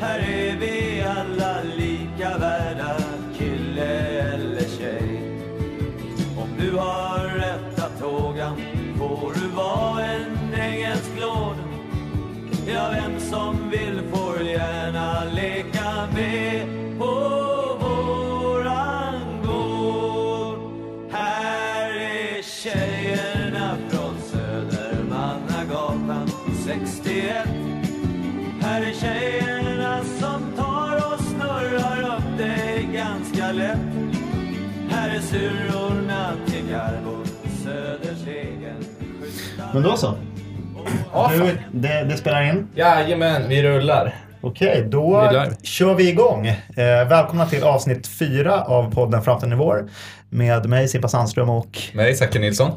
Här 0.00 0.18
är 0.18 0.56
vi 0.56 1.02
alla 1.02 1.62
lika 1.76 2.38
värda, 2.38 2.96
kille 3.38 3.84
eller 4.18 4.60
tjej. 4.78 5.22
Om 6.38 6.48
du 6.58 6.76
har 6.76 7.24
rätta 7.24 7.88
tågan 8.00 8.56
får 8.98 9.32
du 9.34 9.48
vara 9.56 10.04
en 10.04 10.54
engelsk 10.54 11.10
lord. 11.20 11.56
Ja, 12.66 12.90
vem 12.92 13.20
som 13.20 13.70
vill 13.70 14.02
får 14.12 14.29
Men 39.72 39.82
då 39.82 39.96
så. 39.96 40.14
Du, 41.30 41.58
det, 41.72 42.04
det 42.04 42.16
spelar 42.16 42.42
in. 42.42 42.68
Jajamän, 42.74 43.48
vi 43.48 43.62
rullar. 43.62 44.14
Okej, 44.40 44.86
då 44.88 45.30
Vi 45.32 45.66
kör 45.66 45.94
vi 45.94 46.08
igång. 46.08 46.46
Eh, 46.46 46.56
välkomna 47.08 47.46
till 47.46 47.64
avsnitt 47.64 48.06
fyra 48.06 48.62
av 48.64 48.94
podden 48.94 49.22
Framtiden 49.22 49.52
i 49.52 49.56
vår 49.56 49.88
med 50.28 50.68
mig 50.68 50.88
Simpa 50.88 51.08
Sandström 51.08 51.50
och 51.50 51.78
Mig, 51.92 52.14
Zacke 52.14 52.38
Nilsson. 52.38 52.70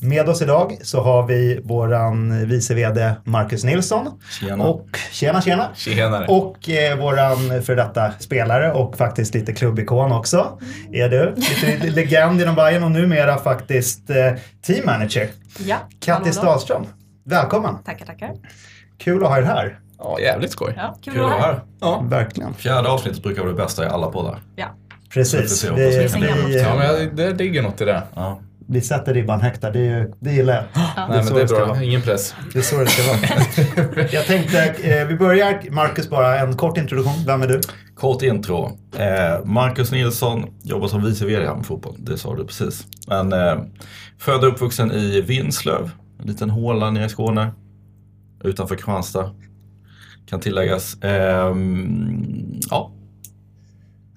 Med 0.00 0.28
oss 0.28 0.42
idag 0.42 0.78
så 0.82 1.00
har 1.02 1.26
vi 1.26 1.60
våran 1.64 2.46
vice 2.46 2.74
VD 2.74 3.14
Marcus 3.24 3.64
Nilsson. 3.64 4.20
Tjena. 4.40 4.64
Och, 4.64 4.86
tjena 5.12 5.40
tjena! 5.42 5.68
Tjenare. 5.74 6.26
Och 6.26 6.68
eh, 6.70 6.98
våran 6.98 7.62
för 7.62 7.76
detta 7.76 8.12
spelare 8.18 8.72
och 8.72 8.96
faktiskt 8.96 9.34
lite 9.34 9.52
klubbikon 9.52 10.12
också 10.12 10.58
är 10.92 11.08
du. 11.08 11.34
Lite 11.62 11.90
legend 11.90 12.40
inom 12.42 12.54
Bayern 12.54 12.82
och 12.82 12.90
numera 12.90 13.38
faktiskt 13.38 14.10
eh, 14.10 14.16
team 14.62 14.86
manager. 14.86 15.28
Ja, 15.58 15.76
Katti 16.00 16.10
hallå 16.12 16.24
då. 16.26 16.32
Stahlström. 16.32 16.86
Välkommen! 17.24 17.74
Tackar, 17.84 18.06
tackar. 18.06 18.30
Kul 18.98 19.22
att 19.24 19.28
ha 19.30 19.38
er 19.38 19.42
här. 19.42 19.78
Ja, 19.98 20.20
jävligt 20.20 20.52
skoj. 20.52 20.72
Ja, 20.76 20.96
kul, 21.04 21.12
Kul 21.14 21.24
att 21.24 21.30
vara 21.30 21.40
här. 21.40 21.60
Ja. 21.80 22.04
Verkligen. 22.08 22.54
Fjärde 22.54 22.88
avsnittet 22.88 23.22
brukar 23.22 23.42
vara 23.42 23.52
det 23.52 23.62
bästa 23.62 23.84
i 23.84 23.88
alla 23.88 24.06
poddar. 24.06 24.38
Ja. 24.56 24.66
Precis. 25.14 25.64
Vi 25.64 25.70
Vi, 25.70 26.58
ja, 26.62 26.74
men 26.76 26.86
jag- 26.86 27.16
det 27.16 27.30
ligger 27.34 27.62
något 27.62 27.80
i 27.80 27.84
det. 27.84 28.02
Ja. 28.14 28.40
Vi 28.72 28.80
sätter 28.80 29.14
ribban 29.14 29.40
högt 29.40 29.60
där. 29.60 29.72
Det, 29.72 29.78
är 29.78 29.98
ju- 29.98 30.12
det 30.20 30.32
gillar 30.32 30.54
jag. 30.54 30.64
Nej, 30.74 31.06
men 31.08 31.24
så 31.24 31.34
det 31.34 31.40
är 31.40 31.42
det 31.42 31.48
ska 31.48 31.56
bra. 31.56 31.66
vara. 31.66 31.82
Ingen 31.82 32.02
press. 32.02 32.34
Det 32.52 32.58
är 32.58 32.62
så 32.62 32.78
det 32.78 32.86
ska 32.86 33.02
vara. 33.12 34.06
jag 34.12 34.26
tänkte, 34.26 34.64
eh, 34.64 35.06
vi 35.06 35.14
börjar, 35.16 35.70
Marcus, 35.70 36.10
bara 36.10 36.38
en 36.40 36.56
kort 36.56 36.78
introduktion. 36.78 37.14
Vem 37.26 37.42
är 37.42 37.46
du? 37.48 37.60
Kort 37.94 38.22
intro. 38.22 38.78
Eh, 38.98 39.44
Marcus 39.44 39.92
Nilsson 39.92 40.44
jobbar 40.62 40.88
som 40.88 41.04
vice 41.04 41.26
VD 41.26 41.54
med 41.54 41.66
fotboll. 41.66 41.94
Det 41.98 42.16
sa 42.18 42.36
du 42.36 42.46
precis. 42.46 42.86
Men 43.08 43.32
eh, 43.32 43.54
född 44.18 44.44
och 44.44 44.48
uppvuxen 44.52 44.92
i 44.92 45.20
Vinslöv. 45.20 45.90
En 46.20 46.26
liten 46.26 46.50
håla 46.50 46.90
nere 46.90 47.04
i 47.04 47.08
Skåne. 47.08 47.50
Utanför 48.44 48.74
Kristianstad. 48.74 49.30
Kan 50.26 50.40
tilläggas. 50.40 50.96
Ehm, 51.02 52.60
ja, 52.70 52.91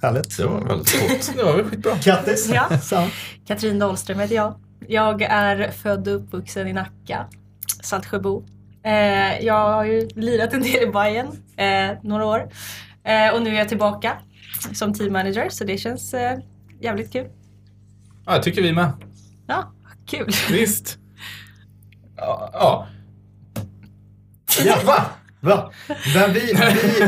Härligt. 0.05 0.37
det 0.37 0.45
var 0.45 0.61
väldigt 0.61 0.99
kort. 0.99 1.35
Det 1.35 1.43
var 1.43 1.55
väl 1.55 1.65
skitbra. 1.65 1.95
Kattis. 1.95 2.49
Ja. 2.53 3.07
Katrin 3.47 3.79
Dahlström 3.79 4.19
heter 4.19 4.35
jag. 4.35 4.59
Jag 4.87 5.21
är 5.21 5.71
född 5.71 6.07
och 6.07 6.15
uppvuxen 6.15 6.67
i 6.67 6.73
Nacka, 6.73 7.25
Saltsjöbo. 7.83 8.43
Eh, 8.83 9.45
jag 9.45 9.73
har 9.73 9.85
ju 9.85 10.07
lirat 10.15 10.53
en 10.53 10.61
del 10.61 10.83
i 10.83 10.87
Bayern 10.87 11.27
eh, 11.57 11.97
några 12.03 12.25
år. 12.25 12.49
Eh, 13.03 13.33
och 13.33 13.41
nu 13.41 13.49
är 13.49 13.57
jag 13.57 13.69
tillbaka 13.69 14.17
som 14.73 14.93
team 14.93 15.13
manager 15.13 15.49
så 15.49 15.63
det 15.63 15.77
känns 15.77 16.13
eh, 16.13 16.39
jävligt 16.81 17.11
kul. 17.11 17.27
Ja, 18.25 18.33
jag 18.33 18.43
tycker 18.43 18.61
vi 18.61 18.73
med. 18.73 18.91
Ja, 19.47 19.71
kul. 20.07 20.31
Visst. 20.51 20.97
Ja. 22.17 22.49
ja. 22.53 22.87
Ja. 24.65 24.77
Va? 24.85 25.05
Va? 25.45 25.71
Men 26.15 26.33
vi, 26.33 26.39
vi, 26.39 27.07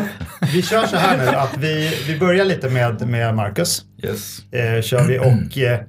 vi 0.53 0.61
kör 0.61 0.87
så 0.87 0.95
här 0.95 1.17
nu 1.17 1.37
att 1.37 1.57
vi, 1.57 2.03
vi 2.07 2.19
börjar 2.19 2.45
lite 2.45 2.69
med, 2.69 3.07
med 3.07 3.35
Marcus. 3.35 3.81
Yes. 4.03 4.39
Eh, 4.53 4.81
kör 4.81 5.03
vi 5.03 5.19
och 5.19 5.57
eh, 5.57 5.79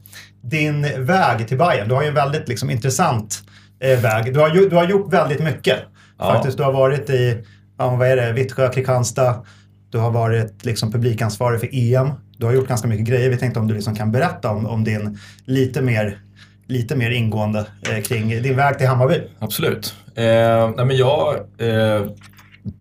din 0.43 1.05
väg 1.05 1.49
till 1.49 1.59
Bayern. 1.59 1.89
Du 1.89 1.95
har 1.95 2.03
ju 2.03 2.09
en 2.09 2.15
väldigt 2.15 2.49
liksom, 2.49 2.71
intressant 2.71 3.43
eh, 3.81 4.01
väg. 4.01 4.35
Du 4.35 4.41
har, 4.41 4.55
ju, 4.55 4.69
du 4.69 4.77
har 4.77 4.85
gjort 4.85 5.13
väldigt 5.13 5.41
mycket. 5.41 5.79
Ja. 6.19 6.33
Faktiskt, 6.33 6.57
du 6.57 6.63
har 6.63 6.73
varit 6.73 7.11
i 7.11 7.45
ja, 7.79 7.97
vad 7.97 8.09
är 8.09 8.17
det, 8.17 8.33
Vittsjö, 8.33 8.69
Kristianstad. 8.69 9.45
Du 9.91 9.99
har 9.99 10.11
varit 10.11 10.65
liksom, 10.65 10.93
publikansvarig 10.93 11.61
för 11.61 11.69
EM. 11.73 12.11
Du 12.37 12.47
har 12.47 12.53
gjort 12.53 12.69
ganska 12.69 12.89
mycket 12.89 13.07
grejer. 13.07 13.31
Vi 13.31 13.37
tänkte 13.37 13.61
om 13.61 13.69
du 13.69 13.75
liksom 13.75 13.97
kan 13.97 14.13
berätta 14.13 14.51
om, 14.51 14.67
om 14.67 14.85
din 14.85 15.19
lite 15.45 15.83
mer, 15.83 16.19
lite 16.67 16.97
mer 16.97 17.11
ingående 17.11 17.67
eh, 17.91 18.03
kring 18.03 18.43
din 18.43 18.57
väg 18.57 18.79
till 18.79 18.87
Hammarby. 18.87 19.23
Absolut. 19.39 19.95
Eh, 20.15 20.71
nej 20.77 20.85
men 20.85 20.97
jag 20.97 21.35
eh, 21.59 22.07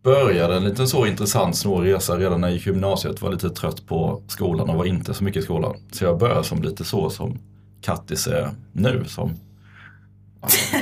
började 0.03 0.55
en 0.55 0.63
liten 0.63 0.87
så 0.87 1.05
intressant 1.05 1.57
snårig 1.57 1.93
resa 1.93 2.17
redan 2.17 2.41
när 2.41 2.47
jag 2.47 2.55
gick 2.55 2.65
gymnasiet. 2.65 3.21
Var 3.21 3.31
lite 3.31 3.49
trött 3.49 3.87
på 3.87 4.21
skolan 4.27 4.69
och 4.69 4.75
var 4.75 4.85
inte 4.85 5.13
så 5.13 5.23
mycket 5.23 5.39
i 5.39 5.43
skolan. 5.43 5.75
Så 5.91 6.03
jag 6.03 6.17
började 6.17 6.43
som 6.43 6.63
lite 6.63 6.83
så 6.83 7.09
som 7.09 7.39
Kattis 7.81 8.27
är 8.27 8.49
nu. 8.71 9.05
Som, 9.07 9.33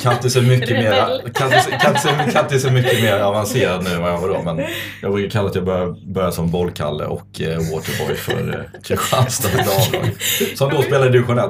Kattis 0.02 0.36
är 0.36 0.42
mycket 0.42 0.70
mer. 0.70 1.22
Kattis, 1.34 1.68
Kattis, 1.82 2.06
är, 2.06 2.32
Kattis 2.32 2.66
är 2.66 2.72
mycket 2.72 3.02
mer 3.02 3.20
avancerad 3.20 3.84
nu 3.84 3.90
än 3.90 4.02
vad 4.02 4.12
jag 4.12 4.22
var 4.22 4.30
då. 4.30 4.42
Men 4.54 4.66
jag 5.02 5.14
brukar 5.14 5.30
kalla 5.30 5.50
att 5.50 5.56
jag 5.56 5.66
började, 5.66 5.96
började 6.06 6.34
som 6.34 6.52
bollkalle 6.52 7.06
och 7.06 7.42
eh, 7.42 7.58
waterboy 7.58 8.16
för 8.16 8.50
eh, 8.50 8.82
Kristianstad. 8.82 9.50
Som 10.56 10.70
då 10.70 10.82
spelade 10.82 11.10
i 11.10 11.12
division 11.12 11.40
1. 11.40 11.46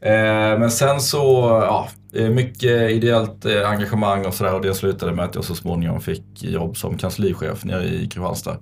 Eh, 0.00 0.58
men 0.58 0.70
sen 0.70 1.00
så, 1.00 1.18
ja, 1.62 1.88
mycket 2.14 2.90
ideellt 2.90 3.44
eh, 3.44 3.70
engagemang 3.70 4.26
och 4.26 4.34
sådär 4.34 4.54
och 4.54 4.62
det 4.62 4.74
slutade 4.74 5.12
med 5.12 5.24
att 5.24 5.34
jag 5.34 5.44
så 5.44 5.54
småningom 5.54 6.00
fick 6.00 6.44
jobb 6.44 6.76
som 6.76 6.98
kanslichef 6.98 7.64
nere 7.64 7.84
i 7.84 7.98
Kristianstad. 7.98 8.58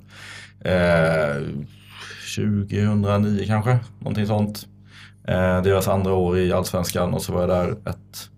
Eh, 0.64 1.42
2009 2.36 3.44
kanske, 3.46 3.78
någonting 3.98 4.26
sånt. 4.26 4.66
Eh, 5.28 5.62
deras 5.62 5.88
andra 5.88 6.12
år 6.12 6.38
i 6.38 6.52
Allsvenskan 6.52 7.14
och 7.14 7.22
så 7.22 7.32
var 7.32 7.40
jag 7.40 7.48
där 7.50 7.70
ett 7.70 8.30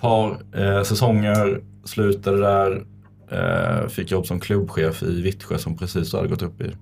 par 0.00 0.38
eh, 0.56 0.82
säsonger, 0.82 1.60
slutade 1.84 2.40
där, 2.40 2.84
eh, 3.30 3.88
fick 3.88 4.10
jobb 4.10 4.26
som 4.26 4.40
klubbchef 4.40 5.02
i 5.02 5.22
Vittsjö 5.22 5.58
som 5.58 5.76
precis 5.76 6.12
hade 6.12 6.28
gått 6.28 6.42
upp 6.42 6.60
i 6.60 6.76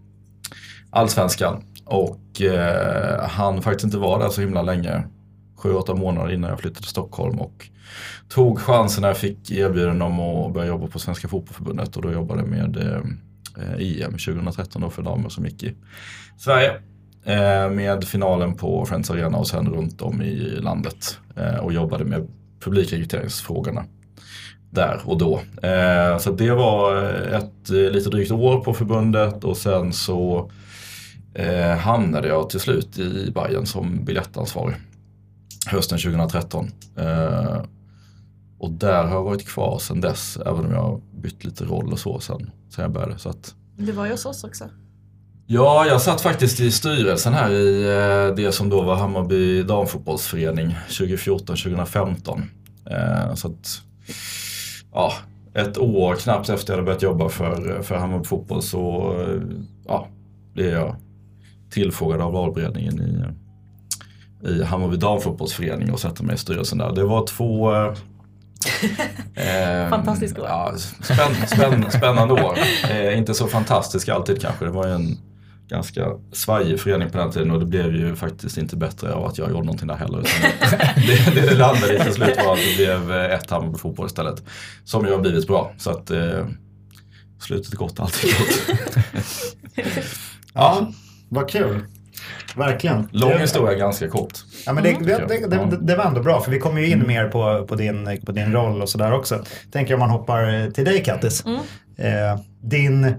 Allsvenskan. 0.91 1.65
Och 1.85 2.43
eh, 2.43 3.29
han 3.29 3.63
faktiskt 3.63 3.85
inte 3.85 3.99
var 3.99 4.19
där 4.19 4.29
så 4.29 4.41
himla 4.41 4.63
länge. 4.63 5.05
Sju, 5.63 5.75
åtta 5.75 5.95
månader 5.95 6.33
innan 6.33 6.51
jag 6.51 6.61
flyttade 6.61 6.81
till 6.81 6.89
Stockholm 6.89 7.39
och 7.39 7.69
tog 8.29 8.59
chansen 8.59 9.03
när 9.03 9.09
jag 9.09 9.17
fick 9.17 9.51
erbjudande 9.51 10.05
om 10.05 10.21
att 10.21 10.55
börja 10.55 10.69
jobba 10.69 10.87
på 10.87 10.99
Svenska 10.99 11.29
Fotbollförbundet 11.29 11.97
och 11.97 12.03
då 12.03 12.13
jobbade 12.13 12.41
jag 12.41 12.49
med 12.49 12.77
eh, 12.77 14.03
EM 14.03 14.13
2013 14.13 14.83
då 14.83 14.91
för 14.91 15.03
damer 15.03 15.29
som 15.29 15.45
gick 15.45 15.63
i 15.63 15.77
Sverige. 16.39 16.73
Eh, 17.25 17.71
med 17.71 18.05
finalen 18.05 18.55
på 18.55 18.87
Friends 18.87 19.11
Arena 19.11 19.39
och 19.39 19.49
sen 19.49 19.69
runt 19.69 20.03
om 20.03 20.23
i 20.23 20.37
landet 20.61 21.19
eh, 21.37 21.57
och 21.57 21.73
jobbade 21.73 22.05
med 22.05 22.29
publikrekryteringsfrågorna 22.61 23.85
där 24.71 25.01
och 25.05 25.19
då. 25.19 25.41
Eh, 25.63 26.19
så 26.19 26.33
det 26.33 26.51
var 26.51 27.05
ett 27.13 27.71
eh, 27.71 27.77
lite 27.77 28.11
drygt 28.11 28.31
år 28.31 28.61
på 28.61 28.75
förbundet 28.75 29.45
och 29.45 29.57
sen 29.57 29.93
så 29.93 30.51
eh, 31.35 31.77
hamnade 31.77 32.29
jag 32.29 32.51
till 32.51 32.61
slut 32.61 32.99
i 32.99 33.33
Bayern 33.35 33.67
som 33.67 34.05
biljettansvarig 34.05 34.77
hösten 35.67 35.99
2013. 35.99 36.71
Eh, 36.97 37.63
och 38.59 38.71
där 38.71 39.05
har 39.05 39.15
jag 39.15 39.23
varit 39.23 39.47
kvar 39.49 39.79
sedan 39.79 40.01
dess, 40.01 40.37
även 40.47 40.65
om 40.67 40.73
jag 40.73 40.83
har 40.83 41.01
bytt 41.23 41.45
lite 41.45 41.65
roll 41.65 41.93
och 41.93 41.99
så 41.99 42.21
sen, 42.21 42.51
sen 42.71 42.83
jag 42.83 42.93
började. 42.93 43.19
Så 43.19 43.29
att, 43.29 43.55
Du 43.77 43.93
var 43.93 44.05
ju 44.07 44.11
hos 44.13 44.27
oss 44.27 44.45
också. 44.45 44.65
ja, 45.47 45.87
jag 45.87 46.01
satt 46.01 46.21
faktiskt 46.21 46.61
i 46.61 46.71
styrelsen 46.71 47.33
här 47.35 47.51
i 47.51 47.83
eh, 48.29 48.35
det 48.37 48.53
som 48.53 48.69
då 48.69 48.83
var 48.83 48.97
Hammarby 48.97 49.63
damfotbollsförening 49.63 50.77
2014-2015. 50.89 52.43
Eh, 52.91 53.35
så 53.35 53.49
att, 53.49 53.83
ja, 54.93 55.13
ett 55.55 55.79
år 55.79 56.15
knappt 56.15 56.49
efter 56.49 56.73
jag 56.73 56.77
hade 56.77 56.87
börjat 56.87 57.03
jobba 57.03 57.29
för, 57.29 57.83
för 57.83 57.95
Hammarby 57.97 58.25
fotboll 58.25 58.63
så 58.63 59.15
eh, 59.21 59.41
ja, 59.87 60.09
blev 60.55 60.73
jag 60.73 60.97
tillfrågad 61.71 62.21
av 62.21 62.33
valberedningen 62.33 63.01
i, 63.01 63.25
i 64.45 64.63
Hammarby 64.63 64.97
damfotbollsförening 64.97 65.93
och 65.93 66.01
sätta 66.01 66.23
mig 66.23 66.35
i 66.35 66.39
styrelsen 66.39 66.79
där. 66.79 66.93
Det 66.93 67.05
var 67.05 67.27
två 67.27 67.75
eh, 67.75 67.95
eh, 69.85 69.91
Fantastiskt 69.91 70.39
år. 70.39 70.47
Ja, 70.49 70.75
spänn, 71.03 71.47
spänn, 71.47 71.91
spännande 71.91 72.35
år. 72.35 72.59
Eh, 72.91 73.19
inte 73.19 73.35
så 73.35 73.47
fantastiska 73.47 74.15
alltid 74.15 74.41
kanske. 74.41 74.65
Det 74.65 74.71
var 74.71 74.87
ju 74.87 74.93
en 74.93 75.19
ganska 75.69 76.07
svajig 76.33 76.81
förening 76.81 77.11
på 77.11 77.19
den 77.19 77.31
tiden 77.31 77.51
och 77.51 77.61
det 77.61 77.67
blev 77.67 77.97
ju 77.97 78.17
faktiskt 78.17 78.59
inte 78.59 78.77
bättre 78.77 79.15
av 79.15 79.25
att 79.25 79.39
jag 79.39 79.51
gjorde 79.51 79.65
någonting 79.65 79.89
där 79.89 79.97
heller. 79.97 80.19
Utan 80.19 80.51
det, 81.07 81.35
det 81.35 81.47
det 81.51 81.55
landade 81.55 81.97
i 81.97 82.01
till 82.01 82.13
slut 82.13 82.37
var 82.45 82.53
att 82.53 82.59
det 82.59 82.77
blev 82.77 83.13
ett 83.13 83.51
Hammarby 83.51 83.79
fotboll 83.79 84.07
istället. 84.07 84.43
Som 84.85 85.07
ju 85.07 85.13
har 85.13 85.19
blivit 85.19 85.47
bra. 85.47 85.73
Så 85.79 85.91
att, 85.91 86.11
eh, 86.11 86.47
Slutet 87.43 87.75
gott, 87.75 88.01
allt 88.01 88.25
är 88.25 88.29
gott. 88.29 88.79
Ja, 90.55 90.93
vad 91.29 91.51
kul. 91.51 91.81
Verkligen. 92.57 93.09
Lång 93.13 93.31
Det- 93.31 93.39
historia, 93.39 93.79
ganska 93.79 94.09
kort. 94.09 94.33
Ja, 94.67 94.73
men 94.73 94.83
det, 94.85 94.91
Mm. 94.91 95.03
det, 95.07 95.27
det, 95.29 95.47
det, 95.67 95.79
det 95.87 95.97
var 95.97 96.05
ändå 96.05 96.23
bra 96.23 96.41
för 96.41 96.51
vi 96.51 96.59
kommer 96.59 96.81
ju 96.81 96.87
in 96.87 96.93
Mm. 96.93 97.07
mer 97.07 97.29
på, 97.29 97.67
på, 97.67 97.75
din, 97.75 98.21
på 98.27 98.33
din 98.33 98.53
roll 98.53 98.83
och 98.83 98.89
sådär 98.89 99.13
också. 99.13 99.45
Tänker 99.73 99.95
om 99.95 100.01
man 100.01 100.11
hoppar 100.11 100.71
till 100.71 100.85
dig 100.85 101.05
Kattis. 101.05 101.45
Mm. 101.47 101.59
Eh, 101.99 102.41
din 102.63 103.15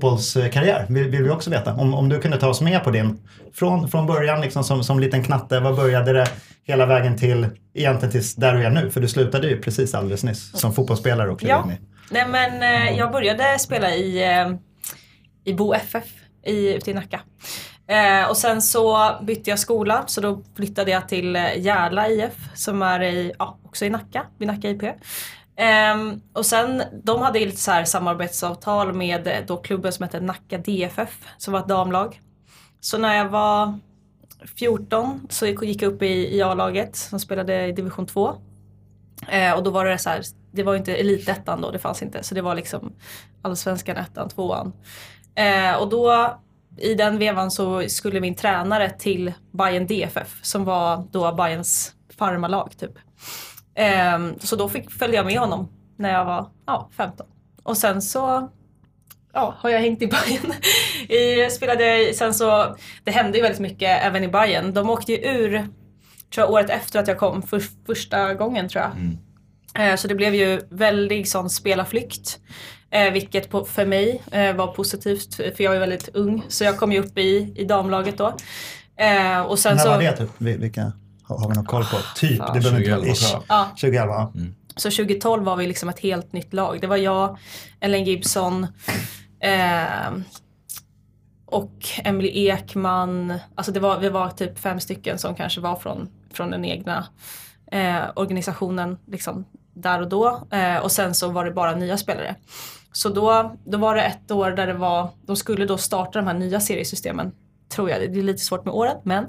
fotbollskarriär 0.00 0.86
vill, 0.88 1.08
vill 1.08 1.22
vi 1.22 1.30
också 1.30 1.50
veta. 1.50 1.74
Om, 1.74 1.94
om 1.94 2.08
du 2.08 2.20
kunde 2.20 2.38
ta 2.38 2.48
oss 2.48 2.60
med 2.60 2.84
på 2.84 2.90
din. 2.90 3.18
Från, 3.54 3.88
från 3.88 4.06
början 4.06 4.40
liksom 4.40 4.64
som, 4.64 4.84
som 4.84 5.00
liten 5.00 5.24
knatte, 5.24 5.60
vad 5.60 5.76
började 5.76 6.12
det 6.12 6.26
hela 6.64 6.86
vägen 6.86 7.16
till 7.18 7.46
egentligen 7.74 8.12
tills 8.12 8.34
där 8.34 8.54
du 8.54 8.64
är 8.64 8.70
nu? 8.70 8.90
För 8.90 9.00
du 9.00 9.08
slutade 9.08 9.48
ju 9.48 9.60
precis 9.60 9.94
alldeles 9.94 10.24
nyss 10.24 10.58
som 10.60 10.72
fotbollsspelare 10.74 11.30
och 11.30 11.40
klev 11.40 11.50
Ja. 11.50 11.64
in 11.64 11.70
i. 11.70 11.76
Nej 12.10 12.24
men 12.28 12.62
eh, 12.62 12.98
jag 12.98 13.12
började 13.12 13.58
spela 13.58 13.94
i, 13.94 14.24
eh, 14.38 14.50
i 15.44 15.54
Bo 15.54 15.74
FF 15.74 16.04
i, 16.46 16.74
ute 16.74 16.90
i 16.90 16.94
Nacka. 16.94 17.20
Eh, 17.88 18.28
och 18.30 18.36
sen 18.36 18.62
så 18.62 19.16
bytte 19.22 19.50
jag 19.50 19.58
skola 19.58 20.04
så 20.06 20.20
då 20.20 20.42
flyttade 20.56 20.90
jag 20.90 21.08
till 21.08 21.36
eh, 21.36 21.58
Järla 21.58 22.08
IF 22.08 22.48
som 22.54 22.82
är 22.82 23.02
i, 23.02 23.32
ja, 23.38 23.58
också 23.62 23.84
i 23.84 23.90
Nacka, 23.90 24.26
vid 24.38 24.48
Nacka 24.48 24.70
IP. 24.70 24.82
Eh, 24.82 25.96
och 26.32 26.46
sen, 26.46 26.82
de 27.04 27.22
hade 27.22 27.38
lite 27.38 27.56
så 27.56 27.70
här 27.70 27.84
samarbetsavtal 27.84 28.92
med 28.92 29.26
eh, 29.26 29.38
då 29.46 29.56
klubben 29.56 29.92
som 29.92 30.02
hette 30.02 30.20
Nacka 30.20 30.58
DFF 30.58 31.28
som 31.38 31.52
var 31.52 31.60
ett 31.60 31.68
damlag. 31.68 32.20
Så 32.80 32.98
när 32.98 33.16
jag 33.16 33.28
var 33.28 33.78
14 34.58 35.26
så 35.30 35.46
gick 35.46 35.82
jag 35.82 35.92
upp 35.92 36.02
i, 36.02 36.36
i 36.36 36.42
A-laget 36.42 36.96
som 36.96 37.20
spelade 37.20 37.66
i 37.66 37.72
division 37.72 38.06
2. 38.06 38.34
Eh, 39.28 39.52
och 39.52 39.62
då 39.62 39.70
var 39.70 39.84
det 39.84 39.98
så 39.98 40.10
här, 40.10 40.22
det 40.52 40.62
var 40.62 40.76
inte 40.76 40.96
elitettan 40.96 41.60
då, 41.60 41.70
det 41.70 41.78
fanns 41.78 42.02
inte. 42.02 42.22
Så 42.22 42.34
det 42.34 42.42
var 42.42 42.54
liksom 42.54 42.92
allsvenskan 43.42 43.96
ettan, 43.96 44.28
tvåan. 44.28 44.72
Eh, 45.34 45.74
och 45.74 45.88
då 45.88 46.36
i 46.78 46.94
den 46.94 47.18
vevan 47.18 47.50
så 47.50 47.88
skulle 47.88 48.20
min 48.20 48.34
tränare 48.34 48.90
till 48.90 49.32
Bayern 49.52 49.86
DFF 49.86 50.38
som 50.42 50.64
var 50.64 51.06
då 51.10 51.34
Bayerns 51.34 51.92
farmarlag 52.18 52.72
typ. 52.78 52.92
Eh, 53.74 54.18
så 54.40 54.56
då 54.56 54.68
fick, 54.68 54.90
följde 54.90 55.16
jag 55.16 55.26
med 55.26 55.38
honom 55.38 55.68
när 55.96 56.12
jag 56.12 56.24
var 56.24 56.50
ja, 56.66 56.90
15. 56.96 57.26
Och 57.62 57.76
sen 57.76 58.02
så 58.02 58.50
ja, 59.32 59.54
har 59.58 59.70
jag 59.70 59.80
hängt 59.80 60.02
i 60.02 60.06
Bayern. 60.06 60.52
I, 61.08 61.50
spelade, 61.50 62.12
sen 62.14 62.34
så, 62.34 62.76
det 63.04 63.10
hände 63.10 63.38
ju 63.38 63.42
väldigt 63.42 63.60
mycket 63.60 64.02
även 64.04 64.24
i 64.24 64.28
Bayern. 64.28 64.74
De 64.74 64.90
åkte 64.90 65.12
ju 65.12 65.18
ur, 65.18 65.50
tror 66.34 66.46
jag, 66.46 66.50
året 66.50 66.70
efter 66.70 67.00
att 67.00 67.08
jag 67.08 67.18
kom 67.18 67.42
för 67.42 67.62
första 67.86 68.34
gången 68.34 68.68
tror 68.68 68.84
jag. 68.84 68.92
Eh, 69.90 69.96
Så 69.96 70.08
det 70.08 70.14
blev 70.14 70.34
ju 70.34 70.60
väldigt 70.70 71.28
sån 71.28 71.50
spelarflykt. 71.50 72.38
Eh, 72.90 73.12
vilket 73.12 73.50
på, 73.50 73.64
för 73.64 73.86
mig 73.86 74.22
eh, 74.32 74.54
var 74.56 74.66
positivt 74.66 75.34
för 75.34 75.60
jag 75.62 75.76
är 75.76 75.80
väldigt 75.80 76.08
ung. 76.14 76.42
Så 76.48 76.64
jag 76.64 76.78
kom 76.78 76.92
ju 76.92 76.98
upp 76.98 77.18
i, 77.18 77.52
i 77.56 77.64
damlaget 77.64 78.18
då. 78.18 78.36
Eh, 78.96 79.40
och 79.40 79.58
sen 79.58 79.76
När 79.76 79.82
så, 79.82 79.88
var 79.90 79.98
det 79.98 80.12
typ? 80.16 80.30
Vil- 80.38 80.58
Vilka 80.60 80.92
har, 81.22 81.48
vi 81.48 81.54
någon 81.54 81.64
koll 81.66 81.84
på? 81.84 81.96
Typ, 82.16 82.38
Fan. 82.38 82.54
det 82.54 82.60
behöver 82.60 82.78
inte 82.78 82.90
vara 82.90 83.00
2011 83.00 83.38
ish. 83.40 83.44
ja, 83.48 83.64
2011, 83.80 84.14
ja. 84.14 84.32
Så 84.76 84.90
2012 84.90 85.44
var 85.44 85.56
vi 85.56 85.66
liksom 85.66 85.88
ett 85.88 86.00
helt 86.00 86.32
nytt 86.32 86.52
lag. 86.52 86.80
Det 86.80 86.86
var 86.86 86.96
jag, 86.96 87.38
Ellen 87.80 88.04
Gibson 88.04 88.66
eh, 89.40 90.12
och 91.46 91.72
Emily 92.04 92.28
Ekman. 92.48 93.34
Alltså 93.54 93.72
det 93.72 93.80
var, 93.80 93.98
vi 93.98 94.08
var 94.08 94.30
typ 94.30 94.58
fem 94.58 94.80
stycken 94.80 95.18
som 95.18 95.34
kanske 95.34 95.60
var 95.60 95.76
från, 95.76 96.08
från 96.32 96.50
den 96.50 96.64
egna 96.64 97.06
eh, 97.72 97.96
organisationen 98.16 98.98
liksom, 99.06 99.44
där 99.74 100.00
och 100.00 100.08
då. 100.08 100.46
Eh, 100.50 100.76
och 100.76 100.92
sen 100.92 101.14
så 101.14 101.28
var 101.28 101.44
det 101.44 101.50
bara 101.50 101.74
nya 101.74 101.96
spelare. 101.98 102.36
Så 102.96 103.08
då, 103.08 103.56
då 103.64 103.78
var 103.78 103.94
det 103.94 104.02
ett 104.02 104.30
år 104.30 104.50
där 104.50 104.66
det 104.66 104.72
var, 104.74 105.08
de 105.26 105.36
skulle 105.36 105.66
då 105.66 105.78
starta 105.78 106.18
de 106.18 106.26
här 106.26 106.34
nya 106.34 106.60
seriesystemen 106.60 107.32
tror 107.68 107.90
jag, 107.90 108.00
det 108.00 108.18
är 108.18 108.22
lite 108.22 108.38
svårt 108.38 108.64
med 108.64 108.74
året 108.74 108.96
men 109.02 109.26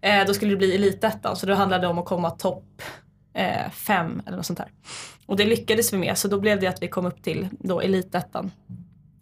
eh, 0.00 0.26
då 0.26 0.34
skulle 0.34 0.50
det 0.50 0.56
bli 0.56 0.74
elitettan 0.74 1.36
så 1.36 1.46
då 1.46 1.54
handlade 1.54 1.82
det 1.82 1.88
om 1.88 1.98
att 1.98 2.04
komma 2.04 2.30
topp 2.30 2.82
eh, 3.34 3.70
fem 3.70 4.22
eller 4.26 4.36
något 4.36 4.46
sånt 4.46 4.58
där. 4.58 4.68
Och 5.26 5.36
det 5.36 5.44
lyckades 5.44 5.92
vi 5.92 5.98
med 5.98 6.18
så 6.18 6.28
då 6.28 6.40
blev 6.40 6.60
det 6.60 6.66
att 6.66 6.82
vi 6.82 6.88
kom 6.88 7.06
upp 7.06 7.22
till 7.22 7.48
då 7.50 7.80
elitettan. 7.80 8.50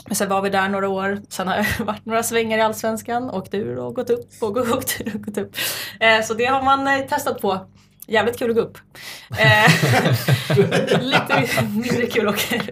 Men 0.07 0.17
sen 0.17 0.29
var 0.29 0.43
vi 0.43 0.51
där 0.51 0.69
några 0.69 0.89
år, 0.89 1.23
sen 1.29 1.49
har 1.49 1.57
det 1.57 1.85
varit 1.85 2.05
några 2.05 2.23
svängar 2.23 2.59
i 2.59 2.61
Allsvenskan, 2.61 3.31
åkt 3.31 3.55
ur 3.55 3.79
och 3.79 3.95
gått 3.95 4.11
upp 4.11 4.29
och 4.41 4.57
åkt 4.57 5.01
ur 5.01 5.15
och 5.15 5.23
gått 5.23 5.39
upp. 5.39 5.57
Eh, 6.01 6.23
så 6.25 6.35
det 6.35 6.45
har 6.45 6.63
man 6.63 6.87
eh, 6.87 7.07
testat 7.07 7.41
på. 7.41 7.67
Jävligt 8.09 8.39
kul 8.39 8.51
att 8.51 8.57
gå 8.57 8.63
upp. 8.63 8.79
Eh, 9.39 9.71
lite 11.01 11.63
mindre 11.75 12.07
kul 12.07 12.29
att 12.29 12.35
åka. 12.35 12.63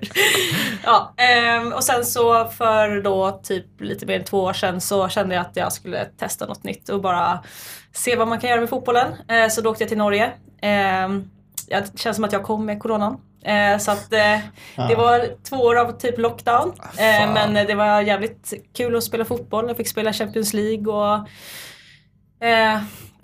Ja, 0.84 1.14
ehm, 1.16 1.72
och 1.72 1.84
sen 1.84 2.04
så 2.04 2.48
för 2.48 3.02
då 3.02 3.40
typ 3.42 3.80
lite 3.80 4.06
mer 4.06 4.18
än 4.18 4.24
två 4.24 4.42
år 4.42 4.52
sedan 4.52 4.80
så 4.80 5.08
kände 5.08 5.34
jag 5.34 5.42
att 5.46 5.56
jag 5.56 5.72
skulle 5.72 6.04
testa 6.04 6.46
något 6.46 6.64
nytt 6.64 6.88
och 6.88 7.00
bara 7.00 7.42
se 7.92 8.16
vad 8.16 8.28
man 8.28 8.40
kan 8.40 8.50
göra 8.50 8.60
med 8.60 8.68
fotbollen. 8.70 9.14
Eh, 9.28 9.48
så 9.48 9.60
då 9.60 9.70
åkte 9.70 9.82
jag 9.82 9.88
till 9.88 9.98
Norge. 9.98 10.32
Ehm, 10.62 11.30
det 11.68 11.98
känns 11.98 12.16
som 12.16 12.24
att 12.24 12.32
jag 12.32 12.42
kom 12.42 12.66
med 12.66 12.82
coronan. 12.82 13.20
Eh, 13.44 13.78
så 13.78 13.90
att 13.90 14.10
det 14.10 14.42
var 14.96 15.44
två 15.48 15.56
år 15.56 15.76
av 15.76 15.98
typ 15.98 16.18
lockdown. 16.18 16.72
Eh, 16.80 17.32
men 17.32 17.54
det 17.54 17.74
var 17.74 18.00
jävligt 18.00 18.52
kul 18.76 18.96
att 18.96 19.04
spela 19.04 19.24
fotboll. 19.24 19.68
Jag 19.68 19.76
fick 19.76 19.88
spela 19.88 20.12
Champions 20.12 20.52
League 20.52 20.92
och 20.92 21.28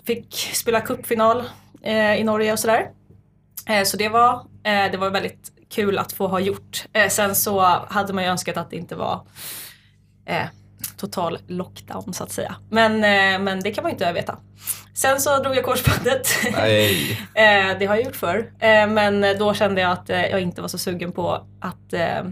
fick 0.05 0.33
spela 0.53 0.81
cupfinal 0.81 1.43
eh, 1.83 2.15
i 2.15 2.23
Norge 2.23 2.51
och 2.53 2.59
sådär. 2.59 2.87
Eh, 3.69 3.83
så 3.83 3.97
det 3.97 4.09
var, 4.09 4.33
eh, 4.63 4.91
det 4.91 4.97
var 4.97 5.09
väldigt 5.09 5.51
kul 5.69 5.97
att 5.97 6.11
få 6.13 6.27
ha 6.27 6.39
gjort. 6.39 6.85
Eh, 6.93 7.09
sen 7.09 7.35
så 7.35 7.59
hade 7.89 8.13
man 8.13 8.23
ju 8.23 8.29
önskat 8.29 8.57
att 8.57 8.69
det 8.69 8.75
inte 8.75 8.95
var 8.95 9.21
eh, 10.25 10.45
total 10.97 11.37
lockdown 11.47 12.13
så 12.13 12.23
att 12.23 12.31
säga. 12.31 12.55
Men, 12.69 12.93
eh, 12.95 13.39
men 13.39 13.59
det 13.59 13.71
kan 13.71 13.81
man 13.83 13.89
ju 13.91 13.93
inte 13.93 14.13
veta. 14.13 14.37
Sen 14.95 15.19
så 15.19 15.39
drog 15.43 15.55
jag 15.55 15.63
korsbandet. 15.65 16.27
Nej. 16.57 17.19
Eh, 17.35 17.77
det 17.79 17.85
har 17.85 17.95
jag 17.95 18.05
gjort 18.05 18.15
förr. 18.15 18.51
Eh, 18.59 18.87
men 18.87 19.37
då 19.39 19.53
kände 19.53 19.81
jag 19.81 19.91
att 19.91 20.09
eh, 20.09 20.25
jag 20.25 20.41
inte 20.41 20.61
var 20.61 20.67
så 20.67 20.77
sugen 20.77 21.11
på 21.11 21.47
att 21.61 21.93
eh, 21.93 22.23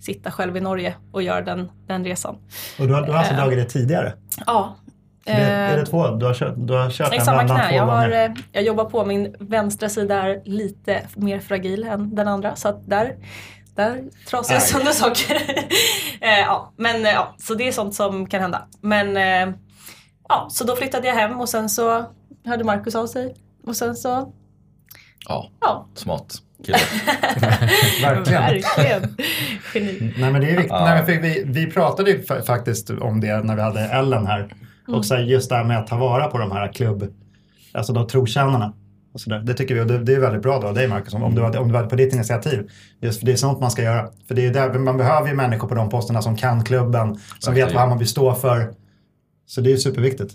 sitta 0.00 0.30
själv 0.30 0.56
i 0.56 0.60
Norge 0.60 0.94
och 1.12 1.22
göra 1.22 1.40
den, 1.42 1.70
den 1.86 2.04
resan. 2.04 2.36
Och 2.78 2.86
du 2.86 2.94
har, 2.94 3.02
du 3.02 3.12
har 3.12 3.18
alltså 3.18 3.34
Eh. 3.34 3.38
dragit 3.40 3.58
det 3.58 3.64
tidigare? 3.64 4.12
Ja. 4.46 4.76
Det, 5.24 5.30
är 5.32 5.76
det 5.76 5.82
Eh, 5.82 5.86
två? 5.86 6.08
Du 6.10 6.26
har 6.26 6.34
kört, 6.34 6.54
du 6.56 6.74
har 6.74 6.90
kört 6.90 7.14
I 7.14 7.16
en 7.16 7.24
samma 7.24 7.44
knä. 7.44 7.68
två 7.68 7.76
Jag, 7.76 7.86
har, 7.86 8.08
gånger? 8.08 8.24
eh, 8.30 8.34
jag 8.52 8.62
jobbar 8.62 8.84
på 8.84 9.04
min 9.04 9.34
vänstra 9.40 9.88
sida 9.88 10.22
är 10.22 10.42
lite 10.44 11.00
mer 11.14 11.40
fragil 11.40 11.84
än 11.84 12.14
den 12.14 12.28
andra. 12.28 12.56
Så 12.56 12.68
att 12.68 12.88
där, 12.88 13.14
där 13.74 14.02
trasar 14.28 14.54
jag 14.54 14.62
sönder 14.62 14.92
saker. 14.92 15.34
eh, 16.20 16.38
ja, 16.40 16.72
men 16.76 17.02
ja, 17.02 17.34
så 17.38 17.54
det 17.54 17.68
är 17.68 17.72
sånt 17.72 17.94
som 17.94 18.26
kan 18.26 18.40
hända. 18.40 18.62
Men 18.80 19.16
ja, 20.28 20.48
så 20.50 20.64
då 20.64 20.76
flyttade 20.76 21.06
jag 21.08 21.14
hem 21.14 21.40
och 21.40 21.48
sen 21.48 21.68
så 21.68 22.04
hörde 22.44 22.64
Marcus 22.64 22.94
av 22.94 23.06
sig. 23.06 23.34
Och 23.66 23.76
sen 23.76 23.96
så, 23.96 24.32
Ja, 25.28 25.50
ja. 25.60 25.86
smart. 25.94 26.34
Verkligen. 28.02 28.42
Verkligen. 28.42 29.16
Geni. 29.74 30.14
Nej 30.18 30.32
men 30.32 30.40
det 30.40 30.46
är 30.50 30.56
viktigt. 30.56 30.66
Ja. 30.70 30.84
Nej, 30.84 30.96
men 30.96 31.06
för 31.06 31.12
vi, 31.22 31.42
vi 31.46 31.70
pratade 31.70 32.10
ju 32.10 32.22
fa- 32.22 32.42
faktiskt 32.42 32.90
om 32.90 33.20
det 33.20 33.42
när 33.42 33.56
vi 33.56 33.62
hade 33.62 33.80
Ellen 33.80 34.26
här. 34.26 34.54
Mm. 34.88 34.98
Och 34.98 35.06
här, 35.06 35.18
just 35.18 35.48
det 35.48 35.56
här 35.56 35.64
med 35.64 35.78
att 35.78 35.86
ta 35.86 35.96
vara 35.96 36.26
på 36.26 36.38
de 36.38 36.52
här 36.52 36.72
klubb, 36.72 37.14
alltså 37.72 37.92
de 37.92 38.06
trotjänarna. 38.06 38.72
Och 39.12 39.20
så 39.20 39.30
där. 39.30 39.38
Det 39.38 39.54
tycker 39.54 39.74
vi 39.74 39.80
och 39.80 39.86
det, 39.86 39.98
det 39.98 40.14
är 40.14 40.20
väldigt 40.20 40.42
bra 40.42 40.60
då 40.60 40.66
av 40.66 40.74
dig 40.74 40.88
Marcus, 40.88 41.14
om, 41.14 41.22
om, 41.22 41.34
du 41.34 41.42
hade, 41.42 41.58
om 41.58 41.68
du 41.68 41.76
hade 41.76 41.88
på 41.88 41.96
ditt 41.96 42.14
initiativ. 42.14 42.70
Just 43.00 43.18
för 43.18 43.26
det 43.26 43.32
är 43.32 43.36
sånt 43.36 43.60
man 43.60 43.70
ska 43.70 43.82
göra. 43.82 44.10
För 44.28 44.34
det 44.34 44.46
är 44.46 44.52
där, 44.52 44.78
man 44.78 44.96
behöver 44.96 45.28
ju 45.28 45.34
människor 45.34 45.68
på 45.68 45.74
de 45.74 45.90
posterna 45.90 46.22
som 46.22 46.36
kan 46.36 46.64
klubben, 46.64 47.18
som 47.38 47.54
vet 47.54 47.62
Verkligen. 47.62 47.74
vad 47.74 47.80
Hammarby 47.80 48.06
står 48.06 48.34
för. 48.34 48.74
Så 49.46 49.60
det 49.60 49.72
är 49.72 49.76
superviktigt. 49.76 50.34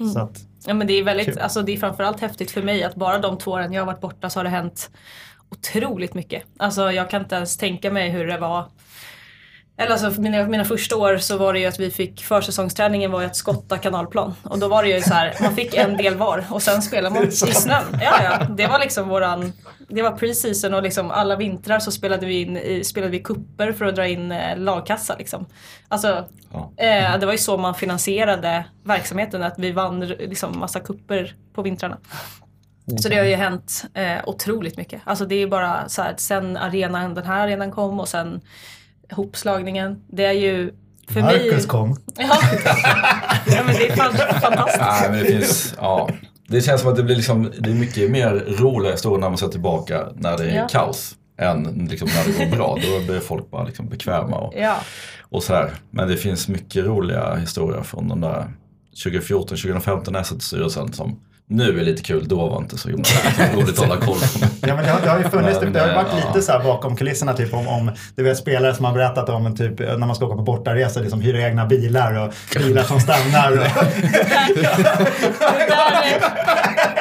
Mm. 0.00 0.12
Så 0.12 0.18
att, 0.18 0.38
Ja, 0.66 0.74
men 0.74 0.86
det 0.86 0.92
är 0.92 1.04
väldigt, 1.04 1.26
Kul. 1.26 1.38
alltså 1.38 1.62
det 1.62 1.72
är 1.72 1.76
framförallt 1.76 2.20
häftigt 2.20 2.50
för 2.50 2.62
mig 2.62 2.84
att 2.84 2.94
bara 2.94 3.18
de 3.18 3.38
två 3.38 3.50
åren 3.50 3.72
jag 3.72 3.82
har 3.82 3.86
varit 3.86 4.00
borta 4.00 4.30
så 4.30 4.38
har 4.38 4.44
det 4.44 4.50
hänt 4.50 4.90
otroligt 5.50 6.14
mycket. 6.14 6.42
Alltså 6.56 6.92
jag 6.92 7.10
kan 7.10 7.22
inte 7.22 7.34
ens 7.34 7.56
tänka 7.56 7.90
mig 7.90 8.10
hur 8.10 8.26
det 8.26 8.38
var. 8.38 8.64
Eller 9.78 9.92
alltså 9.92 10.20
mina, 10.20 10.46
mina 10.46 10.64
första 10.64 10.96
år 10.96 11.16
så 11.18 11.36
var 11.38 11.52
det 11.52 11.58
ju 11.58 11.66
att 11.66 11.80
vi 11.80 11.90
fick 11.90 12.24
försäsongsträningen 12.24 13.10
var 13.10 13.20
ju 13.20 13.26
att 13.26 13.36
skotta 13.36 13.78
kanalplan. 13.78 14.34
Och 14.42 14.58
då 14.58 14.68
var 14.68 14.82
det 14.82 14.88
ju 14.88 15.00
så 15.00 15.14
här, 15.14 15.34
man 15.40 15.54
fick 15.54 15.74
en 15.74 15.96
del 15.96 16.14
var 16.14 16.44
och 16.50 16.62
sen 16.62 16.82
spelade 16.82 17.14
man 17.14 17.28
i 17.28 17.32
snön. 17.32 17.98
Ja, 18.02 18.22
ja. 18.22 18.44
Det 18.44 18.66
var 18.66 18.78
liksom 18.78 19.08
våran, 19.08 19.52
det 19.88 20.02
var 20.02 20.10
preseason 20.10 20.74
och 20.74 20.82
liksom 20.82 21.10
alla 21.10 21.36
vintrar 21.36 21.78
så 21.78 21.90
spelade 21.90 22.26
vi 22.26 22.40
in, 22.40 22.84
spelade 22.84 23.10
vi 23.12 23.18
kupper 23.18 23.72
för 23.72 23.84
att 23.84 23.94
dra 23.96 24.06
in 24.06 24.32
eh, 24.32 24.58
lagkassa 24.58 25.16
liksom. 25.16 25.46
Alltså 25.88 26.24
Ja. 26.52 26.72
Eh, 26.84 27.18
det 27.18 27.26
var 27.26 27.32
ju 27.32 27.38
så 27.38 27.56
man 27.56 27.74
finansierade 27.74 28.64
verksamheten, 28.84 29.42
att 29.42 29.58
vi 29.58 29.72
vann 29.72 30.00
liksom 30.00 30.58
massa 30.58 30.80
kupper 30.80 31.34
på 31.54 31.62
vintrarna. 31.62 31.98
Så 33.02 33.08
det 33.08 33.16
har 33.16 33.24
ju 33.24 33.34
hänt 33.34 33.84
eh, 33.94 34.18
otroligt 34.26 34.76
mycket. 34.76 35.00
Alltså 35.04 35.24
det 35.24 35.34
är 35.34 35.46
bara 35.46 35.88
så 35.88 36.02
här, 36.02 36.14
sen 36.16 36.56
arenan, 36.56 37.14
den 37.14 37.24
här 37.26 37.40
arenan 37.42 37.70
kom 37.70 38.00
och 38.00 38.08
sen 38.08 38.40
hopslagningen. 39.10 39.96
Det 40.08 40.24
är 40.24 40.32
ju 40.32 40.72
för 41.08 41.20
mig... 41.20 41.46
Marcus 41.50 41.66
kom. 41.66 41.96
Ja. 42.18 42.38
ja 43.46 43.62
men 43.66 43.74
det 43.74 43.88
är 43.88 43.96
fan, 43.96 44.12
fantastiskt. 44.40 44.80
Nej, 44.80 45.10
men 45.10 45.18
det 45.18 45.24
finns, 45.24 45.74
ja. 45.78 46.08
Det 46.48 46.60
känns 46.60 46.80
som 46.80 46.90
att 46.90 46.96
det 46.96 47.02
blir 47.02 47.16
liksom, 47.16 47.50
det 47.58 47.70
är 47.70 47.74
mycket 47.74 48.10
mer 48.10 48.44
roliga 48.58 48.92
historier 48.92 49.18
när 49.20 49.28
man 49.28 49.38
ser 49.38 49.48
tillbaka 49.48 50.06
när 50.14 50.36
det 50.38 50.44
är 50.50 50.56
Ja. 50.56 50.68
kaos. 50.68 51.16
än 51.38 51.86
liksom 51.90 52.08
när 52.16 52.32
det 52.32 52.44
går 52.44 52.56
bra. 52.56 52.78
Då 52.82 53.06
blir 53.12 53.20
folk 53.20 53.50
bara 53.50 53.64
liksom 53.64 53.88
bekväma 53.88 54.36
och, 54.36 54.54
Ja. 54.56 54.76
och 55.22 55.42
så 55.42 55.54
här. 55.54 55.70
Men 55.90 56.08
det 56.08 56.16
finns 56.16 56.48
mycket 56.48 56.84
roliga 56.84 57.34
historier 57.34 57.82
från 57.82 58.08
de 58.08 58.20
där 58.20 58.44
2014-2015 59.04 60.10
när 60.10 60.18
jag 60.18 60.26
satt 60.26 60.38
i 60.38 60.40
styrelsen 60.40 60.92
som 60.92 61.20
nu 61.48 61.80
är 61.80 61.84
lite 61.84 62.02
kul, 62.02 62.28
då 62.28 62.48
var 62.48 62.58
inte 62.58 62.78
så 62.78 62.88
himla 62.88 63.04
roligt 63.54 63.68
att 63.68 63.78
hålla 63.88 63.96
koll 64.00 64.18
på. 64.18 64.46
Ja, 64.66 64.74
men 64.74 64.84
det, 64.84 64.90
har, 64.90 65.00
det 65.00 65.08
har 65.10 65.18
ju 65.18 65.24
funnits, 65.24 65.60
Men, 65.62 65.72
det 65.72 65.80
har 65.80 65.94
varit 65.94 66.06
ja. 66.22 66.28
lite 66.28 66.42
så 66.46 66.52
här 66.52 66.62
bakom 66.64 66.96
kulisserna 66.96 67.32
typ 67.32 67.54
om, 67.54 67.68
om 67.68 67.90
du 68.16 68.22
vet 68.22 68.38
spelare 68.38 68.74
som 68.74 68.84
har 68.84 68.92
berättat 68.92 69.28
om 69.28 69.56
typ 69.56 69.78
när 69.78 69.96
man 69.98 70.14
ska 70.14 70.26
åka 70.26 70.36
på 70.36 70.42
bortaresa, 70.42 71.00
liksom 71.00 71.20
hyra 71.20 71.40
egna 71.48 71.66
bilar 71.66 72.26
och 72.26 72.34
bilar 72.58 72.82
som 72.82 73.00
stannar. 73.00 73.52
Och, 73.52 73.58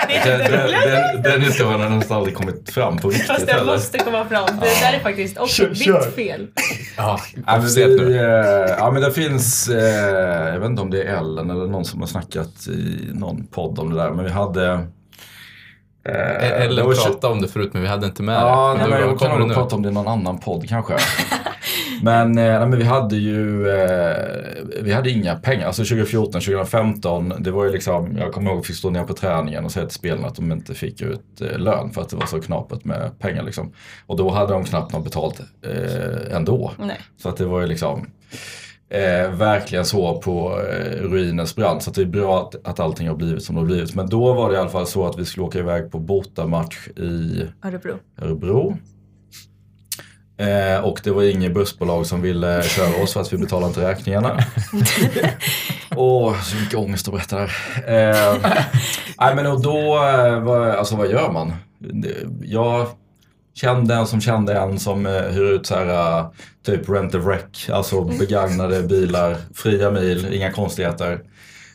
Det 0.07 0.37
det 0.37 0.37
Den, 0.51 0.51
den, 0.51 0.71
den, 0.91 1.21
den 1.23 1.41
historien 1.41 1.81
har 1.81 1.89
nästan 1.89 2.17
aldrig 2.17 2.35
kommit 2.35 2.69
fram 2.69 2.97
på 2.97 3.09
riktigt 3.09 3.27
Fast 3.27 3.47
jag 3.47 3.55
heller. 3.55 3.73
måste 3.73 3.97
komma 3.97 4.25
fram. 4.25 4.45
Det 4.45 4.65
där 4.81 4.93
är 4.93 4.99
faktiskt 4.99 5.37
också 5.37 5.55
Kör, 5.65 5.73
kör. 5.75 6.05
ditt 6.05 6.15
fel. 6.15 6.47
Ja, 6.97 7.19
Ja, 7.47 7.57
men, 7.57 7.95
nu. 7.95 8.15
eh, 8.17 8.75
ja, 8.79 8.91
men 8.91 9.01
det 9.01 9.11
finns, 9.11 9.69
eh, 9.69 10.53
jag 10.53 10.59
vet 10.59 10.69
inte 10.69 10.81
om 10.81 10.91
det 10.91 11.03
är 11.03 11.17
Ellen 11.17 11.49
eller 11.49 11.67
någon 11.67 11.85
som 11.85 11.99
har 11.99 12.07
snackat 12.07 12.67
i 12.67 13.09
någon 13.13 13.47
podd 13.47 13.79
om 13.79 13.89
det 13.89 14.01
där, 14.03 14.11
men 14.11 14.25
vi 14.25 14.31
hade... 14.35 14.71
Eh, 16.07 16.13
det 16.39 16.63
Ellen 16.63 16.85
var 16.85 16.93
pratade 16.93 17.33
om 17.33 17.41
det 17.41 17.47
förut 17.47 17.69
men 17.73 17.81
vi 17.81 17.87
hade 17.87 18.05
inte 18.05 18.23
med 18.23 18.35
Ja, 18.35 18.73
det. 18.73 18.79
nej, 18.79 18.89
men 18.89 19.09
jag 19.09 19.19
kan 19.19 19.39
nog 19.39 19.53
prata 19.53 19.75
om 19.75 19.81
det 19.81 19.89
i 19.89 19.91
någon 19.91 20.07
annan 20.07 20.37
podd 20.37 20.69
kanske. 20.69 20.97
men, 22.01 22.37
eh, 22.37 22.59
nej, 22.59 22.67
men 22.67 22.79
vi 22.79 22.83
hade 22.83 23.15
ju 23.15 23.69
eh, 23.69 24.15
vi 24.81 24.93
hade 24.93 25.09
inga 25.09 25.35
pengar. 25.35 25.67
Alltså 25.67 25.83
2014, 25.83 26.31
2015, 26.41 27.33
det 27.39 27.51
var 27.51 27.65
ju 27.65 27.71
liksom, 27.71 28.17
jag 28.17 28.33
kommer 28.33 28.49
ihåg 28.49 28.57
att 28.57 28.63
jag 28.63 28.65
fick 28.65 28.75
stå 28.75 28.89
ner 28.89 29.03
på 29.03 29.13
träningen 29.13 29.65
och 29.65 29.71
säga 29.71 29.85
till 29.85 29.95
spelarna 29.95 30.27
att 30.27 30.35
de 30.35 30.51
inte 30.51 30.73
fick 30.73 31.01
ut 31.01 31.41
eh, 31.41 31.57
lön 31.57 31.91
för 31.91 32.01
att 32.01 32.09
det 32.09 32.15
var 32.15 32.25
så 32.25 32.41
knapert 32.41 32.83
med 32.85 33.19
pengar. 33.19 33.43
Liksom. 33.43 33.73
Och 34.05 34.17
då 34.17 34.29
hade 34.29 34.53
de 34.53 34.63
knappt 34.63 34.93
något 34.93 35.03
betalt 35.03 35.39
eh, 35.39 36.35
ändå. 36.35 36.71
Nej. 36.77 36.99
Så 37.21 37.29
att 37.29 37.37
det 37.37 37.45
var 37.45 37.61
ju 37.61 37.67
liksom 37.67 38.07
eh, 38.89 39.31
verkligen 39.31 39.85
så 39.85 40.21
på 40.21 40.61
eh, 40.61 41.01
ruinens 41.01 41.55
brant. 41.55 41.83
Så 41.83 41.91
det 41.91 42.01
är 42.01 42.05
bra 42.05 42.41
att, 42.41 42.67
att 42.67 42.79
allting 42.79 43.07
har 43.07 43.15
blivit 43.15 43.43
som 43.43 43.55
det 43.55 43.61
har 43.61 43.65
blivit. 43.65 43.95
Men 43.95 44.09
då 44.09 44.33
var 44.33 44.49
det 44.49 44.55
i 44.55 44.59
alla 44.59 44.69
fall 44.69 44.87
så 44.87 45.05
att 45.05 45.19
vi 45.19 45.25
skulle 45.25 45.45
åka 45.45 45.59
iväg 45.59 45.91
på 45.91 45.99
bortamatch 45.99 46.87
i 46.87 47.45
Örebro. 47.63 47.93
Örebro. 48.21 48.77
Eh, 50.37 50.83
och 50.83 51.01
det 51.03 51.11
var 51.11 51.23
inget 51.23 51.53
bussbolag 51.53 52.05
som 52.05 52.21
ville 52.21 52.63
köra 52.63 53.03
oss 53.03 53.13
för 53.13 53.21
att 53.21 53.33
vi 53.33 53.37
betalade 53.37 53.67
inte 53.67 53.89
räkningarna. 53.89 54.39
Åh, 55.95 56.41
så 56.41 56.55
mycket 56.55 56.75
ångest 56.75 57.07
att 57.07 57.13
berätta 57.13 57.37
där. 57.37 57.51
Eh, 57.87 58.51
nej 59.19 59.35
men 59.35 59.47
och 59.47 59.61
då, 59.61 59.95
eh, 59.95 60.39
vad, 60.39 60.69
alltså 60.69 60.95
vad 60.95 61.11
gör 61.11 61.31
man? 61.31 61.53
Jag 62.43 62.87
kände 63.55 63.93
en 63.95 64.07
som 64.07 64.21
kände 64.21 64.53
en 64.53 64.79
som 64.79 65.05
eh, 65.05 65.11
hyr 65.21 65.43
ut 65.43 65.65
så 65.65 65.75
här, 65.75 66.19
eh, 66.19 66.27
typ 66.65 66.89
rent 66.89 67.15
a 67.15 67.17
wreck, 67.17 67.69
alltså 67.71 68.01
begagnade 68.03 68.83
bilar, 68.83 69.37
fria 69.53 69.91
mil, 69.91 70.33
inga 70.33 70.51
konstigheter. 70.51 71.19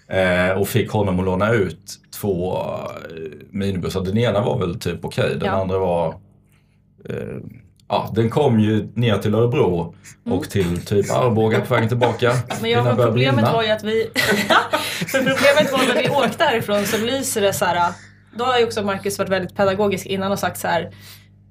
Eh, 0.08 0.50
och 0.50 0.68
fick 0.68 0.90
honom 0.90 1.18
att 1.18 1.24
låna 1.24 1.52
ut 1.52 1.98
två 2.20 2.56
eh, 2.58 3.38
minibussar. 3.50 4.00
Den 4.00 4.18
ena 4.18 4.40
var 4.40 4.58
väl 4.58 4.80
typ 4.80 5.04
okej, 5.04 5.30
den 5.36 5.46
Ja. 5.46 5.52
andra 5.52 5.78
var 5.78 6.08
eh, 7.08 7.14
Ja, 7.88 8.10
den 8.14 8.30
kom 8.30 8.60
ju 8.60 8.88
ner 8.94 9.18
till 9.18 9.34
Örebro 9.34 9.94
och 10.30 10.50
till 10.50 10.84
typ 10.86 11.10
Arboga 11.10 11.60
på 11.60 11.74
vägen 11.74 11.88
tillbaka. 11.88 12.32
Men, 12.60 12.70
ja, 12.70 12.80
innan 12.80 12.84
men 12.84 12.96
det 12.96 12.96
började 12.96 13.12
problemet 13.12 13.34
brinna. 13.34 13.52
var 13.52 13.62
ju 13.62 13.70
att 13.70 13.84
vi... 13.84 14.10
för 15.06 15.18
problemet 15.18 15.72
var 15.72 15.94
när 15.94 16.02
vi 16.02 16.08
åkte 16.08 16.44
härifrån 16.44 16.86
så 16.86 16.98
lyser 16.98 17.40
det 17.40 17.52
så 17.52 17.64
här. 17.64 17.92
Då 18.36 18.44
har 18.44 18.58
ju 18.58 18.64
också 18.64 18.82
Marcus 18.82 19.18
varit 19.18 19.28
väldigt 19.30 19.56
pedagogisk 19.56 20.06
innan 20.06 20.32
och 20.32 20.38
sagt 20.38 20.58
så 20.58 20.68
här. 20.68 20.90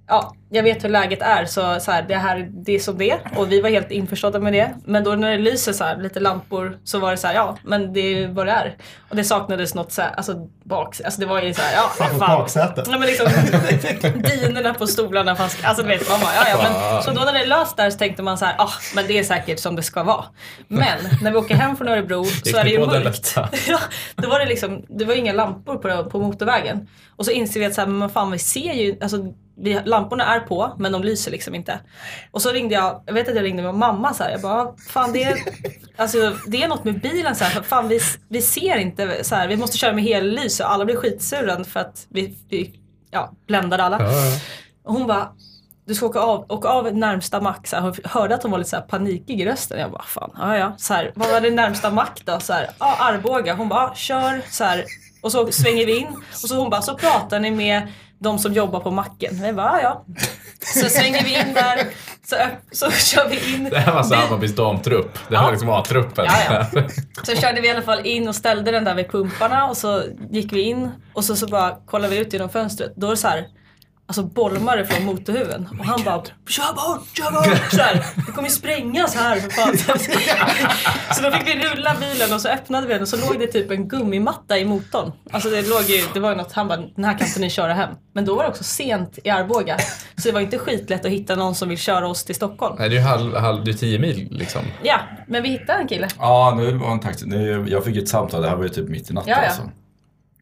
Ja, 0.10 0.36
jag 0.52 0.64
vet 0.64 0.84
hur 0.84 0.90
läget 0.90 1.22
är 1.22 1.46
så, 1.46 1.80
så 1.80 1.92
här, 1.92 2.02
det 2.02 2.16
här 2.16 2.50
det 2.52 2.76
är 2.76 2.80
som 2.80 2.98
det 2.98 3.10
är. 3.10 3.20
Och 3.36 3.52
vi 3.52 3.62
var 3.62 3.70
helt 3.70 3.92
införstådda 3.92 4.40
med 4.40 4.54
det. 4.54 4.74
Men 4.86 5.04
då 5.04 5.12
när 5.12 5.32
det 5.32 5.38
lyser 5.38 5.74
så 5.74 5.84
här, 5.84 5.98
lite 5.98 6.20
lampor 6.20 6.78
så 6.84 7.00
var 7.00 7.12
det 7.12 7.18
så 7.18 7.28
här, 7.28 7.34
ja 7.34 7.58
men 7.64 7.94
det 7.94 8.00
är 8.00 8.28
vad 8.28 8.46
det 8.46 8.52
är. 8.52 8.78
Och 9.10 9.16
det 9.16 9.24
saknades 9.24 9.76
något 9.76 9.92
så 9.92 10.02
här, 10.02 10.12
alltså 10.18 10.34
bak, 10.64 11.02
alltså 11.06 11.22
det 11.22 11.28
var 11.28 11.42
ju 11.42 11.54
så 11.54 11.62
här, 11.62 11.74
ja 11.76 12.06
fan. 12.08 12.20
baksätet. 12.20 12.88
Men 12.88 13.02
liksom, 13.02 13.28
dynorna 14.22 14.74
på 14.74 14.88
stolarna 14.88 15.36
fanns, 15.36 15.58
alltså 15.64 15.84
du 15.84 15.90
vet 15.90 16.10
man 16.10 16.20
bara, 16.20 16.32
ja, 16.36 16.46
ja, 16.50 16.58
men, 16.64 17.04
Så 17.04 17.12
då 17.12 17.32
när 17.32 17.34
det 17.34 17.46
löst 17.46 17.78
där 17.78 17.90
så 17.90 17.98
tänkte 17.98 18.24
man 18.24 18.38
så 18.38 18.46
här, 18.46 18.56
ah, 18.58 18.72
men 18.96 19.08
det 19.08 19.20
är 19.20 19.24
säkert 19.24 19.60
som 19.60 19.76
det 19.76 19.84
ska 19.84 20.04
vara. 20.04 20.26
Men 20.68 20.98
när 21.22 21.32
vi 21.32 21.38
åker 21.38 21.56
hem 21.56 21.78
från 21.78 21.88
Örebro 21.88 22.24
så 22.44 22.58
är 22.58 22.64
det 22.64 22.70
ju 22.70 22.86
mörkt. 22.86 23.36
Ja, 23.68 23.80
då 24.16 24.30
var 24.30 24.40
det 24.40 24.46
liksom, 24.46 24.86
det 24.90 25.06
var 25.06 25.14
inga 25.14 25.34
lampor 25.34 25.76
på, 25.76 26.10
på 26.10 26.20
motorvägen. 26.20 26.88
Och 27.16 27.26
så 27.26 27.32
inser 27.32 27.60
vi 27.60 27.66
att 27.66 27.74
så 27.74 27.82
här, 27.82 27.88
men 27.88 28.10
fan 28.10 28.32
vi 28.32 28.40
ser 28.40 28.74
ju, 28.74 28.98
alltså 29.02 29.18
vi, 29.62 29.80
lamporna 29.86 30.36
är 30.36 30.40
på 30.40 30.76
men 30.78 30.92
de 30.92 31.04
lyser 31.04 31.32
liksom 31.32 31.56
inte. 31.56 31.80
Och 32.32 32.42
så 32.42 32.52
ringde 32.52 32.76
jag, 32.76 33.04
jag 33.06 33.14
vet 33.14 33.30
att 33.30 33.36
jag 33.36 33.44
ringde 33.44 33.64
min 33.64 33.78
mamma 33.78 34.14
så 34.14 34.24
här, 34.24 34.32
jag 34.32 34.42
bara, 34.42 34.74
fan 34.90 35.14
det 35.14 35.24
är, 35.24 35.38
alltså, 35.96 36.36
det 36.48 36.64
är 36.64 36.68
något 36.68 36.84
med 36.84 37.02
bilen 37.02 37.36
så 37.36 37.44
här, 37.44 37.62
fan 37.62 37.88
vi, 37.88 38.00
vi 38.30 38.42
ser 38.42 38.78
inte 38.78 39.24
så 39.24 39.36
här, 39.36 39.48
vi 39.48 39.58
måste 39.58 39.78
köra 39.78 39.94
med 39.94 40.04
hellys 40.04 40.60
och 40.60 40.72
alla 40.72 40.86
blir 40.86 40.96
skitsura 40.96 41.64
för 41.64 41.80
att 41.80 42.08
vi, 42.10 42.38
vi 42.50 42.80
ja, 43.12 43.34
bländade 43.48 43.84
alla. 43.84 43.98
Och 44.86 44.94
hon 44.94 45.08
bara, 45.08 45.32
du 45.86 45.96
ska 45.96 46.06
åka 46.06 46.20
av, 46.20 46.46
åka 46.50 46.68
av 46.68 46.98
närmsta 46.98 47.42
mack. 47.42 47.68
Så 47.68 47.76
här, 47.76 47.84
hon 47.84 47.94
hörde 48.04 48.36
att 48.36 48.44
hon 48.44 48.52
var 48.52 48.58
lite 48.58 48.70
så 48.70 48.76
här 48.76 48.84
panikig 48.84 49.42
i 49.42 49.46
rösten. 49.46 49.80
Jag 49.80 49.92
bara, 49.92 50.04
fan, 50.04 50.32
ja 50.38 50.58
ja. 50.58 50.74
Så 50.78 50.94
här, 50.94 51.12
vad 51.16 51.32
var 51.32 51.42
det 51.42 51.52
närmsta 51.52 51.90
mack 51.90 52.22
då? 52.26 52.40
Så 52.40 52.54
här, 52.54 52.70
ja, 52.80 52.98
Arboga. 53.00 53.54
Hon 53.54 53.70
bara, 53.70 53.96
kör. 53.96 54.42
Så 54.50 54.64
här, 54.64 54.86
och 55.22 55.32
så 55.32 55.52
svänger 55.52 55.86
vi 55.86 55.98
in. 55.98 56.08
Och 56.32 56.50
så 56.50 56.56
hon 56.56 56.70
bara, 56.70 56.82
så 56.82 56.96
pratar 56.96 57.40
ni 57.40 57.52
med 57.52 57.88
de 58.20 58.40
som 58.40 58.54
jobbar 58.54 58.80
på 58.80 58.92
macken. 58.92 59.40
Jag 59.44 59.56
bara, 59.56 59.82
ja 59.82 60.04
ja. 60.08 60.16
Så 60.82 60.90
svänger 60.90 61.24
vi 61.24 61.40
in 61.40 61.54
där. 61.54 61.88
Så, 62.26 62.36
så 62.72 62.92
kör 63.16 63.30
vi 63.30 63.56
in. 63.56 63.64
Det 63.64 63.80
här 63.80 63.92
var 63.92 64.16
Hammarbys 64.16 64.56
damtrupp. 64.56 65.14
Det 65.30 65.36
här 65.36 65.44
Ja. 65.44 65.44
var 65.44 65.52
liksom 65.52 65.70
A-truppen. 65.70 66.26
Ja, 66.26 66.66
Så 67.24 67.36
körde 67.36 67.62
vi 67.62 67.68
i 67.68 67.72
alla 67.72 67.82
fall 67.82 68.06
in 68.06 68.28
och 68.28 68.36
ställde 68.36 68.72
den 68.72 68.84
där 68.84 68.96
vid 68.96 69.12
pumparna 69.12 69.68
och 69.68 69.78
så 69.78 70.04
gick 70.32 70.54
vi 70.54 70.62
in 70.62 70.92
och 71.14 71.26
så, 71.26 71.36
så 71.36 71.48
bara 71.48 71.76
kollade 71.86 72.14
vi 72.16 72.22
ut 72.22 72.34
genom 72.34 72.50
fönstret. 72.50 72.94
Då 72.96 73.08
är 73.08 73.12
det 73.12 73.18
så 73.18 73.28
här, 73.28 73.46
alltså 74.10 74.24
bolmar 74.24 74.84
från 74.84 75.06
motorhuven. 75.06 75.68
Och 75.80 75.86
han 75.86 76.04
bara 76.04 76.24
kör 76.48 76.74
bort, 76.74 77.08
kör 77.18 77.32
bort! 77.32 77.72
Så 77.72 77.82
här, 77.82 78.06
det 78.26 78.32
kommer 78.32 78.48
ju 78.48 78.54
sprängas 78.54 79.16
här 79.16 79.40
för 79.40 79.50
fan. 79.50 79.78
Så 81.16 81.24
då 81.24 81.32
fick 81.32 81.48
vi 81.48 81.60
rulla 81.60 81.96
bilen 82.00 82.34
och 82.34 82.42
så 82.42 82.50
öppnade 82.50 82.88
vi 82.88 82.94
den 82.94 83.02
och 83.02 83.08
så 83.08 83.18
låg 83.18 83.40
det 83.40 83.48
typ 83.48 83.72
en 83.72 83.88
gummimatta 83.88 84.58
i 84.58 84.66
motorn. 84.66 85.12
Alltså 85.32 85.50
det 85.50 85.70
låg 85.70 85.82
ju, 85.82 86.04
det 86.14 86.20
var 86.20 86.30
ju 86.30 86.36
något, 86.36 86.54
han 86.54 86.68
bara 86.68 86.78
den 86.96 87.06
här 87.06 87.18
kan 87.18 87.28
inte 87.28 87.40
ni 87.40 87.50
köra 87.50 87.74
hem. 87.74 87.90
Men 88.14 88.26
då 88.26 88.36
var 88.36 88.44
det 88.44 88.50
också 88.50 88.64
sent 88.64 89.20
i 89.24 89.30
Arboga. 89.30 89.78
Så 90.16 90.28
det 90.28 90.32
var 90.32 90.42
inte 90.42 90.58
skitlätt 90.58 91.06
att 91.06 91.12
hitta 91.12 91.36
någon 91.36 91.56
som 91.56 91.70
vill 91.70 91.78
köra 91.78 92.08
oss 92.08 92.24
till 92.24 92.36
Stockholm. 92.36 92.76
Nej, 92.80 92.90
det 92.90 92.96
är 92.96 93.00
ju 93.00 93.06
halv, 93.06 93.36
halv, 93.36 93.64
det 93.64 93.72
är 93.72 93.74
tio 93.74 94.00
mil 94.00 94.28
liksom. 94.32 94.62
Ja, 94.84 95.00
men 95.28 95.44
vi 95.44 95.50
hittade 95.50 95.80
en 95.80 95.88
kille. 95.88 96.08
Ja, 96.20 96.54
nu 96.58 96.72
var 96.72 96.92
en 96.92 97.00
taxi. 97.00 97.26
Nu, 97.26 97.66
jag 97.70 97.84
fick 97.84 97.98
ett 97.98 98.10
samtal, 98.10 98.42
det 98.42 98.50
här 98.50 98.56
var 98.56 98.64
ju 98.64 98.70
typ 98.70 98.90
mitt 98.90 99.12
i 99.12 99.14
natten. 99.14 99.30
Ja, 99.32 99.42
ja. 99.42 99.48
Alltså. 99.48 99.70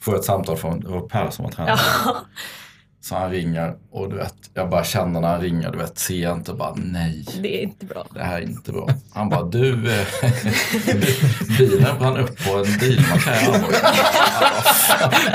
Får 0.02 0.16
ett 0.16 0.26
samtal 0.26 0.58
från, 0.58 0.80
det 0.80 0.90
var 0.90 1.02
Per 1.02 1.30
som 1.30 1.46
var 1.46 1.52
tränare. 1.52 1.80
Ja. 2.06 2.16
Så 3.08 3.16
han 3.16 3.32
ringer 3.32 3.74
och 3.92 4.10
du 4.10 4.16
vet, 4.16 4.34
jag 4.54 4.70
bara 4.70 4.84
känner 4.84 5.22
när 5.22 5.28
han 5.28 5.42
ringer, 5.42 5.72
du 5.72 5.78
vet, 5.78 6.00
ser 6.00 6.34
inte 6.34 6.52
och 6.52 6.58
bara 6.58 6.74
nej. 6.76 7.26
Det 7.42 7.60
är 7.60 7.64
inte 7.64 7.86
bra. 7.86 8.06
Det 8.14 8.24
här 8.24 8.38
är 8.38 8.42
inte 8.42 8.72
bra. 8.72 8.90
Han 9.14 9.30
bara, 9.30 9.44
du, 9.44 9.74
eh, 9.74 10.08
bilen 11.58 12.00
brann 12.00 12.18
upp 12.18 12.46
på 12.46 12.58
en 12.58 12.78
bilmack 12.80 13.22
här 13.26 13.44
i 13.44 13.56
Arboga. 13.56 13.78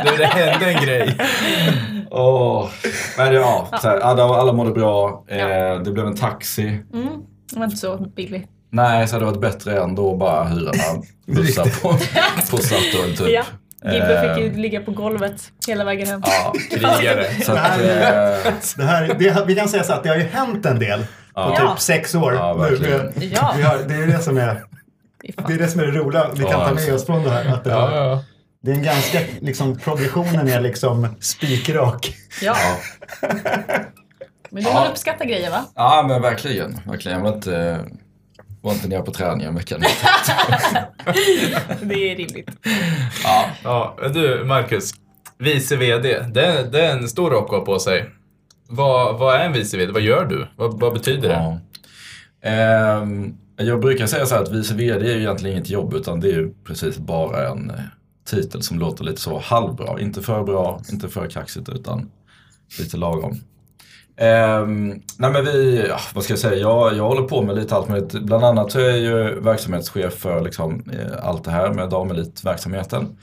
Du, 0.04 0.16
det 0.16 0.26
hände 0.26 0.66
en 0.72 0.84
grej. 0.84 1.16
Åh. 2.10 2.68
Men 3.16 3.34
ja, 3.34 3.68
så 3.82 3.88
här, 3.88 3.96
alla, 3.96 4.22
alla 4.22 4.52
mådde 4.52 4.70
bra. 4.70 5.24
Eh, 5.28 5.82
det 5.84 5.90
blev 5.92 6.06
en 6.06 6.16
taxi. 6.16 6.66
Mm, 6.94 7.08
det 7.52 7.58
var 7.58 7.64
inte 7.64 7.76
så 7.76 7.96
billig. 8.16 8.48
Nej, 8.70 9.08
så 9.08 9.14
hade 9.14 9.24
det 9.24 9.30
varit 9.30 9.40
bättre 9.40 9.82
ändå 9.82 10.12
att 10.12 10.18
bara 10.18 10.44
hyra 10.44 10.60
några 10.60 11.06
bussar 11.26 11.82
på, 11.82 11.88
på 12.50 12.56
Statoil 12.62 13.16
typ. 13.16 13.28
Ja. 13.28 13.44
Gibbe 13.84 14.20
fick 14.20 14.44
Eh, 14.44 14.52
ju 14.52 14.60
ligga 14.62 14.80
på 14.80 14.90
golvet 14.90 15.52
hela 15.68 15.84
vägen 15.84 16.06
hem. 16.08 16.22
Ja, 16.24 16.52
Krigare. 17.00 17.24
så 17.44 17.52
att, 17.52 17.78
Nej. 17.78 17.88
eh, 17.88 18.52
Det 18.76 18.84
här, 18.84 19.14
det, 19.18 19.44
vi 19.46 19.54
kan 19.54 19.68
säga 19.68 19.82
så 19.84 19.92
att 19.92 20.02
det 20.02 20.08
har 20.08 20.16
ju 20.16 20.22
hänt 20.22 20.66
en 20.66 20.78
del 20.78 20.98
på 21.00 21.06
Ja. 21.34 21.56
typ 21.74 21.80
sex 21.80 22.14
år. 22.14 22.34
Ja, 22.34 22.66
nu. 22.70 23.10
Vi- 23.16 23.28
Ja. 23.34 23.54
vi 23.56 23.62
har, 23.62 23.78
det 23.78 23.94
är 23.94 24.06
det 24.06 24.18
som 24.18 24.38
är 24.38 24.62
det, 25.46 25.52
är 25.54 25.58
det 25.58 25.68
som 25.68 25.80
är 25.80 25.86
det 25.86 25.92
roliga 25.92 26.26
vi 26.34 26.42
kan 26.42 26.50
Ja, 26.50 26.58
ta 26.58 26.64
med 26.64 26.70
alltså. 26.72 26.94
oss 26.94 27.06
från 27.06 27.22
det 27.24 27.30
här. 27.30 27.46
Att 27.54 27.64
det, 27.64 27.70
Ja, 27.70 27.96
ja. 27.96 28.24
det 28.62 28.70
är 28.70 28.74
en 28.74 28.82
ganska, 28.82 29.18
liksom, 29.40 29.78
progressionen 29.78 30.48
är 30.48 30.60
liksom 30.60 31.16
spikrak. 31.20 32.14
Ja. 32.42 32.56
ja. 33.20 33.28
Men 34.50 34.62
du 34.64 34.70
Ja. 34.70 34.76
har 34.78 34.86
uppskattat 34.90 35.26
grejer 35.26 35.50
va? 35.50 35.64
ja, 35.74 36.04
men 36.08 36.22
verkligen. 36.22 36.80
verkligen. 36.86 37.18
Jag 37.18 37.24
var 37.24 37.34
inte, 37.36 37.78
var 38.62 38.73
inte 38.73 38.88
nere 38.88 39.02
på 39.02 39.12
träningen 39.12 39.49
en 39.49 39.54
vecka. 39.54 39.78
Det 41.81 42.11
är 42.11 42.16
rimligt. 42.16 42.50
Ja. 43.25 43.47
ja. 43.64 43.97
Du, 44.14 44.45
Marcus. 44.45 44.92
Vice 45.38 45.76
VD. 45.76 46.23
Det 46.35 46.47
är, 46.47 46.64
det 46.64 46.87
är 46.87 46.99
en 46.99 47.09
stor 47.09 47.31
rock 47.31 47.66
på 47.66 47.78
sig. 47.78 48.11
Vad, 48.69 49.19
vad 49.19 49.35
är 49.35 49.45
en 49.45 49.52
vice 49.52 49.76
VD? 49.76 49.92
Vad 49.92 50.02
gör 50.02 50.25
du? 50.25 50.47
Vad, 50.57 50.81
vad 50.81 50.92
betyder 50.92 51.28
det? 51.28 51.35
Ja. 51.35 51.59
Ehm, 52.42 53.35
jag 53.57 53.81
brukar 53.81 54.07
säga 54.07 54.26
så 54.26 54.35
här 54.35 54.42
att 54.42 54.52
vice 54.52 54.75
VD 54.75 55.11
är 55.11 55.14
ju 55.14 55.21
egentligen 55.21 55.57
inget 55.57 55.71
jobb 55.71 55.95
utan 55.95 56.21
det 56.21 56.28
är 56.28 56.33
ju 56.33 56.54
precis 56.64 56.99
bara 56.99 57.49
en 57.49 57.71
eh, 57.71 57.76
titel 58.31 58.62
som 58.62 58.78
låter 58.78 59.04
lite 59.04 59.21
så 59.21 59.38
halvbra. 59.38 60.00
Inte 60.00 60.23
för 60.23 60.42
bra, 60.45 60.81
inte 60.92 61.09
för 61.09 61.31
kaxigt 61.31 61.69
utan 61.69 62.11
lite 62.78 62.97
lagom. 62.97 63.40
Ehm, 64.16 64.88
nej 65.19 65.33
men 65.33 65.45
vi, 65.45 65.87
ja, 65.88 65.99
vad 66.14 66.25
ska 66.25 66.33
jag 66.33 66.40
säga, 66.40 66.57
jag, 66.57 66.97
jag 66.97 67.04
håller 67.04 67.23
på 67.23 67.42
med 67.42 67.57
lite 67.57 67.76
allt 67.76 67.88
möjligt. 67.88 68.12
Bland 68.12 68.45
annat 68.45 68.73
så 68.73 68.78
är 68.78 68.85
jag 68.85 68.99
ju 68.99 69.40
verksamhetschef 69.40 70.14
för 70.14 70.40
liksom, 70.40 70.90
eh, 70.92 71.28
allt 71.28 71.45
det 71.45 71.50
här 71.50 71.73
med 71.73 71.90
damelitverksamheten. 71.90 73.16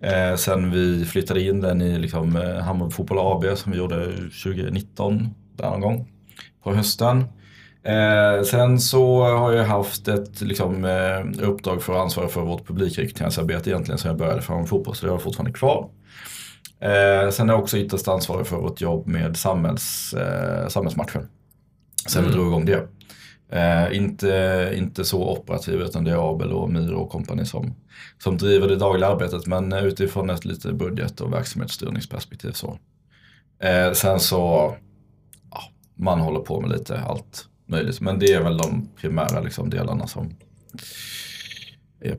Eh, 0.00 0.36
sen 0.36 0.70
vi 0.70 1.04
flyttade 1.04 1.42
in 1.42 1.60
den 1.60 1.82
i 1.82 1.98
liksom, 1.98 2.36
eh, 2.36 2.56
Hammarby 2.56 2.92
Fotboll 2.92 3.18
AB 3.18 3.56
som 3.56 3.72
vi 3.72 3.78
gjorde 3.78 4.06
2019, 4.44 5.28
där 5.56 5.70
någon 5.70 5.80
gång 5.80 6.08
på 6.62 6.74
hösten. 6.74 7.24
Eh, 7.84 8.42
sen 8.44 8.80
så 8.80 9.22
har 9.22 9.52
jag 9.52 9.64
haft 9.64 10.08
ett 10.08 10.40
liksom, 10.40 10.84
eh, 10.84 11.48
uppdrag 11.48 11.82
för 11.82 11.92
att 11.92 12.00
ansvara 12.00 12.28
för 12.28 12.40
vårt 12.40 12.66
publikrekryteringsarbete 12.66 13.70
egentligen 13.70 13.98
sen 13.98 14.08
jag 14.08 14.18
började 14.18 14.42
för 14.42 14.64
fotboll, 14.64 14.94
så 14.94 15.06
det 15.06 15.10
har 15.10 15.16
jag 15.16 15.22
fortfarande 15.22 15.52
kvar. 15.52 15.88
Eh, 16.82 17.30
sen 17.30 17.48
är 17.48 17.52
jag 17.52 17.62
också 17.62 17.78
ytterst 17.78 18.08
ansvarig 18.08 18.46
för 18.46 18.56
vårt 18.56 18.80
jobb 18.80 19.06
med 19.06 19.36
samhälls, 19.36 20.14
eh, 20.14 20.68
samhällsmatchen. 20.68 21.28
Sen 22.08 22.24
vi 22.24 22.30
drog 22.30 22.46
igång 22.46 22.64
det. 22.64 22.88
Eh, 23.52 23.96
inte, 23.96 24.72
inte 24.76 25.04
så 25.04 25.38
operativ 25.38 25.80
utan 25.80 26.04
det 26.04 26.10
är 26.10 26.30
Abel 26.30 26.52
och 26.52 26.70
Miro 26.70 26.94
och 26.94 27.10
kompani 27.10 27.46
som, 27.46 27.74
som 28.18 28.38
driver 28.38 28.68
det 28.68 28.76
dagliga 28.76 29.08
arbetet 29.08 29.46
men 29.46 29.72
utifrån 29.72 30.30
ett 30.30 30.44
lite 30.44 30.72
budget 30.72 31.20
och 31.20 31.32
verksamhetsstyrningsperspektiv 31.32 32.52
så. 32.52 32.78
Eh, 33.58 33.92
sen 33.92 34.20
så, 34.20 34.74
ja, 35.50 35.60
man 35.94 36.20
håller 36.20 36.40
på 36.40 36.60
med 36.60 36.70
lite 36.70 37.00
allt 37.00 37.46
möjligt 37.66 38.00
men 38.00 38.18
det 38.18 38.32
är 38.32 38.42
väl 38.42 38.56
de 38.56 38.88
primära 39.00 39.40
liksom, 39.40 39.70
delarna 39.70 40.06
som 40.06 40.34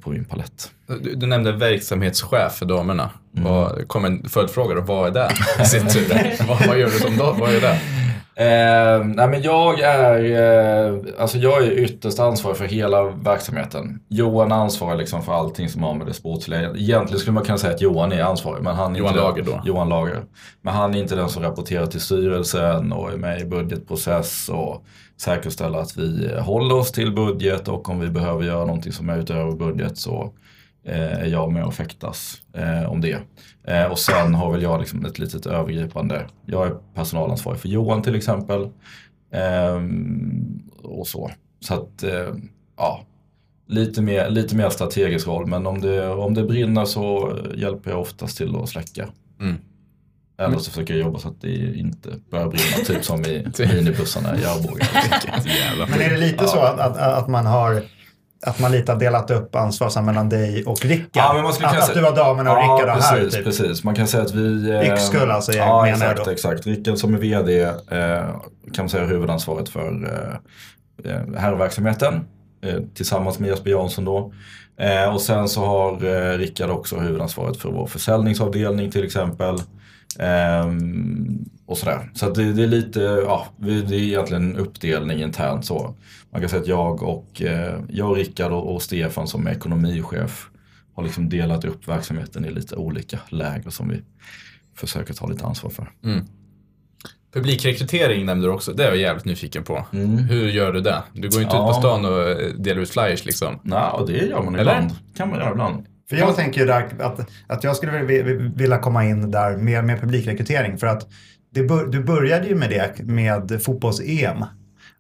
på 0.02 0.10
min 0.10 0.26
palett. 0.26 0.72
Du, 0.88 1.16
du 1.16 1.28
nämnde 1.28 1.52
verksamhetschef 1.52 2.54
för 2.54 2.66
damerna. 2.66 3.10
Vad, 3.32 3.88
kom 3.88 4.06
en 4.06 4.30
följdfråga 4.30 4.76
då, 4.76 4.82
vad 4.82 5.08
är 5.08 5.12
det 5.12 5.32
vad, 6.48 6.68
vad 6.68 6.80
gör 6.80 6.90
du 6.90 7.00
som 7.00 7.18
dam? 7.18 7.40
Vad 7.40 7.54
är 7.54 7.62
det? 7.62 7.80
Eh, 8.36 9.06
nej 9.06 9.28
men 9.28 9.42
jag 9.42 9.80
är, 9.80 10.24
eh, 10.24 11.00
alltså 11.20 11.38
jag 11.38 11.64
är 11.64 11.72
ytterst 11.72 12.20
ansvarig 12.20 12.58
för 12.58 12.66
hela 12.66 13.04
verksamheten. 13.04 14.00
Johan 14.08 14.52
ansvarar 14.52 14.98
liksom 14.98 15.24
för 15.24 15.34
allting 15.34 15.70
som 15.70 15.84
har 15.84 15.94
med 15.94 16.08
det 16.08 16.14
sportsliga. 16.14 16.62
Egentligen 16.76 17.20
skulle 17.20 17.34
man 17.34 17.44
kunna 17.44 17.58
säga 17.58 17.74
att 17.74 17.82
Johan 17.82 18.12
är 18.12 18.24
ansvarig. 18.24 18.64
Men 18.64 18.76
han 18.76 18.96
är 18.96 19.00
Johan 19.00 19.12
inte 19.12 19.24
Lager 19.24 19.44
den, 19.44 19.52
då? 19.52 19.62
Johan 19.66 19.90
Lager. 19.90 20.24
Men 20.62 20.74
han 20.74 20.96
är 20.96 21.00
inte 21.00 21.16
den 21.16 21.30
som 21.30 21.44
rapporterar 21.44 21.86
till 21.86 22.02
styrelsen 22.02 22.94
och 22.94 23.12
är 23.12 23.18
med 23.18 23.42
i 23.42 23.46
budgetprocess 23.46 24.50
och 24.50 24.84
säkerställer 25.18 25.80
att 25.80 25.98
vi 25.98 26.40
håller 26.40 26.76
oss 26.76 26.92
till 26.92 27.16
budget 27.16 27.68
och 27.68 27.90
om 27.90 28.00
vi 28.00 28.10
behöver 28.10 28.44
göra 28.44 28.66
någonting 28.66 28.92
som 28.92 29.10
är 29.10 29.20
utöver 29.20 29.52
budget 29.52 29.98
så 29.98 30.34
är 30.86 31.26
jag 31.26 31.52
med 31.52 31.64
och 31.64 31.74
fäktas 31.74 32.42
eh, 32.54 32.92
om 32.92 33.02
det. 33.02 33.18
Eh, 33.64 33.84
och 33.86 34.00
sen 34.00 34.36
har 34.36 34.52
väl 34.52 34.62
jag 34.62 34.80
liksom 34.80 35.06
ett 35.06 35.20
litet 35.20 35.46
övergripande, 35.46 36.26
jag 36.46 36.68
är 36.68 36.76
personalansvarig 36.96 37.60
för 37.60 37.70
Johan 37.70 38.02
till 38.02 38.16
exempel. 38.16 38.70
Ehm, 39.34 40.60
och 40.84 41.08
så. 41.08 41.32
Så 41.60 41.74
att, 41.74 42.04
eh, 42.04 42.34
ja, 42.78 43.04
lite 43.68 44.02
mer, 44.02 44.30
lite 44.30 44.56
mer 44.56 44.70
strategisk 44.70 45.28
roll. 45.28 45.46
Men 45.48 45.68
om 45.68 45.82
det, 45.82 46.08
om 46.10 46.34
det 46.34 46.44
brinner 46.44 46.86
så 46.86 47.38
hjälper 47.56 47.92
jag 47.92 48.00
oftast 48.02 48.38
till 48.38 48.56
att 48.56 48.70
släcka. 48.70 49.08
Mm. 49.40 49.56
Eller 50.38 50.58
så 50.58 50.72
försöker 50.72 50.94
jag 50.94 51.04
jobba 51.04 51.20
så 51.20 51.28
att 51.28 51.42
det 51.42 51.78
inte 51.78 52.10
börjar 52.32 52.48
brinna, 52.48 52.86
typ 52.86 53.06
som 53.06 53.26
i 53.26 53.46
minibussarna 53.74 54.38
i 54.40 54.46
Arboga. 54.46 54.86
Men 55.90 56.02
är 56.02 56.10
det 56.10 56.18
lite 56.18 56.44
Ja. 56.44 56.48
så 56.48 56.60
att, 56.60 56.80
att, 56.80 56.98
att 56.98 57.28
man 57.28 57.46
har 57.46 57.84
att 58.46 58.60
man 58.60 58.72
lite 58.72 58.92
har 58.92 59.00
delat 59.00 59.32
upp 59.32 59.56
ansvar 59.56 59.90
så 59.90 60.00
här 60.00 60.06
mellan 60.06 60.30
dig 60.30 60.64
och 60.66 60.86
Rickard? 60.86 61.08
Ja, 61.14 61.34
men 61.34 61.44
man 61.44 61.54
skulle 61.54 61.68
att, 61.68 61.74
kunna 61.74 61.84
att 61.84 61.90
säga- 61.90 62.00
du 62.02 62.06
har 62.08 62.16
damerna 62.16 62.52
och 62.52 62.58
Rickard 62.58 62.90
har 62.90 63.02
här 63.02 63.18
precis, 63.18 63.34
typ. 63.36 63.44
precis. 63.46 63.84
Man 63.84 63.96
kan 63.96 64.08
säga 64.08 64.24
att 64.24 64.34
vi... 64.34 64.70
eh, 64.70 64.94
Yxkull 64.94 65.32
alltså, 65.32 65.52
jag 65.52 65.68
ja, 65.68 65.82
menar 65.82 65.92
exakt, 66.12 66.26
då. 66.26 66.32
exakt. 66.32 66.68
Rickard 66.68 66.98
som 66.98 67.14
är 67.14 67.18
VD 67.18 67.62
eh, 67.62 67.70
kan 68.74 68.84
man 68.84 68.90
säga 68.90 69.06
huvudansvaret 69.06 69.70
för 69.70 69.88
eh, 71.06 71.12
eh, 71.12 71.22
herrverksamheten 71.38 72.14
eh, 72.66 72.76
tillsammans 72.96 73.40
med 73.40 73.50
Jesper 73.50 73.70
Jansson 73.72 74.06
då. 74.06 74.34
Eh, 74.80 75.14
och 75.14 75.22
sen 75.22 75.50
så 75.50 75.66
har 75.66 75.92
eh, 76.06 76.38
Rickard 76.38 76.70
också 76.70 76.98
huvudansvaret 77.00 77.58
för 77.58 77.70
vår 77.70 77.88
försäljningsavdelning 77.88 78.92
till 78.92 79.06
exempel. 79.06 79.56
Ehm, 80.20 81.46
och 81.74 81.78
sådär. 81.78 82.12
Så 82.14 82.26
att 82.28 82.36
det, 82.36 82.54
det 82.54 82.64
är 82.64 82.68
lite, 82.68 83.00
ja, 83.00 83.48
det 83.58 83.72
är 83.72 83.94
egentligen 83.94 84.44
en 84.52 84.58
uppdelning 84.58 85.22
internt 85.22 85.66
så. 85.66 85.96
Man 86.32 86.42
kan 86.42 86.50
säga 86.50 86.62
att 86.62 86.68
jag 86.68 87.04
och, 87.04 87.42
eh, 87.42 87.80
jag 87.90 88.10
och 88.10 88.16
Rickard 88.16 88.52
och, 88.52 88.74
och 88.76 88.82
Stefan 88.82 89.28
som 89.28 89.48
är 89.48 89.52
ekonomichef 89.52 90.48
har 90.96 91.04
liksom 91.04 91.30
delat 91.30 91.66
upp 91.66 91.88
verksamheten 91.88 92.46
i 92.46 92.52
lite 92.52 92.76
olika 92.76 93.20
läger 93.30 93.70
som 93.70 93.90
vi 93.90 94.02
försöker 94.76 95.14
ta 95.14 95.28
lite 95.28 95.46
ansvar 95.46 95.70
för. 95.70 95.88
Publikrekrytering 97.34 98.26
nämnde 98.26 98.48
du 98.48 98.52
också, 98.52 98.74
det 98.74 98.84
är 98.84 98.88
jag 98.88 98.98
jävligt 98.98 99.26
nyfiken 99.26 99.64
på. 99.64 99.86
Mm. 99.94 100.18
Hur 100.18 100.48
gör 100.50 100.74
du 100.74 100.82
det? 100.82 101.04
Du 101.14 101.30
går 101.30 101.38
ju 101.40 101.44
inte 101.44 101.56
Ja. 101.56 101.70
ut 101.70 101.76
på 101.76 101.80
stan 101.82 102.06
och 102.06 102.30
eh, 102.30 102.50
delar 102.58 102.82
ut 102.82 102.90
flyers 102.90 103.26
liksom. 103.26 103.60
Nej, 103.64 103.90
och 103.94 104.08
det 104.08 104.18
gör 104.18 104.44
man 104.44 104.56
Eller? 104.56 104.72
ibland. 104.72 104.92
kan 105.18 105.30
man 105.30 105.40
göra 105.40 105.52
ibland. 105.52 105.86
För 106.10 106.16
jag 106.18 106.36
tänker 106.36 106.62
ju 106.62 106.68
där 106.68 106.90
att, 107.00 107.30
att 107.48 107.64
jag 107.64 107.76
skulle 107.76 108.04
vi- 108.04 108.22
vi- 108.22 108.52
vilja 108.56 108.78
komma 108.78 109.06
in 109.06 109.32
där 109.32 109.58
med, 109.58 109.86
med 109.86 110.02
publikrekrytering. 110.02 110.78
För 110.78 110.88
att 110.88 111.08
bör, 111.64 111.86
du 111.86 112.04
började 112.04 112.48
ju 112.48 112.56
med 112.56 112.70
det 112.70 113.04
med 113.04 113.62
fotbolls-EM. 113.64 114.46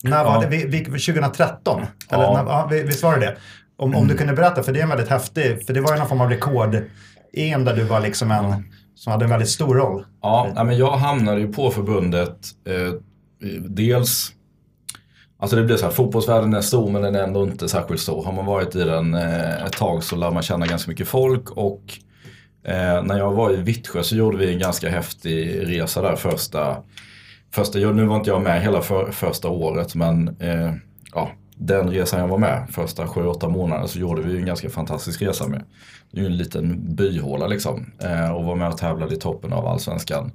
När 0.04 0.24
var 0.24 0.34
Ja. 0.36 0.42
det? 0.42 0.48
Vi, 0.48 0.66
vi, 0.68 0.84
2013? 0.84 1.82
Eller, 2.10 2.24
Ja. 2.24 2.34
när, 2.44 2.52
ja, 2.52 2.68
vi- 2.72 2.84
visst 2.84 3.04
var 3.04 3.18
det? 3.20 3.38
Om, 3.78 3.96
om 3.96 4.08
du 4.08 4.18
kunde 4.18 4.34
berätta, 4.34 4.64
för 4.64 4.72
det 4.74 4.80
är 4.80 4.84
en 4.84 4.90
väldigt 4.90 5.10
häftig, 5.10 5.66
för 5.66 5.74
det 5.74 5.82
var 5.82 5.94
ju 5.94 6.00
någon 6.00 6.08
form 6.08 6.22
av 6.22 6.30
rekord-EM 6.30 7.66
där 7.66 7.76
du 7.76 7.84
var 7.84 8.00
liksom 8.00 8.32
en, 8.32 8.64
som 8.96 9.12
hade 9.12 9.26
en 9.26 9.30
väldigt 9.32 9.50
stor 9.50 9.76
roll. 9.76 10.06
Ja, 10.22 10.64
men 10.66 10.78
jag 10.78 10.92
hamnade 10.92 11.40
ju 11.40 11.54
på 11.54 11.72
förbundet 11.72 12.38
eh, 12.68 12.94
dels 13.70 14.32
Alltså 15.40 15.56
det 15.56 15.64
blir 15.64 15.78
så 15.78 15.86
här, 15.86 15.92
fotbollsvärlden 15.92 16.54
är 16.54 16.62
stor 16.62 16.90
men 16.92 17.02
den 17.02 17.16
är 17.16 17.24
ändå 17.24 17.44
inte 17.44 17.70
särskilt 17.70 18.02
stor. 18.02 18.24
Har 18.26 18.32
man 18.34 18.46
varit 18.46 18.76
i 18.76 18.84
den 18.84 19.14
eh, 19.14 19.64
ett 19.66 19.72
tag 19.78 20.04
så 20.04 20.16
lär 20.16 20.32
man 20.32 20.44
känna 20.44 20.66
ganska 20.68 20.92
mycket 20.92 21.08
folk 21.08 21.52
och 21.52 21.82
eh, 22.64 23.04
när 23.04 23.18
jag 23.18 23.32
var 23.32 23.52
i 23.52 23.56
Vittsjö 23.56 24.04
så 24.04 24.16
gjorde 24.16 24.38
vi 24.38 24.54
en 24.54 24.60
ganska 24.60 24.90
häftig 24.90 25.70
resa 25.70 26.02
där 26.02 26.16
första, 26.16 26.78
första 27.52 27.80
nu 27.80 28.06
var 28.06 28.16
inte 28.16 28.30
jag 28.30 28.42
med 28.42 28.62
hela 28.62 28.82
för, 28.82 29.12
första 29.12 29.50
året 29.50 29.96
men 29.96 30.36
eh, 30.40 30.74
ja, 31.14 31.30
den 31.56 31.90
resan 31.90 32.20
jag 32.20 32.28
var 32.28 32.38
med 32.38 32.68
första 32.72 33.06
7-8 33.06 33.50
månader 33.50 33.88
så 33.88 34.00
gjorde 34.00 34.22
vi 34.22 34.38
en 34.38 34.46
ganska 34.46 34.70
fantastisk 34.70 35.22
resa 35.22 35.48
med. 35.48 35.64
Det 36.12 36.20
är 36.20 36.22
ju 36.22 36.28
en 36.28 36.38
liten 36.38 36.96
byhåla 36.96 37.48
liksom 37.48 37.92
eh, 38.00 38.32
och 38.32 38.44
var 38.44 38.56
med 38.56 38.68
och 38.68 38.78
tävlade 38.78 39.16
i 39.16 39.20
toppen 39.20 39.54
av 39.54 39.68
allsvenskan. 39.68 40.32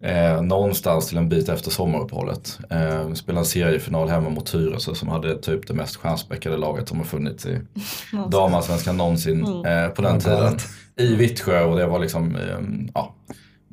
Eh, 0.00 0.42
någonstans 0.42 1.08
till 1.08 1.18
en 1.18 1.28
bit 1.28 1.48
efter 1.48 1.70
sommaruppehållet. 1.70 2.58
Eh, 2.70 3.12
spelade 3.12 3.40
en 3.40 3.46
seriefinal 3.46 4.08
hemma 4.08 4.28
mot 4.28 4.46
Tyresö 4.46 4.94
som 4.94 5.08
hade 5.08 5.38
typ 5.42 5.66
det 5.66 5.74
mest 5.74 5.96
stjärnspäckade 5.96 6.56
laget 6.56 6.88
som 6.88 6.98
har 6.98 7.04
funnits 7.04 7.46
i 7.46 7.60
damallsvenskan 8.30 8.96
någonsin 8.96 9.44
eh, 9.66 9.88
på 9.88 10.02
den 10.02 10.20
tiden. 10.20 10.58
I 11.00 11.14
Vittsjö 11.14 11.64
och 11.64 11.76
det 11.76 11.86
var 11.86 11.98
liksom, 11.98 12.36
ehm, 12.36 12.88
ja. 12.94 13.14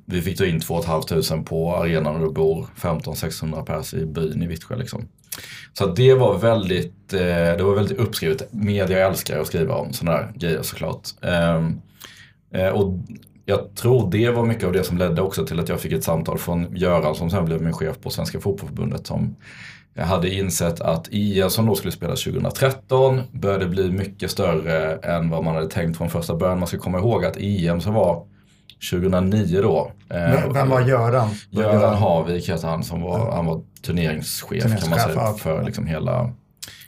Vi 0.05 0.21
fick 0.21 0.37
ta 0.37 0.45
in 0.45 0.59
2 0.59 0.81
500 0.81 1.43
på 1.45 1.75
arenan 1.75 2.15
och 2.15 2.27
det 2.27 2.33
bor 2.33 2.67
15-600 2.75 3.65
pers 3.65 3.93
i 3.93 4.05
byn 4.05 4.43
i 4.43 4.47
Vittsjö 4.47 4.75
liksom. 4.75 5.07
Så 5.73 5.85
det 5.85 6.13
var 6.13 6.37
väldigt, 6.37 7.13
eh, 7.13 7.19
det 7.57 7.63
var 7.63 7.75
väldigt 7.75 7.97
uppskrivet. 7.97 8.53
Media 8.53 9.07
älskar 9.07 9.39
att 9.39 9.47
skriva 9.47 9.75
om 9.75 9.93
sådana 9.93 10.17
här 10.17 10.33
grejer 10.35 10.61
såklart. 10.61 11.09
Ehm, 11.21 11.81
eh, 12.53 12.67
och 12.67 12.99
jag 13.45 13.75
tror 13.75 14.11
det 14.11 14.29
var 14.29 14.45
mycket 14.45 14.63
av 14.63 14.73
det 14.73 14.83
som 14.83 14.97
ledde 14.97 15.21
också 15.21 15.45
till 15.45 15.59
att 15.59 15.69
jag 15.69 15.79
fick 15.79 15.91
ett 15.91 16.03
samtal 16.03 16.37
från 16.37 16.75
Göran 16.75 17.15
som 17.15 17.29
sen 17.29 17.45
blev 17.45 17.61
min 17.61 17.73
chef 17.73 17.99
på 18.01 18.09
Svenska 18.09 18.39
Fotbollförbundet 18.39 19.07
som 19.07 19.35
jag 19.95 20.05
hade 20.05 20.33
insett 20.33 20.81
att 20.81 21.09
EM 21.11 21.49
som 21.49 21.65
då 21.65 21.75
skulle 21.75 21.91
spelas 21.91 22.23
2013 22.23 23.21
började 23.31 23.65
bli 23.65 23.91
mycket 23.91 24.31
större 24.31 24.95
än 24.95 25.29
vad 25.29 25.43
man 25.43 25.55
hade 25.55 25.69
tänkt 25.69 25.97
från 25.97 26.09
första 26.09 26.35
början. 26.35 26.59
Man 26.59 26.67
ska 26.67 26.77
komma 26.77 26.97
ihåg 26.97 27.25
att 27.25 27.37
EM 27.39 27.81
som 27.81 27.93
var 27.93 28.25
2009 28.91 29.59
då. 29.61 29.91
eh, 30.09 30.17
Vem, 30.31 30.53
vem 30.53 30.69
var 30.69 30.81
Göran? 30.81 31.29
Göran 31.49 31.95
Havik 31.95 32.49
heter 32.49 32.67
han 32.67 32.83
som 32.83 33.01
var, 33.01 33.31
han 33.31 33.45
var 33.45 33.61
turneringschef, 33.85 34.63
kan 34.63 34.89
man 34.89 34.99
säga 34.99 35.33
för 35.33 35.63
liksom 35.63 35.85
hela, 35.87 36.31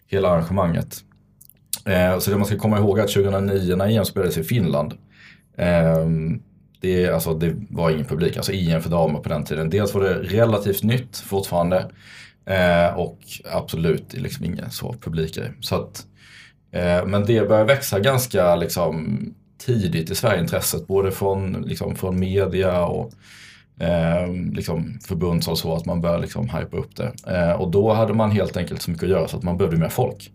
hela 0.08 0.30
arrangemanget. 0.30 0.98
Eh, 1.86 2.20
så 2.20 2.32
det 2.32 2.38
man 2.38 2.46
ska 2.46 2.58
komma 2.58 2.78
ihåg 2.80 3.00
är 3.00 3.04
att 3.04 3.14
2009 3.14 3.76
när 3.76 3.90
EM 3.98 4.06
spelades 4.06 4.38
i 4.38 4.44
Finland 4.44 4.94
eh, 5.58 6.06
det, 6.82 7.10
alltså, 7.10 7.34
det 7.34 7.56
var 7.70 7.90
ingen 7.90 8.06
publik, 8.06 8.38
alltså 8.38 8.52
EM 8.54 8.82
för 8.82 8.90
damer 8.90 9.20
på 9.20 9.30
den 9.30 9.44
tiden. 9.44 9.70
Dels 9.70 9.94
var 9.94 10.02
det 10.02 10.14
relativt 10.14 10.84
nytt 10.84 11.18
fortfarande 11.18 11.92
eh, 12.46 13.00
och 13.00 13.20
absolut 13.52 14.14
liksom 14.14 14.46
ingen 14.46 14.72
så 14.72 14.96
publikgrej. 15.02 15.52
Så 15.60 15.76
att, 15.76 16.06
eh, 16.72 17.06
men 17.06 17.26
det 17.26 17.48
började 17.48 17.74
växa 17.74 18.00
ganska 18.00 18.56
liksom, 18.56 19.20
tidigt 19.58 20.10
i 20.10 20.16
Sverigeintresset, 20.16 20.88
både 20.88 21.12
från, 21.12 21.64
liksom, 21.68 21.96
från 21.96 22.20
media 22.20 22.86
och 22.86 23.12
eh, 23.80 24.34
liksom 24.54 25.00
förbund 25.08 25.44
som 25.44 25.56
så 25.56 25.76
att 25.76 25.86
man 25.86 26.02
började 26.02 26.22
liksom 26.22 26.50
hypa 26.50 26.78
upp 26.78 26.96
det. 26.96 27.14
Eh, 27.28 27.52
och 27.52 27.72
då 27.72 27.94
hade 27.94 28.14
man 28.14 28.32
helt 28.32 28.58
enkelt 28.58 28.82
så 28.82 28.92
mycket 28.92 29.04
att 29.04 29.10
göra 29.10 29.28
så 29.28 29.38
att 29.38 29.44
man 29.44 29.58
behövde 29.58 29.78
mer 29.78 29.90
folk. 29.90 30.32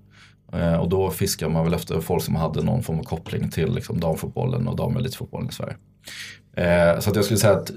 Eh, 0.53 0.75
och 0.75 0.89
då 0.89 1.11
fiskade 1.11 1.53
man 1.53 1.65
väl 1.65 1.75
efter 1.75 2.01
folk 2.01 2.23
som 2.25 2.37
hade 2.37 2.63
någon 2.63 2.83
form 2.83 2.99
av 2.99 3.05
koppling 3.05 3.51
till 3.51 3.75
liksom, 3.75 4.01
damfotbollen 4.01 4.69
och 4.69 4.77
damelitfotbollen 4.77 5.49
i 5.49 5.53
Sverige. 5.53 5.77
Eh, 6.57 7.01
så 7.01 7.11
att 7.11 7.17
jag 7.17 7.25
skulle 7.25 7.41
säga 7.41 7.53
att 7.53 7.71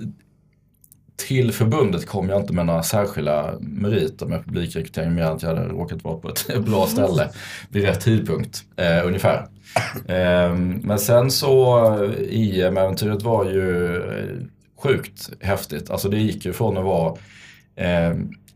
till 1.16 1.52
förbundet 1.52 2.08
kom 2.08 2.30
jag 2.30 2.42
inte 2.42 2.54
med 2.54 2.66
några 2.66 2.84
särskilda 2.84 3.54
meriter 3.60 4.26
med 4.26 4.46
publikrekrytering 4.46 5.16
mer 5.16 5.24
än 5.24 5.32
att 5.32 5.42
jag 5.42 5.50
hade 5.50 5.68
råkat 5.68 6.04
vara 6.04 6.18
på 6.18 6.30
ett 6.30 6.66
bra 6.66 6.88
ställe 6.88 7.30
vid 7.70 7.84
rätt 7.84 8.02
tidpunkt 8.02 8.64
eh, 8.76 9.08
ungefär. 9.08 9.48
Eh, 10.08 10.56
men 10.82 11.00
sen 11.00 11.32
så 11.32 11.86
eh, 12.04 12.12
e 12.12 12.26
IM-äventyret 12.30 13.22
var 13.22 13.46
ju 13.46 13.96
eh, 13.96 14.46
sjukt 14.84 15.30
häftigt. 15.40 15.90
Alltså 15.90 16.10
det 16.10 16.18
gick 16.18 16.46
ju 16.46 16.54
från 16.54 16.78
att 16.78 16.86
vara 16.86 17.18
eh, 17.76 18.16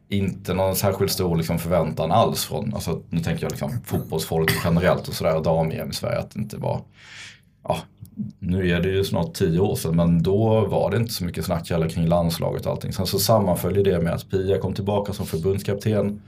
inte 0.09 0.53
någon 0.53 0.75
särskilt 0.75 1.11
stor 1.11 1.35
liksom, 1.35 1.59
förväntan 1.59 2.11
alls 2.11 2.45
från, 2.45 2.73
alltså, 2.73 3.01
nu 3.09 3.19
tänker 3.19 3.43
jag 3.43 3.51
liksom, 3.51 3.71
fotbollsfolk 3.85 4.51
generellt 4.63 5.07
och 5.07 5.13
sådär, 5.13 5.43
dam-EM 5.43 5.89
i 5.89 5.93
Sverige, 5.93 6.19
att 6.19 6.31
det 6.31 6.39
inte 6.39 6.57
var, 6.57 6.81
ja, 7.63 7.77
nu 8.39 8.69
är 8.69 8.81
det 8.81 8.89
ju 8.89 9.03
snart 9.03 9.33
tio 9.33 9.59
år 9.59 9.75
sedan, 9.75 9.95
men 9.95 10.23
då 10.23 10.65
var 10.65 10.91
det 10.91 10.97
inte 10.97 11.13
så 11.13 11.25
mycket 11.25 11.45
snack 11.45 11.69
heller 11.69 11.89
kring 11.89 12.07
landslaget 12.07 12.65
och 12.65 12.71
allting. 12.71 12.93
Sen 12.93 13.07
så 13.07 13.19
sammanföljde 13.19 13.83
det 13.83 13.99
med 13.99 14.13
att 14.13 14.29
Pia 14.29 14.57
kom 14.57 14.73
tillbaka 14.73 15.13
som 15.13 15.25
förbundskapten 15.25 16.21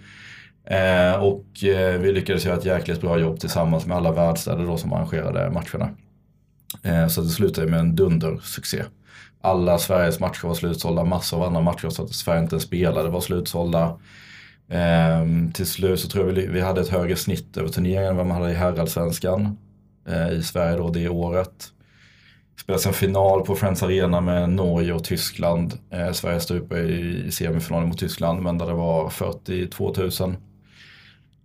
eh, 0.65 1.23
och 1.23 1.63
eh, 1.63 1.99
vi 1.99 2.12
lyckades 2.12 2.45
göra 2.45 2.58
ett 2.58 2.65
jäkligt 2.65 3.02
bra 3.02 3.19
jobb 3.19 3.39
tillsammans 3.39 3.86
med 3.86 3.97
alla 3.97 4.12
världsstäder 4.12 4.65
då 4.65 4.78
som 4.78 4.93
arrangerade 4.93 5.49
matcherna. 5.49 5.89
Eh, 6.84 7.08
så 7.08 7.21
det 7.21 7.30
slutade 7.30 7.67
med 7.67 7.80
en 7.80 7.95
dundersuccé 7.95 8.84
alla 9.41 9.78
Sveriges 9.78 10.19
matcher 10.19 10.47
var 10.47 10.54
slutsålda, 10.54 11.04
massor 11.04 11.38
av 11.38 11.43
andra 11.43 11.62
matcher 11.62 11.89
så 11.89 12.04
att 12.04 12.13
Sverige 12.13 12.41
inte 12.41 12.60
spelade 12.60 13.10
var 13.10 13.21
slutsålda. 13.21 13.97
Eh, 14.69 15.25
till 15.54 15.65
slut 15.65 15.99
så 15.99 16.08
tror 16.08 16.28
jag 16.28 16.34
vi, 16.34 16.47
vi 16.47 16.62
hade 16.62 16.82
ett 16.82 16.89
högre 16.89 17.15
snitt 17.15 17.58
över 17.58 17.69
turneringen 17.69 18.10
än 18.10 18.17
vad 18.17 18.25
man 18.25 18.41
hade 18.41 18.52
i 18.52 18.56
herrallsvenskan 18.56 19.58
eh, 20.08 20.32
i 20.32 20.43
Sverige 20.43 20.78
då 20.78 20.89
det 20.89 21.10
året. 21.10 21.67
Det 22.59 22.63
spelades 22.63 22.85
en 22.85 22.93
final 22.93 23.41
på 23.45 23.55
Friends 23.55 23.83
Arena 23.83 24.21
med 24.21 24.49
Norge 24.49 24.93
och 24.93 25.03
Tyskland. 25.03 25.73
Eh, 25.93 26.11
Sverige 26.11 26.39
stupade 26.39 26.81
i, 26.81 27.23
i 27.27 27.31
semifinalen 27.31 27.87
mot 27.89 27.97
Tyskland 27.99 28.41
men 28.43 28.57
där 28.57 28.65
det 28.67 28.73
var 28.73 29.09
42 29.09 29.93
000. 29.97 30.11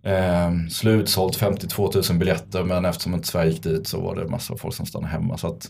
Eh, 0.05 0.51
slutsålt 0.71 1.35
52 1.35 1.91
000 2.09 2.17
biljetter 2.19 2.63
men 2.63 2.85
eftersom 2.85 3.13
inte 3.13 3.27
Sverige 3.27 3.51
gick 3.51 3.63
dit 3.63 3.87
så 3.87 4.01
var 4.01 4.15
det 4.15 4.27
massa 4.27 4.57
folk 4.57 4.73
som 4.75 4.85
stannade 4.85 5.11
hemma. 5.13 5.37
Så 5.37 5.47
att 5.47 5.67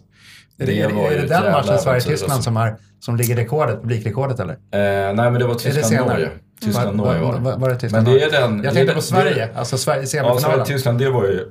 det, 0.58 0.66
var 0.66 0.72
det, 0.72 1.14
ju 1.14 1.18
är 1.18 1.22
det 1.22 1.28
den 1.28 1.52
matchen 1.52 1.80
Sverige-Tyskland 1.80 2.44
som, 2.44 2.58
är, 2.58 2.76
som 3.00 3.16
ligger 3.16 3.36
rekordet, 3.36 3.82
publikrekordet 3.82 4.40
eller? 4.40 4.54
Eh, 4.54 5.14
nej 5.16 5.32
men 5.32 5.34
det 5.34 5.46
var? 5.48 5.56
Tyskland-Norge. 5.56 6.30
Tyskland-Norge 6.62 7.22
var 7.22 7.34
det. 7.34 7.40
Var, 7.40 7.58
var 7.58 7.70
det 7.70 7.76
Tyskland, 7.80 8.08
Men 8.08 8.16
det 8.16 8.24
är 8.24 8.32
den... 8.32 8.64
Jag 8.64 8.74
tänkte 8.74 8.96
på 8.96 9.02
Sverige, 9.02 9.36
det- 9.36 9.60
alltså 9.60 9.78
Sverige, 9.78 10.02
Ja, 10.02 10.08
semifinalen. 10.08 10.42
Sverige-Tyskland 10.42 11.00
det 11.00 11.10
var 11.10 11.24
ju... 11.24 11.46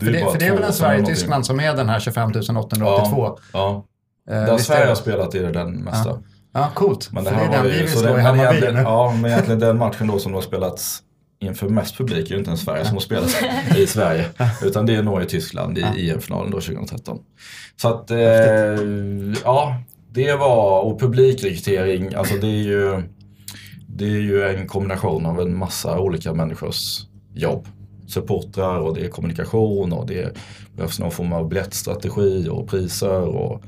för, 0.00 0.06
det, 0.12 0.18
för 0.18 0.38
det 0.38 0.46
är 0.46 0.52
väl 0.54 0.62
en. 0.62 0.72
Sverige-Tyskland 0.72 1.46
som 1.46 1.60
är 1.60 1.74
den 1.76 1.88
här 1.88 2.00
25 2.00 2.30
882? 2.58 3.38
Ja, 3.52 3.84
ja. 4.26 4.34
Eh, 4.34 4.46
Där 4.46 4.58
Sverige 4.58 4.86
har 4.88 4.94
spelat 4.94 5.34
är 5.34 5.42
det 5.42 5.52
den 5.52 5.72
mesta. 5.76 6.18
Ja, 6.54 6.70
coolt. 6.74 7.08
Men 7.12 7.24
det 7.24 7.30
för 7.30 7.36
här 7.36 7.48
det 7.50 7.56
är 7.56 7.62
den 7.62 7.72
vi 7.72 7.78
vill 7.78 7.88
slå 7.90 8.18
i 8.18 8.20
egentligen- 8.20 8.74
nu. 8.74 8.80
Ja, 8.80 9.12
men 9.20 9.30
egentligen 9.30 9.60
den 9.60 9.78
matchen 9.78 10.06
då 10.06 10.18
som 10.18 10.34
har 10.34 10.40
spelats 10.40 11.00
inför 11.40 11.68
mest 11.68 11.98
publik 11.98 12.26
är 12.30 12.32
ju 12.32 12.38
inte 12.38 12.50
en 12.50 12.56
Sverige 12.58 12.84
som 12.84 12.94
har 12.94 13.00
spelat 13.00 13.42
i 13.76 13.86
Sverige. 13.86 14.24
Utan 14.64 14.86
det 14.86 14.94
är 14.94 15.02
Norge-Tyskland 15.02 15.78
i 15.78 16.10
EM-finalen 16.10 16.50
då 16.50 16.60
2013. 16.60 17.18
Så 17.76 17.88
att, 17.88 18.10
eh, 18.10 18.18
ja, 19.44 19.76
det 20.10 20.32
var, 20.34 20.80
och 20.80 21.00
publikrekrytering, 21.00 22.14
alltså 22.14 22.34
det 22.36 22.46
är 22.46 22.62
ju, 22.62 23.02
det 23.88 24.04
är 24.04 24.08
ju 24.20 24.42
en 24.44 24.68
kombination 24.68 25.26
av 25.26 25.40
en 25.40 25.56
massa 25.56 25.98
olika 25.98 26.32
människors 26.34 27.00
jobb. 27.34 27.68
Supportrar 28.06 28.78
och 28.78 28.94
det 28.94 29.04
är 29.04 29.08
kommunikation 29.08 29.92
och 29.92 30.06
det 30.06 30.36
behövs 30.76 30.98
någon 30.98 31.10
form 31.10 31.32
av 31.32 31.48
biljettstrategi 31.48 32.48
och 32.50 32.68
priser 32.68 33.20
och 33.20 33.62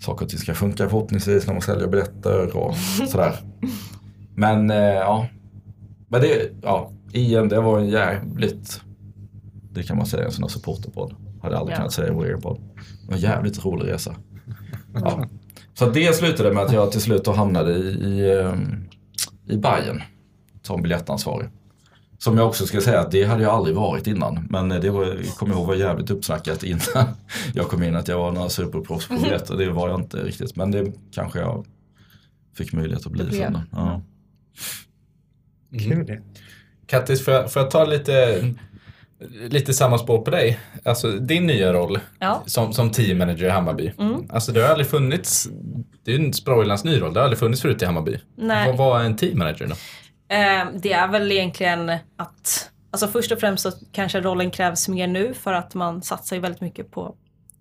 saker 0.00 0.24
och 0.24 0.30
ting 0.30 0.38
ska 0.38 0.54
funka 0.54 0.88
förhoppningsvis 0.88 1.46
när 1.46 1.54
man 1.54 1.62
säljer 1.62 1.88
biljetter 1.88 2.56
och 2.56 2.74
sådär. 3.08 3.34
Men 4.34 4.70
eh, 4.70 4.76
ja, 4.78 5.26
men 6.08 6.20
det, 6.20 6.50
ja, 6.62 6.92
EM 7.12 7.48
det 7.48 7.60
var 7.60 7.78
en 7.78 7.88
jävligt, 7.88 8.80
det 9.72 9.82
kan 9.82 9.96
man 9.96 10.06
säga, 10.06 10.24
en 10.24 10.32
sån 10.32 10.42
här 10.44 10.48
supporterpodd. 10.48 11.14
Hade 11.42 11.58
aldrig 11.58 11.72
Ja. 11.74 11.76
kunnat 11.76 11.92
säga 11.92 12.08
i 12.08 12.14
vår 12.14 12.24
egen 12.26 12.40
podd. 12.40 12.60
Det 13.02 13.08
var 13.08 13.14
en 13.14 13.20
jävligt 13.20 13.64
rolig 13.64 13.92
resa. 13.92 14.14
Ja. 14.94 15.24
Så 15.74 15.90
det 15.90 16.16
slutade 16.16 16.52
med 16.52 16.62
att 16.62 16.72
jag 16.72 16.92
till 16.92 17.00
slut 17.00 17.26
hamnade 17.26 17.72
i, 17.72 17.80
i, 17.88 18.40
ehm, 18.40 18.84
i 19.48 19.56
Bayern 19.56 20.02
som 20.62 20.82
biljettansvarig. 20.82 21.48
Som 22.22 22.38
jag 22.38 22.46
också 22.48 22.66
ska 22.66 22.80
säga 22.80 23.00
att 23.00 23.10
det 23.10 23.24
hade 23.24 23.42
jag 23.42 23.52
aldrig 23.52 23.76
varit 23.76 24.06
innan. 24.06 24.46
Men 24.50 24.68
det 24.68 24.90
var, 24.90 25.04
jag 25.04 25.34
kommer 25.36 25.54
ihåg 25.54 25.66
var 25.66 25.74
jävligt 25.74 26.10
uppsnackat 26.10 26.62
innan 26.62 26.80
jag 27.54 27.68
kom 27.68 27.82
in 27.82 27.96
att 27.96 28.08
jag 28.08 28.18
var 28.18 28.32
några 28.32 28.48
superproffs 28.48 29.08
på 29.08 29.14
biljetter. 29.14 29.56
Det 29.56 29.70
var 29.70 29.88
jag 29.88 30.00
inte 30.00 30.16
riktigt. 30.16 30.56
Men 30.56 30.70
det 30.70 30.92
kanske 31.12 31.38
jag 31.40 31.66
fick 32.56 32.72
möjlighet 32.72 33.06
att 33.06 33.12
bli 33.12 33.24
Det 33.24 33.32
sen. 33.32 33.58
Ja. 33.72 34.02
Kul 35.78 36.06
det. 36.06 36.20
Kattis, 36.86 37.24
får 37.24 37.34
jag, 37.34 37.52
får 37.52 37.62
jag 37.62 37.70
ta 37.70 37.84
lite, 37.84 38.44
lite 39.48 39.74
samma 39.74 39.98
spår 39.98 40.18
på 40.22 40.30
dig? 40.30 40.58
Alltså 40.84 41.10
din 41.12 41.46
nya 41.46 41.72
roll 41.72 41.98
Ja. 42.18 42.42
som, 42.46 42.72
som 42.72 42.90
team 42.90 43.18
manager 43.18 43.46
i 43.46 43.50
Hammarby. 43.50 43.92
Mm. 43.98 44.26
Alltså 44.30 44.52
det 44.52 44.60
har 44.62 44.68
aldrig 44.68 44.86
funnits, 44.86 45.48
det 46.04 46.12
är 46.14 46.18
ju 46.18 46.24
en 46.26 46.32
Sproilans 46.32 46.84
ny 46.84 47.00
roll, 47.00 47.14
det 47.14 47.20
har 47.20 47.24
aldrig 47.24 47.38
funnits 47.38 47.62
förut 47.62 47.82
i 47.82 47.84
Hammarby. 47.84 48.18
Nej. 48.36 48.66
Vad 48.68 48.76
var 48.76 49.00
en 49.00 49.16
team 49.16 49.38
manager 49.38 49.66
då? 49.66 49.74
Ehm, 50.30 50.80
det 50.80 50.92
är 50.92 51.08
väl 51.08 51.32
egentligen 51.32 51.90
att, 52.16 52.70
alltså 52.90 53.08
först 53.08 53.32
och 53.32 53.40
främst 53.40 53.62
så 53.62 53.72
kanske 53.92 54.20
rollen 54.20 54.50
krävs 54.50 54.88
mer 54.88 55.06
nu 55.06 55.34
för 55.34 55.52
att 55.52 55.74
man 55.74 56.02
satsar 56.02 56.36
ju 56.36 56.42
väldigt 56.42 56.60
mycket 56.60 56.90
på 56.90 57.14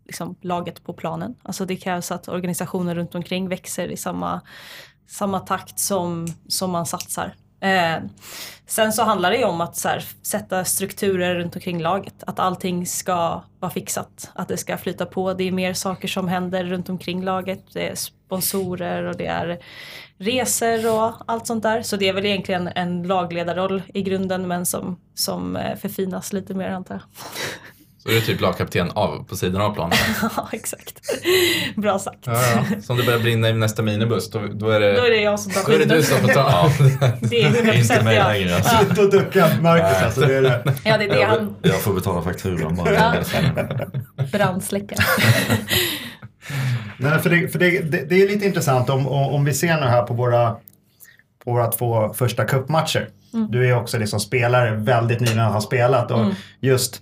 liksom, 0.05 0.36
laget 0.41 0.84
på 0.84 0.93
planen. 0.93 1.36
Alltså 1.43 1.65
det 1.65 1.75
krävs 1.75 2.12
att 2.12 2.27
organisationen 2.27 2.95
runt 2.95 3.15
omkring 3.15 3.49
växer 3.49 3.88
i 3.88 3.97
samma, 3.97 4.41
samma 5.08 5.39
takt 5.39 5.79
som, 5.79 6.27
som 6.47 6.71
man 6.71 6.86
satsar. 6.86 7.36
Eh, 7.62 7.97
sen 8.67 8.93
så 8.93 9.03
handlar 9.03 9.32
det 9.32 9.38
ju 9.38 9.45
om 9.45 9.62
att 9.62 9.75
så 9.75 9.88
här, 9.88 10.03
sätta 10.23 10.65
strukturer 10.65 11.36
runt 11.36 11.55
omkring 11.55 11.82
laget. 11.82 12.23
Att 12.27 12.39
allting 12.39 12.86
ska 12.86 13.43
vara 13.60 13.71
fixat. 13.71 14.32
Att 14.36 14.47
det 14.47 14.58
ska 14.58 14.77
flyta 14.77 15.05
på. 15.05 15.34
Det 15.34 15.43
är 15.43 15.51
mer 15.51 15.73
saker 15.73 16.08
som 16.08 16.27
händer 16.27 16.63
runt 16.63 16.89
omkring 16.89 17.23
laget. 17.23 17.73
Det 17.73 17.89
är 17.89 17.95
sponsorer 18.34 19.04
och 19.04 19.18
det 19.18 19.26
är 19.26 19.58
resor 20.20 20.94
och 20.96 21.13
allt 21.26 21.48
sånt 21.48 21.63
där. 21.63 21.82
Så 21.82 21.96
det 21.96 22.08
är 22.10 22.13
väl 22.13 22.26
egentligen 22.26 22.68
en 22.76 23.04
lagledarroll 23.04 23.82
i 23.94 24.02
grunden 24.02 24.48
men 24.48 24.65
som, 24.65 25.00
som 25.15 25.56
eh, 25.56 25.76
förfinas 25.78 26.34
lite 26.34 26.54
mer 26.54 26.70
antar 26.70 26.96
jag. 26.96 27.02
Så 28.04 28.10
du 28.10 28.18
är 28.18 28.22
typ 28.22 28.42
lagkapten 28.42 28.92
av, 28.92 29.24
på 29.30 29.36
sidan 29.36 29.62
av 29.62 29.74
planen. 29.74 29.98
Ja, 30.38 30.50
exakt. 30.52 31.02
Bra 31.76 32.00
sagt. 32.00 32.20
Ja, 32.26 32.34
ja. 32.56 32.82
Så 32.82 32.94
om 32.94 33.00
det 33.00 33.06
börjar 33.06 33.20
brinna 33.20 33.50
i 33.50 33.54
nästa 33.54 33.82
minibuss, 33.82 34.32
då, 34.32 34.39
då 34.54 34.70
är 34.70 34.80
det, 34.80 34.94
Då 34.94 35.04
är 35.06 35.10
det 35.10 35.22
jag 35.22 35.39
som 35.39 35.52
tar 35.52 35.63
då 35.68 35.72
är 35.72 35.80
det 35.80 35.86
du 35.86 36.02
skiten. 36.04 36.18
som 36.20 36.28
får 36.28 36.34
ta... 36.34 36.39
Ja. 36.39 36.72
Det 37.22 37.42
är 37.42 37.50
100% 37.50 37.74
Inte 37.74 38.04
mig 38.04 38.15
jag. 38.15 38.28
längre. 38.28 38.56
Alltså. 38.56 38.78
Sluta 38.86 39.18
ducka 39.18 39.50
Marcus 39.62 40.04
alltså. 40.04 40.22
Det 40.22 40.36
är 40.36 40.42
det. 40.42 40.63
Ja, 40.86 40.98
det 40.98 41.04
är 41.04 41.10
det 41.10 41.20
Jag, 41.20 41.28
han 41.28 41.56
jag 41.62 41.82
får 41.82 41.94
betala 41.94 42.22
fakturan 42.22 42.76
bara. 42.76 42.94
Ja. 42.94 43.13
brandsläcker. 44.32 44.98
Nej, 46.97 47.19
för 47.19 47.29
det, 47.29 47.47
för 47.47 47.59
det, 47.59 47.91
det, 47.91 48.09
det 48.09 48.21
är 48.23 48.27
lite 48.27 48.45
intressant 48.45 48.89
om, 48.89 49.07
om 49.07 49.45
vi 49.45 49.53
ser 49.53 49.75
nu 49.75 49.85
här 49.88 50.03
på 50.03 50.13
våra, 50.13 50.55
på 51.43 51.51
våra 51.51 51.67
två 51.67 52.13
första 52.13 52.45
cupmatcher. 52.45 53.09
Du 53.49 53.69
är 53.69 53.75
också 53.75 53.97
liksom 53.97 54.19
spelare 54.19 54.75
väldigt 54.75 55.19
nyligen 55.19 55.39
har 55.39 55.62
spelat 55.62 56.12
och 56.12 56.19
just 56.59 57.01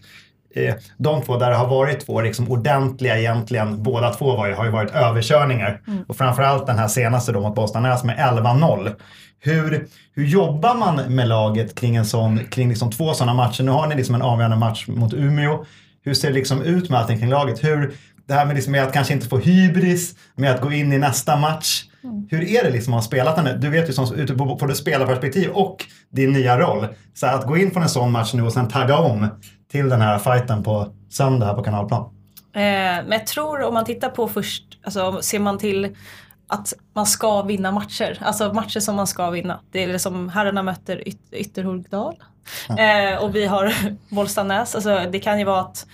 eh, 0.55 0.75
de 0.97 1.21
två 1.21 1.38
där 1.38 1.49
det 1.49 1.55
har 1.55 1.67
varit 1.67 2.05
två 2.05 2.21
liksom 2.21 2.51
ordentliga 2.51 3.19
egentligen, 3.19 3.83
båda 3.83 4.13
två 4.13 4.36
var 4.36 4.51
har 4.51 4.65
ju 4.65 4.71
varit 4.71 4.91
överkörningar. 4.91 5.81
Och 6.07 6.17
framförallt 6.17 6.67
den 6.67 6.77
här 6.77 6.88
senaste 6.88 7.31
då 7.31 7.41
mot 7.41 7.55
Bostanäs 7.55 8.03
med 8.03 8.17
11-0. 8.17 8.95
Hur, 9.39 9.88
hur 10.13 10.25
jobbar 10.25 10.75
man 10.75 10.95
med 10.95 11.27
laget 11.27 11.75
kring, 11.75 11.95
en 11.95 12.05
sån, 12.05 12.39
kring 12.39 12.69
liksom 12.69 12.91
två 12.91 13.13
sådana 13.13 13.33
matcher? 13.33 13.63
Nu 13.63 13.71
har 13.71 13.88
ni 13.88 13.95
liksom 13.95 14.15
en 14.15 14.21
avgörande 14.21 14.57
match 14.57 14.88
mot 14.88 15.13
Umeå. 15.13 15.65
Hur 16.03 16.13
ser 16.13 16.27
det 16.27 16.33
liksom 16.33 16.62
ut 16.62 16.89
med 16.89 16.99
allting 16.99 17.19
kring 17.19 17.29
laget? 17.29 17.63
Hur, 17.63 17.93
det 18.28 18.34
här 18.34 18.46
med, 18.46 18.56
liksom 18.56 18.72
med 18.72 18.84
att 18.84 18.94
kanske 18.94 19.13
inte 19.13 19.28
få 19.28 19.38
hybris, 19.38 20.16
med 20.36 20.52
att 20.52 20.62
gå 20.62 20.72
in 20.72 20.94
i 20.94 20.98
nästa 20.98 21.36
match. 21.36 21.84
Hur 22.30 22.44
är 22.44 22.63
det 22.63 22.70
liksom 22.70 22.94
att 22.94 22.98
ha 22.98 23.08
spelat 23.08 23.36
den? 23.36 23.60
Du 23.60 23.70
vet 23.70 23.90
ju 23.90 23.94
som 23.94 24.28
på 24.38 24.58
både 24.60 24.76
spelarperspektiv 24.76 25.50
och 25.50 25.86
din 26.10 26.32
nya 26.32 26.60
roll. 26.60 26.88
Så 27.13 27.28
att 27.28 27.48
gå 27.48 27.58
in 27.58 27.72
från 27.72 27.84
en 27.84 27.90
sån 27.90 28.12
match 28.12 28.34
nu 28.34 28.42
och 28.44 28.54
sen 28.54 28.68
tagga 28.68 28.98
om 28.98 29.28
till 29.72 29.90
den 29.90 30.02
här 30.02 30.20
fighten 30.20 30.63
på 30.63 30.94
söndag 31.10 31.46
här 31.46 31.54
på 31.54 31.63
kanalplan. 31.63 32.02
Eh, 32.54 32.62
men 32.62 33.12
jag 33.12 33.28
tror 33.28 33.63
om 33.63 33.74
man 33.74 33.86
tittar 33.86 34.10
på 34.10 34.28
först, 34.28 34.63
alltså 34.84 35.22
ser 35.22 35.40
man 35.40 35.58
till 35.58 35.96
att 36.48 36.74
man 36.96 37.06
ska 37.06 37.42
vinna 37.42 37.72
matcher, 37.72 38.18
alltså 38.22 38.54
matcher 38.54 38.80
som 38.80 38.96
man 38.96 39.08
ska 39.08 39.30
vinna. 39.30 39.60
Det 39.72 39.84
är 39.84 39.98
som 39.98 40.30
herrarna 40.30 40.63
möter 40.63 41.08
Yt- 41.08 41.32
Ytterhogdal 41.32 42.16
eh, 42.70 43.24
och 43.24 43.36
vi 43.36 43.46
har 43.46 43.74
Bollstanäs. 44.16 44.76
Alltså 44.76 45.00
det 45.12 45.20
kan 45.20 45.40
ju 45.40 45.46
vara 45.46 45.62
att 45.62 45.86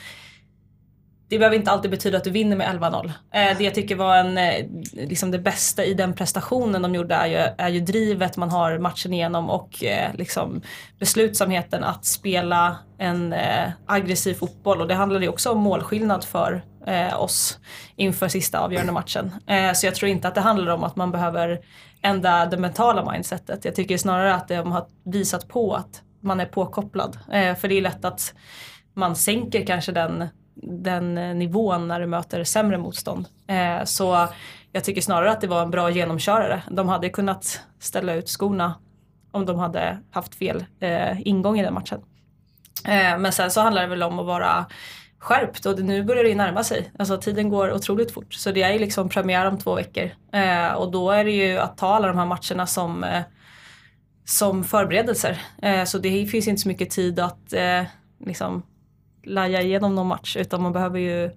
det 1.30 1.40
behöver 1.40 1.58
inte 1.58 1.72
alltid 1.72 1.92
betyda 1.92 2.18
att 2.18 2.24
du 2.24 2.30
vinner 2.30 2.56
med 2.56 2.68
11-0. 2.68 3.12
Eh, 3.34 3.58
det 3.58 3.64
jag 3.64 3.76
tycker 3.76 3.96
var 3.96 4.18
en, 4.18 4.38
eh, 4.38 4.66
liksom 4.94 5.32
det 5.32 5.40
bästa 5.40 5.86
i 5.86 5.94
den 5.94 6.14
prestationen 6.14 6.82
de 6.82 6.96
gjorde 6.96 7.16
är 7.16 7.28
ju, 7.28 7.36
är 7.58 7.70
ju 7.70 7.80
drivet 7.80 8.38
man 8.38 8.50
har 8.50 8.78
matchen 8.80 9.14
igenom 9.14 9.50
och 9.50 9.84
eh, 9.84 10.14
liksom 10.16 10.62
beslutsamheten 11.00 11.84
att 11.84 12.06
spela 12.06 12.78
en 12.98 13.34
eh, 13.34 13.70
aggressiv 13.86 14.34
fotboll. 14.34 14.82
Och 14.82 14.88
det 14.88 14.96
handlade 14.96 15.26
ju 15.26 15.30
också 15.30 15.52
om 15.52 15.60
målskillnad 15.60 16.24
för 16.24 16.64
eh, 16.88 17.22
oss 17.22 17.60
inför 17.96 18.28
sista 18.28 18.60
avgörande 18.60 18.92
matchen. 18.94 19.32
Eh, 19.48 19.74
så 19.74 19.86
jag 19.86 19.96
tror 19.96 20.12
inte 20.12 20.28
att 20.28 20.36
det 20.36 20.42
handlar 20.42 20.74
om 20.74 20.84
att 20.84 20.96
man 20.96 21.12
behöver 21.12 21.60
ändra 22.02 22.46
det 22.46 22.58
mentala 22.58 23.12
mindsetet. 23.12 23.66
Jag 23.66 23.76
tycker 23.76 23.98
snarare 23.98 24.36
att 24.36 24.48
de 24.48 24.72
har 24.72 24.86
visat 25.06 25.48
på 25.48 25.74
att 25.74 26.02
man 26.22 26.40
är 26.40 26.46
påkopplad. 26.46 27.20
Eh, 27.32 27.56
för 27.56 27.68
det 27.68 27.78
är 27.78 27.82
lätt 27.82 28.06
att 28.06 28.34
man 28.94 29.16
sänker 29.16 29.66
kanske 29.66 29.92
den, 29.92 30.28
den 30.56 31.18
eh, 31.18 31.36
nivån 31.36 31.88
när 31.88 32.00
du 32.00 32.06
möter 32.06 32.44
sämre 32.44 32.78
motstånd. 32.78 33.28
Eh, 33.48 33.84
så 33.84 34.28
jag 34.72 34.84
tycker 34.84 35.02
snarare 35.02 35.32
att 35.32 35.42
det 35.42 35.48
var 35.48 35.62
en 35.62 35.72
bra 35.72 35.90
genomkörare. 35.90 36.64
De 36.72 36.90
hade 36.90 37.10
kunnat 37.10 37.62
ställa 37.80 38.14
ut 38.14 38.30
skorna 38.30 38.76
om 39.32 39.46
de 39.46 39.60
hade 39.60 40.00
haft 40.12 40.36
fel 40.36 40.66
eh, 40.80 41.28
ingång 41.28 41.60
i 41.60 41.64
den 41.64 41.74
matchen. 41.74 42.02
Eh, 42.88 43.18
men 43.18 43.32
sen 43.32 43.52
så 43.52 43.62
handlar 43.62 43.82
det 43.82 43.88
väl 43.88 44.04
om 44.04 44.20
att 44.20 44.26
vara 44.26 44.66
skärpt 45.20 45.66
och 45.66 45.80
nu 45.80 46.04
börjar 46.04 46.24
det 46.24 46.30
ju 46.30 46.36
närma 46.36 46.64
sig. 46.64 46.92
Alltså 47.00 47.18
tiden 47.18 47.50
går 47.50 47.74
otroligt 47.74 48.12
fort. 48.12 48.34
Så 48.34 48.52
det 48.52 48.62
är 48.62 48.74
ju 48.74 48.80
liksom 48.80 49.10
premiär 49.10 49.46
om 49.46 49.58
två 49.58 49.76
veckor. 49.76 50.10
Eh, 50.34 50.74
och 50.74 50.92
då 50.92 51.12
är 51.12 51.26
det 51.26 51.32
ju 51.32 51.58
att 51.58 51.78
ta 51.78 51.88
alla 51.88 52.08
de 52.08 52.18
här 52.18 52.26
matcherna 52.26 52.68
som, 52.68 53.04
eh, 53.04 53.22
som 54.26 54.64
förberedelser. 54.64 55.42
Så 55.86 55.98
det 55.98 56.26
finns 56.26 56.48
inte 56.48 56.62
så 56.62 56.68
mycket 56.68 56.90
tid 56.90 57.20
att 57.20 57.54
liksom 58.26 58.64
laja 59.24 59.62
igenom 59.62 59.96
någon 59.96 60.08
match 60.08 60.38
utan 60.38 60.62
man 60.62 60.74
behöver 60.74 61.00
ju 61.00 61.32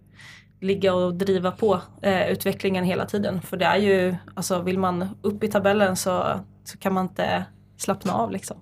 ligga 0.61 0.94
och 0.94 1.14
driva 1.14 1.51
på 1.51 1.81
eh, 2.03 2.29
utvecklingen 2.29 2.85
hela 2.85 3.07
tiden. 3.07 3.42
För 3.42 3.57
det 3.57 3.64
är 3.64 3.77
ju, 3.77 4.16
alltså 4.35 4.62
vill 4.62 4.79
man 4.79 5.09
upp 5.22 5.44
i 5.44 5.49
tabellen 5.49 5.96
så, 5.96 6.40
så 6.64 6.79
kan 6.79 6.92
man 6.92 7.05
inte 7.05 7.44
slappna 7.77 8.12
av 8.12 8.31
liksom. 8.31 8.57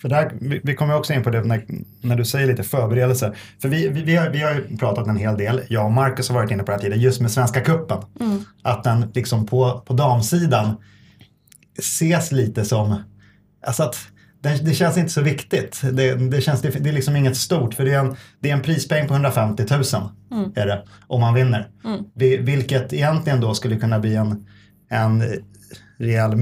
För 0.00 0.08
där, 0.08 0.32
vi, 0.40 0.60
vi 0.64 0.74
kommer 0.74 0.96
också 0.96 1.12
in 1.12 1.22
på 1.22 1.30
det 1.30 1.44
när, 1.44 1.64
när 2.00 2.16
du 2.16 2.24
säger 2.24 2.46
lite 2.46 2.62
förberedelser. 2.62 3.36
För 3.62 3.68
vi, 3.68 3.88
vi, 3.88 4.02
vi, 4.02 4.16
har, 4.16 4.30
vi 4.30 4.40
har 4.40 4.54
ju 4.54 4.76
pratat 4.76 5.06
en 5.06 5.16
hel 5.16 5.36
del, 5.36 5.62
jag 5.68 5.84
och 5.84 5.92
Marcus 5.92 6.28
har 6.28 6.34
varit 6.36 6.50
inne 6.50 6.62
på 6.62 6.66
det 6.66 6.76
här 6.76 6.82
tidigare, 6.82 7.00
just 7.00 7.20
med 7.20 7.30
Svenska 7.30 7.60
Kuppen. 7.60 7.98
Att 8.62 8.84
den 8.84 9.10
liksom 9.14 9.46
på, 9.46 9.82
på 9.86 9.92
damsidan 9.92 10.76
ses 11.78 12.32
lite 12.32 12.64
som, 12.64 13.02
alltså 13.66 13.82
att 13.82 13.96
det, 14.46 14.64
det 14.64 14.74
känns 14.74 14.98
inte 14.98 15.12
så 15.12 15.22
viktigt. 15.22 15.80
Det, 15.92 16.14
det, 16.14 16.40
känns, 16.40 16.62
det, 16.62 16.68
det 16.68 16.88
är 16.88 16.92
liksom 16.92 17.16
inget 17.16 17.36
stort 17.36 17.74
för 17.74 17.84
det 17.84 17.94
är 17.94 18.00
en, 18.00 18.16
det 18.40 18.50
är 18.50 18.54
en 18.54 18.62
prispeng 18.62 19.08
på 19.08 19.14
150 19.14 19.64
000 19.70 19.82
är 20.54 20.66
det, 20.66 20.84
om 21.06 21.20
man 21.20 21.34
vinner. 21.34 21.68
Vi, 22.14 22.36
vilket 22.36 22.92
egentligen 22.92 23.40
då 23.40 23.54
skulle 23.54 23.76
kunna 23.76 23.98
bli 23.98 24.16
en, 24.16 24.46
en 24.90 25.24
rejäl 25.98 26.36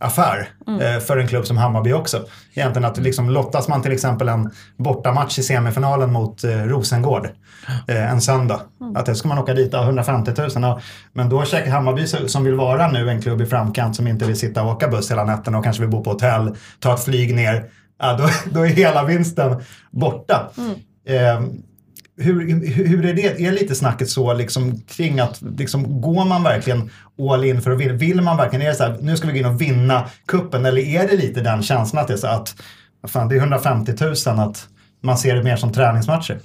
minusaffär 0.00 0.48
eh, 0.80 1.00
för 1.00 1.16
en 1.16 1.28
klubb 1.28 1.46
som 1.46 1.56
Hammarby 1.56 1.92
också. 1.92 2.24
Egentligen 2.54 2.84
att 2.84 2.98
liksom 2.98 3.30
lottas 3.30 3.68
man 3.68 3.82
till 3.82 3.92
exempel 3.92 4.28
en 4.28 4.50
bortamatch 4.76 5.38
i 5.38 5.42
semifinalen 5.42 6.12
mot 6.12 6.44
eh, 6.44 6.50
Rosengård 6.50 7.28
eh, 7.88 8.12
en 8.12 8.20
söndag. 8.20 8.60
Att 8.94 9.06
det 9.06 9.14
ska 9.14 9.28
man 9.28 9.38
åka 9.38 9.54
dit 9.54 9.74
ha 9.74 9.82
150 9.82 10.32
000. 10.38 10.50
Ja, 10.54 10.80
men 11.12 11.28
då 11.28 11.44
käkar 11.44 11.70
Hammarby 11.70 12.06
som 12.28 12.44
vill 12.44 12.54
vara 12.54 12.90
nu 12.90 13.10
en 13.10 13.22
klubb 13.22 13.40
i 13.40 13.46
framkant 13.46 13.96
som 13.96 14.06
inte 14.06 14.24
vill 14.24 14.38
sitta 14.38 14.62
och 14.62 14.70
åka 14.70 14.88
buss 14.88 15.10
hela 15.10 15.24
natten 15.24 15.54
och 15.54 15.64
kanske 15.64 15.82
vill 15.82 15.90
bo 15.90 16.04
på 16.04 16.10
hotell, 16.10 16.56
ta 16.80 16.94
ett 16.94 17.04
flyg 17.04 17.34
ner. 17.34 17.70
Ja, 17.98 18.16
då, 18.16 18.28
då 18.52 18.66
är 18.66 18.68
hela 18.68 19.04
vinsten 19.04 19.62
borta. 19.90 20.50
Eh, 21.08 21.40
hur, 22.18 22.66
hur 22.86 23.04
är 23.06 23.14
det? 23.14 23.44
Är 23.46 23.52
lite 23.52 23.74
snacket 23.74 24.10
så 24.10 24.34
liksom 24.34 24.80
kring 24.80 25.20
att 25.20 25.42
liksom, 25.58 26.00
går 26.00 26.24
man 26.24 26.42
verkligen 26.42 26.90
all 27.32 27.44
in 27.44 27.62
för 27.62 27.70
att 27.70 27.78
vinna? 27.80 27.92
Vill 27.92 28.20
man 28.20 28.36
verkligen, 28.36 28.62
är 28.62 28.68
det 28.68 28.74
så 28.74 28.84
här, 28.84 28.98
nu 29.00 29.16
ska 29.16 29.26
vi 29.26 29.32
gå 29.32 29.38
in 29.38 29.54
och 29.54 29.60
vinna 29.60 30.08
kuppen 30.26 30.66
eller 30.66 30.82
är 30.82 31.08
det 31.08 31.16
lite 31.16 31.40
den 31.40 31.62
känslan 31.62 32.02
att 32.02 32.08
det 32.08 32.14
är 32.14 32.18
så 32.18 32.26
att 32.26 32.54
vad 33.00 33.10
fan, 33.10 33.28
det 33.28 33.34
är 33.34 33.38
150 33.38 33.92
000 34.00 34.14
att 34.38 34.68
man 35.02 35.18
ser 35.18 35.34
det 35.34 35.42
mer 35.42 35.56
som 35.56 35.72
träningsmatcher? 35.72 36.38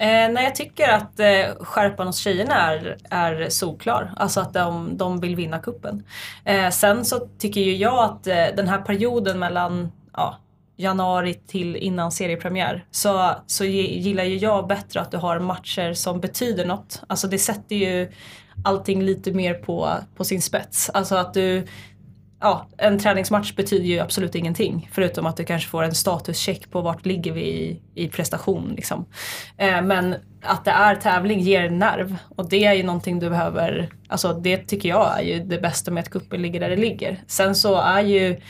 Eh, 0.00 0.06
nej, 0.06 0.44
jag 0.44 0.54
tycker 0.54 0.88
att 0.88 1.20
eh, 1.20 1.64
skärpan 1.64 2.06
hos 2.06 2.18
tjejerna 2.18 2.54
är, 2.54 2.96
är 3.10 3.48
solklar. 3.48 4.12
Alltså 4.16 4.40
att 4.40 4.52
de, 4.54 4.96
de 4.96 5.20
vill 5.20 5.36
vinna 5.36 5.58
kuppen. 5.58 6.04
Eh, 6.44 6.70
sen 6.70 7.04
så 7.04 7.18
tycker 7.38 7.60
ju 7.60 7.76
jag 7.76 8.04
att 8.04 8.26
eh, 8.26 8.46
den 8.56 8.68
här 8.68 8.78
perioden 8.78 9.38
mellan 9.38 9.92
ja, 10.12 10.38
januari 10.78 11.34
till 11.34 11.76
innan 11.76 12.12
seriepremiär 12.12 12.84
så, 12.90 13.34
så 13.46 13.64
gillar 13.64 14.24
ju 14.24 14.36
jag 14.36 14.66
bättre 14.66 15.00
att 15.00 15.10
du 15.10 15.16
har 15.16 15.40
matcher 15.40 15.92
som 15.92 16.20
betyder 16.20 16.66
något. 16.66 17.02
Alltså 17.06 17.28
det 17.28 17.38
sätter 17.38 17.76
ju 17.76 18.12
allting 18.64 19.02
lite 19.02 19.32
mer 19.32 19.54
på, 19.54 19.90
på 20.16 20.24
sin 20.24 20.42
spets. 20.42 20.90
Alltså 20.90 21.14
att 21.14 21.34
du 21.34 21.66
ja, 22.40 22.68
en 22.78 22.98
träningsmatch 22.98 23.54
betyder 23.54 23.86
ju 23.86 23.98
absolut 23.98 24.34
ingenting. 24.34 24.90
Förutom 24.92 25.26
att 25.26 25.36
du 25.36 25.44
kanske 25.44 25.68
får 25.68 25.82
en 25.82 25.94
statuscheck 25.94 26.70
på 26.70 26.80
vart 26.80 27.06
ligger 27.06 27.32
vi 27.32 27.40
i, 27.40 27.82
i 27.94 28.08
prestation. 28.08 28.72
Liksom. 28.76 29.06
Eh, 29.56 29.82
men 29.82 30.14
att 30.42 30.64
det 30.64 30.70
är 30.70 30.94
tävling 30.94 31.40
ger 31.40 31.70
nerv. 31.70 32.16
Och 32.36 32.48
det 32.48 32.64
är 32.64 32.72
ju 32.72 32.82
någonting 32.82 33.18
du 33.18 33.30
behöver, 33.30 33.88
alltså 34.08 34.32
det 34.32 34.56
tycker 34.56 34.88
jag 34.88 35.18
är 35.18 35.22
ju 35.22 35.38
det 35.38 35.58
bästa 35.58 35.90
med 35.90 36.00
att 36.00 36.10
kuppen 36.10 36.42
ligger 36.42 36.60
där 36.60 36.70
det 36.70 36.76
ligger. 36.76 37.22
Sen 37.26 37.54
så 37.54 37.80
är 37.80 38.00
ju, 38.00 38.40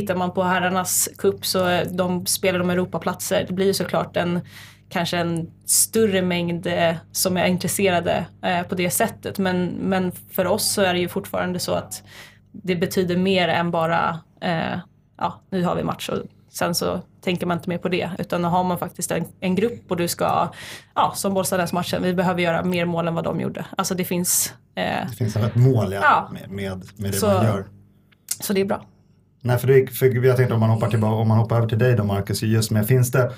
tittar 0.00 0.14
man 0.14 0.32
på 0.32 0.42
herrarnas 0.42 1.08
kupp 1.18 1.46
så 1.46 1.68
eh, 1.68 1.86
de 1.90 2.26
spelar 2.26 2.58
de 2.58 2.70
Europaplatser. 2.70 3.44
Det 3.48 3.52
blir 3.52 3.66
ju 3.66 3.74
såklart 3.74 4.16
en 4.16 4.40
kanske 4.88 5.16
en 5.18 5.50
större 5.66 6.22
mängd 6.22 6.66
eh, 6.66 6.94
som 7.12 7.36
är 7.36 7.46
intresserade 7.46 8.26
eh, 8.42 8.62
på 8.62 8.74
det 8.74 8.90
sättet. 8.90 9.38
Men, 9.38 9.66
men 9.66 10.12
för 10.12 10.46
oss 10.46 10.72
så 10.72 10.82
är 10.82 10.94
det 10.94 11.00
ju 11.00 11.08
fortfarande 11.08 11.58
så 11.58 11.72
att 11.74 12.02
det 12.52 12.76
betyder 12.76 13.16
mer 13.16 13.48
än 13.48 13.70
bara 13.70 14.18
eh, 14.40 14.78
ja, 15.18 15.40
nu 15.50 15.64
har 15.64 15.74
vi 15.76 15.82
match 15.82 16.08
och 16.08 16.18
sen 16.50 16.74
så 16.74 17.00
tänker 17.20 17.46
man 17.46 17.58
inte 17.58 17.68
mer 17.68 17.78
på 17.78 17.88
det. 17.88 18.10
Utan 18.18 18.42
nu 18.42 18.48
har 18.48 18.64
man 18.64 18.78
faktiskt 18.78 19.10
en, 19.10 19.24
en 19.40 19.54
grupp 19.54 19.90
och 19.90 19.96
du 19.96 20.08
ska, 20.08 20.48
ja 20.94 21.12
som 21.16 21.34
Bollstanäs-matchen, 21.34 22.02
vi 22.02 22.14
behöver 22.14 22.42
göra 22.42 22.64
mer 22.64 22.84
mål 22.84 23.08
än 23.08 23.14
vad 23.14 23.24
de 23.24 23.40
gjorde. 23.40 23.64
Alltså 23.76 23.94
det 23.94 24.04
finns, 24.04 24.54
eh, 24.74 25.08
Det 25.10 25.16
finns 25.16 25.36
ett 25.36 25.54
mål 25.56 25.92
ja, 25.92 26.00
Ja. 26.02 26.28
Med, 26.32 26.50
med, 26.50 26.84
med 26.96 27.10
det 27.12 27.16
Så- 27.16 27.26
man 27.26 27.44
gör. 27.46 27.64
så 28.40 28.52
det 28.52 28.60
är 28.60 28.64
bra. 28.64 28.84
Nej, 29.44 29.58
för, 29.58 29.66
det, 29.66 29.90
för 29.90 30.24
jag 30.24 30.36
tänkte 30.36 30.54
om 30.54 30.60
man 30.60 30.70
hoppar 30.70 30.90
tillbaka, 30.90 31.14
om 31.14 31.28
man 31.28 31.38
hoppar 31.38 31.56
över 31.56 31.68
till 31.68 31.78
dig 31.78 31.96
då 31.96 32.04
Marcus, 32.04 32.42
just 32.42 32.70
med, 32.70 32.86
finns 32.86 33.10
det 33.10 33.32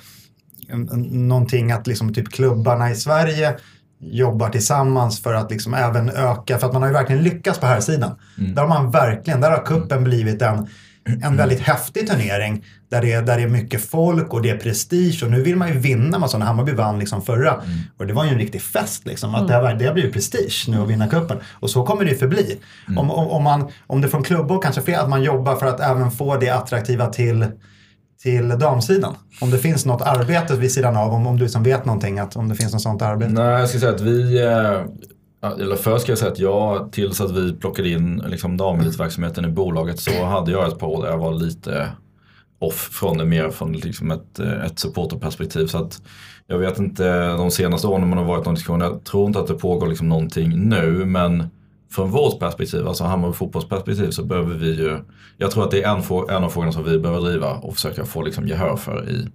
någonting 1.10 1.72
att 1.72 1.86
liksom 1.86 2.14
typ 2.14 2.28
klubbarna 2.28 2.90
i 2.90 2.94
Sverige 2.94 3.56
jobbar 4.00 4.48
tillsammans 4.48 5.22
för 5.22 5.34
att 5.34 5.50
liksom 5.50 5.74
även 5.74 6.08
öka, 6.08 6.58
för 6.58 6.66
att 6.66 6.72
man 6.72 6.82
har 6.82 6.88
ju 6.88 6.94
verkligen 6.94 7.22
lyckats 7.22 7.58
på 7.58 7.66
här 7.66 7.80
sidan. 7.80 8.10
Där 8.36 8.62
har 8.62 8.68
man 8.68 8.90
verkligen, 8.90 9.40
där 9.40 9.50
har 9.50 9.64
kuppen 9.64 10.04
blivit 10.04 10.42
en, 10.42 10.66
en 11.22 11.36
väldigt 11.36 11.60
häftig 11.60 12.08
turnering 12.08 12.64
där 12.90 13.02
det, 13.02 13.12
är, 13.12 13.22
där 13.22 13.36
det 13.36 13.42
är 13.42 13.48
mycket 13.48 13.90
folk 13.90 14.34
och 14.34 14.42
det 14.42 14.50
är 14.50 14.56
prestige 14.56 15.22
och 15.24 15.30
nu 15.30 15.42
vill 15.42 15.56
man 15.56 15.68
ju 15.68 15.78
vinna 15.78 16.18
med 16.18 16.30
sådana. 16.30 16.44
Hammarby 16.44 16.72
vann 16.72 16.98
liksom 16.98 17.22
förra 17.22 17.62
och 17.98 18.06
det 18.06 18.12
var 18.12 18.24
ju 18.24 18.30
en 18.30 18.38
riktig 18.38 18.62
fest 18.62 19.06
liksom. 19.06 19.34
Att 19.34 19.48
det, 19.48 19.54
har, 19.54 19.74
det 19.74 19.86
har 19.86 19.94
blivit 19.94 20.12
prestige 20.12 20.64
nu 20.68 20.80
att 20.80 20.88
vinna 20.88 21.08
kuppen 21.08 21.38
och 21.52 21.70
så 21.70 21.82
kommer 21.84 22.04
det 22.04 22.10
ju 22.10 22.16
förbli. 22.16 22.58
Om, 22.96 23.10
om, 23.10 23.28
om, 23.28 23.42
man, 23.42 23.68
om 23.86 24.00
det 24.00 24.08
från 24.08 24.22
klubbor 24.22 24.62
kanske 24.62 24.82
fler 24.82 24.98
att 24.98 25.08
man 25.08 25.22
jobbar 25.22 25.56
för 25.56 25.66
att 25.66 25.80
även 25.80 26.10
få 26.10 26.36
det 26.36 26.50
attraktiva 26.50 27.06
till 27.06 27.46
till 28.22 28.48
damsidan? 28.48 29.14
Om 29.40 29.50
det 29.50 29.58
finns 29.58 29.86
något 29.86 30.02
arbete 30.02 30.56
vid 30.56 30.72
sidan 30.72 30.96
av, 30.96 31.12
om, 31.12 31.26
om 31.26 31.38
du 31.38 31.48
som 31.48 31.62
vet 31.62 31.84
någonting, 31.84 32.18
att 32.18 32.36
om 32.36 32.48
det 32.48 32.54
finns 32.54 32.72
något 32.72 32.82
sånt 32.82 33.02
arbete? 33.02 33.32
Nej, 33.32 33.60
jag 33.60 33.68
ska 33.68 33.78
säga 33.78 33.92
att 33.92 34.00
vi, 34.00 34.42
eh, 34.42 34.82
eller 35.52 35.76
först 35.76 36.02
ska 36.02 36.12
jag 36.12 36.18
säga 36.18 36.32
att 36.32 36.38
jag, 36.38 36.92
tills 36.92 37.20
att 37.20 37.30
vi 37.30 37.52
plockade 37.52 37.88
in 37.88 38.22
liksom 38.26 38.56
damelitverksamheten 38.56 39.44
i 39.44 39.48
bolaget 39.48 40.00
så 40.00 40.24
hade 40.24 40.52
jag 40.52 40.68
ett 40.68 40.78
par 40.78 40.86
år 40.86 41.02
där 41.02 41.10
jag 41.10 41.18
var 41.18 41.34
lite 41.34 41.90
off 42.58 42.88
från 42.92 43.18
det 43.18 43.24
mer 43.24 43.50
från 43.50 43.72
liksom 43.72 44.10
ett, 44.10 44.38
ett 44.38 44.78
supporterperspektiv. 44.78 45.66
Så 45.66 45.78
att 45.78 46.02
jag 46.46 46.58
vet 46.58 46.78
inte 46.78 47.26
de 47.28 47.50
senaste 47.50 47.86
åren 47.86 48.00
när 48.00 48.08
man 48.08 48.18
har 48.18 48.24
varit 48.24 48.44
någon 48.44 48.54
diskussion, 48.54 48.80
jag 48.80 49.04
tror 49.04 49.26
inte 49.26 49.38
att 49.38 49.46
det 49.46 49.54
pågår 49.54 49.86
liksom 49.86 50.08
någonting 50.08 50.68
nu 50.68 51.04
men 51.04 51.48
från 51.90 52.10
vårt 52.10 52.38
perspektiv, 52.38 52.88
alltså 52.88 53.04
Hammarby 53.04 53.34
fotbollsperspektiv 53.34 54.10
så 54.10 54.24
behöver 54.24 54.54
vi 54.54 54.74
ju, 54.74 54.98
jag 55.36 55.50
tror 55.50 55.64
att 55.64 55.70
det 55.70 55.82
är 55.82 55.90
en, 55.90 56.28
en 56.36 56.44
av 56.44 56.50
frågorna 56.50 56.72
som 56.72 56.84
vi 56.84 56.98
behöver 56.98 57.28
driva 57.28 57.52
och 57.52 57.74
försöka 57.74 58.04
få 58.04 58.22
liksom 58.22 58.48
gehör 58.48 58.76
för 58.76 59.08
i 59.08 59.28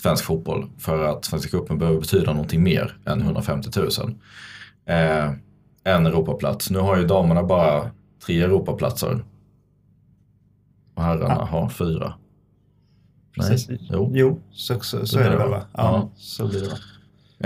svensk 0.00 0.24
fotboll. 0.24 0.70
För 0.78 1.04
att 1.04 1.24
Svenska 1.24 1.50
cupen 1.50 1.78
behöver 1.78 2.00
betyda 2.00 2.32
någonting 2.32 2.62
mer 2.62 2.96
än 3.06 3.20
150 3.20 3.68
000. 3.76 3.88
Eh, 4.86 5.32
en 5.84 6.06
Europaplats. 6.06 6.70
Nu 6.70 6.78
har 6.78 6.96
ju 6.96 7.06
damerna 7.06 7.42
bara 7.42 7.90
tre 8.26 8.42
Europaplatser. 8.42 9.24
Och 10.94 11.02
herrarna 11.02 11.44
har 11.44 11.68
fyra. 11.68 12.14
Nej, 13.36 13.50
Precis. 13.50 13.80
jo. 13.80 14.10
Jo, 14.14 14.40
så, 14.52 14.80
så, 14.80 15.06
så 15.06 15.18
Det 15.18 15.24
är 15.24 15.30
det 15.30 15.36
väl 15.36 15.50
va? 15.50 15.62
Ja, 15.72 15.82
Ja. 15.82 16.10
så 16.16 16.46
blir 16.48 16.60
det? 16.60 16.76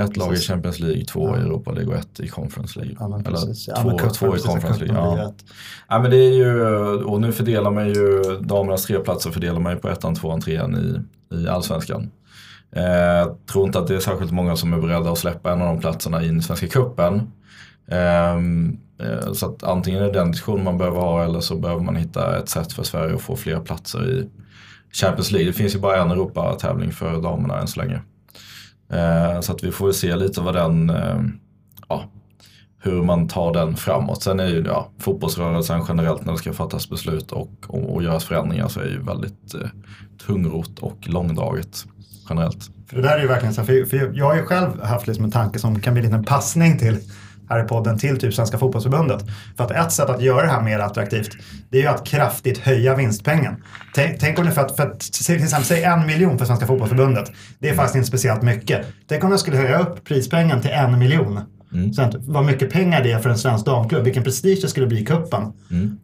Ett 0.03 0.16
lag 0.16 0.35
i 0.35 0.37
Champions 0.37 0.81
League, 0.81 1.05
två 1.05 1.37
i 1.37 1.40
Europa 1.40 1.70
League 1.73 1.92
och 1.94 2.01
ett 2.01 2.20
i 2.20 2.29
Conference 2.29 2.79
League. 2.79 2.97
Ja, 3.01 3.07
Eller 3.07 3.25
precis. 3.25 3.68
Ja, 3.68 3.77
två, 3.77 3.99
två 3.99 4.37
i 4.37 4.38
Conference 4.38 4.85
League. 4.85 4.97
Ja. 5.03 5.33
Ja, 5.88 5.99
men 5.99 6.11
det 6.11 6.16
är 6.16 6.33
ju, 6.33 6.62
och 7.05 7.20
nu 7.20 7.33
fördelar 7.33 7.70
man 7.70 7.88
ju 7.88 8.23
damernas 8.40 8.85
tre 8.87 8.99
platser 8.99 9.31
fördelar 9.31 9.61
man 9.61 9.73
ju 9.73 9.79
på 9.79 9.88
ettan, 9.88 10.14
tvåan, 10.14 10.40
trean 10.40 10.77
i, 10.77 11.01
i 11.37 11.49
allsvenskan. 11.49 12.11
Eh, 12.73 13.35
tror 13.53 13.66
inte 13.66 13.79
att 13.79 13.87
det 13.87 13.94
är 13.94 14.01
särskilt 14.01 14.33
många 14.33 14.57
som 14.57 14.73
är 14.73 14.81
beredda 14.81 15.11
att 15.12 15.18
släppa 15.18 15.53
en 15.53 15.62
av 15.62 15.66
de 15.66 15.81
platserna 15.81 16.23
in 16.25 16.38
i 16.38 16.42
Svenska 16.42 16.68
cupen. 16.68 17.33
Ehm, 17.88 18.79
eh, 18.99 19.33
så 19.33 19.47
att 19.47 19.62
antingen 19.62 20.03
är 20.03 20.07
det 20.07 20.12
den 20.12 20.31
diskussionen 20.31 20.64
man 20.64 20.79
behöver 20.79 21.01
ha 21.01 21.25
eller 21.25 21.40
så 21.40 21.57
behöver 21.57 21.83
man 21.83 21.97
hitta 21.97 22.38
ett 22.38 22.49
sätt 22.49 22.73
för 22.73 22.83
Sverige 22.83 23.14
att 23.14 23.23
få 23.23 23.37
fler 23.37 23.61
platser 23.61 24.11
i 24.11 24.29
Champions 24.92 25.31
League. 25.31 25.47
Det 25.47 25.53
finns 25.53 25.75
ju 25.75 25.79
bara 25.79 26.03
en 26.03 26.11
Europa-tävling 26.11 26.92
för 26.92 27.23
damerna 27.23 27.61
än 27.61 27.68
så 27.68 27.81
länge. 27.81 28.01
Ehm, 28.90 29.42
så 29.42 29.53
att 29.53 29.64
vi 29.64 29.73
får 29.73 29.85
väl 29.85 29.94
se 29.94 30.16
lite 30.16 30.40
vad 30.40 30.55
den, 30.55 30.90
ehm, 30.90 31.33
ja, 31.88 32.05
hur 32.79 33.03
man 33.03 33.29
tar 33.29 33.53
den 33.53 33.77
framåt. 33.77 34.23
Sen 34.23 34.40
är 34.40 34.47
ju 34.47 34.64
ja, 34.66 34.90
fotbollsrörelsen 34.99 35.85
generellt 35.88 36.25
när 36.25 36.33
det 36.33 36.38
ska 36.38 36.53
fattas 36.53 36.90
beslut 36.90 37.33
och, 37.33 37.51
och, 37.66 37.94
och 37.94 38.03
göras 38.03 38.25
förändringar 38.25 38.68
så 38.68 38.81
är 38.81 38.88
ju 38.88 39.03
väldigt 39.03 39.55
eh, 39.55 39.68
tungrot 40.27 40.79
och 40.79 40.99
långdraget 41.09 41.85
generellt. 42.29 42.70
För 42.87 42.97
det 42.97 43.03
där 43.03 43.16
är 43.16 43.23
ju 43.23 43.29
verkligen 43.29 43.55
så 43.55 43.64
för 43.64 44.16
jag 44.18 44.25
har 44.25 44.37
ju 44.37 44.42
själv 44.42 44.83
haft 44.83 45.07
liksom 45.07 45.25
en 45.25 45.31
tanke 45.31 45.59
som 45.59 45.81
kan 45.81 45.94
bli 45.94 46.03
en 46.03 46.07
liten 46.07 46.25
passning 46.25 46.79
till 46.79 46.99
här 47.48 47.64
i 47.64 47.68
podden 47.68 47.98
till 47.98 48.18
typ 48.18 48.35
Svenska 48.35 48.59
fotbollsförbundet. 48.59 49.24
För 49.57 49.64
att 49.64 49.70
ett 49.70 49.92
sätt 49.92 50.11
att 50.11 50.22
göra 50.22 50.42
det 50.42 50.52
här 50.52 50.62
mer 50.62 50.78
attraktivt 50.78 51.30
det 51.70 51.78
är 51.78 51.83
ju 51.83 51.88
att 51.88 52.07
kraftigt 52.07 52.59
höja 52.59 52.94
vinstpengen. 52.94 53.62
Tänk, 53.94 54.20
tänk 54.20 54.38
om 54.38 54.46
det 54.46 54.52
för 54.52 54.61
att, 54.61 54.76
för 54.76 54.83
att 54.83 55.00
till 55.00 55.35
exempel 55.35 55.64
säg 55.64 55.83
en 55.83 56.07
miljon 56.07 56.38
för 56.38 56.44
Svenska 56.44 56.66
fotbollsförbundet. 56.66 57.33
Det 57.59 57.68
är 57.68 57.74
faktiskt 57.74 57.96
inte 57.96 58.09
speciellt 58.09 58.42
mycket. 58.42 58.87
Tänk 59.09 59.24
om 59.24 59.30
jag 59.30 59.40
skulle 59.40 59.57
höja 59.57 59.78
upp 59.78 60.04
prispengen 60.04 60.61
till 60.61 60.70
en 60.70 60.98
miljon. 60.98 61.40
Så 61.94 62.02
att, 62.02 62.14
vad 62.14 62.44
mycket 62.44 62.70
pengar 62.70 63.02
det 63.02 63.12
är 63.12 63.18
för 63.18 63.30
en 63.30 63.38
svensk 63.38 63.66
damklubb, 63.66 64.04
vilken 64.04 64.22
prestige 64.22 64.59
det 64.62 64.68
skulle 64.68 64.87
bli 64.87 65.00
i 65.00 65.04
kuppen 65.04 65.42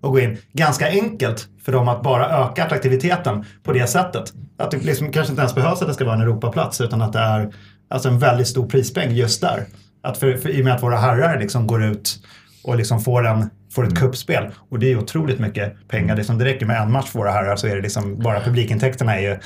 och 0.01 0.13
gå 0.13 0.21
in. 0.21 0.37
Ganska 0.53 0.89
enkelt 0.89 1.49
för 1.65 1.73
dem 1.73 1.89
att 1.89 2.03
bara 2.03 2.45
öka 2.45 2.65
attraktiviteten 2.65 3.45
på 3.63 3.73
det 3.73 3.87
sättet. 3.87 4.33
Att 4.59 4.71
det 4.71 4.85
liksom 4.85 5.13
kanske 5.13 5.33
inte 5.33 5.41
ens 5.41 5.55
behövs 5.55 5.83
att 5.83 5.89
det 5.89 5.95
ska 5.95 6.05
vara 6.05 6.15
en 6.15 6.21
Europaplats 6.21 6.81
utan 6.81 7.03
att 7.03 7.13
det 7.13 7.19
är 7.19 7.53
alltså 7.91 8.09
en 8.09 8.19
väldigt 8.19 8.49
stor 8.49 8.69
prispeng 8.69 9.13
just 9.13 9.41
där. 9.41 9.67
Att 10.03 10.19
för, 10.19 10.37
för, 10.37 10.49
I 10.49 10.61
och 10.61 10.65
med 10.65 10.75
att 10.75 10.83
våra 10.83 10.97
herrar 10.97 11.41
liksom 11.41 11.67
går 11.67 11.85
ut 11.85 12.19
och 12.65 12.77
liksom 12.77 13.01
får, 13.01 13.27
en, 13.27 13.51
får 13.75 13.87
ett 13.87 13.99
kuppspel 13.99 14.51
och 14.71 14.79
det 14.79 14.93
är 14.93 14.99
otroligt 14.99 15.39
mycket 15.39 15.89
pengar. 15.89 16.17
Det 16.17 16.25
som 16.25 16.39
det 16.39 16.45
räcker 16.45 16.67
med 16.67 16.83
en 16.83 16.93
match 16.93 17.09
för 17.09 17.19
våra 17.19 17.31
herrar 17.31 17.57
så 17.57 17.67
är 17.67 17.77
det 17.77 17.83
liksom 17.83 18.19
bara 18.19 18.41
publikintäkterna 18.41 19.17
är 19.17 19.21
ju 19.21 19.39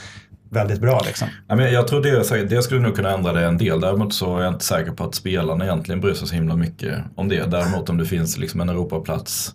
väldigt 0.51 0.81
bra. 0.81 1.03
Liksom. 1.07 1.29
Jag 1.49 1.88
tror 1.88 2.03
det, 2.03 2.45
det 2.45 2.62
skulle 2.62 2.81
nog 2.81 2.97
kunna 2.97 3.11
ändra 3.11 3.33
det 3.33 3.45
en 3.45 3.59
del. 3.59 3.81
Däremot 3.81 4.14
så 4.14 4.38
är 4.38 4.43
jag 4.43 4.55
inte 4.55 4.64
säker 4.64 4.93
på 4.93 5.05
att 5.05 5.14
spelarna 5.14 5.64
egentligen 5.64 6.01
bryr 6.01 6.14
sig 6.14 6.29
så 6.29 6.35
himla 6.35 6.57
mycket 6.57 6.99
om 7.14 7.29
det. 7.29 7.51
Däremot 7.51 7.88
om 7.88 7.99
det 7.99 8.07
finns 8.07 8.38
liksom 8.38 8.61
en 8.61 8.69
Europaplats 8.69 9.55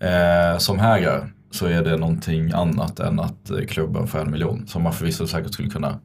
eh, 0.00 0.58
som 0.58 0.78
hägrar 0.78 1.32
så 1.50 1.66
är 1.66 1.82
det 1.84 1.96
någonting 1.96 2.52
annat 2.52 3.00
än 3.00 3.20
att 3.20 3.50
klubben 3.68 4.06
får 4.06 4.18
en 4.18 4.30
miljon. 4.30 4.66
Som 4.66 4.82
man 4.82 4.92
förvisso 4.92 5.26
säkert 5.26 5.52
skulle 5.52 5.70
kunna 5.70 6.00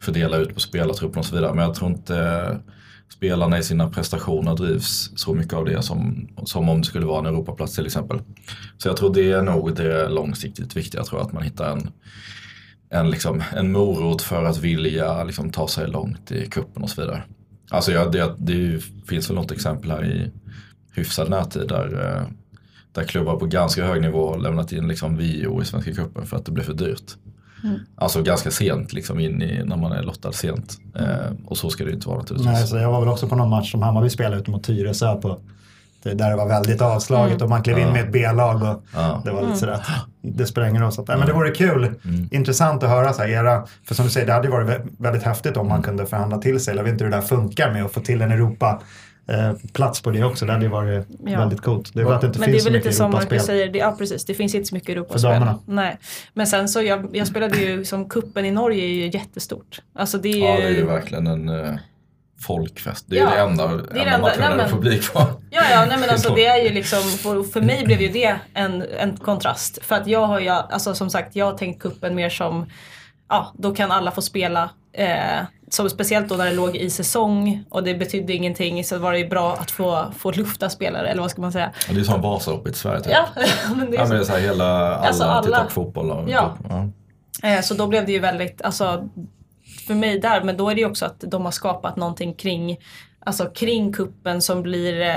fördela 0.00 0.36
ut 0.36 0.54
på 0.54 0.60
spelartruppen 0.60 1.18
och 1.18 1.26
så 1.26 1.34
vidare. 1.34 1.54
Men 1.54 1.64
jag 1.64 1.74
tror 1.74 1.90
inte 1.90 2.58
spelarna 3.12 3.58
i 3.58 3.62
sina 3.62 3.90
prestationer 3.90 4.56
drivs 4.56 5.10
så 5.16 5.34
mycket 5.34 5.54
av 5.54 5.64
det 5.64 5.82
som, 5.82 6.28
som 6.44 6.68
om 6.68 6.80
det 6.80 6.86
skulle 6.86 7.06
vara 7.06 7.18
en 7.18 7.26
Europaplats 7.34 7.74
till 7.74 7.86
exempel. 7.86 8.20
Så 8.78 8.88
jag 8.88 8.96
tror 8.96 9.14
det 9.14 9.32
är 9.32 9.42
nog 9.42 9.76
det 9.76 10.08
långsiktigt 10.08 10.76
viktiga. 10.76 11.00
Jag 11.00 11.06
tror 11.06 11.20
att 11.20 11.32
man 11.32 11.42
hittar 11.42 11.72
en 11.72 11.90
en, 12.92 13.10
liksom, 13.10 13.42
en 13.56 13.72
morot 13.72 14.22
för 14.22 14.44
att 14.44 14.58
vilja 14.58 15.24
liksom, 15.24 15.50
ta 15.50 15.68
sig 15.68 15.88
långt 15.88 16.32
i 16.32 16.46
kuppen 16.46 16.82
och 16.82 16.90
så 16.90 17.00
vidare. 17.00 17.22
Alltså 17.70 17.92
ja, 17.92 18.08
det, 18.08 18.34
det 18.38 18.80
finns 19.08 19.30
väl 19.30 19.36
något 19.36 19.52
exempel 19.52 19.90
här 19.90 20.04
i 20.04 20.30
hyfsad 20.94 21.30
närtid 21.30 21.68
där, 21.68 22.16
eh, 22.16 22.26
där 22.92 23.04
klubbar 23.04 23.36
på 23.36 23.46
ganska 23.46 23.86
hög 23.86 24.02
nivå 24.02 24.30
har 24.30 24.38
lämnat 24.38 24.72
in 24.72 24.88
liksom 24.88 25.16
VO 25.16 25.62
i 25.62 25.64
Svenska 25.64 25.94
cupen 25.94 26.26
för 26.26 26.36
att 26.36 26.44
det 26.44 26.52
blev 26.52 26.64
för 26.64 26.74
dyrt. 26.74 27.16
Mm. 27.64 27.78
Alltså 27.96 28.22
ganska 28.22 28.50
sent, 28.50 28.92
liksom 28.92 29.20
in 29.20 29.42
i, 29.42 29.62
när 29.64 29.76
man 29.76 29.92
är 29.92 30.02
lottad 30.02 30.32
sent. 30.32 30.78
Eh, 30.98 31.06
och 31.46 31.56
så 31.58 31.70
ska 31.70 31.84
det 31.84 31.92
inte 31.92 32.08
vara 32.08 32.18
naturligtvis. 32.18 32.52
Nej, 32.52 32.66
så 32.66 32.76
jag 32.76 32.90
var 32.92 33.00
väl 33.00 33.08
också 33.08 33.28
på 33.28 33.36
någon 33.36 33.50
match 33.50 33.70
som 33.70 33.82
Hammarby 33.82 34.10
spelade 34.10 34.36
ut 34.36 34.46
mot 34.48 34.64
Tyresö 34.64 35.14
på 35.16 35.38
det 36.02 36.14
där 36.14 36.30
det 36.30 36.36
var 36.36 36.46
väldigt 36.48 36.80
avslaget 36.82 37.32
Mm. 37.34 37.42
och 37.44 37.50
man 37.50 37.62
klev 37.62 37.78
in 37.78 37.88
med 37.88 38.04
ett 38.04 38.12
B-lag 38.12 38.62
och 38.62 38.82
Ja. 38.94 39.22
det 39.24 39.30
var 39.30 39.42
lite 39.42 39.56
sådär, 39.56 39.80
det 40.22 40.46
spränger 40.46 40.82
oss. 40.82 40.98
Att, 40.98 41.08
nej, 41.08 41.16
men 41.18 41.26
det 41.26 41.32
vore 41.32 41.50
kul, 41.50 41.90
intressant 42.30 42.82
att 42.82 42.88
höra 42.90 43.12
så 43.12 43.22
här, 43.22 43.28
era, 43.28 43.66
för 43.84 43.94
som 43.94 44.04
du 44.04 44.10
säger, 44.10 44.26
det 44.26 44.32
hade 44.32 44.46
ju 44.46 44.52
varit 44.52 44.68
vä- 44.68 44.88
väldigt 44.98 45.22
häftigt 45.22 45.56
om 45.56 45.68
man 45.68 45.82
kunde 45.82 46.06
förhandla 46.06 46.38
till 46.38 46.60
sig, 46.60 46.70
eller 46.72 46.80
jag 46.80 46.84
vet 46.84 46.92
inte 46.92 47.04
hur 47.04 47.10
det 47.10 47.16
där 47.16 47.22
funkar 47.22 47.72
med 47.72 47.84
att 47.84 47.92
få 47.92 48.00
till 48.00 48.22
en 48.22 48.32
Europa 48.32 48.82
eh, 49.28 49.52
plats 49.72 50.00
på 50.02 50.10
det 50.10 50.24
också, 50.24 50.46
det 50.46 50.52
hade 50.52 50.68
varit 50.68 51.06
Ja. 51.26 51.38
väldigt 51.38 51.60
coolt. 51.60 51.90
Det 51.94 52.00
är 52.00 52.04
för 52.04 52.12
att 52.14 52.20
det 52.20 52.26
inte 52.26 52.38
Men 52.38 52.46
det 52.48 52.52
finns 52.52 52.62
är 52.62 52.68
så 52.68 52.72
väl 52.72 52.78
lite 52.82 52.92
som. 52.92 53.10
Marcus 53.10 53.42
säger, 53.46 53.68
det, 53.72 53.78
ja 53.78 53.94
precis, 53.98 54.24
det 54.24 54.34
finns 54.34 54.54
inte 54.54 54.68
så 54.68 54.74
mycket 54.74 54.86
För 54.86 54.92
Europaspel. 54.92 55.30
damerna. 55.30 55.58
Nej. 55.66 55.98
Men 56.34 56.46
sen 56.46 56.68
så, 56.68 56.82
jag, 56.82 57.16
jag 57.16 57.26
spelade 57.26 57.56
ju 57.58 57.84
som 57.84 58.08
kuppen 58.08 58.44
i 58.44 58.50
Norge 58.50 58.84
är 58.84 58.88
ju 58.88 59.06
jättestort. 59.10 59.82
Alltså 59.94 60.18
det 60.18 60.28
är 60.28 60.36
ju... 60.36 60.44
Ja, 60.44 60.56
det 60.56 60.62
är 60.62 60.70
ju 60.70 60.86
verkligen 60.86 61.26
en 61.26 61.48
eh, 61.48 61.74
folkfest. 62.40 63.04
Det 63.08 63.18
är 63.18 63.22
Ja, 63.22 63.30
det 63.30 63.40
enda, 63.40 63.66
det 63.66 63.72
enda 64.00 64.02
enda- 64.04 64.18
matchen 64.18 64.40
där 64.40 64.56
det 64.56 64.62
är 64.62 64.68
publik 64.68 65.12
på. 65.12 65.18
Ja, 65.50 65.62
ja, 65.70 65.84
nej 65.88 65.98
men 66.00 66.10
alltså 66.10 66.34
det 66.34 66.46
är 66.46 66.62
ju 66.64 66.70
liksom, 66.74 67.02
för, 67.02 67.42
för 67.42 67.60
mig 67.60 67.84
blev 67.84 68.00
ju 68.02 68.08
det 68.08 68.36
en, 68.54 68.84
en 68.98 69.16
kontrast. 69.16 69.84
För 69.84 69.94
att 69.94 70.06
jag 70.06 70.26
har 70.26 70.40
ju, 70.40 70.48
alltså 70.48 70.94
som 70.94 71.10
sagt, 71.10 71.36
jag 71.36 71.46
har 71.46 71.58
tänkt 71.58 71.82
kuppen 71.82 72.14
mer 72.14 72.30
som, 72.30 72.66
ja, 73.28 73.52
då 73.58 73.74
kan 73.74 73.90
alla 73.90 74.10
få 74.10 74.22
spela. 74.22 74.70
Eh, 74.92 75.40
som 75.72 75.90
speciellt 75.90 76.28
då 76.28 76.34
när 76.36 76.44
det 76.44 76.52
låg 76.56 76.76
i 76.76 76.90
säsong 76.90 77.64
och 77.70 77.82
det 77.84 77.94
betydde 77.94 78.32
ingenting 78.32 78.84
så 78.84 78.98
var 78.98 79.12
det 79.12 79.18
ju 79.18 79.28
bra 79.28 79.52
att 79.52 79.70
få, 79.70 80.12
få 80.18 80.30
lufta 80.32 80.70
spelare, 80.70 81.08
eller 81.08 81.22
vad 81.22 81.30
ska 81.30 81.40
man 81.40 81.52
säga. 81.52 81.72
Ja, 81.88 81.94
Det 81.94 82.00
är 82.00 82.04
som 82.04 82.20
Vasaloppet 82.22 82.72
i 82.72 82.78
Sverige. 82.78 83.00
Typ. 83.00 83.12
Ja, 83.12 83.26
men 83.76 83.90
det 83.90 83.96
är 83.96 84.00
Ja, 84.00 84.06
men 84.06 84.16
det 84.16 84.22
är 84.22 84.24
så 84.24 84.32
här, 84.32 84.40
hela, 84.40 84.64
alla, 84.64 84.96
Alltså, 84.96 85.24
alla- 85.24 85.42
tittar 85.42 85.64
på 85.64 85.70
fotboll. 85.70 86.10
Och, 86.10 86.30
Ja. 86.30 86.56
ja. 86.68 86.88
Eh, 87.48 87.60
Så 87.60 87.74
då 87.74 87.86
blev 87.86 88.06
det 88.06 88.12
ju 88.12 88.18
väldigt, 88.18 88.62
alltså 88.62 89.08
för 89.86 89.94
mig 89.94 90.18
där, 90.20 90.42
men 90.42 90.56
då 90.56 90.70
är 90.70 90.74
det 90.74 90.80
ju 90.80 90.86
också 90.86 91.06
att 91.06 91.20
de 91.20 91.44
har 91.44 91.52
skapat 91.52 91.96
någonting 91.96 92.34
kring, 92.34 92.76
alltså 93.26 93.46
kring 93.46 93.92
kuppen 93.92 94.42
som 94.42 94.62
blir 94.62 95.00
eh, 95.00 95.16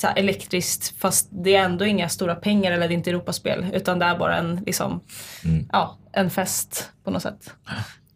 så 0.00 0.06
här 0.06 0.18
elektriskt 0.18 1.00
fast 1.00 1.28
det 1.30 1.54
är 1.56 1.64
ändå 1.64 1.84
inga 1.84 2.08
stora 2.08 2.34
pengar 2.34 2.72
eller 2.72 2.88
det 2.88 2.94
är 2.94 2.96
inte 2.96 3.10
Europaspel 3.10 3.66
utan 3.72 3.98
det 3.98 4.06
är 4.06 4.18
bara 4.18 4.36
en, 4.36 4.56
liksom, 4.66 5.00
ja, 5.72 5.98
en 6.12 6.30
fest 6.30 6.90
på 7.04 7.10
något 7.10 7.22
sätt. 7.22 7.54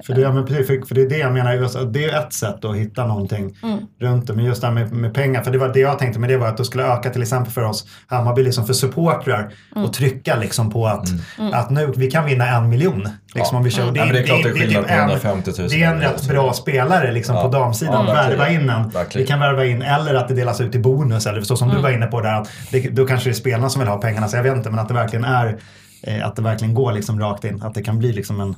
För 0.07 0.15
det, 0.15 0.21
ja, 0.21 0.33
men 0.33 0.47
precis, 0.47 0.67
för, 0.67 0.87
för 0.89 0.95
det 0.95 1.03
är 1.03 1.09
det 1.09 1.19
jag 1.19 1.33
menar, 1.33 1.85
det 1.93 2.05
är 2.05 2.21
ett 2.21 2.33
sätt 2.33 2.65
att 2.65 2.77
hitta 2.77 3.07
någonting 3.07 3.57
Mm. 3.63 3.79
runt 4.01 4.27
det. 4.27 4.33
Men 4.33 4.45
just 4.45 4.61
det 4.61 4.67
här 4.67 4.75
med, 4.75 4.93
med 4.93 5.15
pengar, 5.15 5.43
för 5.43 5.51
det 5.51 5.59
var 5.59 5.69
det 5.69 5.81
jag 5.81 5.99
tänkte 5.99 6.21
med 6.21 6.31
det 6.31 6.37
var 6.37 6.47
att 6.49 6.57
det 6.57 6.65
skulle 6.65 6.85
öka 6.85 7.11
till 7.11 7.23
exempel 7.23 7.53
för 7.53 7.63
oss 7.63 7.87
Hammarby, 8.07 8.43
liksom 8.43 8.67
för 8.67 8.73
supportrar 8.73 9.53
Mm. 9.77 9.85
och 9.89 9.93
trycka 9.93 10.37
liksom 10.37 10.71
på 10.71 10.87
att, 10.87 11.09
att 11.53 11.71
nu, 11.71 11.93
vi 11.97 12.11
kan 12.11 12.27
vinna 12.27 12.47
en 12.49 12.69
miljon. 12.69 13.09
Liksom, 13.35 13.55
Ja. 13.55 13.59
om 13.59 13.65
vi 13.65 13.71
kör. 13.71 13.83
Mm. 13.83 13.95
Ja, 13.97 14.05
men 14.05 14.15
det 14.15 14.21
är 14.21 14.27
klart 14.27 14.43
det 14.43 14.49
är 14.49 14.53
skillnad 14.53 14.83
på 14.87 14.93
en- 14.93 14.99
150 15.01 15.51
000 15.59 15.69
Det 15.69 15.83
är 15.83 15.91
en 15.91 16.01
rätt 16.01 16.29
bra 16.29 16.53
spelare 16.53 17.13
liksom, 17.13 17.37
Ja. 17.37 17.43
på 17.43 17.49
damsidan. 17.49 18.07
Ja, 18.07 18.13
värva 18.15 18.49
in 18.51 18.71
en. 18.71 18.91
Vi 19.15 19.27
kan 19.27 19.41
värva 19.41 19.65
in, 19.67 19.83
eller 19.83 20.15
att 20.15 20.29
det 20.29 20.35
delas 20.35 20.61
ut 20.61 20.75
i 20.75 20.79
bonus, 20.79 21.27
eller 21.27 21.41
så 21.43 21.57
som 21.57 21.69
Mm. 21.69 21.77
du 21.77 21.83
var 21.83 21.91
inne 21.91 22.07
på 22.07 22.21
där. 22.21 22.41
Att 22.41 22.49
det, 22.71 22.81
då 22.81 23.07
kanske 23.07 23.29
det 23.29 23.33
är 23.33 23.35
spelarna 23.35 23.69
som 23.71 23.81
vill 23.81 23.89
ha 23.89 23.97
pengarna, 24.01 24.29
så 24.29 24.37
jag 24.37 24.43
vet 24.43 24.57
inte. 24.57 24.71
Men 24.71 24.79
att 24.79 24.89
det 24.89 24.95
verkligen 24.95 25.25
är, 25.25 25.59
eh, 26.03 26.27
att 26.27 26.37
det 26.37 26.43
verkligen 26.43 26.75
går 26.75 26.93
liksom 26.93 27.21
rakt 27.21 27.45
in. 27.45 27.63
Att 27.63 27.75
det 27.75 27.83
kan 27.83 27.99
bli 27.99 28.13
liksom 28.13 28.41
en 28.41 28.55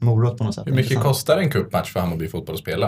morot 0.00 0.38
på 0.38 0.44
något 0.44 0.54
sätt. 0.54 0.66
Hur 0.66 0.72
mycket 0.72 1.00
kostar 1.00 1.38
en 1.38 1.50
cupmatch 1.50 1.92
för 1.92 2.00
Hammarby 2.00 2.28
fotboll 2.28 2.54
att 2.54 2.60
spela? 2.60 2.86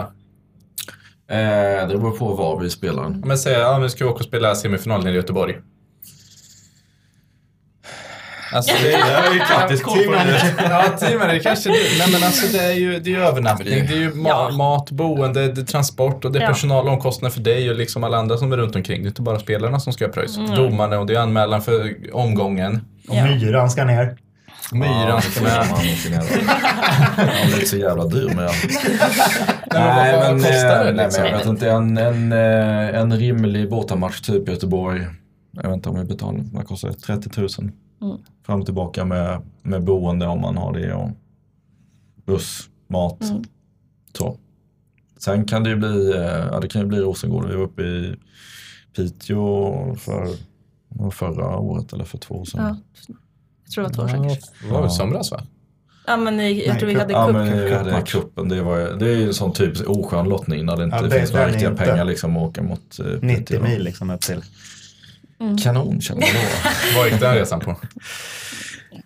Eh, 1.29 1.87
det 1.87 1.97
beror 1.97 2.11
på 2.17 2.33
var 2.33 2.59
vi 2.59 2.69
spelar. 2.69 3.03
Om 3.03 3.23
jag 3.29 3.39
säger 3.39 3.57
att 3.59 3.63
ja, 3.63 3.77
vi 3.79 3.89
ska 3.89 4.05
åka 4.05 4.13
och 4.19 4.25
spela 4.25 4.55
semifinal 4.55 5.03
nere 5.03 5.13
i 5.13 5.15
Göteborg. 5.15 5.55
Alltså, 8.53 8.73
det 8.83 8.93
är 8.93 9.33
ju 9.33 9.39
Praktiskt 9.39 9.83
Team 9.85 10.11
manager. 10.11 10.53
Ja, 10.69 10.97
team 10.99 11.19
manager 11.19 11.39
kanske 11.39 11.69
det. 11.69 11.75
Nej 11.99 12.11
men 12.11 12.23
alltså 12.23 12.57
det 12.57 12.63
är 12.63 12.71
ju, 12.73 12.99
det 12.99 13.09
är 13.09 13.11
ju 13.17 13.23
övernattning, 13.23 13.67
det 13.87 13.93
är 13.93 13.97
ju 13.97 14.11
ma- 14.11 14.27
Ja. 14.27 14.51
mat, 14.51 14.91
boende, 14.91 15.51
det 15.51 15.61
är 15.61 15.65
transport 15.65 16.25
och 16.25 16.31
det 16.31 16.39
är 16.39 16.43
Ja. 16.43 16.47
personalomkostnader 16.47 17.33
för 17.33 17.41
dig 17.41 17.69
och 17.69 17.75
liksom 17.75 18.03
alla 18.03 18.17
andra 18.17 18.37
som 18.37 18.53
är 18.53 18.57
runt 18.57 18.75
omkring. 18.75 19.01
Det 19.01 19.05
är 19.05 19.09
inte 19.09 19.21
bara 19.21 19.39
spelarna 19.39 19.79
som 19.79 19.93
ska 19.93 20.05
ha 20.05 20.11
pröjs. 20.13 20.37
Mm. 20.37 20.55
Domarna 20.55 20.99
och 20.99 21.05
det 21.05 21.15
är 21.15 21.19
anmälan 21.19 21.61
för 21.61 21.95
omgången. 22.13 22.81
Och 23.07 23.15
Ja. 23.15 23.25
myran 23.25 23.69
ska 23.69 23.83
ner. 23.85 24.17
Myran 24.73 25.21
ska 25.21 25.43
med. 25.43 25.51
Han 25.51 27.47
blir 27.47 27.65
så 27.65 27.77
jävla 27.77 28.05
dyr 28.05 28.27
men 28.35 28.43
jag... 28.43 28.53
Nej, 29.73 30.11
det, 30.11 30.27
eh, 30.27 30.93
nej, 30.93 30.93
liksom? 30.93 31.23
men 31.23 31.31
jag 31.31 31.37
vet 31.37 31.47
inte. 31.47 31.69
En, 31.71 31.97
en, 31.97 32.31
eh, 32.31 33.01
en 33.01 33.17
rimlig 33.17 33.69
bortamatch 33.69 34.21
typ 34.21 34.49
Göteborg. 34.49 35.07
Jag 35.51 35.63
vet 35.63 35.73
inte 35.73 35.89
om 35.89 35.99
vi 35.99 36.05
betalar, 36.05 36.41
vad 36.53 36.67
kostar 36.67 36.87
det? 36.87 36.93
30 36.93 37.39
000. 37.39 37.49
Mm. 38.01 38.17
Fram 38.45 38.59
och 38.59 38.65
tillbaka 38.65 39.05
med, 39.05 39.41
med 39.61 39.83
boende 39.83 40.27
om 40.27 40.41
man 40.41 40.57
har 40.57 40.73
det 40.73 40.93
och 40.93 41.09
buss, 42.25 42.69
mat. 42.87 43.21
Mm. 43.21 43.43
Så. 44.17 44.37
Sen 45.17 45.45
kan 45.45 45.63
det 45.63 45.69
ju 45.69 45.75
bli, 45.75 46.11
eh, 46.11 46.47
ja 46.51 46.59
det 46.59 46.67
kan 46.67 46.81
ju 46.81 46.87
bli 46.87 46.99
Rosengård. 46.99 47.47
Vi 47.47 47.55
var 47.55 47.63
uppe 47.63 47.81
i 47.81 48.15
Piteå 48.95 49.95
för 49.95 50.27
förra 51.11 51.57
året 51.57 51.93
eller 51.93 52.05
för 52.05 52.17
två 52.17 52.35
år 52.35 52.45
sedan. 52.45 52.81
Ja. 53.07 53.15
Jag 53.65 53.71
tror 53.73 53.83
det 53.83 53.87
var 53.89 53.93
två 53.93 54.01
år 54.01 54.07
sedan. 54.29 54.37
Det 54.63 54.73
var 54.73 54.81
väl 54.81 54.89
somras 54.91 55.31
va? 55.31 55.41
Ja 56.07 56.17
men 56.17 56.39
i, 56.39 56.67
jag 56.67 56.79
tror 56.79 56.87
vi 56.89 56.95
cup- 56.95 56.99
hade 56.99 57.13
Ja 57.13 57.25
cup. 57.27 57.35
men 57.35 57.63
vi 57.65 57.73
hade 57.73 58.01
kuppen, 58.05 58.49
det, 58.49 58.61
var, 58.61 58.77
det 58.79 59.05
är 59.09 59.15
ju 59.17 59.27
en 59.27 59.33
sån 59.33 59.53
typ 59.53 59.87
oskön 59.89 60.29
lottning 60.29 60.65
när 60.65 60.77
det 60.77 60.83
inte 60.83 60.95
Ja, 60.95 61.01
det- 61.01 61.19
finns 61.19 61.33
några 61.33 61.47
riktiga 61.47 61.69
inte- 61.69 61.83
pengar 61.85 62.05
liksom 62.05 62.37
att 62.37 62.43
åka 62.43 62.63
mot 62.63 62.99
eh, 62.99 63.05
90 63.05 63.37
Piteå. 63.45 63.63
mil 63.63 63.83
liksom 63.83 64.09
upp 64.09 64.21
till. 64.21 64.41
Kanon 65.63 66.01
känner 66.01 66.21
jag. 66.21 66.31
Vad 66.97 67.09
gick 67.09 67.19
den 67.19 67.35
resan 67.35 67.59
på? 67.59 67.75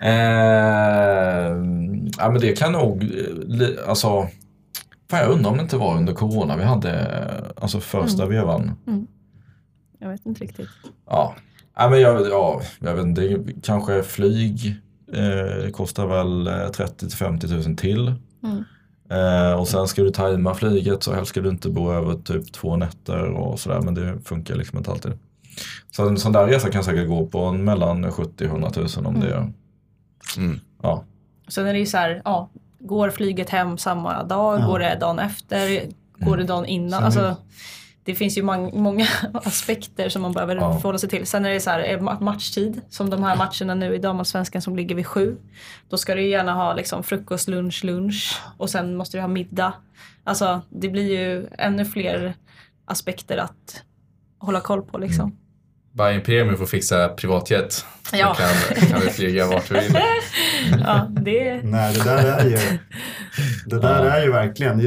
eh, 0.01 1.55
ja 2.17 2.29
men 2.31 2.39
det 2.41 2.57
kan 2.57 2.71
nog, 2.71 3.03
eh, 3.03 3.89
alltså, 3.89 4.27
fan 5.09 5.19
jag 5.19 5.29
undrar 5.29 5.51
om 5.51 5.57
det 5.57 5.63
inte 5.63 5.77
var 5.77 5.97
under 5.97 6.13
corona 6.13 6.57
vi 6.57 6.63
hade, 6.63 6.91
eh, 6.99 7.63
alltså 7.63 7.79
första 7.79 8.25
vevan. 8.25 8.71
Jag 9.99 10.09
vet 10.09 10.25
inte 10.25 10.43
riktigt. 10.43 10.69
Ja, 11.09 11.35
ja 11.77 11.89
men 11.89 12.01
jag, 12.01 12.27
ja, 12.29 12.61
jag 12.79 12.95
vet 12.95 13.05
inte, 13.05 13.21
det 13.21 13.61
kanske 13.63 14.03
flyg 14.03 14.75
eh, 15.13 15.71
kostar 15.71 16.07
väl 16.07 16.47
eh, 16.47 16.69
30 16.69 16.97
till 16.97 17.17
50 17.17 17.47
000 17.47 17.75
till. 17.75 18.13
Mm. 18.43 18.63
Eh, 19.09 19.59
och 19.59 19.67
sen 19.67 19.87
ska 19.87 20.03
du 20.03 20.09
tajma 20.09 20.53
flyget 20.55 21.03
så 21.03 21.13
helst 21.13 21.29
ska 21.29 21.41
du 21.41 21.49
inte 21.49 21.69
bo 21.69 21.91
över 21.91 22.13
typ 22.13 22.53
två 22.53 22.75
nätter 22.75 23.23
och 23.23 23.59
sådär 23.59 23.81
men 23.81 23.93
det 23.93 24.19
funkar 24.25 24.55
liksom 24.55 24.77
inte 24.77 24.91
alltid. 24.91 25.11
Så 25.91 26.07
en 26.07 26.17
sån 26.17 26.31
där 26.31 26.47
resa 26.47 26.69
kan 26.69 26.83
säkert 26.83 27.07
gå 27.07 27.27
på 27.27 27.39
en 27.43 27.63
mellan 27.63 28.11
70 28.11 28.45
och 28.45 28.51
100 28.51 28.71
000 28.75 28.87
om 29.05 29.19
det 29.19 29.27
är... 29.27 29.51
Mm. 30.37 30.59
Ja. 30.81 31.03
Sen 31.47 31.67
är 31.67 31.73
det 31.73 31.79
ju 31.79 31.85
så 31.85 31.97
här, 31.97 32.21
ja, 32.25 32.49
går 32.79 33.09
flyget 33.09 33.49
hem 33.49 33.77
samma 33.77 34.23
dag? 34.23 34.59
Ja. 34.59 34.65
Går 34.65 34.79
det 34.79 34.97
dagen 34.99 35.19
efter? 35.19 35.81
Går 36.19 36.37
det 36.37 36.43
dagen 36.43 36.65
innan? 36.65 36.99
Sen 36.99 37.05
Alltså, 37.05 37.35
det- 38.07 38.15
finns 38.15 38.37
ju 38.37 38.41
mång- 38.43 38.71
många 38.81 39.07
aspekter 39.33 40.09
som 40.09 40.21
man 40.21 40.31
behöver 40.33 40.55
Ja. 40.55 40.73
förhålla 40.79 40.97
sig 40.97 41.09
till. 41.09 41.25
Sen 41.27 41.45
är 41.45 41.49
det 41.49 41.59
så 41.59 41.69
här, 41.69 41.79
är 41.79 41.97
ma- 41.99 42.21
matchtid, 42.21 42.81
som 42.89 43.09
de 43.09 43.23
här 43.23 43.35
matcherna 43.37 43.75
nu 43.75 43.95
i 43.95 43.97
damallsvenskan 43.97 44.61
som 44.61 44.75
ligger 44.75 44.95
vid 44.95 45.07
sju. 45.07 45.37
Då 45.89 45.97
ska 45.97 46.15
du 46.15 46.27
gärna 46.27 46.53
ha 46.53 46.73
liksom 46.73 47.03
frukost, 47.03 47.47
lunch, 47.47 47.83
lunch 47.83 48.41
och 48.57 48.69
sen 48.69 48.95
måste 48.95 49.17
du 49.17 49.21
ha 49.21 49.27
middag. 49.27 49.73
Alltså 50.23 50.61
det 50.69 50.89
blir 50.89 51.19
ju 51.19 51.47
ännu 51.57 51.85
fler 51.85 52.33
aspekter 52.85 53.37
att 53.37 53.83
hålla 54.39 54.61
koll 54.61 54.81
på 54.81 54.97
liksom. 54.97 55.37
Bayern 55.91 56.21
Premium 56.21 56.57
får 56.57 56.65
fixa 56.65 57.07
privatjet. 57.09 57.85
Ja. 58.13 58.35
Så 58.35 58.73
kan, 58.73 58.87
kan 58.89 58.99
vi 59.01 59.09
flyga 59.09 59.47
vart 59.47 59.71
vi 59.71 59.79
vill. 59.79 59.97
Ja, 60.85 61.07
det 61.09 61.61
Nej, 61.63 61.93
det 61.93 62.03
där 62.03 62.17
är 62.39 62.45
ju, 62.45 62.57
det 63.65 63.79
där 63.79 64.03
är 64.05 64.23
ju 64.23 64.31
verkligen 64.31 64.79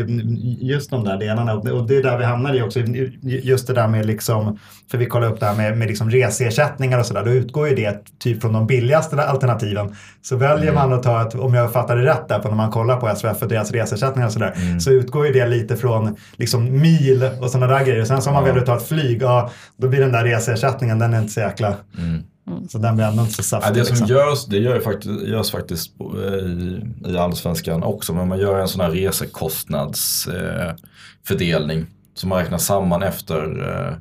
just 0.60 0.90
de 0.90 1.04
där 1.04 1.16
delarna. 1.18 1.52
Och 1.54 1.86
det- 1.88 1.96
är 1.96 2.02
där 2.02 2.18
vi 2.18 2.24
hamnar 2.24 2.54
i 2.54 2.62
också. 2.62 2.80
Just 3.22 3.66
det 3.66 3.72
där 3.72 3.88
med 3.88 4.06
liksom, 4.06 4.58
för 4.90 4.98
vi 4.98 5.06
kollar 5.06 5.32
upp 5.32 5.40
det 5.40 5.46
här 5.46 5.54
med, 5.54 5.78
med 5.78 5.88
liksom 5.88 6.10
reseersättningar 6.10 6.98
och 6.98 7.06
sådär. 7.06 7.24
Då 7.24 7.30
utgår 7.30 7.68
ju 7.68 7.74
det 7.74 7.98
typ 8.18 8.40
från 8.40 8.52
de 8.52 8.66
billigaste 8.66 9.22
alternativen. 9.24 9.96
Så 10.22 10.36
väljer 10.36 10.72
man 10.72 10.92
att 10.92 11.02
ta 11.02 11.22
ett, 11.28 11.34
om 11.34 11.54
jag 11.54 11.72
fattar 11.72 11.96
det 11.96 12.04
rätt 12.04 12.28
där, 12.28 12.38
på 12.38 12.48
när 12.48 12.56
man 12.56 12.70
kollar 12.70 12.96
på 12.96 13.14
SVF 13.16 13.42
och 13.42 13.48
deras 13.48 13.70
reseersättningar 13.72 14.26
och 14.26 14.32
sådär. 14.32 14.78
Så 14.80 14.90
utgår 14.90 15.26
ju 15.26 15.32
det 15.32 15.46
lite 15.46 15.76
från 15.76 16.16
liksom 16.36 16.80
mil 16.80 17.30
och 17.40 17.50
sådana 17.50 17.78
där 17.78 17.84
grejer. 17.84 18.04
Sen 18.04 18.22
så 18.22 18.30
om 18.30 18.34
man 18.34 18.42
Ja. 18.42 18.46
väljer 18.46 18.60
att 18.60 18.66
ta 18.66 18.76
ett 18.76 18.88
flyg, 18.88 19.22
ja, 19.22 19.50
då 19.76 19.88
blir 19.88 20.00
den 20.00 20.12
där 20.12 20.24
reseersättningen, 20.24 20.98
den 20.98 21.14
är 21.14 21.18
inte 21.18 21.32
så 21.32 21.40
jäkla... 21.40 21.74
Mm. 21.98 22.22
Så 22.70 22.78
den 22.78 22.96
blir 22.96 23.06
ändå 23.06 23.22
inte 23.22 23.42
så 23.42 23.56
Ja, 23.56 23.60
saftig. 23.60 23.80
det 23.80 23.84
som 23.84 23.94
liksom. 23.94 24.08
görs, 24.16 24.46
det 24.46 24.58
gör 24.58 24.74
ju 24.74 24.80
faktiskt, 24.80 25.22
görs 25.22 25.50
faktiskt 25.50 25.98
på- 25.98 26.18
i, 26.18 26.80
i 27.06 27.16
allsvenskan 27.18 27.82
också. 27.82 28.12
Men 28.14 28.28
man 28.28 28.38
gör 28.38 28.58
en 28.60 28.68
sån 28.68 28.80
här 28.80 28.90
resekostnadsfördelning 28.90 31.78
eh, 31.78 31.84
som 32.14 32.28
man 32.28 32.38
räknar 32.38 32.58
samman 32.58 33.02
efter, 33.02 33.68
eh, 33.68 33.94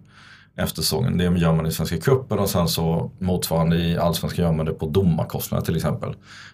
efter 0.64 0.82
säsongen. 0.82 1.18
Det 1.18 1.24
gör 1.24 1.56
man 1.56 1.66
i 1.66 1.72
Svenska 1.72 1.98
cupen 1.98 2.40
och 2.40 2.50
sen 2.50 2.68
så 2.68 3.12
motsvarande 3.20 3.78
i 3.78 3.98
allsvenskan 3.98 4.46
gör 4.46 4.54
man 4.54 4.66
det 4.66 4.74
på 4.74 4.86
domarkostnader 4.86 5.66
till 5.66 5.76
exempel. 5.76 6.14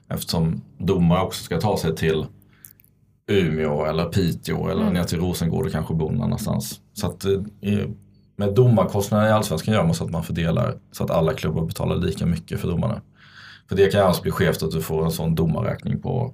Eftersom 0.09 0.61
domare 0.79 1.21
också 1.21 1.43
ska 1.43 1.59
ta 1.61 1.77
sig 1.77 1.95
till 1.95 2.25
Umeå 3.31 3.85
eller 3.85 4.05
Piteå 4.05 4.69
eller 4.69 4.89
ner 4.89 5.03
till 5.03 5.19
Rosengård 5.19 5.65
och 5.65 5.71
kanske 5.71 5.93
bo 5.93 6.11
någon 6.11 6.21
annanstans. 6.23 6.79
Så 6.93 7.07
att 7.07 7.25
eh, 7.25 7.31
med 8.35 8.53
domarkostnader 8.53 9.27
i 9.27 9.31
Allsvenskan 9.31 9.73
gör 9.73 9.83
man 9.83 9.95
så 9.95 10.03
att 10.03 10.11
man 10.11 10.23
fördelar 10.23 10.77
så 10.91 11.03
att 11.03 11.11
alla 11.11 11.33
klubbar 11.33 11.65
betalar 11.65 11.95
lika 11.95 12.25
mycket 12.25 12.59
för 12.59 12.67
domarna. 12.67 13.01
För 13.69 13.75
det 13.75 13.91
kan 13.91 13.99
ju 13.99 14.05
annars 14.05 14.21
bli 14.21 14.31
skevt 14.31 14.63
att 14.63 14.71
du 14.71 14.81
får 14.81 15.05
en 15.05 15.11
sån 15.11 15.35
domarräkning 15.35 16.01
på, 16.01 16.33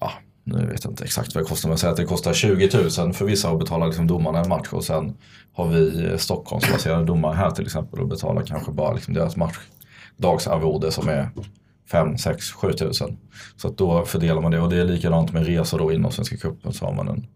ja, 0.00 0.12
nu 0.44 0.66
vet 0.66 0.84
jag 0.84 0.92
inte 0.92 1.04
exakt 1.04 1.34
vad 1.34 1.44
det 1.44 1.48
kostar, 1.48 1.68
men 1.68 1.78
säg 1.78 1.90
att 1.90 1.96
det 1.96 2.04
kostar 2.04 2.32
20 2.32 2.70
000 2.98 3.12
för 3.12 3.24
vissa 3.24 3.50
att 3.50 3.58
betala 3.58 3.86
liksom 3.86 4.06
domarna 4.06 4.40
en 4.40 4.48
match 4.48 4.68
och 4.70 4.84
sen 4.84 5.16
har 5.52 5.68
vi 5.68 6.06
eh, 6.06 6.16
Stockholmsbaserade 6.16 7.04
domare 7.04 7.34
här 7.34 7.50
till 7.50 7.64
exempel 7.64 8.00
och 8.00 8.08
betalar 8.08 8.42
kanske 8.42 8.72
bara 8.72 8.92
liksom 8.92 9.14
deras 9.14 9.36
matchdagsarvode 9.36 10.90
som 10.90 11.08
är 11.08 11.30
5, 11.90 12.18
6, 12.18 12.52
7 12.52 12.72
000. 12.80 12.94
Så 13.56 13.68
att 13.68 13.78
då 13.78 14.04
fördelar 14.04 14.42
man 14.42 14.50
det 14.50 14.60
och 14.60 14.70
det 14.70 14.76
är 14.76 14.84
likadant 14.84 15.32
med 15.32 15.46
resor 15.46 15.78
då 15.78 15.92
inom 15.92 16.12
Svenska 16.12 16.36
cupen 16.36 16.72
så 16.72 16.86
har 16.86 16.92
man 16.92 17.08
en 17.08 17.26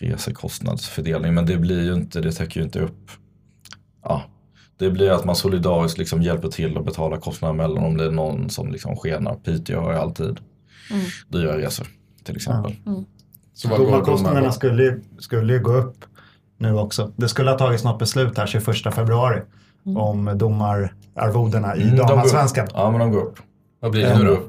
resekostnadsfördelning. 0.00 1.34
Men 1.34 1.46
det 1.46 1.56
blir 1.56 1.82
ju 1.84 1.94
inte, 1.94 2.20
det 2.20 2.32
täcker 2.32 2.60
ju 2.60 2.64
inte 2.66 2.80
upp. 2.80 3.10
Ja, 4.02 4.22
det 4.78 4.90
blir 4.90 5.10
att 5.10 5.24
man 5.24 5.36
solidariskt 5.36 5.98
liksom 5.98 6.22
hjälper 6.22 6.48
till 6.48 6.78
att 6.78 6.84
betala 6.84 7.16
kostnader 7.16 7.54
mellan 7.54 7.84
om 7.84 7.96
det 7.96 8.04
är 8.04 8.10
någon 8.10 8.50
som 8.50 8.72
liksom 8.72 8.96
skenar. 8.96 9.34
Piteå 9.34 9.80
har 9.80 9.92
ju 9.92 9.98
alltid 9.98 10.40
Mm. 10.90 11.04
dyra 11.28 11.58
resor 11.58 11.86
till 12.24 12.36
exempel. 12.36 12.74
Så 13.54 13.68
vad 13.68 13.78
går 13.78 13.86
Domarkostnaderna 13.86 14.52
skulle, 14.52 14.82
ju- 14.82 15.00
skulle 15.18 15.52
ju 15.52 15.60
gå 15.60 15.72
upp 15.72 16.04
nu 16.58 16.72
också. 16.78 17.12
Det 17.16 17.28
skulle 17.28 17.50
ha 17.50 17.58
tagits 17.58 17.84
något 17.84 17.98
beslut 17.98 18.38
här 18.38 18.46
21 18.46 18.90
februari 18.94 19.40
om 19.96 20.38
domararvodena 20.38 21.76
i 21.76 21.82
Mm, 21.82 21.96
damallsvenskan. 21.96 22.66
Ja 22.74 22.90
men 22.90 23.00
de 23.00 23.10
går 23.10 23.22
upp. 23.22 23.38
Vad 23.80 23.90
blir 23.90 24.02
det 24.02 24.10
Mm. 24.12 24.24
nu 24.26 24.30
då? 24.30 24.40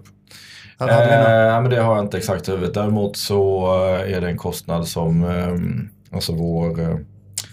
Hade 0.77 0.93
något? 0.93 1.01
Eh, 1.27 1.61
men 1.61 1.69
det 1.69 1.81
har 1.81 1.95
jag 1.95 2.05
inte 2.05 2.17
exakt 2.17 2.47
i 2.47 2.51
huvudet. 2.51 2.73
Däremot 2.73 3.17
så 3.17 3.65
eh, 3.85 4.13
är 4.15 4.21
det 4.21 4.27
en 4.27 4.37
kostnad 4.37 4.87
som 4.87 5.23
eh, 5.23 6.15
alltså 6.15 6.33
vår 6.35 6.79
eh, 6.81 6.97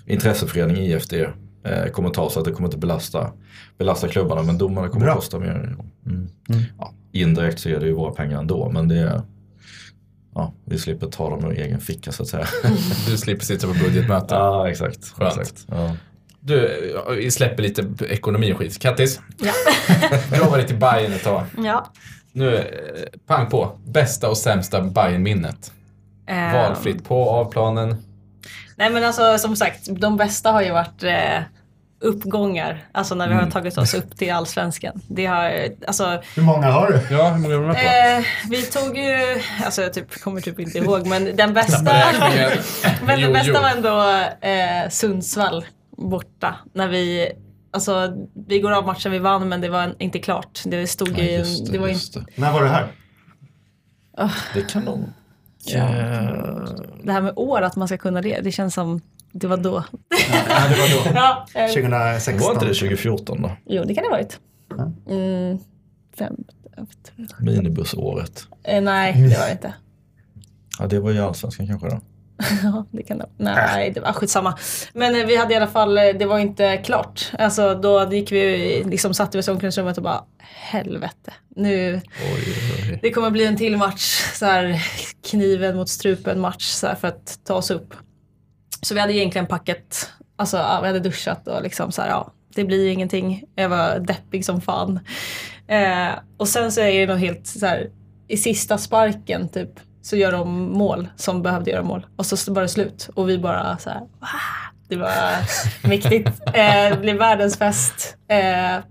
intresseförening 0.07 0.77
IFD 0.77 1.13
eh, 1.13 1.87
kommer 1.93 2.11
ta 2.11 2.31
så 2.31 2.39
att 2.39 2.45
det 2.45 2.53
kommer 2.53 2.69
inte 2.69 2.79
belasta, 2.79 3.33
belasta 3.79 4.09
klubbarna. 4.09 4.43
Men 4.43 4.59
domarna 4.59 4.89
kommer 4.89 5.05
Bra. 5.05 5.13
att 5.13 5.19
kosta 5.19 5.39
mer. 5.39 5.77
Mm. 6.07 6.29
Ja, 6.79 6.93
indirekt 7.13 7.61
så 7.61 7.69
är 7.69 7.81
det 7.81 7.87
ju 7.87 7.93
våra 7.93 8.13
pengar 8.13 8.39
ändå 8.39 8.71
men 8.71 8.89
det 8.89 8.99
är 8.99 9.23
Ja, 10.35 10.53
vi 10.65 10.79
slipper 10.79 11.07
ta 11.07 11.31
dem 11.31 11.45
ur 11.45 11.59
egen 11.59 11.81
ficka 11.81 12.13
så 12.13 12.23
att 12.23 12.29
säga. 12.29 12.47
Du 13.07 13.17
slipper 13.17 13.45
sitta 13.45 13.67
på 13.67 13.73
budgetmöten. 13.73 14.39
ja, 14.39 14.71
exakt. 14.71 15.09
Skönt. 15.09 15.39
exakt. 15.39 15.67
Ja. 15.71 15.97
Du, 16.41 16.79
vi 17.17 17.31
släpper 17.31 17.63
lite 17.63 17.85
ekonomi 18.09 18.53
och 18.53 18.59
skit. 18.59 18.79
Kattis, 18.79 19.21
Ja. 19.39 19.53
du 20.31 20.41
har 20.43 20.51
varit 20.51 20.71
i 20.71 20.75
Bayern 20.75 21.13
ett 21.13 21.25
tag. 21.25 21.43
ja. 21.65 21.93
Nu, 22.33 22.57
eh, 22.57 22.65
pang 23.27 23.51
på. 23.51 23.79
Bästa 23.85 24.29
och 24.29 24.39
sämsta 24.39 24.81
Bayern-minnet. 24.81 25.73
Ehm, 26.27 26.53
Valfritt 26.53 27.05
på, 27.05 27.31
av 27.31 27.45
planen. 27.53 27.97
Nej 28.77 28.91
men 28.91 29.05
alltså 29.05 29.39
som 29.39 29.57
sagt, 29.57 29.89
de 30.01 30.17
bästa 30.17 30.51
har 30.51 30.63
ju 30.63 30.71
varit 30.71 31.03
eh, 31.03 31.41
uppgångar. 32.01 32.85
Alltså 32.93 33.15
när 33.15 33.29
vi 33.29 33.35
har 33.35 33.51
tagit 33.51 33.79
oss 33.79 33.95
upp 33.95 34.17
till 34.17 34.33
allsvenskan. 34.33 35.01
Det 35.09 35.27
har, 35.27 35.69
alltså, 35.87 36.23
Hur 36.37 36.43
många 36.43 36.67
har 36.71 36.89
du? 36.89 37.15
Ja, 37.15 37.29
hur 37.29 37.39
många 37.39 37.57
var 37.57 37.63
du 37.63 37.73
med 37.73 37.77
på? 37.77 38.19
eh, 38.21 38.25
vi 38.51 38.63
tog 38.63 38.97
ju, 38.99 39.41
alltså 39.65 39.83
jag 39.83 39.93
typ, 39.93 40.21
kommer 40.21 40.41
typ 40.41 40.61
inte 40.61 40.79
ihåg 40.79 41.07
men 41.07 41.37
den 41.37 41.55
bästa, 41.55 41.83
men 43.07 43.21
den 43.21 43.33
bästa 43.33 43.61
var 43.61 43.71
ändå 43.71 44.01
eh, 44.47 44.89
Sundsvall 44.91 45.65
borta. 45.97 46.55
När 46.73 46.89
vi, 46.89 47.33
alltså 47.73 48.13
vi 48.47 48.61
går 48.61 48.73
av 48.73 48.87
matchen 48.87 49.13
vi 49.13 49.19
vann 49.19 49.49
men 49.49 49.61
det 49.61 49.69
var 49.69 49.95
inte 49.99 50.19
klart. 50.19 50.63
Det 50.67 50.87
stod 50.87 51.09
Ja, 51.19 51.23
i, 51.23 51.37
just 51.39 51.67
det, 51.67 51.73
det 51.73 51.79
var 51.79 51.89
det. 51.89 52.27
När 52.37 52.53
var 52.53 52.63
du 52.63 52.69
här? 52.69 52.93
det 54.55 54.63
kan 54.71 54.83
nog... 54.85 55.05
Ja. 55.65 55.81
det 57.05 57.13
här 57.13 57.21
med 57.23 57.33
år 57.37 57.63
att 57.63 57.77
man 57.77 57.89
ska 57.89 57.99
kunna 57.99 58.21
det, 58.21 58.41
det 58.41 58.53
känns 58.53 58.75
som 58.75 59.01
det 59.33 59.47
var 59.47 59.57
då. 59.57 59.85
Nej, 60.31 60.69
det 60.69 60.77
var 60.81 61.05
då. 61.05 61.11
Ja, 61.15 61.47
eh, 61.55 61.67
2016. 61.67 62.39
Var 62.39 62.53
inte 62.55 62.67
det 62.67 62.75
2014 62.75 63.43
då? 63.43 63.51
Jo, 63.67 63.85
det 63.85 63.95
kan 63.95 64.05
det 64.05 64.11
ha 64.11 64.17
varit. 64.17 64.39
Mm, 65.09 65.59
fem, 66.19 66.37
Minibussåret. 67.41 68.47
eh, 68.65 68.83
nej, 68.83 69.13
det 69.13 69.39
var 69.39 69.47
det 69.47 69.53
inte. 69.53 69.75
Ja, 70.79 70.87
det 70.87 71.01
var 71.01 71.11
ju 71.11 71.19
allsvenskan 71.19 71.67
kanske 71.69 71.89
då. 71.89 72.01
Ja, 72.63 72.85
det 72.91 73.03
kan 73.03 73.19
det 73.19 73.27
Nej, 73.37 73.91
det 73.91 74.01
var 74.01 74.13
skitsamma. 74.13 74.59
Men 74.93 75.21
eh, 75.21 75.27
vi 75.27 75.37
hade 75.37 75.55
i 75.55 75.57
alla 75.57 75.67
fall, 75.67 75.99
eh, 75.99 76.05
det 76.19 76.27
var 76.27 76.39
inte 76.39 76.77
klart. 76.77 77.33
Alltså 77.39 77.75
då 77.75 78.13
gick 78.13 78.33
vi, 78.33 78.85
liksom 78.85 79.15
satte 79.15 79.37
vi 79.37 79.41
oss 79.43 79.49
i 79.49 79.51
omklädningsrummet 79.51 79.97
och 79.97 80.03
bara 80.03 80.25
helvete. 80.43 81.33
Nu, 81.57 82.01
Oj, 82.35 82.99
det 83.03 83.11
kommer 83.11 83.31
bli 83.31 83.47
en 83.47 83.57
till 83.57 83.77
match. 83.77 84.21
Så 84.35 84.47
här, 84.47 84.83
kniven 85.31 85.77
mot 85.77 85.89
strupen 85.89 86.41
match 86.41 86.65
så 86.65 86.87
här, 86.87 86.95
för 86.95 87.09
att 87.09 87.39
ta 87.45 87.55
oss 87.55 87.71
upp. 87.71 87.95
Så 88.83 88.95
vi 88.95 89.01
hade 89.01 89.13
egentligen 89.13 89.47
packat, 89.47 90.11
alltså 90.37 90.57
ja, 90.57 90.81
vi 90.81 90.87
hade 90.87 91.01
duschat 91.01 91.49
och 91.49 91.63
liksom 91.63 91.93
så 91.93 92.03
här, 92.03 92.09
ja, 92.09 92.33
det 92.55 92.65
blir 92.65 92.89
ingenting. 92.89 93.45
Jag 93.55 93.69
var 93.69 93.99
deppig 93.99 94.45
som 94.45 94.61
fan. 94.61 95.01
Eh, 95.69 96.11
och 96.37 96.49
sen 96.49 96.73
så 96.73 96.81
är 96.81 97.01
det 97.01 97.13
nog 97.13 97.23
helt 97.23 97.47
så 97.47 97.67
här, 97.67 97.91
i 98.29 98.37
sista 98.37 98.79
sparken 98.79 99.49
typ, 99.49 99.71
så 100.03 100.17
gör 100.17 100.33
de 100.33 100.73
mål 100.73 101.09
som 101.17 101.43
behövde 101.43 101.71
göra 101.71 101.83
mål. 101.83 102.07
Och 102.17 102.27
så 102.27 102.53
var 102.53 102.63
det 102.63 102.69
slut 102.69 103.09
och 103.15 103.29
vi 103.29 103.39
bara 103.39 103.79
så 103.79 103.91
här, 103.91 104.01
det 104.89 104.97
var 104.97 105.11
mäktigt. 105.89 106.29
Eh, 106.47 106.91
det 106.91 106.99
blev 107.01 107.17
världens 107.17 107.59
fest. 107.59 108.17
Eh, 108.31 108.39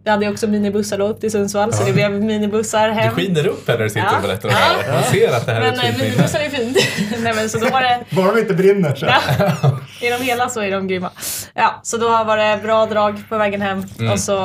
jag 0.04 0.12
hade 0.12 0.30
också 0.30 0.48
minibussar 0.48 0.98
då 0.98 1.14
till 1.14 1.32
Sundsvall 1.32 1.74
så 1.74 1.84
det 1.84 1.94
blev 1.94 2.12
minibussar 2.12 2.90
hem. 2.90 3.14
skiner 3.14 3.48
upp 3.48 3.68
här 3.68 3.78
när 3.78 3.84
du 3.84 3.90
sitter 3.90 4.08
Ja. 4.12 4.16
och 4.16 4.22
berättar 4.24 4.50
det 4.50 4.56
här. 4.56 4.94
Man 4.94 5.04
ser 5.04 5.34
att 5.38 5.46
det 5.46 5.52
här 5.52 5.62
är 5.62 5.66
Men 5.72 5.74
ett 5.80 5.80
eh, 5.80 5.90
fint 5.90 5.98
minne. 5.98 6.10
minibussar 6.12 6.40
är 6.40 6.50
fint. 6.50 6.78
Nej 7.24 7.34
men 7.36 7.50
så 7.50 7.58
då 7.58 7.70
var 7.70 7.82
det 7.82 8.00
Bara 8.10 8.32
de 8.34 8.40
inte 8.40 8.54
brinner 8.54 8.96
så. 8.96 9.06
Ja, 9.06 9.80
är 10.02 10.20
de 10.20 10.26
hela 10.26 10.50
så 10.50 10.62
är 10.62 10.72
de 10.72 10.88
grymma. 10.88 11.12
Ja, 11.54 11.80
så 11.84 11.98
då 11.98 12.10
var 12.10 12.38
det 12.38 12.60
bra 12.64 12.86
drag 12.86 13.24
på 13.30 13.38
vägen 13.38 13.62
hem 13.62 13.84
och 14.12 14.20
så 14.20 14.36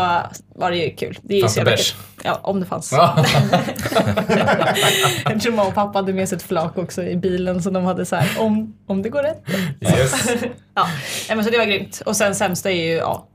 var 0.54 0.70
det 0.70 0.76
ju 0.76 0.96
kul. 0.96 1.18
Det 1.22 1.34
är 1.34 1.42
ju 1.42 1.48
så 1.48 1.58
jävla 1.58 1.76
kul. 1.76 1.84
Ja, 2.24 2.40
om 2.42 2.60
det 2.60 2.66
fanns. 2.66 2.92
Ja. 2.92 3.24
Jag 5.24 5.40
tror 5.40 5.52
mamma 5.52 5.68
och 5.68 5.74
pappa 5.74 5.98
hade 5.98 6.12
med 6.12 6.28
sig 6.28 6.36
ett 6.36 6.42
flak 6.42 6.78
också 6.78 7.02
i 7.02 7.16
bilen 7.16 7.62
så 7.62 7.70
de 7.70 7.84
hade 7.84 8.06
så 8.06 8.16
här, 8.16 8.40
om, 8.42 8.74
om 8.86 9.02
det 9.02 9.08
går 9.08 9.22
rätt. 9.22 9.42
Yes. 9.80 10.28
Ja, 10.74 10.86
men 11.28 11.44
så 11.44 11.50
det 11.50 11.58
var 11.58 11.64
grymt. 11.64 12.02
Och 12.06 12.16
sen 12.16 12.34
sämsta 12.34 12.70
är 12.70 12.86
ju, 12.86 12.92
ja, 12.96 13.26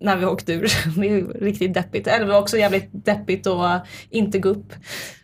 när 0.00 0.16
vi 0.16 0.26
åkte 0.26 0.52
ur. 0.52 0.72
Det 1.00 1.08
är 1.08 1.40
riktigt 1.44 1.74
deppigt. 1.74 2.06
Eller 2.06 2.26
det 2.26 2.32
var 2.32 2.40
också 2.40 2.58
jävligt 2.58 2.88
deppigt 2.92 3.46
att 3.46 3.86
inte 4.10 4.38
gå 4.38 4.48
upp 4.48 4.72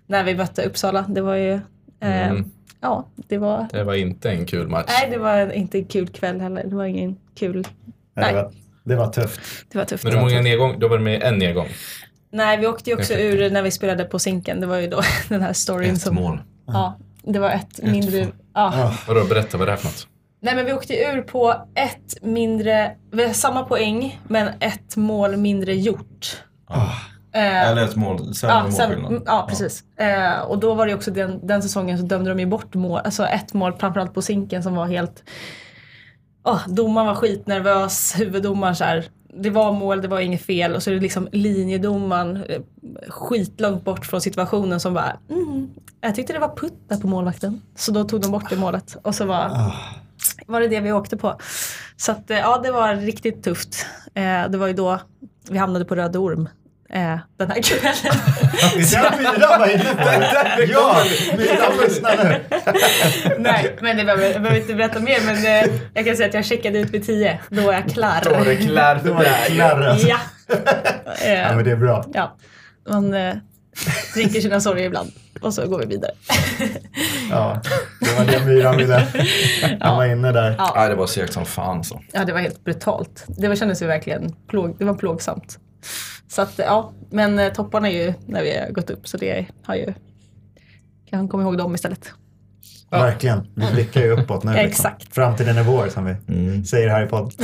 när 0.07 0.25
vi 0.25 0.35
mötte 0.35 0.63
Uppsala. 0.63 1.05
Det 1.09 1.21
var 1.21 1.35
ju, 1.35 1.53
eh, 1.53 1.61
Mm. 2.01 2.51
Ja, 2.85 3.07
det 3.17 3.39
var, 3.39 3.67
Det 3.71 3.85
var 3.85 3.95
inte 3.95 4.31
en 4.31 4.47
kul 4.47 4.69
match. 4.69 4.87
nej 4.89 5.11
det 5.11 5.19
var 5.19 5.53
inte 5.53 5.79
en 5.79 5.85
kul 5.85 6.09
kväll 6.09 6.41
heller. 6.41 6.65
Det 6.65 6.77
var 6.77 6.85
ingen 6.85 7.17
kul 7.35 7.67
Nej, 8.17 8.33
det, 8.33 8.43
var, 8.43 8.53
Det 8.85 8.97
var 8.97 9.09
tufft. 9.13 9.41
Det 9.73 9.79
var 9.79 9.85
tufft. 9.85 10.05
Men 10.05 10.13
hur 10.13 10.21
många 10.21 10.41
nedgång? 10.41 10.79
Då 10.79 10.89
var 10.89 10.99
det 10.99 11.05
med 11.05 11.23
en 11.23 11.39
nedgång. 11.39 11.69
Nej, 12.33 12.59
vi 12.59 12.67
åkte 12.67 12.91
ju 12.91 12.97
också 12.97 13.15
ur 13.15 13.51
när 13.51 13.63
vi 13.63 13.71
spelade 13.71 14.05
på 14.05 14.19
Zinken. 14.19 14.61
Det 14.61 14.67
var 14.67 14.79
ju 14.79 14.87
då 14.87 15.01
den 15.29 15.43
här 15.43 15.53
storyn 15.53 15.95
Ett 15.95 16.01
som... 16.01 16.15
mål. 16.15 16.39
Ja, 16.67 16.99
det 17.23 17.39
var 17.39 17.51
ett 17.51 17.83
mindre... 17.83 18.19
Ja. 18.19 18.29
Ja. 18.55 18.95
Vadå, 19.09 19.25
berätta 19.25 19.59
vad 19.59 19.69
det 19.69 19.73
är 19.73 19.77
för 19.77 19.87
något. 19.87 20.09
Nej 20.41 20.57
men 20.57 20.65
vi 20.67 20.73
åkte 20.73 20.95
ur 20.95 21.23
på 21.23 21.55
ett 21.75 22.23
mindre, 22.23 22.91
vi 23.13 23.27
har 23.27 23.33
samma 23.33 23.63
poäng 23.63 24.21
men 24.29 24.49
ett 24.61 24.97
mål 24.97 25.37
mindre 25.37 25.75
gjort. 25.75 26.43
Eh, 27.35 27.71
Eller 27.71 27.85
ett 27.85 27.97
mål, 27.97 28.35
sämre 28.35 28.57
ja, 28.57 28.63
målskillnad. 28.63 29.13
mm, 29.13 29.23
ja 29.27 29.47
precis. 29.49 29.85
Eh, 29.97 30.41
och 30.41 30.59
då 30.59 30.75
var 30.75 30.87
det 30.87 30.95
också 30.95 31.11
den, 31.11 31.47
den 31.47 31.63
säsongen 31.63 31.99
så 31.99 32.05
dömde 32.05 32.31
de 32.31 32.41
ju 32.41 32.47
bort 32.47 32.75
mål, 32.75 33.01
alltså 33.05 33.27
ett 33.27 33.55
mål 33.55 33.73
framförallt 33.73 34.15
på 34.15 34.23
Zinken 34.23 34.63
som 34.63 34.75
var 34.75 34.87
helt... 34.87 35.23
Oh, 36.45 36.69
domaren 36.69 37.07
var 37.07 37.15
skitnervös, 37.15 38.15
huvuddomaren 38.19 38.77
så 38.77 38.85
här, 38.85 39.05
det 39.37 39.51
var 39.51 39.73
mål, 39.73 40.03
det 40.03 40.09
var 40.09 40.21
inget 40.21 40.43
fel 40.43 40.75
och 40.75 40.83
så 40.83 40.91
är 40.91 40.95
det 40.95 41.01
liksom 41.01 41.29
linjedomaren 41.33 42.37
eh, 42.49 42.61
skitlångt 43.09 43.85
bort 43.85 44.07
från 44.07 44.21
situationen 44.21 44.81
som 44.81 44.95
bara 44.95 45.17
mm, 45.31 45.71
jag 46.01 46.15
tyckte 46.15 46.33
det 46.33 46.39
var 46.39 46.57
putt 46.57 46.89
där 46.89 46.97
på 46.97 47.07
målvakten. 47.07 47.63
Så 47.75 47.93
då 47.93 48.05
tog 48.05 48.21
de 48.21 48.31
bort 48.31 48.51
det 48.51 48.57
målet 48.57 48.97
och 49.03 49.15
så 49.15 49.25
var, 49.25 49.75
var 50.47 50.61
det 50.61 50.69
det 50.69 50.81
vi 50.81 50.93
åkte 50.93 51.17
på. 51.17 51.37
Så 51.97 52.13
att, 52.13 52.31
eh, 52.31 52.39
ja, 52.39 52.61
det 52.63 52.73
var 52.73 52.95
riktigt 52.95 53.45
tufft. 53.45 53.87
Eh, 54.15 54.51
det 54.51 54.59
var 54.59 54.67
ju 54.67 54.73
då 54.73 55.01
vi 55.51 55.59
hamnade 55.59 55.85
på 55.85 55.95
Röde 55.95 56.19
Orm 56.19 56.49
eh, 56.95 57.19
den 57.39 57.51
här 57.51 57.63
kvällen. 57.63 58.17
Visst 58.77 58.95
är 58.97 59.03
det 59.11 59.17
Myra 59.19 59.59
var 59.59 59.67
inne 59.75 59.85
på 59.85 60.05
det? 60.05 60.65
Ja, 60.65 60.97
Myra 61.37 61.83
lyssna 61.85 62.09
nu. 62.25 62.41
Nej, 63.39 63.77
men 63.81 63.97
det 63.97 64.05
behöver, 64.05 64.25
jag 64.33 64.43
behöver 64.43 64.61
inte 64.61 64.75
berätta 64.75 65.01
mer. 65.01 65.19
Men 65.27 65.37
eh, 65.65 65.75
jag 65.95 66.05
kan 66.07 66.17
säga 66.17 66.29
att 66.29 66.35
jag 66.35 66.45
checkade 66.45 66.79
ut 66.79 66.91
vid 66.91 67.07
10. 67.07 67.39
Då 67.51 67.63
var 67.63 67.73
jag 67.73 67.85
klar. 67.89 68.21
Då 68.25 68.31
var 68.31 68.45
det 68.45 68.57
klart 68.57 69.05
Det 69.05 69.11
var 69.11 69.25
det 69.25 69.35
klarr 69.55 69.81
alltså. 69.83 70.09
Ja. 70.09 70.17
Eh, 71.25 71.33
Ja, 71.43 71.55
men 71.57 71.65
det 71.65 71.71
är 71.71 71.77
bra. 71.77 72.05
ja. 72.15 72.37
Man 72.89 73.15
eh, 73.15 73.35
dricker 74.15 74.41
sina 74.41 74.61
sorger 74.61 74.85
ibland 74.85 75.13
och 75.41 75.55
så 75.55 75.67
går 75.67 75.79
vi 75.79 75.87
vidare. 75.87 76.11
Ja, 77.31 77.61
det 78.01 78.19
var 78.19 78.25
det 78.25 78.45
Myra 78.47 78.73
ville. 78.77 79.07
Han 79.81 79.97
var 79.97 80.05
inne 80.05 80.33
där. 80.33 80.55
Ja. 80.59 80.73
Nej, 80.77 80.89
det 80.89 80.95
var 80.95 81.07
segt 81.07 81.33
som 81.33 81.45
fan 81.47 81.85
så. 81.85 82.01
Ja, 82.13 82.25
det 82.25 82.33
var 82.33 82.41
helt 82.41 82.65
brutalt. 82.65 83.25
Det 83.29 83.49
var, 83.49 83.57
kändes 83.57 83.83
ju 83.83 83.87
verkligen 83.87 84.35
plåg, 84.49 84.77
det 84.79 84.85
var 84.85 84.95
plågsamt. 84.95 85.59
Så 86.29 86.43
att, 86.43 86.59
ja, 86.59 86.93
men 87.11 87.39
eh, 87.39 87.53
topparna 87.53 87.89
är 87.91 88.05
ju 88.05 88.15
när 88.27 88.43
vi 88.43 88.59
har 88.59 88.71
gått 88.71 88.91
upp 88.91 89.09
så 89.09 89.17
det 89.17 89.47
har 89.65 89.75
ju 89.75 89.95
kan 91.11 91.29
komma 91.29 91.43
ihåg 91.43 91.59
dem 91.59 91.75
istället. 91.75 92.13
Verkligen. 92.91 93.47
Vi 93.55 93.73
blickar 93.73 94.01
ju 94.01 94.11
uppåt 94.11 94.45
nu. 94.45 94.53
Liksom. 94.53 94.67
Exakt. 94.67 95.15
Framtiden 95.15 95.59
är 95.59 95.63
vår 95.63 95.89
som 95.89 96.05
vi 96.05 96.65
säger 96.65 96.89
här 96.89 97.05
i 97.05 97.07
podd. 97.07 97.35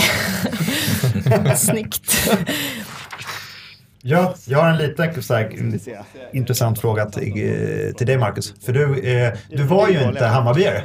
Snyggt. 1.56 2.30
Ja, 4.02 4.34
jag 4.46 4.58
har 4.58 4.68
en 4.70 4.76
liten 4.76 5.22
så 5.22 5.34
här, 5.34 5.52
intressant 6.32 6.78
fråga 6.78 7.06
till, 7.06 7.28
eh, 7.28 7.92
till 7.94 8.06
dig 8.06 8.18
Marcus. 8.18 8.54
För 8.64 8.72
du, 8.72 9.00
eh, 9.00 9.32
du 9.50 9.62
var 9.62 9.88
ju 9.88 10.02
inte 10.02 10.26
Hammarbyare. 10.26 10.82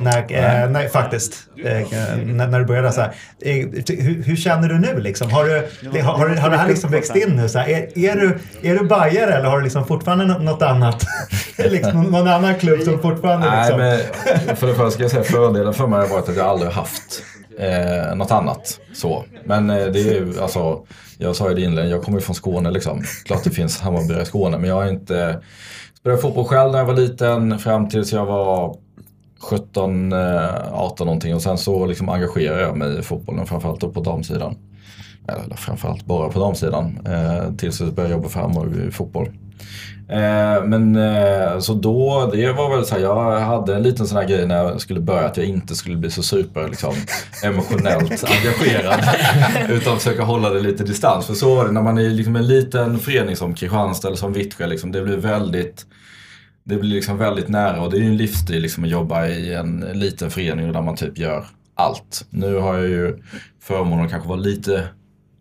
När, 0.00 0.18
eh, 0.18 0.70
nej, 0.70 0.88
faktiskt. 0.88 1.48
Eh, 1.64 1.88
när, 2.24 2.46
när 2.46 2.60
du 2.60 2.66
började 2.66 2.92
så 2.92 3.00
här. 3.00 3.14
Eh, 3.40 3.54
hur, 3.88 4.22
hur 4.22 4.36
känner 4.36 4.68
du 4.68 4.78
nu 4.78 5.00
liksom? 5.00 5.30
Har, 5.30 5.44
du, 5.44 6.00
har, 6.00 6.12
har, 6.12 6.28
har 6.28 6.50
det 6.50 6.56
här 6.56 6.68
liksom 6.68 6.90
växt 6.90 7.16
in 7.16 7.36
nu? 7.36 7.48
Så 7.48 7.58
här, 7.58 7.68
är, 7.68 7.98
är, 7.98 8.16
du, 8.16 8.38
är 8.62 8.74
du 8.74 8.84
bajare 8.84 9.34
eller 9.34 9.48
har 9.48 9.58
du 9.58 9.64
liksom 9.64 9.86
fortfarande 9.86 10.26
nå- 10.26 10.38
något 10.38 10.62
annat? 10.62 11.04
liksom, 11.56 12.02
någon 12.02 12.28
annan 12.28 12.54
klubb 12.54 12.80
som 12.80 12.98
fortfarande 12.98 13.50
Nej, 13.50 13.60
liksom... 13.60 13.78
men 14.46 14.56
för 14.56 14.66
det 14.66 14.74
första 14.74 14.90
ska 14.90 15.02
jag 15.02 15.10
säga 15.10 15.24
fördelen 15.24 15.74
för 15.74 15.86
mig 15.86 16.00
har 16.00 16.08
varit 16.08 16.28
att 16.28 16.36
jag 16.36 16.46
aldrig 16.46 16.72
haft 16.72 17.22
eh, 17.58 18.14
något 18.14 18.30
annat. 18.30 18.80
Så. 18.94 19.24
Men 19.44 19.70
eh, 19.70 19.86
det 19.86 20.00
är 20.00 20.14
ju, 20.14 20.40
alltså, 20.40 20.78
jag 21.18 21.36
sa 21.36 21.48
ju 21.48 21.54
det 21.54 21.60
inledningen, 21.60 21.90
jag 21.90 22.02
kommer 22.02 22.18
ju 22.18 22.24
från 22.24 22.34
Skåne 22.34 22.70
liksom. 22.70 23.02
Klart 23.24 23.44
det 23.44 23.50
finns 23.50 23.80
Hammarbyare 23.80 24.22
i 24.22 24.24
Skåne, 24.24 24.58
men 24.58 24.68
jag 24.68 24.76
har 24.76 24.86
inte 24.88 25.40
spelat 25.98 26.20
fotboll 26.20 26.44
själv 26.44 26.72
när 26.72 26.78
jag 26.78 26.86
var 26.86 26.94
liten 26.94 27.58
fram 27.58 27.88
tills 27.88 28.12
jag 28.12 28.26
var 28.26 28.76
17, 29.42 30.12
eh, 30.12 30.72
18 30.72 31.06
någonting 31.06 31.34
och 31.34 31.42
sen 31.42 31.58
så 31.58 31.86
liksom 31.86 32.08
engagerade 32.08 32.62
jag 32.62 32.76
mig 32.76 32.98
i 32.98 33.02
fotbollen, 33.02 33.46
framförallt 33.46 33.80
då 33.80 33.88
på 33.88 34.00
damsidan. 34.00 34.56
Eller 35.28 35.56
framförallt 35.56 36.04
bara 36.04 36.28
på 36.28 36.38
damsidan, 36.38 37.06
eh, 37.06 37.54
tills 37.56 37.80
jag 37.80 37.94
började 37.94 38.14
jobba 38.14 38.28
för 38.28 38.40
Hammarby 38.40 38.90
fotboll. 38.90 39.28
Eh, 40.08 40.64
men 40.64 40.96
eh, 40.96 41.58
så 41.58 41.74
då, 41.74 42.30
det 42.32 42.52
var 42.52 42.76
väl 42.76 42.86
så 42.86 42.94
här, 42.94 43.02
jag 43.02 43.40
hade 43.40 43.74
en 43.74 43.82
liten 43.82 44.06
sån 44.06 44.18
här 44.18 44.28
grej 44.28 44.46
när 44.46 44.56
jag 44.56 44.80
skulle 44.80 45.00
börja 45.00 45.26
att 45.26 45.36
jag 45.36 45.46
inte 45.46 45.74
skulle 45.74 45.96
bli 45.96 46.10
så 46.10 46.22
super 46.22 46.68
liksom, 46.68 46.94
emotionellt 47.44 48.24
engagerad. 48.24 49.00
utan 49.70 49.98
försöka 49.98 50.22
hålla 50.22 50.50
det 50.50 50.60
lite 50.60 50.84
distans. 50.84 51.26
För 51.26 51.34
så 51.34 51.54
var 51.54 51.64
det 51.64 51.72
när 51.72 51.82
man 51.82 51.98
är 51.98 52.10
liksom 52.10 52.36
en 52.36 52.46
liten 52.46 52.98
förening 52.98 53.36
som 53.36 53.54
Kristianstad 53.54 54.08
eller 54.08 54.16
som 54.16 54.32
Vittsjö, 54.32 54.66
liksom, 54.66 54.92
det 54.92 55.02
blir 55.02 55.16
väldigt 55.16 55.86
det 56.64 56.76
blir 56.76 56.90
liksom 56.90 57.18
väldigt 57.18 57.48
nära 57.48 57.82
och 57.82 57.90
det 57.90 57.96
är 57.96 58.00
ju 58.00 58.06
en 58.06 58.16
livsstil 58.16 58.62
liksom 58.62 58.84
att 58.84 58.90
jobba 58.90 59.26
i 59.26 59.54
en 59.54 59.80
liten 59.92 60.30
förening 60.30 60.72
där 60.72 60.82
man 60.82 60.96
typ 60.96 61.18
gör 61.18 61.46
allt. 61.74 62.26
Nu 62.30 62.54
har 62.54 62.74
jag 62.74 62.88
ju 62.88 63.18
förmånen 63.60 64.04
att 64.04 64.10
kanske 64.10 64.28
vara 64.28 64.38
lite, 64.38 64.88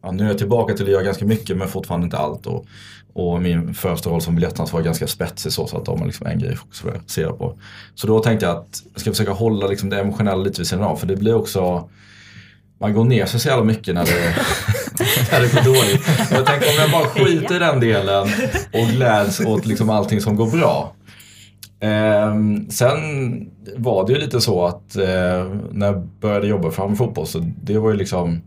ja, 0.03 0.11
nu 0.11 0.23
är 0.23 0.27
jag 0.27 0.37
tillbaka 0.37 0.73
till 0.73 0.85
att 0.85 0.91
göra 0.91 1.03
ganska 1.03 1.25
mycket 1.25 1.57
men 1.57 1.67
fortfarande 1.67 2.05
inte 2.05 2.17
allt. 2.17 2.45
Och, 2.45 2.65
och 3.13 3.41
min 3.41 3.73
första 3.73 4.09
roll 4.09 4.21
som 4.21 4.35
biljettansvarig 4.35 4.83
var 4.83 4.85
ganska 4.85 5.07
spetsig 5.07 5.51
så, 5.51 5.67
så 5.67 5.77
att 5.77 5.85
de 5.85 5.99
har 5.99 6.05
liksom 6.05 6.27
en 6.27 6.39
grej 6.39 6.53
att 6.53 6.77
fokusera 6.77 7.33
på. 7.33 7.59
Så 7.95 8.07
då 8.07 8.19
tänkte 8.19 8.45
jag 8.45 8.57
att 8.57 8.83
jag 8.93 9.01
ska 9.01 9.11
försöka 9.11 9.31
hålla 9.31 9.67
liksom 9.67 9.89
det 9.89 9.99
emotionella 9.99 10.43
lite 10.43 10.61
vid 10.61 10.67
sidan 10.67 10.83
av 10.83 10.95
för 10.95 11.07
det 11.07 11.15
blir 11.15 11.35
också 11.35 11.89
man 12.79 12.93
går 12.93 13.03
ner 13.03 13.25
sig 13.25 13.39
så 13.39 13.47
jävla 13.47 13.63
mycket 13.63 13.95
när 13.95 14.05
det, 14.05 14.11
när 15.31 15.41
det 15.41 15.53
går 15.53 15.61
dåligt. 15.63 16.07
Jag 16.31 16.45
tänker 16.45 16.67
om 16.69 16.75
jag 16.79 16.91
bara 16.91 17.05
skiter 17.07 17.55
i 17.55 17.59
den 17.59 17.79
delen 17.79 18.27
och 18.73 18.87
gläds 18.87 19.39
åt 19.39 19.65
liksom 19.65 19.89
allting 19.89 20.21
som 20.21 20.35
går 20.35 20.51
bra. 20.51 20.93
Ehm, 21.81 22.69
sen 22.69 22.97
var 23.77 24.07
det 24.07 24.13
ju 24.13 24.19
lite 24.19 24.41
så 24.41 24.65
att 24.65 24.95
eh, 24.95 25.53
när 25.71 25.85
jag 25.85 26.07
började 26.19 26.47
jobba 26.47 26.71
Hammarby 26.71 26.95
fotboll 26.95 27.27
så 27.27 27.39
det 27.63 27.77
var 27.77 27.91
ju 27.91 27.97
liksom 27.97 28.41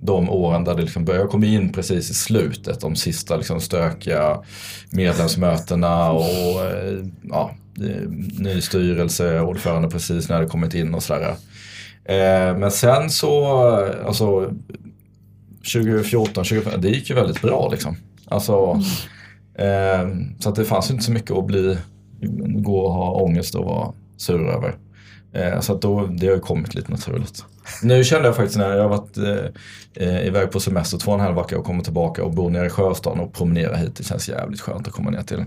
de 0.00 0.30
åren 0.30 0.64
där 0.64 0.74
det 0.74 0.82
liksom 0.82 1.04
började, 1.04 1.22
jag 1.24 1.30
kom 1.30 1.44
in 1.44 1.72
precis 1.72 2.10
i 2.10 2.14
slutet, 2.14 2.80
de 2.80 2.96
sista 2.96 3.36
liksom 3.36 3.60
stökiga 3.60 4.42
medlemsmötena 4.90 6.10
och 6.10 6.64
eh, 6.64 7.04
ja, 7.22 7.50
eh, 7.78 8.08
ny 8.38 8.60
styrelse, 8.60 9.40
ordförande 9.40 9.88
precis 9.88 10.28
när 10.28 10.40
det 10.40 10.46
kommit 10.46 10.74
in 10.74 10.94
och 10.94 11.02
sådär. 11.02 11.34
Eh, 12.04 12.56
men 12.58 12.70
sen 12.70 13.10
så, 13.10 13.46
alltså 14.06 14.52
2014, 15.72 16.44
2015, 16.44 16.80
det 16.80 16.88
gick 16.88 17.10
ju 17.10 17.16
väldigt 17.16 17.42
bra 17.42 17.68
liksom. 17.72 17.96
Alltså, 18.28 18.80
eh, 19.54 20.08
så 20.38 20.48
att 20.48 20.54
det 20.54 20.64
fanns 20.64 20.90
ju 20.90 20.92
inte 20.92 21.04
så 21.04 21.12
mycket 21.12 21.30
att 21.30 21.46
bli, 21.46 21.76
gå 22.62 22.80
och 22.80 22.92
ha 22.92 23.10
ångest 23.10 23.54
och 23.54 23.64
vara 23.64 23.92
sur 24.16 24.48
över. 24.48 24.74
Eh, 25.32 25.60
så 25.60 25.74
att 25.74 25.82
då, 25.82 26.06
det 26.06 26.26
har 26.26 26.34
ju 26.34 26.40
kommit 26.40 26.74
lite 26.74 26.90
naturligt. 26.90 27.44
Nu 27.82 28.04
kände 28.04 28.28
jag 28.28 28.36
faktiskt 28.36 28.58
när 28.58 28.70
jag 28.70 28.82
har 28.82 28.88
varit 28.88 29.18
eh, 29.18 30.08
eh, 30.08 30.26
iväg 30.26 30.50
på 30.50 30.60
semester 30.60 30.98
två 30.98 31.12
och 31.12 31.18
en 31.18 31.24
halv 31.24 31.36
vecka 31.36 31.58
och 31.58 31.64
kommer 31.64 31.84
tillbaka 31.84 32.24
och 32.24 32.34
bor 32.34 32.50
nere 32.50 32.66
i 32.66 32.70
Sjöstaden 32.70 33.20
och 33.20 33.34
promenerar 33.34 33.76
hit. 33.76 33.96
Det 33.96 34.04
känns 34.04 34.28
jävligt 34.28 34.60
skönt 34.60 34.88
att 34.88 34.92
komma 34.92 35.10
ner 35.10 35.22
till 35.22 35.44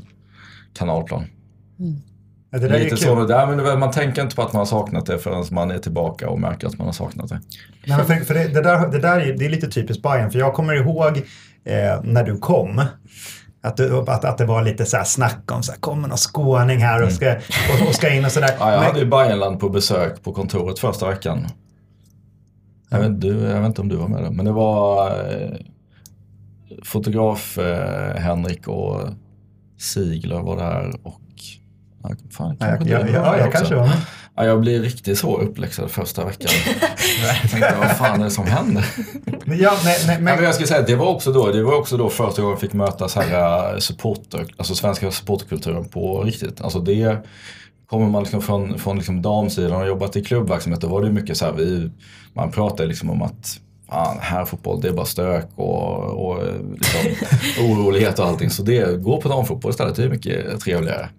Kanalplan. 0.73 1.23
Ja, 2.51 2.57
det 2.57 2.67
där 2.67 2.75
är 2.75 2.83
Lite 2.83 2.97
så, 2.97 3.25
där, 3.25 3.47
men 3.47 3.79
man 3.79 3.91
tänker 3.91 4.21
inte 4.21 4.35
på 4.35 4.41
att 4.41 4.53
man 4.53 4.59
har 4.59 4.65
saknat 4.65 5.05
det 5.05 5.19
förrän 5.19 5.45
man 5.51 5.71
är 5.71 5.77
tillbaka 5.77 6.29
och 6.29 6.39
märker 6.39 6.67
att 6.67 6.77
man 6.77 6.87
har 6.87 6.93
saknat 6.93 7.29
det. 7.29 7.39
Nej, 7.85 7.97
men 7.97 8.05
för, 8.05 8.15
för 8.15 8.33
det, 8.33 8.47
det, 8.47 8.61
där, 8.61 8.91
det 8.91 8.99
där 8.99 9.19
är, 9.19 9.37
det 9.37 9.45
är 9.45 9.49
lite 9.49 9.67
typiskt 9.67 10.03
Bayern 10.03 10.31
för 10.31 10.39
jag 10.39 10.53
kommer 10.53 10.73
ihåg 10.73 11.17
eh, 11.63 12.03
när 12.03 12.23
du 12.23 12.37
kom. 12.37 12.81
Att, 13.61 13.77
du, 13.77 13.97
att, 13.97 14.25
att 14.25 14.37
det 14.37 14.45
var 14.45 14.63
lite 14.63 14.85
så 14.85 14.97
här 14.97 15.03
snack 15.03 15.51
om 15.51 15.63
så 15.63 15.71
här, 15.71 15.79
kommer 15.79 16.07
någon 16.07 16.17
skåning 16.17 16.79
här 16.79 17.03
och 17.03 17.11
ska, 17.11 17.31
och, 17.31 17.87
och 17.87 17.95
ska 17.95 18.13
in 18.13 18.25
och 18.25 18.31
sådär. 18.31 18.55
Ja, 18.59 18.71
jag 18.71 18.79
hade 18.79 18.99
ju 18.99 19.05
Bayernland 19.05 19.59
på 19.59 19.69
besök 19.69 20.23
på 20.23 20.33
kontoret 20.33 20.79
första 20.79 21.09
veckan. 21.09 21.47
Jag 22.89 22.99
vet, 22.99 23.21
du, 23.21 23.39
jag 23.39 23.59
vet 23.59 23.67
inte 23.67 23.81
om 23.81 23.89
du 23.89 23.95
var 23.95 24.07
med 24.07 24.23
där, 24.23 24.31
men 24.31 24.45
det 24.45 24.51
var 24.51 25.07
eh, 25.07 25.49
fotograf 26.83 27.57
eh, 27.57 28.15
Henrik 28.15 28.67
och 28.67 29.01
Sigler 29.77 30.39
var 30.39 30.57
där 30.57 30.93
och 31.03 31.21
ja, 32.03 32.09
fan, 32.31 32.57
jag, 32.59 32.87
jag, 32.87 33.09
jag 33.09 33.47
också. 33.47 33.51
kanske 33.51 33.75
var 33.75 33.85
med. 33.85 33.97
Ja, 34.39 34.45
jag 34.45 34.61
blev 34.61 34.81
riktigt 34.81 35.17
så 35.17 35.37
uppläxad 35.37 35.91
första 35.91 36.25
veckan. 36.25 36.51
jag 37.43 37.51
tänkte, 37.51 37.75
vad 37.79 37.97
fan 37.97 38.21
är 38.21 38.23
det 38.23 38.31
som 38.31 38.45
händer? 38.45 38.85
Ja, 39.45 39.77
nej, 39.83 39.97
nej, 40.07 40.21
Men, 40.21 40.23
men, 40.35 40.43
jag 40.43 40.55
ska 40.55 40.65
säga 40.65 40.81
det 40.81 40.95
var 40.95 41.07
också 41.07 41.31
då, 41.31 41.51
det 41.51 41.63
var 41.63 41.75
också 41.75 41.97
då 41.97 42.09
första 42.09 42.41
gången 42.41 42.53
jag 42.53 42.61
fick 42.61 42.73
möta 42.73 43.09
så 43.09 43.21
här 43.21 43.73
eh, 43.73 43.79
supporter, 43.79 44.45
alltså 44.57 44.75
svenska 44.75 45.11
supporterkulturen 45.11 45.85
på 45.85 46.23
riktigt. 46.23 46.61
Alltså 46.61 46.79
det 46.79 47.17
kommer 47.87 48.09
man 48.09 48.23
liksom 48.23 48.41
från, 48.41 48.79
från 48.79 48.97
liksom 48.97 49.21
damsidan 49.21 49.81
och 49.81 49.87
jobbat 49.87 50.15
i 50.15 50.23
klubbverksamhet, 50.23 50.81
då 50.81 50.87
var 50.87 51.01
det 51.01 51.11
mycket 51.11 51.37
så 51.37 51.45
här, 51.45 51.53
vi, 51.53 51.91
man 52.33 52.51
pratade 52.51 52.89
liksom 52.89 53.09
om 53.09 53.21
att 53.21 53.59
fan, 53.89 54.17
här 54.21 54.45
fotboll, 54.45 54.81
det 54.81 54.87
är 54.87 54.93
bara 54.93 55.05
stök 55.05 55.47
och, 55.55 56.27
och 56.27 56.47
eh, 56.47 56.55
liksom, 56.73 56.99
orolighet 57.71 58.19
och 58.19 58.25
allting. 58.25 58.49
Så 58.49 58.63
det, 58.63 59.01
gå 59.01 59.21
på 59.21 59.29
damfotboll 59.29 59.71
istället, 59.71 59.95
det 59.95 60.03
är 60.03 60.09
mycket 60.09 60.59
trevligare. 60.59 61.09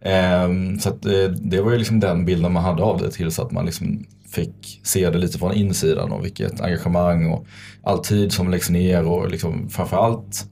Ehm, 0.00 0.78
så 0.78 0.88
att 0.88 1.02
det, 1.02 1.28
det 1.28 1.60
var 1.60 1.72
ju 1.72 1.78
liksom 1.78 2.00
den 2.00 2.24
bilden 2.24 2.52
man 2.52 2.64
hade 2.64 2.82
av 2.82 2.98
det 3.00 3.10
tills 3.10 3.38
att 3.38 3.50
man 3.50 3.66
liksom 3.66 4.06
fick 4.30 4.80
se 4.82 5.10
det 5.10 5.18
lite 5.18 5.38
från 5.38 5.54
insidan 5.54 6.12
och 6.12 6.24
vilket 6.24 6.60
engagemang 6.60 7.32
och 7.32 7.46
all 7.82 7.98
tid 7.98 8.32
som 8.32 8.50
läggs 8.50 8.70
ner 8.70 9.06
och 9.06 9.30
liksom 9.30 9.68
framförallt 9.68 10.46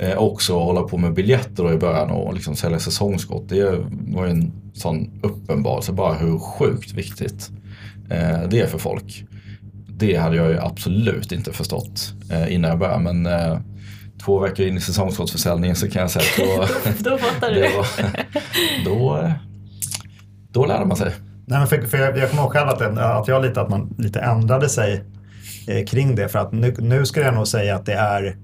eh, 0.00 0.18
också 0.18 0.58
hålla 0.58 0.82
på 0.82 0.96
med 0.96 1.14
biljetter 1.14 1.64
då 1.64 1.72
i 1.72 1.76
början 1.76 2.10
och 2.10 2.34
liksom 2.34 2.56
sälja 2.56 2.78
säsongskort. 2.78 3.48
Det 3.48 3.84
var 3.90 4.24
ju 4.24 4.30
en 4.30 4.52
sån 4.72 5.20
uppenbarelse 5.22 5.92
bara 5.92 6.14
hur 6.14 6.38
sjukt 6.38 6.92
viktigt 6.92 7.50
eh, 8.10 8.48
det 8.50 8.60
är 8.60 8.66
för 8.66 8.78
folk. 8.78 9.24
Det 9.88 10.16
hade 10.16 10.36
jag 10.36 10.50
ju 10.50 10.58
absolut 10.58 11.32
inte 11.32 11.52
förstått 11.52 12.14
eh, 12.30 12.54
innan 12.54 12.70
jag 12.70 12.78
började 12.78 13.12
men 13.12 13.26
eh, 13.26 13.58
två 14.24 14.38
veckor 14.38 14.66
in 14.66 14.76
i 14.76 14.80
säsongskortsförsäljningen 14.80 15.76
så 15.76 15.90
kan 15.90 16.02
jag 16.02 16.10
säga 16.10 16.24
att 16.62 16.98
Då 17.04 17.18
fattar 17.18 17.50
du. 17.50 17.68
då, 18.84 19.16
eh, 19.18 19.32
då 20.52 20.66
lärde 20.66 20.84
man 20.84 20.96
sig. 20.96 21.12
Nej, 21.46 21.58
men 21.58 21.68
för, 21.68 21.82
för 21.82 21.98
jag, 21.98 22.18
jag 22.18 22.30
kommer 22.30 22.42
ihåg 22.42 22.52
själv 22.52 22.68
att, 22.68 22.78
det- 22.78 23.04
att 23.14 23.28
jag 23.28 23.42
lite, 23.42 23.60
att 23.60 23.68
man 23.70 23.94
lite 23.98 24.20
ändrade 24.20 24.68
sig 24.68 25.04
eh, 25.68 25.84
kring 25.86 26.14
det. 26.14 26.28
För 26.28 26.38
att 26.38 26.52
nu, 26.52 26.74
nu 26.78 27.06
ska 27.06 27.20
jag 27.20 27.34
nog 27.34 27.48
säga 27.48 27.76
att 27.76 27.86
det 27.86 27.92
är 27.94 28.36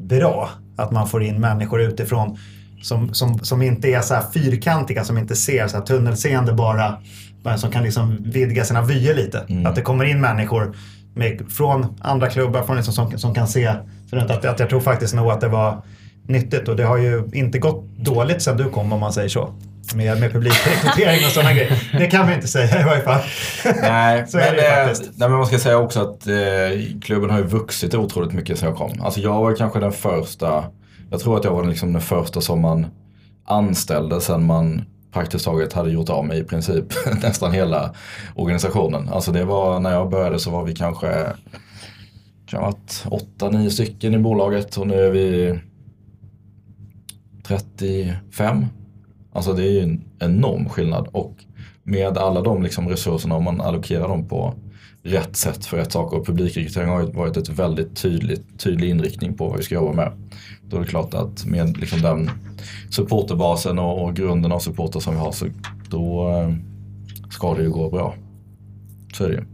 bra 0.00 0.50
att 0.76 0.90
man 0.90 1.08
får 1.08 1.22
in 1.22 1.40
människor 1.40 1.82
utifrån 1.82 2.38
som, 2.82 3.14
som, 3.14 3.38
som 3.38 3.62
inte 3.62 3.88
är 3.88 4.00
så 4.00 4.14
här 4.14 4.24
fyrkantiga, 4.34 5.04
som 5.04 5.18
inte 5.18 5.36
ser 5.36 5.68
så 5.68 5.76
här 5.76 5.84
tunnelseende 5.84 6.52
bara, 6.52 6.98
bara 7.42 7.58
som 7.58 7.70
kan 7.70 7.82
liksom 7.82 8.16
vidga 8.20 8.64
sina 8.64 8.82
vyer 8.82 9.14
lite. 9.14 9.46
Att 9.66 9.74
det 9.74 9.82
kommer 9.82 10.04
in 10.04 10.20
människor 10.20 10.76
med, 11.18 11.52
från 11.52 11.86
andra 12.00 12.28
klubbar 12.28 12.62
från 12.62 12.76
liksom, 12.76 12.94
som, 12.94 13.18
som 13.18 13.34
kan 13.34 13.48
se. 13.48 13.72
Så 14.10 14.16
att, 14.16 14.44
att, 14.44 14.60
jag 14.60 14.68
tror 14.68 14.80
faktiskt 14.80 15.14
nog 15.14 15.30
att 15.30 15.40
det 15.40 15.48
var 15.48 15.82
nyttigt 16.26 16.68
och 16.68 16.76
det 16.76 16.84
har 16.84 16.96
ju 16.96 17.28
inte 17.32 17.58
gått 17.58 17.84
dåligt 17.96 18.42
sedan 18.42 18.56
du 18.56 18.70
kom 18.70 18.92
om 18.92 19.00
man 19.00 19.12
säger 19.12 19.28
så. 19.28 19.54
Med, 19.94 20.20
med 20.20 20.32
publikrekrytering 20.32 21.26
och 21.26 21.32
sådana 21.32 21.52
grejer. 21.52 21.88
Det 21.98 22.06
kan 22.06 22.28
vi 22.28 22.34
inte 22.34 22.48
säga 22.48 22.80
i 22.80 22.84
varje 22.84 23.02
fall. 23.02 23.20
Nej, 23.82 24.26
Så 24.28 24.38
är 24.38 24.56
det 24.56 24.68
eh, 24.68 24.86
faktiskt. 24.86 25.10
Nej, 25.16 25.28
men 25.28 25.38
man 25.38 25.46
ska 25.46 25.58
säga 25.58 25.78
också 25.78 26.00
att 26.00 26.26
eh, 26.26 26.34
klubben 27.02 27.30
har 27.30 27.38
ju 27.38 27.44
vuxit 27.44 27.94
otroligt 27.94 28.32
mycket 28.32 28.58
sedan 28.58 28.68
jag 28.68 28.78
kom. 28.78 29.00
Alltså 29.00 29.20
jag 29.20 29.40
var 29.40 29.56
kanske 29.56 29.80
den 29.80 29.92
första, 29.92 30.64
jag 31.10 31.20
tror 31.20 31.36
att 31.36 31.44
jag 31.44 31.52
var 31.52 31.60
den, 31.60 31.70
liksom 31.70 31.92
den 31.92 32.02
första 32.02 32.40
som 32.40 32.60
man 32.60 32.86
anställde 33.46 34.20
sen 34.20 34.44
man 34.44 34.84
praktiskt 35.12 35.44
taget 35.44 35.72
hade 35.72 35.90
gjort 35.90 36.08
av 36.08 36.26
med 36.26 36.38
i 36.38 36.44
princip 36.44 36.84
nästan 37.22 37.52
hela 37.52 37.94
organisationen. 38.34 39.08
Alltså 39.08 39.32
det 39.32 39.44
var, 39.44 39.80
när 39.80 39.92
jag 39.92 40.10
började 40.10 40.38
så 40.38 40.50
var 40.50 40.64
vi 40.64 40.74
kanske, 40.74 41.26
kan 42.46 42.60
ha 42.60 42.66
varit 42.66 43.04
8-9 43.38 43.68
stycken 43.68 44.14
i 44.14 44.18
bolaget 44.18 44.76
och 44.76 44.86
nu 44.86 44.94
är 44.94 45.10
vi 45.10 45.58
35. 47.42 48.66
Alltså 49.32 49.52
det 49.52 49.62
är 49.62 49.70
ju 49.70 49.82
en 49.82 50.04
enorm 50.18 50.68
skillnad 50.68 51.08
och 51.12 51.34
med 51.82 52.18
alla 52.18 52.40
de 52.40 52.62
liksom 52.62 52.88
resurserna 52.88 53.34
om 53.34 53.44
man 53.44 53.60
allokerar 53.60 54.08
dem 54.08 54.28
på 54.28 54.54
rätt 55.02 55.36
sätt 55.36 55.66
för 55.66 55.76
rätt 55.76 55.92
saker 55.92 56.16
och 56.16 56.26
publikrekrytering 56.26 56.88
har 56.88 57.00
ju 57.00 57.12
varit 57.12 57.36
ett 57.36 57.48
väldigt 57.48 57.96
tydligt, 57.96 58.60
tydlig 58.60 58.90
inriktning 58.90 59.34
på 59.34 59.48
vad 59.48 59.56
vi 59.56 59.62
ska 59.62 59.74
jobba 59.74 59.92
med. 59.92 60.12
Då 60.62 60.76
är 60.76 60.80
det 60.80 60.86
klart 60.86 61.14
att 61.14 61.46
med 61.46 61.76
liksom 61.76 62.02
den 62.02 62.30
supporterbasen 62.90 63.78
och, 63.78 64.04
och 64.04 64.16
grunden 64.16 64.52
av 64.52 64.58
supporter 64.58 65.00
som 65.00 65.14
vi 65.14 65.20
har 65.20 65.32
så 65.32 65.46
då 65.88 66.30
eh, 66.30 66.54
ska 67.30 67.54
det 67.54 67.62
ju 67.62 67.70
gå 67.70 67.90
bra. 67.90 68.14
Så 69.14 69.24
är 69.24 69.28
det 69.28 69.34
ju. 69.34 69.44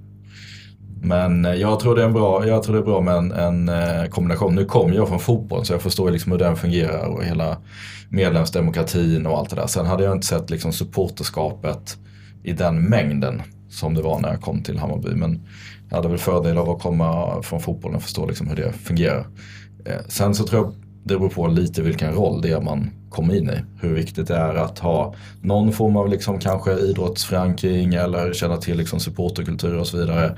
Men 1.02 1.44
eh, 1.44 1.54
jag 1.54 1.80
tror 1.80 1.96
det 1.96 2.02
är, 2.02 2.06
en 2.06 2.12
bra, 2.12 2.46
jag 2.46 2.62
tror 2.62 2.74
det 2.74 2.80
är 2.80 2.84
bra 2.84 3.00
med 3.00 3.14
en, 3.14 3.32
en 3.32 3.68
eh, 3.68 4.04
kombination. 4.04 4.54
Nu 4.54 4.64
kommer 4.64 4.94
jag 4.94 5.08
från 5.08 5.20
fotboll 5.20 5.64
så 5.64 5.72
jag 5.72 5.82
förstår 5.82 6.10
liksom 6.10 6.32
hur 6.32 6.38
den 6.38 6.56
fungerar 6.56 7.06
och 7.06 7.24
hela 7.24 7.56
medlemsdemokratin 8.08 9.26
och 9.26 9.38
allt 9.38 9.50
det 9.50 9.56
där. 9.56 9.66
Sen 9.66 9.86
hade 9.86 10.04
jag 10.04 10.12
inte 10.12 10.26
sett 10.26 10.50
liksom 10.50 10.72
supporterskapet 10.72 11.98
i 12.42 12.52
den 12.52 12.82
mängden 12.88 13.42
som 13.70 13.94
det 13.94 14.02
var 14.02 14.20
när 14.20 14.28
jag 14.28 14.40
kom 14.40 14.62
till 14.62 14.78
Hammarby. 14.78 15.14
Men 15.14 15.40
jag 15.88 15.96
hade 15.96 16.08
väl 16.08 16.18
fördel 16.18 16.58
av 16.58 16.70
att 16.70 16.82
komma 16.82 17.42
från 17.42 17.60
fotbollen 17.60 17.96
och 17.96 18.02
förstå 18.02 18.26
liksom 18.26 18.48
hur 18.48 18.56
det 18.56 18.72
fungerar. 18.72 19.26
Eh, 19.84 20.00
Sen 20.08 20.34
så 20.34 20.44
tror 20.46 20.64
jag 20.64 20.74
det 21.04 21.18
beror 21.18 21.28
på 21.28 21.46
lite 21.46 21.82
vilken 21.82 22.12
roll 22.12 22.40
det 22.40 22.50
är 22.50 22.60
man 22.60 22.90
kommer 23.10 23.34
in 23.34 23.50
i. 23.50 23.64
Hur 23.80 23.94
viktigt 23.94 24.28
det 24.28 24.36
är 24.36 24.54
att 24.54 24.78
ha 24.78 25.14
någon 25.40 25.72
form 25.72 25.96
av 25.96 26.08
liksom 26.08 26.38
kanske 26.38 26.72
idrottsförankring 26.72 27.94
eller 27.94 28.32
känna 28.32 28.56
till 28.56 28.76
liksom 28.76 29.00
supporterkultur 29.00 29.78
och 29.78 29.86
så 29.86 29.96
vidare. 29.96 30.36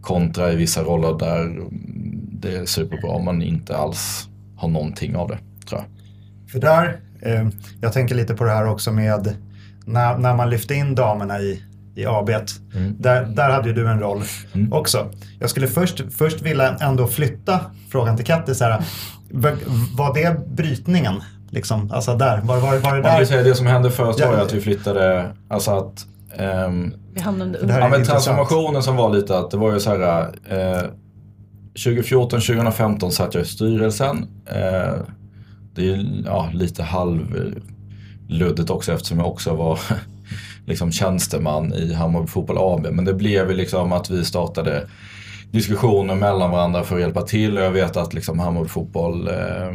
Kontra 0.00 0.52
i 0.52 0.56
vissa 0.56 0.82
roller 0.82 1.18
där 1.18 1.40
mm, 1.40 1.70
det 2.32 2.56
är 2.56 2.66
superbra 2.66 3.10
om 3.10 3.24
man 3.24 3.42
inte 3.42 3.76
alls 3.76 4.28
har 4.56 4.68
någonting 4.68 5.16
av 5.16 5.28
det, 5.28 5.38
tror 5.68 5.80
jag. 5.80 5.84
För 6.50 6.58
där, 6.60 7.00
eh, 7.22 7.48
jag 7.80 7.92
tänker 7.92 8.14
lite 8.14 8.34
på 8.34 8.44
det 8.44 8.50
här 8.50 8.66
också 8.66 8.92
med 8.92 9.36
när, 9.86 10.18
när 10.18 10.34
man 10.34 10.50
lyfte 10.50 10.74
in 10.74 10.94
damerna 10.94 11.40
i, 11.40 11.62
i 11.94 12.06
AB. 12.06 12.30
Där, 12.98 13.26
där 13.26 13.50
hade 13.50 13.68
ju 13.68 13.74
du 13.74 13.88
en 13.88 14.00
roll 14.00 14.22
också. 14.70 15.10
Jag 15.38 15.50
skulle 15.50 15.68
först, 15.68 16.02
först 16.10 16.42
vilja 16.42 16.76
ändå 16.80 17.06
flytta 17.06 17.60
frågan 17.90 18.16
till 18.16 18.26
Katti. 18.26 18.54
Så 18.54 18.64
här, 18.64 18.82
var, 19.30 20.14
det 20.14 20.46
brytningen? 20.48 21.14
Liksom, 21.50 21.90
alltså 21.92 22.16
där, 22.16 22.40
var, 22.40 22.56
var, 22.56 22.78
var 22.78 22.96
det 22.96 23.02
Man 23.02 23.18
där? 23.18 23.24
säga 23.24 23.42
det 23.42 23.54
som 23.54 23.66
hände 23.66 23.90
först 23.90 24.20
var 24.20 24.26
ju 24.32 24.36
Ja. 24.36 24.42
att 24.42 24.52
vi 24.52 24.60
flyttade, 24.60 25.26
alltså 25.48 25.70
att 25.70 26.06
ehm, 26.36 26.94
Vi 27.14 27.20
hamnade 27.20 27.58
under. 27.58 27.80
Ja 27.80 27.88
men 27.88 28.04
transformationen 28.04 28.82
som 28.82 28.96
var 28.96 29.10
lite 29.10 29.38
att 29.38 29.50
det 29.50 29.56
var 29.56 29.72
ju 29.72 29.80
så 29.80 29.90
här. 29.90 30.30
Eh, 30.50 30.82
2014-2015 31.74 33.10
satt 33.10 33.34
jag 33.34 33.42
i 33.42 33.46
styrelsen. 33.46 34.26
Eh, 34.46 34.94
det 35.74 35.90
är 35.90 36.22
ja, 36.24 36.50
lite 36.52 36.82
halvluddigt 36.82 38.70
också 38.70 38.92
eftersom 38.92 39.18
jag 39.18 39.28
också 39.28 39.54
var 39.54 39.78
liksom 40.66 40.92
tjänsteman 40.92 41.72
i 41.74 41.94
Hammarby 41.94 42.26
Fotboll 42.26 42.58
AB. 42.60 42.86
Men 42.92 43.04
det 43.04 43.14
blev 43.14 43.50
ju 43.50 43.56
liksom 43.56 43.92
att 43.92 44.10
vi 44.10 44.24
startade 44.24 44.86
diskussioner 45.50 46.14
mellan 46.14 46.50
varandra 46.50 46.82
för 46.82 46.94
att 46.94 47.00
hjälpa 47.00 47.22
till. 47.22 47.54
Jag 47.54 47.70
vet 47.70 47.96
att 47.96 48.14
liksom 48.14 48.38
Hammarby 48.38 48.68
Fotboll 48.68 49.28
eh, 49.28 49.68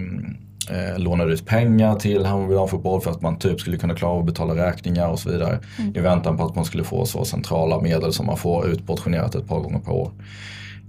eh, 0.78 0.98
lånade 0.98 1.34
ut 1.34 1.46
pengar 1.46 1.96
till 1.96 2.26
Hammarby 2.26 2.54
Damfotboll 2.54 3.02
för 3.02 3.12
att 3.12 3.22
man 3.22 3.40
typ 3.40 3.60
skulle 3.60 3.78
kunna 3.78 3.96
klara 3.96 4.12
av 4.12 4.20
att 4.20 4.26
betala 4.26 4.68
räkningar 4.68 5.08
och 5.08 5.20
så 5.20 5.30
vidare. 5.30 5.60
I 5.96 6.00
väntan 6.00 6.38
på 6.38 6.46
att 6.46 6.56
man 6.56 6.66
skulle 6.66 6.84
få 6.84 7.06
så 7.06 7.26
centrala 7.26 7.82
medel 7.82 8.14
som 8.14 8.26
man 8.26 8.38
får 8.38 8.68
utportionerat 8.68 9.36
ett 9.36 9.48
par 9.48 9.60
gånger 9.60 9.80
per 9.80 9.92
år. 9.92 10.12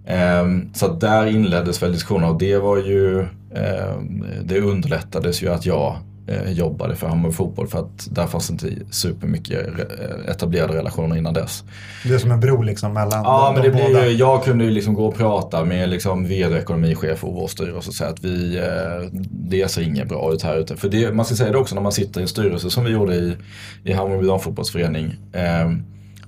Ehm, 0.07 0.75
så 0.75 0.89
där 0.89 1.27
inleddes 1.27 1.83
väl 1.83 1.93
diskussioner 1.93 2.29
och 2.29 2.39
det 2.39 2.59
var 2.59 2.77
ju, 2.77 3.21
ehm, 3.55 4.25
det 4.43 4.61
underlättades 4.61 5.43
ju 5.43 5.49
att 5.49 5.67
jag 5.67 5.97
eh, 6.27 6.51
jobbade 6.53 6.97
för 6.97 7.07
Hammarby 7.09 7.35
Fotboll 7.35 7.67
för 7.69 7.79
att 7.79 8.09
där 8.11 8.27
fanns 8.27 8.51
inte 8.51 8.71
supermycket 8.91 9.67
re- 9.67 10.31
etablerade 10.31 10.73
relationer 10.79 11.17
innan 11.17 11.35
dess. 11.35 11.65
Det 12.05 12.15
är 12.15 12.19
som 12.19 12.31
en 12.31 12.41
bro 12.41 12.63
liksom 12.63 12.93
mellan 12.93 13.23
Ja, 13.25 13.47
de, 13.47 13.55
men 13.55 13.63
det 13.63 13.69
de 13.69 13.75
blir 13.85 13.95
båda. 13.95 14.07
ju, 14.09 14.17
jag 14.17 14.45
kunde 14.45 14.65
ju 14.65 14.71
liksom 14.71 14.95
gå 14.95 15.07
och 15.07 15.15
prata 15.17 15.65
med 15.65 15.89
liksom 15.89 16.27
vd 16.27 16.57
ekonomichef 16.59 17.25
och 17.25 17.35
vår 17.35 17.49
styrelse 17.49 17.89
och 17.89 17.95
säga 17.95 18.11
att 18.11 18.25
vi, 18.25 18.57
eh, 18.59 19.09
det 19.31 19.69
ser 19.71 19.83
inget 19.83 20.09
bra 20.09 20.33
ut 20.33 20.43
här 20.43 20.57
ute. 20.57 20.77
För 20.77 20.89
det, 20.89 21.13
man 21.15 21.25
ska 21.25 21.35
säga 21.35 21.53
det 21.53 21.59
också 21.59 21.75
när 21.75 21.83
man 21.83 21.93
sitter 21.93 22.21
i 22.21 22.23
en 22.23 22.29
styrelse 22.29 22.71
som 22.71 22.85
vi 22.85 22.91
gjorde 22.91 23.15
i, 23.15 23.37
i 23.85 23.93
Hammarby 23.93 24.27
damfotbollsförening. 24.27 25.15
Eh, 25.33 25.71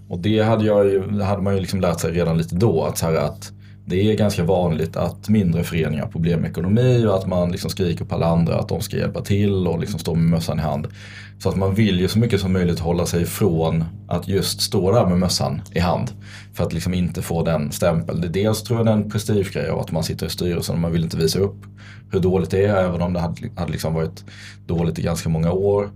och 0.09 0.19
det 0.19 0.41
hade, 0.43 0.65
jag 0.65 0.87
ju, 0.87 1.21
hade 1.21 1.43
man 1.43 1.55
ju 1.55 1.61
liksom 1.61 1.81
lärt 1.81 2.01
sig 2.01 2.13
redan 2.13 2.39
lite 2.39 2.55
då 2.55 2.85
att, 2.85 2.99
så 2.99 3.07
här, 3.07 3.15
att 3.15 3.53
det 3.89 4.11
är 4.11 4.16
ganska 4.16 4.45
vanligt 4.45 4.97
att 4.97 5.28
mindre 5.28 5.64
föreningar 5.64 6.03
har 6.03 6.11
problem 6.11 6.41
med 6.41 6.51
ekonomi 6.51 7.07
och 7.07 7.16
att 7.16 7.26
man 7.26 7.53
liksom 7.53 7.70
skriker 7.70 8.05
på 8.05 8.14
alla 8.14 8.26
andra 8.26 8.59
att 8.59 8.68
de 8.68 8.80
ska 8.80 8.97
hjälpa 8.97 9.20
till 9.20 9.66
och 9.66 9.80
liksom 9.80 9.99
stå 9.99 10.14
med 10.14 10.30
mössan 10.30 10.59
i 10.59 10.62
hand. 10.62 10.87
Så 11.39 11.49
att 11.49 11.57
man 11.57 11.74
vill 11.74 12.01
ju 12.01 12.09
så 12.09 12.18
mycket 12.18 12.41
som 12.41 12.53
möjligt 12.53 12.78
hålla 12.78 13.07
sig 13.07 13.22
ifrån 13.22 13.84
att 14.09 14.28
just 14.28 14.61
stå 14.61 14.93
där 14.93 15.07
med 15.07 15.18
mössan 15.18 15.62
i 15.72 15.78
hand. 15.78 16.11
För 16.55 16.64
att 16.64 16.72
liksom 16.72 16.95
inte 16.95 17.22
få 17.22 17.45
den 17.45 17.72
stämpeln. 17.72 18.32
Dels 18.32 18.62
tror 18.62 18.78
jag 18.78 18.87
det 18.87 18.93
är 18.93 18.97
en 18.97 19.11
prestigegrej 19.11 19.68
av 19.68 19.78
att 19.78 19.93
man 19.93 20.05
sitter 20.05 20.26
i 20.26 20.30
styrelsen 20.30 20.74
och 20.74 20.80
man 20.80 20.93
vill 20.93 21.05
inte 21.05 21.16
visa 21.16 21.39
upp 21.39 21.57
hur 22.12 22.20
dåligt 22.20 22.51
det 22.51 22.64
är. 22.64 22.84
Även 22.84 23.03
om 23.03 23.12
det 23.12 23.20
hade, 23.20 23.51
hade 23.57 23.72
liksom 23.72 23.95
varit 23.95 24.24
dåligt 24.66 24.99
i 24.99 25.03
ganska 25.03 25.28
många 25.28 25.53
år. 25.53 25.91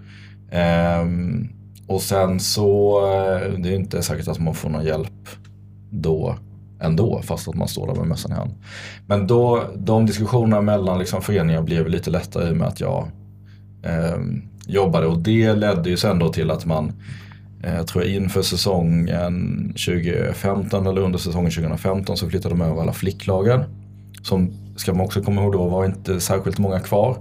Ehm, 0.51 1.49
och 1.87 2.03
sen 2.03 2.41
så, 2.41 2.99
eh, 3.07 3.53
det 3.59 3.69
är 3.69 3.75
inte 3.75 4.03
säkert 4.03 4.29
att 4.29 4.39
man 4.39 4.55
får 4.55 4.69
någon 4.69 4.85
hjälp 4.85 5.29
då 5.91 6.37
ändå 6.81 7.23
fast 7.23 7.49
att 7.49 7.55
man 7.55 7.69
står 7.69 7.87
där 7.87 7.95
med 7.95 8.07
mössan 8.07 8.33
i 8.33 8.35
hand. 8.35 8.51
Men 9.07 9.27
då, 9.27 9.65
de 9.77 10.07
diskussionerna 10.07 10.61
mellan 10.61 10.99
liksom 10.99 11.23
föreningar 11.23 11.63
blev 11.63 11.89
lite 11.89 12.11
lättare 12.11 12.49
i 12.49 12.53
och 12.53 12.57
med 12.57 12.69
att 12.69 12.81
jag 12.81 13.09
eh, 13.83 14.19
jobbade 14.67 15.07
och 15.07 15.19
det 15.19 15.55
ledde 15.55 15.91
ju 15.91 15.97
sen 15.97 16.19
då 16.19 16.33
till 16.33 16.51
att 16.51 16.67
man 16.67 16.93
eh, 17.63 17.75
jag 17.75 17.87
tror 17.87 18.05
inför 18.05 18.43
säsongen 18.43 19.63
2015 19.69 20.87
eller 20.87 21.01
under 21.01 21.19
säsongen 21.19 21.51
2015 21.51 22.17
så 22.17 22.29
flyttade 22.29 22.55
de 22.55 22.61
över 22.61 22.83
alla 22.83 22.93
flicklagen. 22.93 23.65
Som 24.23 24.53
ska 24.77 24.95
man 24.95 25.07
också 25.07 25.23
komma 25.23 25.43
ihåg 25.43 25.53
då 25.53 25.69
var 25.69 25.85
inte 25.85 26.21
särskilt 26.21 26.59
många 26.59 26.81
kvar. 26.81 27.17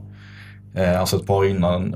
Eh, 0.75 0.99
alltså 0.99 1.17
ett 1.17 1.25
par, 1.25 1.45
innan, 1.45 1.95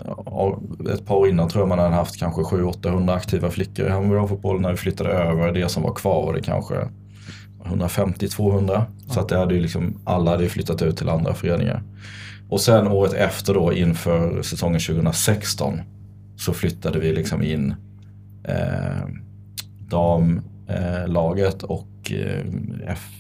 ett 0.94 1.06
par 1.06 1.28
innan 1.28 1.50
tror 1.50 1.62
jag 1.62 1.70
man 1.70 1.80
hade 1.80 1.96
haft 1.96 2.20
kanske 2.20 2.42
700-800 2.42 3.16
aktiva 3.16 3.50
flickor 3.50 3.86
i 3.86 3.90
Hammarby. 3.90 4.60
När 4.60 4.72
vi 4.72 4.78
flyttade 4.78 5.10
över 5.10 5.52
det 5.52 5.70
som 5.70 5.84
var 5.84 5.94
kvar 5.94 6.26
var 6.26 6.34
det 6.34 6.42
kanske 6.42 6.76
150-200. 7.66 8.84
Så 9.10 9.20
att 9.20 9.30
det 9.30 9.38
hade 9.38 9.54
ju 9.56 9.62
liksom, 9.62 10.02
alla 10.04 10.32
hade 10.32 10.50
flyttat 10.50 10.82
ut 10.82 10.98
till 10.98 11.10
andra 11.10 11.34
föreningar. 11.34 11.84
Och 12.50 12.62
sen 12.62 12.88
året 12.88 13.14
efter 13.14 13.54
då 13.54 13.74
inför 13.74 14.42
säsongen 14.42 14.80
2016 14.80 15.82
så 16.38 16.54
flyttade 16.54 17.00
vi 17.00 17.14
liksom 17.14 17.44
in 17.44 17.76
eh, 18.44 19.08
dam 19.90 20.42
laget 21.08 21.64
och 21.64 22.12
eh, 22.12 22.46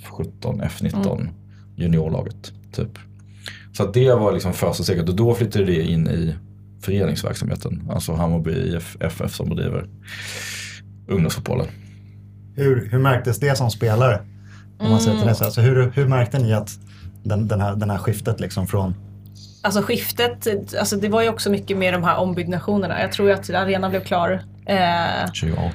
F17, 0.09 0.69
F19 0.69 1.29
juniorlaget. 1.75 2.53
Typ. 2.71 2.99
Så 3.73 3.83
att 3.83 3.93
det 3.93 4.13
var 4.13 4.31
liksom 4.31 4.53
första 4.53 4.83
steget 4.83 5.09
och 5.09 5.15
då 5.15 5.35
flyttade 5.35 5.65
det 5.65 5.81
in 5.81 6.07
i 6.07 6.35
föreningsverksamheten. 6.81 7.89
Alltså 7.89 8.13
Hammarby 8.13 8.51
IF 8.51 8.97
FF 8.99 9.35
som 9.35 9.49
bedriver 9.49 9.87
ungdomsfotbollen. 11.07 11.67
Hur, 12.55 12.89
hur 12.91 12.99
märktes 12.99 13.39
det 13.39 13.57
som 13.57 13.71
spelare? 13.71 14.21
Om 14.80 14.89
man 14.89 14.99
säger 14.99 15.17
till 15.17 15.28
det 15.28 15.36
så. 15.36 15.43
Alltså 15.43 15.61
hur, 15.61 15.91
hur 15.95 16.07
märkte 16.07 16.39
ni 16.39 16.53
att 16.53 16.69
den, 17.24 17.47
den, 17.47 17.61
här, 17.61 17.76
den 17.76 17.89
här 17.89 17.97
skiftet 17.97 18.39
liksom 18.39 18.67
från 18.67 18.95
Alltså 19.61 19.82
skiftet, 19.82 20.47
alltså 20.80 20.95
det 20.95 21.09
var 21.09 21.21
ju 21.21 21.30
också 21.30 21.49
mycket 21.49 21.78
med 21.78 21.93
de 21.93 22.03
här 22.03 22.17
ombyggnationerna. 22.17 23.01
Jag 23.01 23.11
tror 23.11 23.28
ju 23.28 23.34
att 23.34 23.49
arenan 23.49 23.89
blev 23.89 24.03
klar. 24.03 24.43
Eh, 24.65 25.26
2018. 25.26 25.71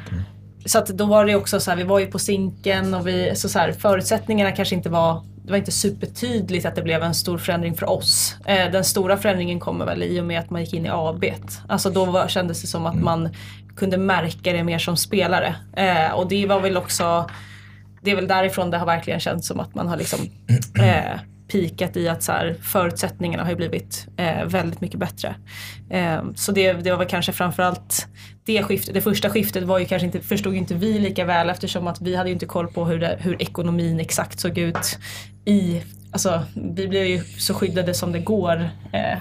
så 0.67 0.79
att 0.79 0.87
då 0.87 1.05
var 1.05 1.25
det 1.27 1.35
också 1.35 1.61
så 1.61 1.71
här, 1.71 1.79
vi 1.79 1.83
var 1.83 1.99
ju 1.99 2.07
på 2.07 2.19
Zinken 2.19 2.95
och 2.95 3.07
vi, 3.07 3.33
så, 3.37 3.49
så 3.49 3.59
här, 3.59 3.73
förutsättningarna 3.73 4.53
kanske 4.53 4.75
inte 4.75 4.89
var, 4.89 5.23
det 5.45 5.51
var 5.51 5.59
inte 5.59 5.73
supertydligt 5.73 6.67
att 6.67 6.75
det 6.75 6.83
blev 6.83 7.03
en 7.03 7.15
stor 7.15 7.39
förändring 7.39 7.75
för 7.75 7.91
oss. 7.91 8.37
Eh, 8.47 8.71
den 8.71 8.85
stora 8.85 9.17
förändringen 9.17 9.61
kommer 9.61 9.87
väl 9.87 10.03
i 10.03 10.21
och 10.21 10.25
med 10.25 10.41
att 10.41 10.51
man 10.51 10.61
gick 10.61 10.75
in 10.75 10.87
i 10.87 10.89
AB. 10.89 11.25
Alltså 11.69 11.91
då 11.91 12.05
var, 12.05 12.29
kändes 12.29 12.61
det 12.61 12.67
som 12.67 12.87
att 12.87 13.01
man 13.01 13.29
kunde 13.77 13.99
märka 13.99 14.53
det 14.53 14.65
mer 14.65 14.79
som 14.79 14.97
spelare. 14.97 15.55
Eh, 15.77 16.13
och 16.13 16.29
det 16.29 16.47
var 16.47 16.61
väl 16.61 16.77
också, 16.77 17.31
det 18.03 18.11
är 18.11 18.17
väl 18.17 18.29
därifrån 18.29 18.71
det 18.71 18.79
har 18.79 18.87
verkligen 18.87 19.21
känts 19.21 19.49
som 19.49 19.61
att 19.61 19.75
man 19.75 19.89
har 19.89 19.97
liksom 19.97 20.19
eh, 20.81 21.21
pikat 21.49 21.97
i 21.97 22.09
att 22.09 22.23
så 22.23 22.33
här, 22.33 22.57
förutsättningarna 22.63 23.45
har 23.45 23.55
blivit 23.55 24.07
eh, 24.17 24.45
väldigt 24.45 24.81
mycket 24.81 25.01
bättre. 25.01 25.35
Eh, 25.91 26.23
så 26.35 26.53
det, 26.53 26.73
det 26.73 26.91
var 26.91 26.99
väl 26.99 27.09
kanske 27.09 27.33
framförallt 27.33 28.07
det 28.45 28.63
skiftet. 28.63 28.95
Det 28.95 29.01
första 29.01 29.31
skiftet 29.31 29.65
var 29.65 29.79
ju 29.79 29.85
kanske 29.85 30.07
inte, 30.07 30.21
förstod 30.21 30.53
ju 30.53 30.59
inte 30.59 30.75
vi 30.75 30.99
lika 30.99 31.25
väl 31.25 31.51
eftersom 31.51 31.87
att 31.87 32.01
vi 32.01 32.17
hade 32.17 32.29
ju 32.29 32.33
inte 32.33 32.47
koll 32.47 32.69
på 32.69 32.85
hur, 32.85 32.99
det, 32.99 33.19
hur 33.21 33.43
ekonomin 33.43 34.01
exakt 34.01 34.41
såg 34.41 34.59
ut 34.59 34.99
i, 35.45 35.83
alltså 36.13 36.43
vi 36.55 36.89
blev 36.89 37.07
ju 37.07 37.25
så 37.25 37.55
skyddade 37.55 37.95
som 37.95 38.13
det 38.13 38.19
går. 38.19 38.71
Eh, 38.93 39.19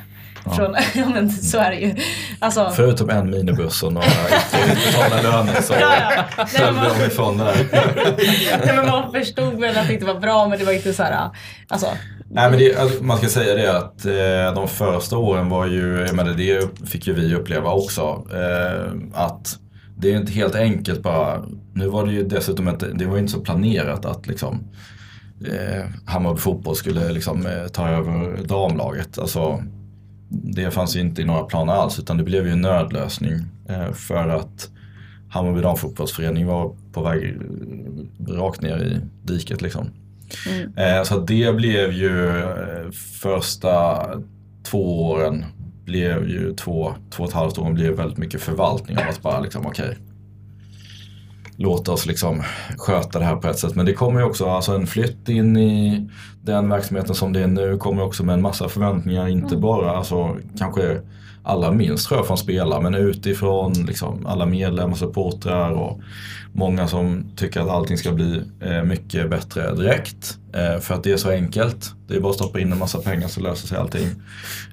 från, 0.56 0.76
ja 0.96 1.10
men 1.10 1.30
så 1.32 1.58
är 1.58 1.72
det 1.72 1.78
ju. 1.78 1.96
Alltså, 2.40 2.72
Förutom 2.76 3.10
en 3.10 3.30
minibuss 3.30 3.84
och 3.84 3.94
några 3.94 4.08
icke 4.08 4.72
utbetalda 4.72 5.22
löner 5.32 5.62
så 5.62 5.74
Ja, 5.74 5.94
ja. 6.38 6.46
Men 6.60 6.76
man- 6.76 6.86
de 7.00 7.06
ifrån 7.06 7.38
det 7.38 7.44
där. 7.44 7.56
Nej, 8.66 8.76
men 8.76 8.86
man 8.86 9.12
förstod 9.12 9.60
väl 9.62 9.78
att 9.78 9.88
det 9.88 9.94
inte 9.94 10.06
var 10.06 10.20
bra 10.20 10.48
men 10.48 10.60
det 10.60 10.66
var 10.66 10.74
inte 10.74 10.94
så 10.94 11.04
här, 11.04 11.30
alltså. 11.68 11.88
Nej, 12.30 12.50
men 12.50 12.60
det, 12.60 12.76
alltså, 12.76 13.04
man 13.04 13.18
ska 13.18 13.28
säga 13.28 13.56
det 13.56 13.78
att 13.78 14.06
eh, 14.06 14.56
de 14.62 14.68
första 14.68 15.18
åren 15.18 15.50
var 15.50 15.66
ju, 15.66 16.08
menar, 16.14 16.34
det 16.34 16.88
fick 16.90 17.08
ju 17.08 17.14
vi 17.14 17.36
uppleva 17.36 17.72
också, 17.72 18.02
eh, 18.34 18.92
att 19.14 19.56
det 19.98 20.14
är 20.14 20.18
inte 20.18 20.32
helt 20.32 20.56
enkelt 20.56 21.02
bara, 21.04 21.44
nu 21.74 21.88
var 21.88 22.06
det 22.06 22.12
ju 22.12 22.24
dessutom 22.24 22.70
inte, 22.70 22.88
det 22.94 23.06
var 23.06 23.14
ju 23.14 23.20
inte 23.20 23.32
så 23.34 23.40
planerat 23.42 24.06
att 24.06 24.28
liksom 24.28 24.64
eh, 25.46 25.86
Hammarby 26.06 26.40
fotboll 26.40 26.76
skulle 26.76 27.10
liksom 27.12 27.46
eh, 27.46 27.68
ta 27.68 27.90
över 27.90 28.44
damlaget. 28.48 29.20
Alltså, 29.20 29.64
det 30.30 30.72
fanns 30.72 30.96
inte 30.96 31.22
i 31.22 31.26
några 31.26 31.44
planer 31.44 31.74
alls 31.74 32.00
utan 32.00 32.18
det 32.18 32.24
blev 32.24 32.46
ju 32.46 32.52
en 32.52 32.62
nödlösning 32.62 33.34
eh, 33.70 33.92
för 33.94 34.28
att 34.28 34.70
Hammarby 35.30 35.62
damfotbollsförening 35.62 36.46
var 36.48 36.76
på 36.94 37.04
väg 37.04 37.24
eh, 37.24 38.34
rakt 38.34 38.62
ner 38.62 38.78
i 38.78 39.00
diket 39.24 39.62
liksom. 39.62 39.90
Eh, 40.78 41.04
Så 41.04 41.20
det 41.20 41.56
blev 41.56 41.92
ju 41.92 42.32
första 43.22 44.04
två 44.64 45.10
åren 45.12 45.46
blev 45.86 46.30
ju 46.30 46.54
två, 46.54 46.94
två 47.10 47.24
och 47.24 47.30
ett 47.30 47.36
halvt 47.36 47.58
åren 47.58 47.74
blev 47.74 47.94
väldigt 47.94 48.18
mycket 48.18 48.42
förvaltning 48.42 48.98
av 48.98 49.04
att 49.10 49.22
bara 49.22 49.40
liksom 49.40 49.66
okej. 49.66 49.98
Låt 51.58 51.88
oss 51.88 52.06
liksom 52.06 52.44
sköta 52.78 53.20
det 53.20 53.26
här 53.26 53.36
på 53.36 53.48
ett 53.48 53.60
sätt. 53.60 53.76
Men 53.76 53.86
det 53.86 53.94
kommer 53.94 54.20
ju 54.20 54.26
också, 54.26 54.46
alltså 54.50 54.72
en 54.76 54.88
flytt 54.88 55.30
in 55.30 55.58
i 55.58 56.10
den 56.42 56.70
verksamheten 56.70 57.16
som 57.16 57.34
det 57.34 57.44
är 57.44 57.48
nu 57.48 57.78
kommer 57.78 58.04
också 58.04 58.24
med 58.24 58.34
en 58.34 58.42
massa 58.42 58.70
förväntningar. 58.70 59.28
Inte 59.28 59.58
bara, 59.58 59.92
alltså 59.92 60.38
kanske 60.58 61.02
allra 61.44 61.72
minst 61.72 62.08
tror 62.08 62.20
jag 62.20 62.28
från 62.28 62.38
spelare 62.38 62.82
men 62.82 62.96
utifrån 62.96 63.74
liksom 63.74 64.26
alla 64.26 64.46
medlemmar, 64.46 64.96
supportrar 64.96 65.72
och 65.72 66.00
många 66.54 66.88
som 66.88 67.32
tycker 67.36 67.62
att 67.62 67.70
allting 67.70 67.98
ska 67.98 68.12
bli 68.12 68.42
eh, 68.62 68.84
mycket 68.84 69.30
bättre 69.30 69.76
direkt. 69.76 70.38
Eh, 70.54 70.80
för 70.80 70.94
att 70.96 71.04
det 71.04 71.12
är 71.12 71.18
så 71.18 71.32
enkelt. 71.32 71.92
Det 72.08 72.16
är 72.16 72.20
bara 72.20 72.30
att 72.30 72.36
stoppa 72.36 72.60
in 72.60 72.72
en 72.72 72.80
massa 72.80 72.98
pengar 73.00 73.28
så 73.28 73.42
löser 73.42 73.68
sig 73.68 73.78
allting. 73.78 74.08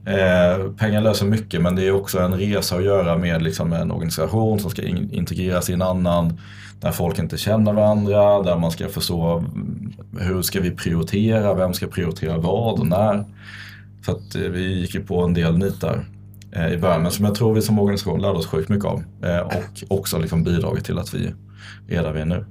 Eh, 0.07 0.73
pengar 0.79 1.01
löser 1.01 1.27
mycket 1.27 1.61
men 1.63 1.77
det 1.77 1.87
är 1.87 1.93
också 1.93 2.19
en 2.19 2.35
resa 2.35 2.77
att 2.77 2.85
göra 2.85 3.19
med 3.19 3.43
liksom, 3.43 3.73
en 3.73 3.91
organisation 3.91 4.61
som 4.61 4.71
ska 4.71 4.83
in- 4.83 5.11
integreras 5.13 5.71
i 5.71 5.73
en 5.73 5.83
annan. 5.83 6.39
Där 6.85 6.93
folk 6.93 7.19
inte 7.19 7.39
känner 7.39 7.73
varandra, 7.73 8.43
där 8.43 8.57
man 8.57 8.71
ska 8.71 8.89
förstå 8.89 9.45
hur 10.21 10.43
ska 10.43 10.61
vi 10.61 10.71
prioritera, 10.71 11.55
vem 11.55 11.75
ska 11.75 11.87
prioritera 11.87 12.39
vad 12.39 12.81
och 12.81 12.87
när. 12.87 13.25
Så 14.07 14.13
att 14.13 14.35
eh, 14.35 14.41
vi 14.41 14.81
gick 14.81 14.95
ju 14.95 15.01
på 15.01 15.23
en 15.23 15.35
del 15.35 15.59
nitar 15.59 16.05
eh, 16.53 16.73
i 16.73 16.79
början 16.79 17.03
men 17.03 17.11
som 17.11 17.25
jag 17.25 17.35
tror 17.35 17.55
vi 17.55 17.63
som 17.63 17.79
organisation 17.79 18.23
lärde 18.23 18.39
oss 18.39 18.47
sjukt 18.47 18.69
mycket 18.69 18.85
av. 18.85 19.05
Eh, 19.23 19.39
och 19.39 19.99
också 19.99 20.19
liksom 20.19 20.45
bidragit 20.45 20.85
till 20.85 20.99
att 20.99 21.15
vi 21.15 21.33
är 21.89 22.03
där 22.03 22.13
vi 22.13 22.21
är 22.21 22.25
nu. 22.25 22.45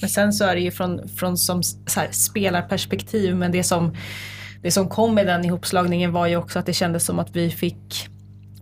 Men 0.00 0.10
sen 0.10 0.32
så 0.32 0.44
är 0.44 0.54
det 0.54 0.60
ju 0.60 0.70
från, 0.70 1.08
från 1.08 1.36
som 1.38 1.62
så 1.62 2.00
här, 2.00 2.08
spelarperspektiv 2.10 3.36
men 3.36 3.52
det 3.52 3.62
som, 3.62 3.94
det 4.62 4.70
som 4.70 4.88
kom 4.88 5.14
med 5.14 5.26
den 5.26 5.44
ihopslagningen 5.44 6.12
var 6.12 6.26
ju 6.26 6.36
också 6.36 6.58
att 6.58 6.66
det 6.66 6.72
kändes 6.72 7.04
som 7.04 7.18
att 7.18 7.36
vi 7.36 7.50
fick 7.50 8.08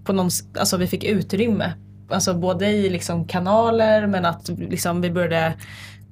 på 0.05 0.13
någon, 0.13 0.31
alltså 0.59 0.77
vi 0.77 0.87
fick 0.87 1.05
utrymme. 1.05 1.73
Alltså 2.09 2.35
både 2.35 2.67
i 2.67 2.91
liksom 2.91 3.25
kanaler 3.25 4.07
men 4.07 4.25
att 4.25 4.49
liksom 4.49 5.01
vi 5.01 5.11
började 5.11 5.55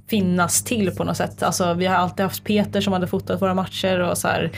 finnas 0.09 0.65
till 0.65 0.91
på 0.91 1.05
något 1.05 1.17
sätt. 1.17 1.43
Alltså 1.43 1.75
vi 1.75 1.87
har 1.87 1.97
alltid 1.97 2.25
haft 2.25 2.45
Peter 2.45 2.81
som 2.81 2.93
hade 2.93 3.07
fotat 3.07 3.43
våra 3.43 3.55
matcher 3.55 4.01
och 4.01 4.19
så 4.19 4.29
här. 4.29 4.51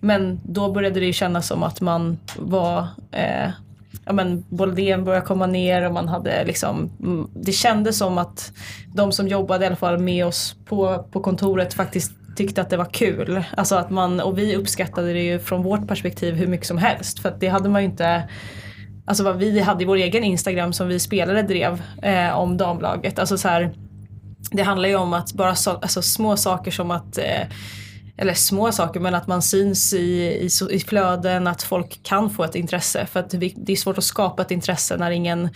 Men 0.00 0.40
då 0.44 0.72
började 0.72 1.00
det 1.00 1.06
ju 1.06 1.12
kännas 1.12 1.46
som 1.46 1.62
att 1.62 1.80
man 1.80 2.18
var 2.38 2.86
eh, 3.10 3.50
ja 4.04 4.12
men 4.12 4.44
Boldén 4.48 5.04
började 5.04 5.26
komma 5.26 5.46
ner 5.46 5.86
och 5.86 5.92
man 5.92 6.08
hade 6.08 6.44
liksom, 6.44 6.90
mm, 7.00 7.28
det 7.34 7.52
kändes 7.52 7.98
som 7.98 8.18
att 8.18 8.52
de 8.94 9.12
som 9.12 9.28
jobbade 9.28 9.64
i 9.64 9.66
alla 9.66 9.76
fall 9.76 9.98
med 9.98 10.26
oss 10.26 10.56
på, 10.64 11.04
på 11.12 11.20
kontoret 11.20 11.74
faktiskt 11.74 12.12
tyckte 12.36 12.60
att 12.60 12.70
det 12.70 12.76
var 12.76 12.92
kul. 12.92 13.44
Alltså 13.56 13.74
att 13.74 13.90
man, 13.90 14.20
och 14.20 14.38
vi 14.38 14.56
uppskattade 14.56 15.12
det 15.12 15.22
ju 15.22 15.38
från 15.38 15.62
vårt 15.62 15.88
perspektiv 15.88 16.34
hur 16.34 16.46
mycket 16.46 16.66
som 16.66 16.78
helst 16.78 17.18
för 17.18 17.28
att 17.28 17.40
det 17.40 17.48
hade 17.48 17.68
man 17.68 17.82
ju 17.82 17.88
inte 17.88 18.22
Alltså 19.04 19.24
vad 19.24 19.36
vi 19.36 19.60
hade 19.60 19.82
i 19.82 19.86
vår 19.86 19.96
egen 19.96 20.24
Instagram 20.24 20.72
som 20.72 20.88
vi 20.88 21.00
spelare 21.00 21.42
drev 21.42 21.82
eh, 22.02 22.38
om 22.38 22.56
damlaget. 22.56 23.18
Alltså 23.18 23.38
så 23.38 23.48
här, 23.48 23.74
det 24.50 24.62
handlar 24.62 24.88
ju 24.88 24.96
om 24.96 25.12
att 25.12 25.32
bara 25.32 25.54
så, 25.54 25.70
alltså 25.70 26.02
små 26.02 26.36
saker 26.36 26.70
som 26.70 26.90
att 26.90 27.18
eh, 27.18 27.46
eller 28.16 28.34
små 28.34 28.72
saker 28.72 29.00
men 29.00 29.14
att 29.14 29.26
man 29.26 29.42
syns 29.42 29.94
i, 29.94 29.98
i, 29.98 30.48
i 30.70 30.80
flöden, 30.80 31.46
att 31.46 31.62
folk 31.62 32.00
kan 32.02 32.30
få 32.30 32.44
ett 32.44 32.54
intresse. 32.54 33.06
För 33.06 33.20
att 33.20 33.34
vi, 33.34 33.54
det 33.56 33.72
är 33.72 33.76
svårt 33.76 33.98
att 33.98 34.04
skapa 34.04 34.42
ett 34.42 34.50
intresse 34.50 34.96
när 34.96 35.10
ingen 35.10 35.48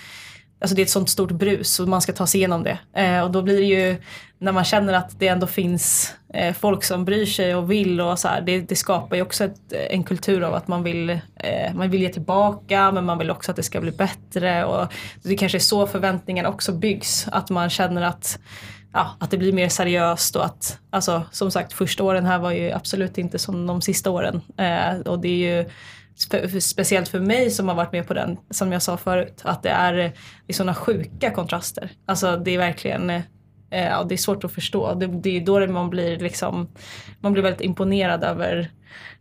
Alltså 0.59 0.77
det 0.77 0.83
är 0.83 0.85
ett 0.85 0.91
sånt 0.91 1.11
stort 1.11 1.33
brus 1.33 1.81
och 1.81 1.89
man 1.89 2.01
ska 2.01 2.13
ta 2.13 2.27
sig 2.27 2.41
igenom 2.41 2.63
det. 2.63 2.79
Eh, 3.01 3.21
och 3.21 3.31
då 3.31 3.43
blir 3.43 3.57
det 3.57 3.67
ju 3.67 3.97
när 4.39 4.53
man 4.53 4.65
känner 4.65 4.93
att 4.93 5.19
det 5.19 5.29
ändå 5.29 5.47
finns 5.47 6.15
eh, 6.35 6.55
folk 6.55 6.85
som 6.85 7.05
bryr 7.05 7.27
sig 7.27 7.55
och 7.55 7.71
vill 7.71 8.01
och 8.01 8.19
så 8.19 8.29
här, 8.29 8.41
det, 8.41 8.61
det 8.61 8.77
skapar 8.77 9.17
ju 9.17 9.23
också 9.23 9.45
ett, 9.45 9.73
en 9.91 10.05
kultur 10.05 10.43
av 10.43 10.55
att 10.55 10.69
man 10.69 10.83
vill, 10.83 11.11
eh, 11.11 11.75
man 11.75 11.91
vill 11.91 12.03
ge 12.03 12.09
tillbaka 12.09 12.93
men 12.93 13.05
man 13.05 13.19
vill 13.19 13.31
också 13.31 13.51
att 13.51 13.57
det 13.57 13.63
ska 13.63 13.81
bli 13.81 13.91
bättre. 13.91 14.65
Och 14.65 14.93
det 15.23 15.37
kanske 15.37 15.59
är 15.59 15.61
så 15.61 15.87
förväntningarna 15.87 16.49
också 16.49 16.73
byggs. 16.73 17.29
Att 17.33 17.51
man 17.51 17.71
känner 17.71 18.03
att 18.03 18.39
ja, 18.93 19.17
att 19.19 19.31
det 19.31 19.39
blir 19.39 19.53
mer 19.53 19.69
seriöst 19.69 20.37
och 20.37 20.45
att, 20.45 20.79
alltså 20.91 21.23
som 21.31 21.51
sagt 21.51 21.73
första 21.73 22.05
åren 22.05 22.27
här 22.27 22.39
var 22.39 22.53
ju 22.53 22.73
absolut 22.73 23.19
inte 23.19 23.39
som 23.39 23.67
de 23.67 23.83
sista 23.83 24.11
åren. 24.11 24.43
Eh, 24.59 25.01
och 25.01 25.19
det 25.19 25.29
är 25.29 25.57
ju 25.57 25.71
spe, 26.17 26.61
speciellt 26.61 27.09
för 27.09 27.21
mig 27.21 27.51
som 27.51 27.69
har 27.69 27.75
varit 27.75 27.93
med 27.93 28.07
på 28.07 28.15
den, 28.15 28.37
som 28.51 28.73
jag 28.73 28.83
sa 28.83 28.97
förut, 28.97 29.41
att 29.45 29.63
det 29.63 29.71
är, 29.71 29.93
det 29.93 30.13
är 30.47 30.53
sådana 30.53 30.75
sjuka 30.75 31.31
kontraster. 31.31 31.91
Alltså 32.07 32.37
det 32.37 32.51
är 32.51 32.59
verkligen, 32.59 33.11
eh, 33.11 33.23
ja, 33.71 34.05
det 34.05 34.15
är 34.15 34.19
svårt 34.19 34.45
att 34.45 34.53
förstå. 34.53 34.95
Det, 34.95 35.07
det 35.07 35.37
är 35.37 35.41
då 35.41 35.67
man 35.67 35.91
blir 35.91 36.19
liksom, 36.19 36.69
man 37.21 37.33
blir 37.33 37.43
väldigt 37.43 37.61
imponerad 37.61 38.25
över 38.25 38.71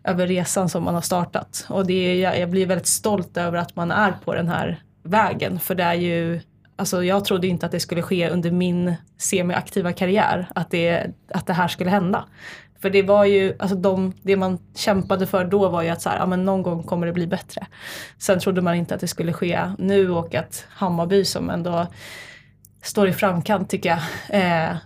över 0.05 0.27
resan 0.27 0.69
som 0.69 0.83
man 0.83 0.93
har 0.93 1.01
startat. 1.01 1.65
Och 1.69 1.85
det 1.85 1.93
är, 1.93 2.15
jag, 2.15 2.39
jag 2.39 2.49
blir 2.49 2.65
väldigt 2.65 2.87
stolt 2.87 3.37
över 3.37 3.57
att 3.57 3.75
man 3.75 3.91
är 3.91 4.11
på 4.11 4.33
den 4.33 4.47
här 4.47 4.83
vägen. 5.03 5.59
För 5.59 5.75
det 5.75 5.83
är 5.83 5.93
ju, 5.93 6.41
alltså 6.75 7.03
jag 7.03 7.25
trodde 7.25 7.47
inte 7.47 7.65
att 7.65 7.71
det 7.71 7.79
skulle 7.79 8.01
ske 8.01 8.29
under 8.29 8.51
min 8.51 8.95
semiaktiva 9.17 9.93
karriär. 9.93 10.49
Att 10.55 10.71
det, 10.71 11.07
att 11.33 11.47
det 11.47 11.53
här 11.53 11.67
skulle 11.67 11.89
hända. 11.89 12.25
För 12.81 12.89
det 12.89 13.01
var 13.01 13.25
ju, 13.25 13.55
alltså 13.59 13.75
de, 13.75 14.13
det 14.21 14.35
man 14.35 14.59
kämpade 14.75 15.25
för 15.25 15.45
då 15.45 15.69
var 15.69 15.81
ju 15.81 15.89
att 15.89 16.01
så 16.01 16.09
här, 16.09 16.17
ja, 16.17 16.25
men 16.25 16.45
någon 16.45 16.63
gång 16.63 16.83
kommer 16.83 17.07
det 17.07 17.13
bli 17.13 17.27
bättre. 17.27 17.67
Sen 18.17 18.39
trodde 18.39 18.61
man 18.61 18.75
inte 18.75 18.95
att 18.95 19.01
det 19.01 19.07
skulle 19.07 19.33
ske 19.33 19.59
nu 19.77 20.11
och 20.11 20.35
att 20.35 20.65
Hammarby 20.69 21.25
som 21.25 21.49
ändå 21.49 21.87
står 22.83 23.07
i 23.07 23.13
framkant 23.13 23.69
tycker 23.69 23.89
jag, 23.89 23.99
eh, 24.29 24.77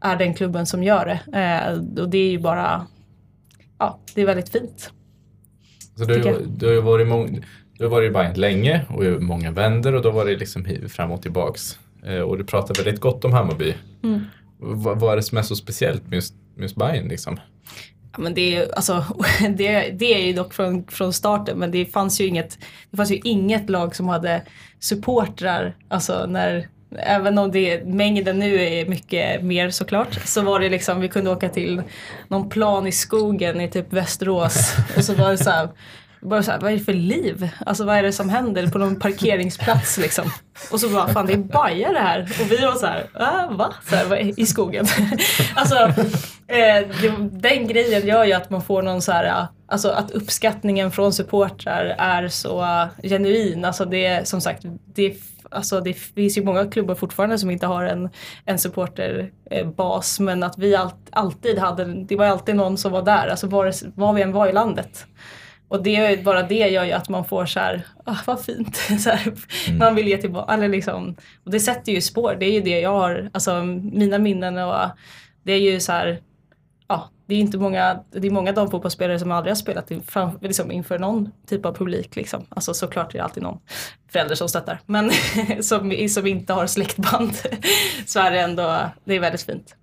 är 0.00 0.16
den 0.16 0.34
klubben 0.34 0.66
som 0.66 0.82
gör 0.82 1.06
det. 1.06 1.38
Eh, 1.38 2.02
och 2.02 2.08
det 2.08 2.18
är 2.18 2.30
ju 2.30 2.38
bara, 2.38 2.86
ja, 3.78 3.98
det 4.14 4.22
är 4.22 4.26
väldigt 4.26 4.48
fint. 4.48 4.92
Så 5.96 6.04
du, 6.04 6.46
du 6.56 6.66
har 6.66 6.72
ju 6.72 6.80
varit, 6.80 7.08
mång, 7.08 7.44
du 7.78 7.84
har 7.84 7.90
varit 7.90 8.10
i 8.10 8.12
Bayern 8.12 8.34
länge 8.34 8.84
och 8.88 9.04
i 9.04 9.08
många 9.08 9.50
vänder 9.50 9.94
och 9.94 10.02
då 10.02 10.10
var 10.10 10.24
det 10.24 10.36
liksom 10.36 10.64
fram 10.88 11.10
och 11.10 11.22
tillbaks. 11.22 11.78
Eh, 12.04 12.20
och 12.20 12.38
du 12.38 12.44
pratar 12.44 12.84
väldigt 12.84 13.00
gott 13.00 13.24
om 13.24 13.32
Hammarby. 13.32 13.74
Mm. 14.02 14.24
Vad, 14.58 15.00
vad 15.00 15.12
är 15.12 15.16
det 15.16 15.22
som 15.22 15.38
är 15.38 15.42
så 15.42 15.56
speciellt 15.56 16.02
med 16.02 16.14
just, 16.14 16.34
just 16.56 16.76
Bayern 16.76 17.08
liksom? 17.08 17.40
Ja, 18.12 18.22
men 18.22 18.34
det, 18.34 18.56
är, 18.56 18.74
alltså, 18.76 19.04
det, 19.56 19.90
det 19.90 20.14
är 20.14 20.26
ju 20.26 20.32
dock 20.32 20.54
från, 20.54 20.86
från 20.86 21.12
starten 21.12 21.58
men 21.58 21.70
det 21.70 21.86
fanns, 21.86 22.20
ju 22.20 22.26
inget, 22.26 22.58
det 22.90 22.96
fanns 22.96 23.10
ju 23.10 23.20
inget 23.24 23.70
lag 23.70 23.96
som 23.96 24.08
hade 24.08 24.42
supportrar. 24.80 25.76
Alltså 25.88 26.26
när, 26.26 26.68
även 26.98 27.38
om 27.38 27.52
det, 27.52 27.84
mängden 27.84 28.38
nu 28.38 28.60
är 28.60 28.86
mycket 28.86 29.42
mer 29.42 29.70
såklart 29.70 30.18
så 30.24 30.42
var 30.42 30.60
det 30.60 30.68
liksom, 30.68 31.00
vi 31.00 31.08
kunde 31.08 31.30
åka 31.30 31.48
till 31.48 31.82
någon 32.28 32.48
plan 32.48 32.86
i 32.86 32.92
skogen 32.92 33.60
i 33.60 33.70
typ 33.70 33.92
Västerås 33.92 34.76
och 34.96 35.04
så 35.04 35.14
var 35.14 35.30
det 35.30 35.38
så 35.38 35.50
här, 35.50 35.68
bara 36.20 36.42
så 36.42 36.50
här, 36.50 36.60
vad 36.60 36.72
är 36.72 36.76
det 36.76 36.84
för 36.84 36.92
liv? 36.92 37.48
Alltså 37.66 37.84
vad 37.84 37.96
är 37.96 38.02
det 38.02 38.12
som 38.12 38.28
händer 38.28 38.66
på 38.66 38.78
någon 38.78 39.00
parkeringsplats 39.00 39.98
liksom? 39.98 40.30
Och 40.72 40.80
så 40.80 40.88
bara, 40.88 41.08
fan 41.08 41.26
det 41.26 41.32
är 41.32 41.36
bajare 41.36 41.92
det 41.92 41.98
här. 41.98 42.22
Och 42.22 42.52
vi 42.52 42.56
var 42.56 42.74
så 42.74 42.86
här, 42.86 43.06
äh, 43.14 43.56
va? 43.56 43.74
Så 43.88 43.96
här, 43.96 44.40
I 44.40 44.46
skogen. 44.46 44.86
alltså 45.54 45.76
eh, 46.46 46.88
det, 47.00 47.14
den 47.30 47.66
grejen 47.66 48.06
gör 48.06 48.24
ju 48.24 48.32
att 48.32 48.50
man 48.50 48.62
får 48.62 48.82
någon 48.82 49.02
så 49.02 49.12
här, 49.12 49.46
alltså 49.68 49.88
att 49.88 50.10
uppskattningen 50.10 50.90
från 50.90 51.12
supportrar 51.12 51.94
är 51.98 52.28
så 52.28 52.66
genuin. 53.02 53.64
Alltså 53.64 53.84
det 53.84 54.06
är 54.06 54.24
som 54.24 54.40
sagt, 54.40 54.62
det 54.94 55.06
är 55.06 55.16
Alltså 55.50 55.80
det 55.80 55.92
finns 55.92 56.38
ju 56.38 56.44
många 56.44 56.66
klubbar 56.66 56.94
fortfarande 56.94 57.38
som 57.38 57.50
inte 57.50 57.66
har 57.66 57.84
en, 57.84 58.08
en 58.44 58.58
supporterbas 58.58 60.20
men 60.20 60.42
att 60.42 60.58
vi 60.58 60.76
all, 60.76 60.90
alltid 61.10 61.58
hade, 61.58 61.84
det 61.84 62.16
var 62.16 62.26
alltid 62.26 62.56
någon 62.56 62.78
som 62.78 62.92
var 62.92 63.02
där, 63.02 63.28
alltså 63.28 63.46
var, 63.46 63.72
var 63.94 64.12
vi 64.12 64.22
än 64.22 64.32
var 64.32 64.46
i 64.46 64.52
landet. 64.52 65.06
Och 65.68 65.82
det, 65.82 66.24
bara 66.24 66.42
det 66.42 66.68
gör 66.68 66.84
ju 66.84 66.92
att 66.92 67.08
man 67.08 67.24
får 67.24 67.46
så 67.46 67.60
här, 67.60 67.86
ah, 68.04 68.16
vad 68.26 68.44
fint. 68.44 68.76
så 69.00 69.10
här, 69.10 69.32
Man 69.78 69.94
vill 69.94 70.08
ge 70.08 70.16
tillbaka. 70.16 70.52
Eller 70.52 70.68
liksom, 70.68 71.16
och 71.44 71.50
det 71.50 71.60
sätter 71.60 71.92
ju 71.92 72.00
spår. 72.00 72.36
Det 72.40 72.46
är 72.46 72.52
ju 72.52 72.60
det 72.60 72.80
jag 72.80 72.90
har, 72.90 73.30
alltså 73.32 73.62
mina 73.92 74.18
minnen 74.18 74.58
och 74.58 74.90
det 75.42 75.52
är 75.52 75.60
ju 75.60 75.80
så 75.80 75.92
här, 75.92 76.20
ja, 76.88 77.10
det 77.26 77.34
är 77.34 77.38
inte 77.38 77.58
många, 77.58 78.04
det 78.12 78.26
är 78.26 78.30
många 78.30 78.52
damfotbollsspelare 78.52 79.18
som 79.18 79.32
aldrig 79.32 79.50
har 79.50 79.56
spelat 79.56 79.90
in, 79.90 80.02
fram, 80.02 80.38
liksom 80.40 80.72
inför 80.72 80.98
någon 80.98 81.30
typ 81.46 81.66
av 81.66 81.74
publik. 81.74 82.16
Liksom. 82.16 82.46
Alltså 82.48 82.74
såklart 82.74 83.14
är 83.14 83.18
det 83.18 83.24
alltid 83.24 83.42
någon 83.42 83.60
förälder 84.12 84.34
som 84.34 84.48
stöttar. 84.48 84.80
Men 84.86 85.10
som, 85.62 86.08
som 86.08 86.26
inte 86.26 86.52
har 86.52 86.66
släktband 86.66 87.32
så 88.06 88.20
är 88.20 88.30
det 88.30 88.40
ändå, 88.40 88.80
det 89.04 89.14
är 89.14 89.20
väldigt 89.20 89.42
fint. 89.42 89.76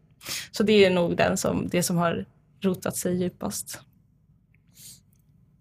Så 0.51 0.63
det 0.63 0.85
är 0.85 0.89
nog 0.89 1.17
den 1.17 1.37
som, 1.37 1.67
det 1.71 1.83
som 1.83 1.97
har 1.97 2.25
rotat 2.61 2.95
sig 2.95 3.15
djupast. 3.15 3.81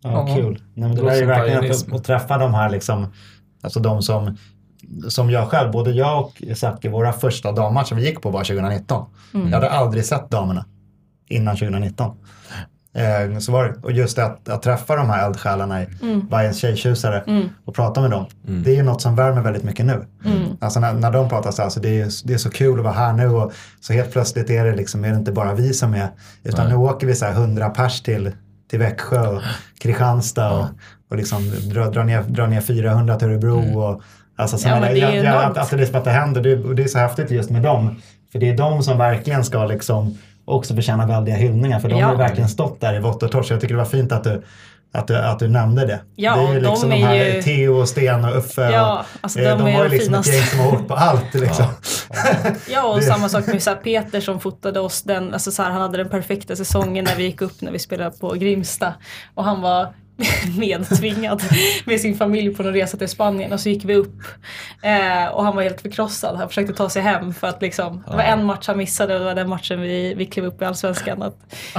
Ja, 0.03 0.27
kul. 0.37 0.63
Nej, 0.75 0.89
men 0.89 0.97
det 0.97 1.03
där 1.03 1.11
är 1.11 1.21
ju 1.21 1.27
verkligen 1.27 1.71
att, 1.71 1.93
att 1.93 2.05
träffa 2.05 2.39
de 2.39 2.55
här 2.55 2.71
liksom, 2.71 3.07
alltså 3.63 3.81
de 3.81 4.03
som, 4.03 4.37
som 5.09 5.31
jag 5.31 5.49
själv, 5.49 5.73
både 5.73 5.91
jag 5.91 6.21
och 6.21 6.43
Zacke, 6.57 6.89
våra 6.89 7.13
första 7.13 7.53
dammatcher 7.53 7.95
vi 7.95 8.07
gick 8.07 8.23
på 8.23 8.31
var 8.31 8.45
2019. 8.45 9.07
Mm. 9.35 9.49
Jag 9.49 9.55
hade 9.55 9.71
aldrig 9.71 10.05
sett 10.05 10.31
damerna 10.31 10.65
innan 11.29 11.57
2019. 11.57 12.17
Eh, 12.95 13.39
så 13.39 13.53
var 13.53 13.65
det. 13.65 13.75
Och 13.83 13.93
just 13.93 14.17
det 14.17 14.25
att, 14.25 14.49
att 14.49 14.63
träffa 14.63 14.97
de 14.97 15.11
här 15.11 15.27
eldsjälarna 15.27 15.83
i 15.83 15.87
Mm. 16.03 16.29
Bayerns 16.29 16.59
tjejtjusare 16.59 17.23
och 17.65 17.75
prata 17.75 18.01
med 18.01 18.11
dem. 18.11 18.27
Det 18.43 18.71
är 18.71 18.75
ju 18.75 18.83
något 18.83 19.03
som 19.03 19.17
värmer 19.17 19.43
väldigt 19.43 19.65
mycket 19.65 19.87
nu. 19.87 20.07
Mm. 20.25 20.43
Alltså 20.61 20.81
när, 20.81 20.93
när 20.93 21.11
de 21.11 21.29
pratar 21.29 21.51
så 21.51 21.63
här, 21.63 21.69
så 21.69 21.81
det 21.81 22.01
är, 22.01 22.09
det 22.25 22.35
är 22.35 22.39
så 22.39 22.51
kul 22.51 22.79
att 22.79 22.85
vara 22.85 22.95
här 22.95 23.13
nu 23.13 23.27
och 23.29 23.53
så 23.81 23.93
helt 23.93 24.13
plötsligt 24.13 24.51
är 24.51 24.65
det 24.65 24.77
liksom, 24.77 25.05
är 25.05 25.11
det 25.11 25.17
inte 25.17 25.33
bara 25.33 25.55
vi 25.55 25.73
som 25.75 25.95
är, 25.95 26.09
utan 26.45 26.69
nu 26.69 26.75
åker 26.75 27.07
vi 27.07 27.15
så 27.15 27.25
här 27.25 27.33
100 27.33 27.71
pers 27.71 28.03
till, 28.03 28.33
till 28.73 28.79
Växjö 28.81 29.27
och 29.29 29.43
Kristianstad 29.81 30.51
och, 30.53 30.67
och 31.11 31.17
liksom 31.17 31.51
drar 31.73 31.91
dra 31.91 32.03
ner, 32.05 32.23
dra 32.23 32.47
ner 32.47 32.61
400 32.61 33.17
till 33.17 33.29
Örebro. 33.29 33.79
Och, 33.79 34.03
alltså, 34.37 34.59
så 34.59 34.69
Ja, 34.69 34.81
men 34.81 34.95
det 34.95 35.01
är 35.01 35.15
jag- 35.17 35.25
jag- 35.25 35.45
att, 35.45 35.59
att 35.59 35.71
det, 35.71 35.83
är 35.83 35.87
som 35.87 35.97
att 35.97 36.05
det 36.05 36.11
händer 36.11 36.41
det, 36.43 36.57
och 36.65 36.75
det 36.75 36.83
är 36.83 36.87
så 36.89 36.99
häftigt 36.99 37.31
just 37.31 37.51
med 37.51 37.63
dem. 37.63 38.03
För 38.33 38.39
det 38.39 38.49
är 38.49 38.57
de 38.57 38.83
som 38.83 38.99
verkligen 38.99 39.45
ska 39.45 39.65
liksom 39.67 40.19
också 40.45 40.75
förtjäna 40.75 41.07
väldiga 41.07 41.37
hyllningar 41.37 41.81
för 41.81 41.89
de 41.89 41.99
Ja. 41.99 42.07
har 42.07 42.17
verkligen 42.17 42.49
stått 42.49 42.81
där 42.81 42.95
i 42.95 43.01
vått 43.01 43.23
och 43.23 43.31
torrt. 43.31 43.47
Så 43.47 43.53
jag 43.53 43.61
tycker 43.61 43.75
det 43.75 43.79
var 43.79 43.85
fint 43.89 44.13
att 44.13 44.25
du, 44.25 44.43
att 44.95 45.07
du, 45.07 45.17
att 45.17 45.39
du 45.39 45.49
nämnde 45.49 45.87
det. 45.87 46.01
Ja, 46.17 46.37
det 46.37 46.43
är 46.43 46.53
ju 46.55 46.61
de 46.61 46.71
liksom 46.71 46.93
är 46.93 46.97
de 46.97 47.03
här 47.03 47.15
ju- 47.35 47.43
Theo, 47.43 47.81
och 47.81 47.89
Sten 47.89 48.25
och 48.25 48.37
Uffe. 48.39 48.63
Ja, 48.71 48.99
och, 48.99 49.05
alltså 49.21 49.39
eh, 49.41 49.59
de 49.59 49.67
är 49.67 49.73
har 49.73 49.83
ju 49.85 49.89
de 49.89 49.95
liksom 49.97 50.15
ett 50.15 50.25
finaste. 50.27 50.33
gäng 50.33 50.47
som 50.47 50.59
har 50.61 50.73
åkt 50.81 50.89
på 50.89 50.95
allt. 50.95 51.35
Liksom. 51.35 51.65
Ja 52.71 52.83
och 52.85 52.97
Det- 53.01 53.03
samma 53.03 53.29
sak 53.29 53.47
med 53.47 53.63
så 53.63 53.71
här 53.71 53.77
Peter 53.77 54.21
som 54.21 54.41
fotade 54.41 54.81
oss. 54.81 55.03
Den, 55.03 55.33
alltså 55.33 55.51
så 55.51 55.63
här, 55.63 55.71
han 55.71 55.81
hade 55.83 55.99
den 55.99 56.09
perfekta 56.09 56.57
säsongen 56.57 57.05
när 57.05 57.17
vi 57.17 57.23
gick 57.23 57.41
upp 57.43 57.61
när 57.61 57.73
vi 57.73 57.79
spelade 57.79 58.11
på 58.11 58.29
Grimsta. 58.35 58.95
Och 59.35 59.45
han 59.45 59.61
var 59.61 59.95
medtvingad 60.59 61.43
med 61.85 62.01
sin 62.01 62.17
familj 62.17 62.55
på 62.55 62.63
en 62.63 62.73
resa 62.73 62.97
till 62.97 63.09
Spanien 63.09 63.53
och 63.53 63.61
så 63.61 63.69
gick 63.69 63.85
vi 63.85 63.95
upp. 63.95 64.23
Eh, 64.83 65.27
och 65.27 65.45
han 65.45 65.57
var 65.57 65.63
helt 65.63 65.81
förkrossad. 65.81 66.37
Han 66.37 66.49
försökte 66.49 66.73
ta 66.73 66.89
sig 66.89 67.03
hem 67.03 67.35
för 67.35 67.47
att 67.47 67.63
liksom, 67.63 68.05
det 68.11 68.17
var 68.17 68.23
en 68.23 68.45
match 68.45 68.67
han 68.67 68.79
missade 68.79 69.15
och 69.15 69.21
det 69.21 69.27
var 69.27 69.35
den 69.35 69.49
matchen 69.49 69.81
vi, 69.81 70.15
vi 70.15 70.27
klev 70.27 70.47
upp 70.47 70.63
i 70.63 70.65
Allsvenskan. 70.65 71.23
Att, 71.23 71.37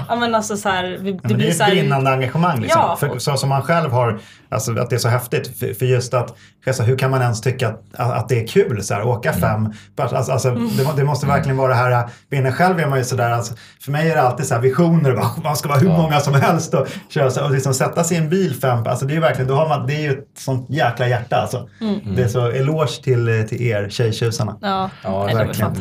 ja 0.09 0.15
men 0.15 0.35
alltså 0.35 0.57
så 0.57 0.69
här, 0.69 0.97
vi, 1.01 1.11
Ja, 1.11 1.15
det 1.15 1.19
men 1.21 1.31
det 1.31 1.35
blir 1.35 1.47
är 1.47 1.51
så 1.51 1.63
ett 1.63 1.69
brinnande 1.69 2.11
engagemang. 2.11 2.61
Liksom. 2.61 2.81
Ja. 2.81 2.95
För, 2.95 3.19
så 3.19 3.37
som 3.37 3.49
man 3.49 3.61
själv 3.61 3.91
har, 3.91 4.19
alltså, 4.53 4.79
att 4.79 4.89
det 4.89 4.95
är 4.95 4.99
så 4.99 5.07
häftigt. 5.09 5.59
För, 5.59 5.85
just 5.85 6.13
att, 6.13 6.33
alltså, 6.67 6.83
hur 6.83 6.97
kan 6.97 7.11
man 7.11 7.21
ens 7.21 7.41
tycka 7.41 7.67
att, 7.69 8.11
att 8.11 8.29
det 8.29 8.43
är 8.43 8.47
kul? 8.47 8.83
Så 8.83 8.93
här, 8.93 9.07
åka 9.07 9.29
Mm. 9.29 9.41
fem. 9.41 9.73
Alltså, 9.97 10.31
alltså, 10.31 10.49
det, 10.51 10.83
må- 10.83 10.93
det 10.97 11.03
måste 11.03 11.25
verkligen 11.27 11.57
vara 11.57 11.67
det 11.69 11.75
här, 11.75 12.09
binnen 12.29 12.51
själv 12.53 12.79
är 12.79 12.87
man 12.87 12.97
ju 12.99 13.03
sådär, 13.05 13.29
alltså, 13.29 13.53
för 13.81 13.91
mig 13.91 14.11
är 14.11 14.15
det 14.15 14.21
alltid 14.21 14.45
så 14.45 14.53
här 14.53 14.61
visioner. 14.61 15.15
Bara, 15.15 15.29
man 15.43 15.55
ska 15.55 15.69
vara 15.69 15.79
hur 15.79 15.87
många 15.89 16.19
som 16.19 16.33
helst 16.33 16.73
och 16.73 16.87
köra 17.09 17.31
så, 17.31 17.43
och 17.45 17.51
liksom 17.51 17.73
sätta 17.73 18.03
sig 18.03 18.17
i 18.17 18.19
en 18.19 18.29
bil 18.29 18.53
fem. 18.61 18.83
Alltså, 18.87 19.05
det 19.05 19.11
är 19.13 19.15
ju 19.15 19.21
verkligen, 19.21 19.47
då 19.47 19.55
har 19.55 19.69
man, 19.69 19.87
det 19.87 19.93
är 19.95 20.01
ju 20.01 20.11
ett 20.11 20.27
sånt 20.37 20.69
jäkla 20.69 21.07
hjärta. 21.07 21.35
Alltså. 21.35 21.69
Mm. 21.81 21.99
Det 22.15 22.23
är 22.23 22.27
så 22.27 22.47
eloge 22.47 23.03
till, 23.03 23.45
till 23.49 23.61
er 23.61 23.89
tjejtjusarna. 23.89 24.57
Ja, 24.61 24.89
Ja, 25.03 25.23
verkligen. 25.23 25.71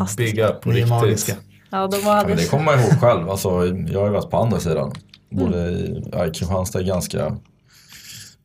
up 0.51 0.61
på 0.63 0.71
Ni 0.71 0.81
är 0.81 0.87
magiska. 0.87 1.33
Ja, 1.71 1.87
de 1.87 1.97
Ja, 2.05 2.13
hade, 2.13 2.35
det 2.35 2.51
kommer 2.51 2.65
man 2.65 2.81
ihåg 2.81 3.01
själv. 3.01 3.31
Alltså, 3.31 3.49
jag 3.67 4.01
har 4.01 4.07
ju 4.07 4.13
varit 4.13 4.31
på 4.31 4.37
andra 4.37 4.61
sidan. 4.61 4.93
Både 5.31 5.57
i, 5.59 6.05
ja, 6.13 6.27
i 6.27 6.31
Kristianstad 6.31 6.81
i 6.81 6.85
ganska, 6.85 7.37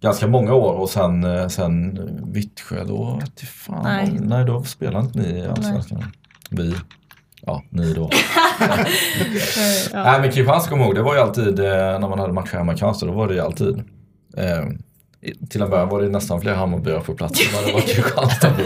ganska 0.01 0.27
många 0.27 0.53
år 0.53 0.73
och 0.73 0.89
sen, 0.89 1.23
eh, 1.23 1.47
sen 1.47 1.99
Vittsjö 2.33 2.83
då 2.83 3.19
jag 3.39 3.49
fan. 3.49 3.83
Nej. 3.83 4.07
Nej. 4.11 4.19
nej, 4.21 4.45
då 4.45 4.63
spelade 4.63 5.05
inte 5.05 5.19
ni 5.19 5.39
i 5.39 5.47
Allsvenskan. 5.47 6.11
Vi. 6.49 6.75
Ja, 7.41 7.63
ni 7.69 7.93
då. 7.93 8.09
ja. 8.59 8.67
Nej 10.03 10.21
men 10.21 10.31
Kristianstad 10.31 10.69
kommer 10.69 10.85
ihåg, 10.85 10.95
det 10.95 11.01
var 11.01 11.15
ju 11.15 11.21
alltid 11.21 11.59
eh, 11.59 11.65
när 11.65 12.09
man 12.09 12.19
hade 12.19 12.33
matcher 12.33 12.57
hemma 12.57 12.71
i 12.71 12.75
Kristianstad, 12.75 13.05
då 13.05 13.11
var 13.11 13.27
det 13.27 13.33
ju 13.33 13.39
alltid 13.39 13.83
eh, 14.37 14.65
till 15.49 15.61
en 15.61 15.69
början 15.69 15.89
var 15.89 16.01
det 16.01 16.09
nästan 16.09 16.41
fler 16.41 16.53
Hammarbyare 16.53 17.01
på 17.01 17.13
plats 17.13 17.47
än 17.47 17.55
vad 17.55 17.65
det 17.65 17.73
var 17.73 17.81
Kristianstadbor. 17.93 18.65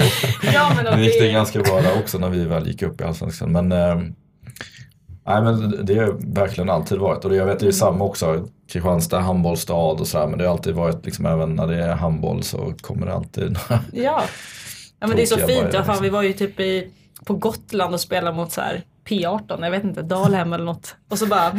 ja, 0.53 0.71
men 0.75 0.99
Nu 0.99 1.05
gick 1.05 1.19
det 1.19 1.25
det, 1.25 1.31
ganska 1.31 1.59
bra 1.59 1.81
där 1.81 1.99
också 1.99 2.17
när 2.17 2.29
vi 2.29 2.45
väl 2.45 2.67
gick 2.67 2.81
upp 2.81 3.01
i 3.01 3.03
Allsvenskan. 3.03 3.51
Men, 3.51 3.71
eh, 3.71 4.01
nej, 5.25 5.41
men 5.41 5.85
det 5.85 5.99
har 5.99 6.33
verkligen 6.33 6.69
alltid 6.69 6.97
varit. 6.97 7.25
Och 7.25 7.35
jag 7.35 7.45
vet 7.45 7.59
det 7.59 7.67
är 7.67 7.71
samma 7.71 8.05
också. 8.05 8.47
Kristianstad 8.67 9.17
är 9.17 9.21
handbollsstad 9.21 9.75
och 9.99 10.07
sådär. 10.07 10.27
Men 10.27 10.39
det 10.39 10.45
har 10.45 10.51
alltid 10.51 10.75
varit, 10.75 11.05
liksom, 11.05 11.25
även 11.25 11.55
när 11.55 11.67
det 11.67 11.83
är 11.83 11.93
handboll 11.93 12.43
så 12.43 12.73
kommer 12.81 13.05
det 13.05 13.13
alltid 13.13 13.57
Ja. 13.93 14.23
ja 14.99 15.07
men 15.07 15.15
det 15.15 15.21
är 15.21 15.25
så 15.25 15.37
fint. 15.37 15.73
liksom. 15.73 15.97
vi 16.01 16.09
var 16.09 16.21
ju 16.21 16.33
typ 16.33 16.59
i, 16.59 16.91
på 17.25 17.33
Gotland 17.33 17.93
och 17.93 18.01
spelade 18.01 18.37
mot 18.37 18.51
så 18.51 18.61
här 18.61 18.83
P18, 19.07 19.63
jag 19.63 19.71
vet 19.71 19.83
inte, 19.83 20.01
Dalhem 20.01 20.53
eller 20.53 20.65
något. 20.65 20.95
Och 21.09 21.17
så 21.17 21.25
bara, 21.25 21.51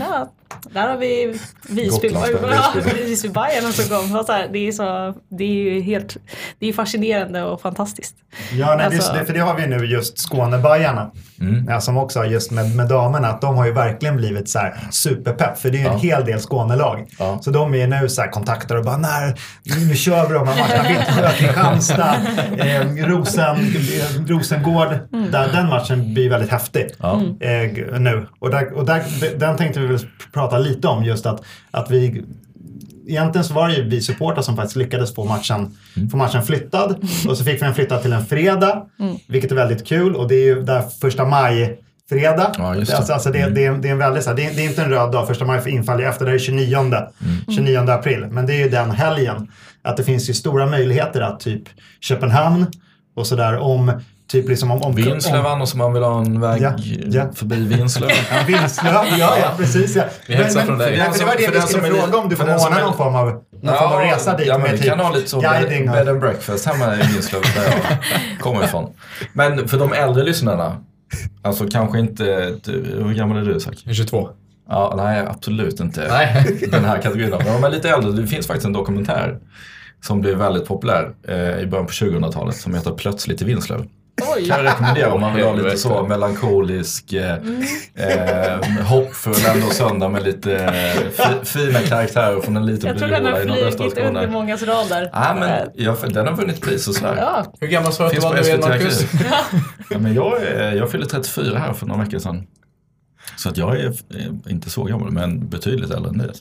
där 0.72 0.88
har 0.88 0.96
vi 0.96 1.38
Visby, 1.68 2.08
Gotlandsspel, 2.08 2.50
ja, 2.52 2.72
Visby. 2.74 3.04
Visby 3.06 3.28
Bayern 3.28 3.72
som 3.72 3.84
kom. 3.84 4.24
Det, 4.52 4.68
är 4.68 4.72
så, 4.72 5.14
det 5.38 5.44
är 5.44 5.48
ju 5.72 5.80
helt, 5.80 6.16
det 6.58 6.68
är 6.68 6.72
fascinerande 6.72 7.42
och 7.42 7.60
fantastiskt. 7.60 8.14
Ja, 8.52 8.74
nej, 8.76 8.86
Alltså- 8.86 9.12
det, 9.12 9.24
för 9.24 9.32
det 9.34 9.40
har 9.40 9.54
vi 9.54 9.66
nu 9.66 9.84
just 9.86 10.18
Skånebajarna. 10.18 11.10
Mm. 11.40 11.66
Ja, 11.68 11.80
som 11.80 11.96
också 11.96 12.18
har 12.18 12.26
just 12.26 12.50
med, 12.50 12.76
med 12.76 12.88
damerna, 12.88 13.28
att 13.28 13.40
de 13.40 13.56
har 13.56 13.66
ju 13.66 13.72
verkligen 13.72 14.16
blivit 14.16 14.48
så 14.48 14.58
här 14.58 14.74
superpepp. 14.90 15.58
För 15.58 15.70
det 15.70 15.76
är 15.76 15.80
ju 15.80 15.86
en 15.86 15.92
Ja. 15.92 15.98
hel 16.16 16.24
del 16.24 16.40
Skånelag. 16.40 17.06
Ja. 17.18 17.38
Så 17.42 17.50
de 17.50 17.74
är 17.74 17.86
nu 17.86 18.08
så 18.08 18.22
här 18.22 18.28
kontaktar 18.30 18.76
och 18.76 18.84
bara 18.84 18.96
när, 18.96 19.34
nu, 19.88 19.96
kör 19.96 20.28
vi 20.28 20.34
de 20.34 20.48
här 20.48 20.58
matcherna. 20.58 20.88
Vittsjö, 20.88 21.30
Kristianstad, 21.38 22.14
eh, 22.58 23.06
Rosen, 23.06 23.56
Rosengård. 24.28 24.88
Där, 25.30 25.48
den 25.52 25.68
matchen 25.68 26.14
blir 26.14 26.30
väldigt 26.30 26.50
häftig. 26.50 26.88
Ja. 26.98 27.22
Eh, 27.40 27.98
nu. 28.00 28.26
Och, 28.38 28.50
där, 28.50 28.72
och 28.72 28.84
där, 28.86 29.02
den 29.38 29.56
tänkte 29.56 29.80
vi 29.80 29.86
väl 29.86 29.98
prata 30.32 30.41
lite 30.58 30.88
om 30.88 31.04
just 31.04 31.26
att, 31.26 31.42
att 31.70 31.90
vi 31.90 32.24
Egentligen 33.06 33.44
så 33.44 33.54
var 33.54 33.68
det 33.68 33.74
ju 33.74 33.88
vi 33.88 34.00
supportrar 34.00 34.42
som 34.42 34.56
faktiskt 34.56 34.76
lyckades 34.76 35.14
få 35.14 35.24
matchen, 35.24 35.76
få 36.10 36.16
matchen 36.16 36.42
flyttad. 36.42 36.96
Och 37.28 37.38
så 37.38 37.44
fick 37.44 37.54
vi 37.54 37.64
den 37.64 37.74
flyttad 37.74 38.02
till 38.02 38.12
en 38.12 38.26
fredag, 38.26 38.86
vilket 39.28 39.50
är 39.50 39.54
väldigt 39.54 39.86
kul. 39.86 40.16
Och 40.16 40.28
det 40.28 40.34
är 40.34 40.44
ju 40.44 40.62
där 40.62 40.82
första 41.00 41.24
maj 41.24 41.82
fredag. 42.08 42.52
Ja, 42.58 42.74
det. 42.74 42.96
Alltså, 42.96 43.12
alltså 43.12 43.30
det, 43.30 43.50
det, 43.50 43.64
är, 43.64 43.72
det 43.72 43.88
är 43.88 43.92
en 43.92 43.98
väldigt 43.98 44.24
så 44.24 44.30
här, 44.30 44.36
det, 44.36 44.46
är, 44.46 44.54
det 44.54 44.64
är 44.64 44.68
inte 44.68 44.82
en 44.82 44.90
röd 44.90 45.12
dag, 45.12 45.26
första 45.26 45.44
maj 45.44 45.70
infaller 45.70 46.04
efter, 46.04 46.26
det 46.26 46.32
är 46.32 46.38
29, 46.38 46.76
29 47.54 47.78
april. 47.78 48.26
Men 48.30 48.46
det 48.46 48.52
är 48.52 48.64
ju 48.64 48.68
den 48.68 48.90
helgen. 48.90 49.48
Att 49.82 49.96
det 49.96 50.04
finns 50.04 50.30
ju 50.30 50.34
stora 50.34 50.66
möjligheter 50.66 51.20
att 51.20 51.40
typ 51.40 51.62
Köpenhamn 52.00 52.66
och 53.14 53.26
sådär 53.26 53.58
om 53.58 53.92
Typ 54.32 54.48
liksom 54.48 54.70
om... 54.70 54.82
om 54.82 54.94
Vinslöv 54.94 55.40
om- 55.46 55.52
annars 55.52 55.72
om 55.72 55.78
man 55.78 55.92
vill 55.92 56.02
ha 56.02 56.18
en 56.20 56.40
väg 56.40 56.62
Ja, 56.62 56.72
ja. 57.06 57.32
förbi 57.34 57.56
Vinslöv. 57.56 58.10
Ja, 58.30 58.36
Vinslöv, 58.46 58.94
ja, 59.18 59.38
ja 59.42 59.54
precis. 59.58 59.96
Ja. 59.96 60.04
Vi 60.28 60.34
hälsar 60.34 60.60
från 60.62 60.78
dig. 60.78 60.88
För, 60.96 61.18
det- 61.18 61.24
var 61.24 61.32
det 61.36 61.42
För 61.42 61.52
vi 61.52 61.58
den 61.58 61.62
som 61.68 61.80
skulle 61.80 61.94
fråga 62.00 62.18
om 62.18 62.28
du 62.28 62.36
får 62.36 62.44
är- 62.48 62.84
någon 62.84 62.96
form 62.96 63.14
av, 63.16 63.26
någon 63.62 63.76
form 63.78 63.92
av 63.92 63.98
resa 64.00 64.36
dit 64.36 64.46
ja, 64.46 64.52
men 64.54 64.62
med 64.62 64.70
vi 64.72 64.78
typ 64.78 64.86
kan 64.88 65.00
ha 65.00 65.10
lite 65.14 65.30
så 65.30 65.40
bed, 65.40 65.88
bed 65.92 66.08
and 66.08 66.20
breakfast 66.20 66.66
hemma 66.66 66.94
i 66.94 66.98
Vinslöv 67.12 67.42
där 67.42 67.64
jag 67.64 68.40
kommer 68.40 68.64
ifrån. 68.64 68.92
Men 69.32 69.68
för 69.68 69.78
de 69.78 69.92
äldre 69.92 70.24
lyssnarna 70.24 70.76
Alltså 71.42 71.66
kanske 71.72 71.98
inte, 71.98 72.24
du, 72.64 72.72
hur 73.06 73.14
gammal 73.14 73.36
är 73.36 73.42
du 73.42 73.56
Isak? 73.56 73.74
22. 73.92 74.28
Ja, 74.68 74.94
nej 74.96 75.26
absolut 75.30 75.80
inte 75.80 76.08
Nej. 76.10 76.58
den 76.70 76.84
här 76.84 76.98
kategorin. 77.02 77.30
Men 77.30 77.46
de 77.54 77.64
är 77.64 77.70
lite 77.70 77.90
äldre. 77.90 78.12
Det 78.22 78.26
finns 78.26 78.46
faktiskt 78.46 78.66
en 78.66 78.72
dokumentär 78.72 79.38
som 80.06 80.20
blev 80.20 80.36
väldigt 80.38 80.66
populär 80.68 81.10
eh, 81.28 81.58
i 81.58 81.66
början 81.66 81.86
på 81.86 81.92
2000-talet 81.92 82.56
som 82.56 82.74
heter 82.74 82.90
Plötsligt 82.90 83.42
i 83.42 83.44
Vinslöv. 83.44 83.84
Oj! 84.36 84.48
Kan 84.48 84.56
jag 84.64 84.72
rekommendera 84.72 85.12
om 85.12 85.20
man 85.20 85.34
vill 85.34 85.44
ha 85.44 85.54
lite 85.54 85.78
så 85.78 86.06
melankolisk, 86.06 87.12
eh, 87.12 87.34
eh, 87.94 88.60
hoppfull 88.84 89.34
ändå 89.54 89.66
söndag 89.70 90.08
med 90.08 90.22
lite 90.22 90.56
eh, 90.64 91.10
fi, 91.10 91.44
fina 91.44 91.80
karaktärer 91.80 92.40
från 92.40 92.56
en 92.56 92.66
liten 92.66 92.88
Jag 92.88 92.98
tror 92.98 93.08
den 93.08 93.26
har 93.26 93.40
i 93.40 93.44
nordöstra 93.46 93.70
flugit 93.70 93.98
under 93.98 94.20
Skåne. 94.22 94.26
mångas 94.32 94.62
radar. 94.62 95.10
Ja, 95.12 95.36
men 95.40 95.68
jag, 95.74 95.96
den 96.12 96.26
har 96.26 96.36
vunnit 96.36 96.60
pris 96.60 96.88
och 96.88 96.94
sådär. 96.94 97.16
Ja, 97.16 97.44
Hur 97.60 97.66
gammal 97.68 97.92
sa 97.92 98.02
du 98.02 98.06
att 98.08 98.14
du 98.14 98.20
var 98.20 98.34
nu 98.34 98.40
igen, 98.40 98.60
Marcus? 98.60 99.04
Ja, 99.90 99.98
men 99.98 100.14
jag, 100.14 100.42
är- 100.42 100.72
jag 100.72 100.90
fyllde 100.90 101.06
34 101.06 101.58
här 101.58 101.72
för 101.72 101.86
några 101.86 102.04
veckor 102.04 102.18
sedan. 102.18 102.46
Så 103.36 103.48
att 103.48 103.56
jag 103.56 103.76
är 103.80 103.86
är 104.46 104.50
inte 104.50 104.70
så 104.70 104.84
gammal, 104.84 105.10
men 105.10 105.48
betydligt 105.48 105.90
äldre 105.90 106.10
än 106.10 106.18
det. 106.18 106.32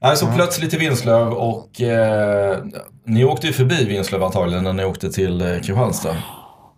Alltså 0.00 0.26
plötsligt 0.36 0.70
till 0.70 0.78
Vinslöv 0.78 1.32
och 1.32 1.80
eh, 1.80 2.58
ni 3.06 3.24
åkte 3.24 3.46
ju 3.46 3.52
förbi 3.52 3.84
Vinslöv 3.84 4.22
antagligen 4.24 4.64
när 4.64 4.72
ni 4.72 4.84
åkte 4.84 5.10
till 5.12 5.40
eh, 5.40 5.54
Kristianstad 5.56 6.10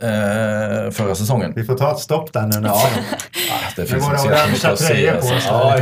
eh, 0.03 0.91
förra 0.91 1.15
säsongen. 1.15 1.53
Vi 1.57 1.65
får 1.65 1.75
ta 1.77 1.93
ett 1.93 1.99
stopp 1.99 2.33
där 2.33 2.43
nu. 2.47 2.61
När 2.61 2.69
Ja, 2.69 2.83
det 3.77 3.87
finns 3.87 4.05
inte 4.05 4.19
så 4.19 4.29
jättemycket 4.31 4.65
att 4.65 4.79
se. 4.79 5.13
på 5.13 5.27
oss. 5.27 5.47
Ja. 5.49 5.77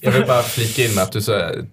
Jag 0.00 0.12
vill 0.12 0.26
bara 0.26 0.42
flika 0.42 0.82
in 0.82 0.94
med 0.94 1.02
att 1.04 1.12
du, 1.12 1.20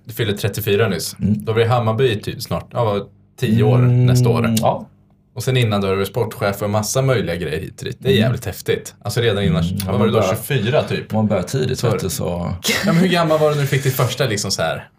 du 0.05 0.13
fyller 0.13 0.33
34 0.37 0.87
nyss. 0.87 1.15
Då 1.17 1.53
blir 1.53 1.65
Hammarby 1.65 2.21
typ 2.21 2.41
snart, 2.41 2.67
ja, 2.73 3.07
10 3.39 3.63
år 3.63 3.77
nästa 3.77 4.29
år. 4.29 4.39
Mm, 4.39 4.55
Ja, 4.55 4.85
Och 5.33 5.43
sen 5.43 5.57
innan 5.57 5.81
då 5.81 5.87
är 5.87 5.95
du 5.95 6.05
sportchef 6.05 6.61
och 6.61 6.69
massa 6.69 7.01
möjliga 7.01 7.35
grejer 7.35 7.59
hit 7.59 7.79
och 7.79 7.85
dit. 7.85 7.97
Det 7.99 8.09
är 8.09 8.17
jävligt 8.17 8.45
häftigt. 8.45 8.95
Alltså 9.01 9.21
redan 9.21 9.43
innan, 9.43 9.63
vad 9.87 9.99
var 9.99 10.05
det 10.05 10.11
då, 10.11 10.19
bara- 10.19 10.35
24 10.35 10.83
typ? 10.83 11.11
man 11.11 11.27
börjar 11.27 11.43
tidigt 11.43 11.83
vet 11.83 11.99
du 11.99 12.09
så... 12.09 12.55
Ja, 12.85 12.93
men 12.93 12.95
hur 12.95 13.07
gammal 13.07 13.39
var 13.39 13.49
du 13.49 13.55
när 13.55 13.61
du 13.61 13.67
fick 13.67 13.83
ditt 13.83 13.95
första 13.95 14.25
liksom 14.25 14.51
så 14.51 14.61
här? 14.61 14.89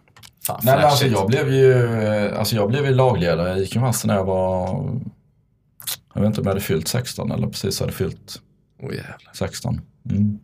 Fan, 0.46 0.60
Nej, 0.62 0.76
men 0.76 0.84
alltså, 0.84 1.06
jag 1.06 1.26
blev 1.28 1.52
ju 1.52 1.88
alltså, 2.36 2.56
jag 2.56 2.68
blev 2.68 2.86
ju 2.86 2.94
lagledare 2.94 3.58
i 3.58 3.60
Kristianstad 3.60 4.08
när 4.08 4.14
jag 4.14 4.24
var... 4.24 4.90
Jag 6.14 6.20
vet 6.20 6.26
inte 6.26 6.40
om 6.40 6.46
jag 6.46 6.50
hade 6.50 6.60
fyllt 6.64 6.88
16 6.88 7.32
eller 7.32 7.46
precis 7.46 7.80
hade 7.80 7.92
fyllt 7.92 8.40
Åh, 8.82 8.90
jävlar. 8.94 9.30
16. 9.34 9.80
Mm. 10.10 10.38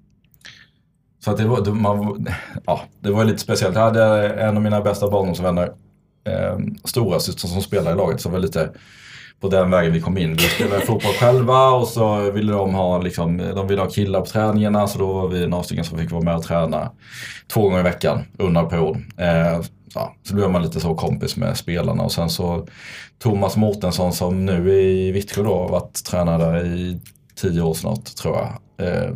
Så 1.24 1.30
att 1.30 1.36
det 1.36 1.44
var, 1.46 1.64
det, 1.64 1.72
man, 1.72 2.26
ja, 2.66 2.82
det 3.00 3.10
var 3.10 3.24
lite 3.24 3.38
speciellt. 3.38 3.74
Jag 3.74 3.82
hade 3.82 4.28
en 4.28 4.56
av 4.56 4.62
mina 4.62 4.80
bästa 4.80 5.10
barndomsvänner, 5.10 5.72
eh, 6.24 6.58
stora 6.84 7.20
syster 7.20 7.48
som 7.48 7.62
spelade 7.62 7.90
i 7.90 7.94
laget, 7.98 8.20
så 8.20 8.28
var 8.28 8.38
lite 8.38 8.70
på 9.40 9.48
den 9.48 9.70
vägen 9.70 9.92
vi 9.92 10.00
kom 10.00 10.18
in. 10.18 10.34
Vi 10.34 10.42
spelade 10.42 10.80
fotboll 10.80 11.12
själva 11.12 11.68
och 11.68 11.88
så 11.88 12.30
ville 12.30 12.52
de 12.52 12.74
ha, 12.74 12.98
liksom, 12.98 13.38
de 13.38 13.66
ville 13.66 13.80
ha 13.80 13.90
killar 13.90 14.20
på 14.20 14.26
träningarna 14.26 14.86
så 14.86 14.98
då 14.98 15.12
var 15.12 15.28
vi 15.28 15.46
några 15.46 15.64
stycken 15.64 15.84
som 15.84 15.98
fick 15.98 16.10
vara 16.10 16.22
med 16.22 16.36
och 16.36 16.42
träna 16.42 16.90
två 17.52 17.62
gånger 17.62 17.80
i 17.80 17.82
veckan 17.82 18.24
under 18.38 18.60
en 18.60 18.68
period. 18.68 18.96
Eh, 19.16 19.60
så, 19.92 20.12
så 20.22 20.34
blev 20.34 20.50
man 20.50 20.62
lite 20.62 20.80
så 20.80 20.94
kompis 20.94 21.36
med 21.36 21.56
spelarna 21.56 22.02
och 22.02 22.12
sen 22.12 22.30
så 22.30 22.66
Thomas 23.18 23.56
Mortensson 23.56 24.12
som 24.12 24.46
nu 24.46 24.70
är 24.70 24.82
i 24.82 25.12
Vittsjö 25.12 25.42
då 25.42 25.58
har 25.58 25.68
varit 25.68 26.04
tränare 26.04 26.52
där 26.52 26.66
i 26.66 27.00
tio 27.40 27.62
år 27.62 27.74
snart 27.74 28.04
tror 28.04 28.36
jag. 28.36 28.48
Eh, 28.88 29.10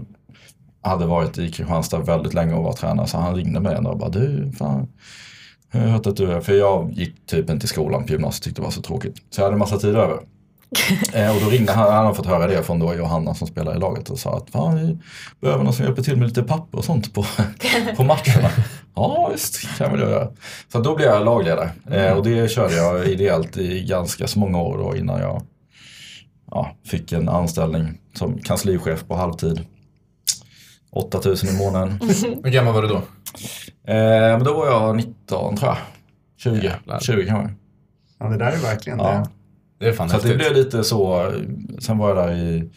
hade 0.85 1.07
varit 1.07 1.39
i 1.39 1.51
Kristianstad 1.51 1.99
väldigt 1.99 2.35
länge 2.35 2.55
och 2.55 2.65
var 2.65 2.73
tränare 2.73 3.07
så 3.07 3.19
han 3.19 3.35
ringde 3.35 3.61
mig 3.61 3.77
en 3.77 3.85
dag 3.85 3.93
och 3.93 3.99
bara 3.99 4.11
du, 4.11 4.53
fan, 4.59 4.89
jag 5.73 5.81
har 5.81 5.89
hört 5.89 6.07
att 6.07 6.17
du 6.17 6.33
är, 6.33 6.41
för 6.41 6.53
jag 6.53 6.93
gick 6.93 7.27
typ 7.27 7.51
inte 7.51 7.65
i 7.65 7.69
skolan 7.69 8.05
på 8.05 8.13
gymnasiet 8.13 8.43
tyckte 8.43 8.61
det 8.61 8.65
var 8.65 8.71
så 8.71 8.83
tråkigt. 8.83 9.17
Så 9.31 9.41
jag 9.41 9.45
hade 9.45 9.57
massa 9.57 9.79
tid 9.79 9.97
över. 9.97 10.19
eh, 11.13 11.37
och 11.37 11.43
då 11.43 11.51
ringde 11.51 11.73
han, 11.73 11.93
han 11.93 12.07
har 12.07 12.15
fått 12.15 12.27
höra 12.27 12.47
det 12.47 12.63
från 12.63 12.79
då 12.79 12.95
Johanna 12.95 13.35
som 13.35 13.47
spelar 13.47 13.77
i 13.77 13.79
laget 13.79 14.11
och 14.11 14.19
sa 14.19 14.37
att 14.37 14.51
fan 14.51 14.77
vi 14.77 14.99
behöver 15.41 15.65
någon 15.65 15.73
som 15.73 15.85
hjälper 15.85 16.03
till 16.03 16.17
med 16.17 16.29
lite 16.29 16.43
papper 16.43 16.79
och 16.79 16.85
sånt 16.85 17.15
på, 17.15 17.25
på 17.97 18.05
matcherna. 18.05 18.51
ja 18.95 19.29
visst, 19.33 19.79
kan 19.79 19.91
väl 19.93 20.01
jag 20.01 20.11
göra. 20.11 20.29
Så 20.73 20.81
då 20.81 20.97
blev 20.97 21.09
jag 21.09 21.25
lagledare 21.25 21.71
eh, 21.91 22.13
och 22.13 22.25
det 22.25 22.51
körde 22.51 22.75
jag 22.75 23.09
ideellt 23.09 23.57
i 23.57 23.85
ganska 23.85 24.27
så 24.27 24.39
många 24.39 24.63
år 24.63 24.79
då 24.79 24.97
innan 24.97 25.21
jag 25.21 25.43
ja, 26.51 26.77
fick 26.87 27.13
en 27.13 27.29
anställning 27.29 27.99
som 28.15 28.39
kanslichef 28.39 29.05
på 29.09 29.17
halvtid. 29.17 29.61
8000 30.91 31.49
i 31.49 31.59
månaden. 31.59 31.99
Hur 32.45 32.51
gammal 32.51 32.75
var 32.75 32.83
du 32.83 32.89
då? 32.89 33.03
Eh, 33.87 33.95
men 33.95 34.45
då 34.45 34.55
var 34.55 34.67
jag 34.67 34.97
19 34.97 35.57
tror 35.57 35.69
jag. 35.71 35.79
20, 36.39 36.65
Jävlar. 36.67 37.01
20 37.01 37.27
kanske. 37.27 37.55
Ja, 38.19 38.27
det 38.27 38.39
där 38.39 38.53
är 38.53 38.57
verkligen 38.57 38.99
Ja. 38.99 39.11
det. 39.11 39.29
Det 39.85 39.89
är 39.89 39.93
fan 39.93 40.11
Så 40.11 40.19
det 40.19 40.35
blev 40.35 40.53
lite 40.53 40.85
så. 40.85 41.33
Sen 41.81 41.99
var 41.99 42.09
jag 42.09 42.17
där 42.29 42.35
i 42.35 42.71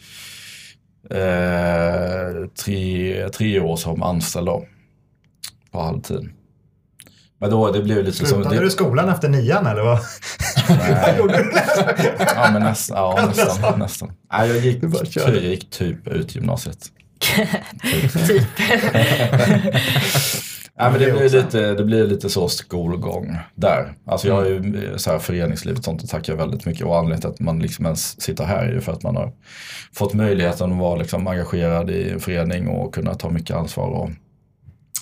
eh, 1.10 2.46
tre, 2.64 3.28
tre 3.28 3.60
år 3.60 3.76
som 3.76 4.02
anställd 4.02 4.46
då. 4.46 4.64
På 5.72 5.80
halvtid. 5.82 6.28
Men 7.38 7.50
då, 7.50 7.72
det 7.72 7.82
blev 7.82 8.04
lite 8.04 8.16
som... 8.16 8.26
Slutade 8.26 8.56
Det, 8.56 8.62
du 8.64 8.70
skolan 8.70 9.08
efter 9.08 9.28
nian 9.28 9.66
eller 9.66 9.82
vad? 9.82 9.98
nej, 10.68 11.14
Gjorde 11.18 11.42
du 11.42 11.52
ja, 12.18 12.48
men 12.52 12.62
nästan. 12.62 12.96
Ja, 12.96 13.26
nästan, 13.36 13.78
nästan. 13.78 14.12
Nej, 14.32 14.48
jag 14.48 14.58
gick, 14.58 14.80
typ, 14.80 15.16
jag 15.16 15.36
gick 15.36 15.70
typ 15.70 16.08
ut 16.08 16.34
gymnasiet. 16.34 16.92
typ. 18.26 18.42
Ja, 20.78 20.90
men 20.90 21.00
det, 21.00 21.12
blir 21.12 21.24
också. 21.24 21.36
lite, 21.36 21.74
det 21.74 21.84
blir 21.84 22.06
lite 22.06 22.30
så 22.30 22.48
skolgång 22.48 23.38
där. 23.54 23.92
Alltså 24.06 24.28
jag 24.28 24.34
har 24.34 24.44
ju 24.44 24.92
så 24.96 25.10
här 25.10 25.18
föreningslivet 25.18 25.78
och 25.78 25.84
sånt 25.84 26.02
och 26.02 26.08
tackar 26.08 26.34
väldigt 26.34 26.66
mycket 26.66 26.86
och 26.86 26.98
anledningen 26.98 27.20
till 27.20 27.30
att 27.30 27.40
man 27.40 27.58
liksom 27.58 27.84
ens 27.84 28.20
sitter 28.20 28.44
här 28.44 28.66
är 28.66 28.72
ju 28.72 28.80
för 28.80 28.92
att 28.92 29.02
man 29.02 29.16
har 29.16 29.32
fått 29.92 30.14
möjligheten 30.14 30.72
att 30.72 30.78
vara 30.78 30.96
liksom 30.96 31.26
engagerad 31.26 31.90
i 31.90 32.10
en 32.10 32.20
förening 32.20 32.68
och 32.68 32.94
kunna 32.94 33.14
ta 33.14 33.30
mycket 33.30 33.56
ansvar 33.56 33.86
och 33.86 34.10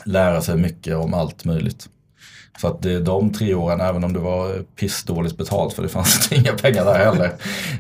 lära 0.04 0.40
sig 0.40 0.56
mycket 0.56 0.96
om 0.96 1.14
allt 1.14 1.44
möjligt. 1.44 1.88
Så 2.60 2.68
att 2.68 2.82
det, 2.82 3.00
de 3.00 3.32
tre 3.32 3.54
åren, 3.54 3.80
även 3.80 4.04
om 4.04 4.12
det 4.12 4.18
var 4.18 4.62
pissdåligt 4.76 5.36
betalt 5.36 5.74
för 5.74 5.82
det 5.82 5.88
fanns 5.88 6.32
inga 6.32 6.52
pengar 6.52 6.84
där 6.84 7.04
heller, 7.04 7.32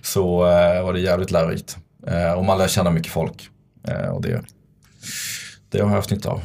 så 0.02 0.46
eh, 0.46 0.84
var 0.84 0.92
det 0.92 1.00
jävligt 1.00 1.30
lärorikt. 1.30 1.76
Eh, 2.06 2.32
och 2.32 2.44
man 2.44 2.58
lär 2.58 2.68
känna 2.68 2.90
mycket 2.90 3.12
folk. 3.12 3.48
Eh, 3.88 4.08
och 4.08 4.22
det, 4.22 4.40
det 5.70 5.78
har 5.78 5.88
jag 5.88 5.96
haft 5.96 6.10
nytta 6.10 6.30
av. 6.30 6.40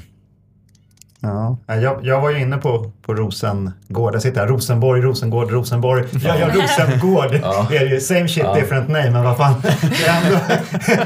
Ja, 1.21 1.57
jag, 1.67 1.99
jag 2.05 2.21
var 2.21 2.29
ju 2.29 2.39
inne 2.41 2.57
på, 2.57 2.91
på 3.01 3.13
Rosengård. 3.13 4.13
Jag 4.15 4.21
sitter 4.21 4.39
här. 4.41 4.47
Rosenborg, 4.47 5.01
Rosengård, 5.01 5.51
Rosenborg. 5.51 6.03
Ja, 6.25 6.35
ja 6.39 6.47
Rosengård 6.47 7.39
Ja. 7.43 7.67
är 7.71 7.79
det 7.79 7.85
ju. 7.85 7.99
Same 7.99 8.27
shit, 8.27 8.43
Ja. 8.43 8.55
different 8.55 8.87
name. 8.89 9.11
Men 9.11 9.23
vad 9.23 9.37
fan. 9.37 9.53
Det 9.61 10.07
är 10.07 10.25
ändå, 10.25 10.39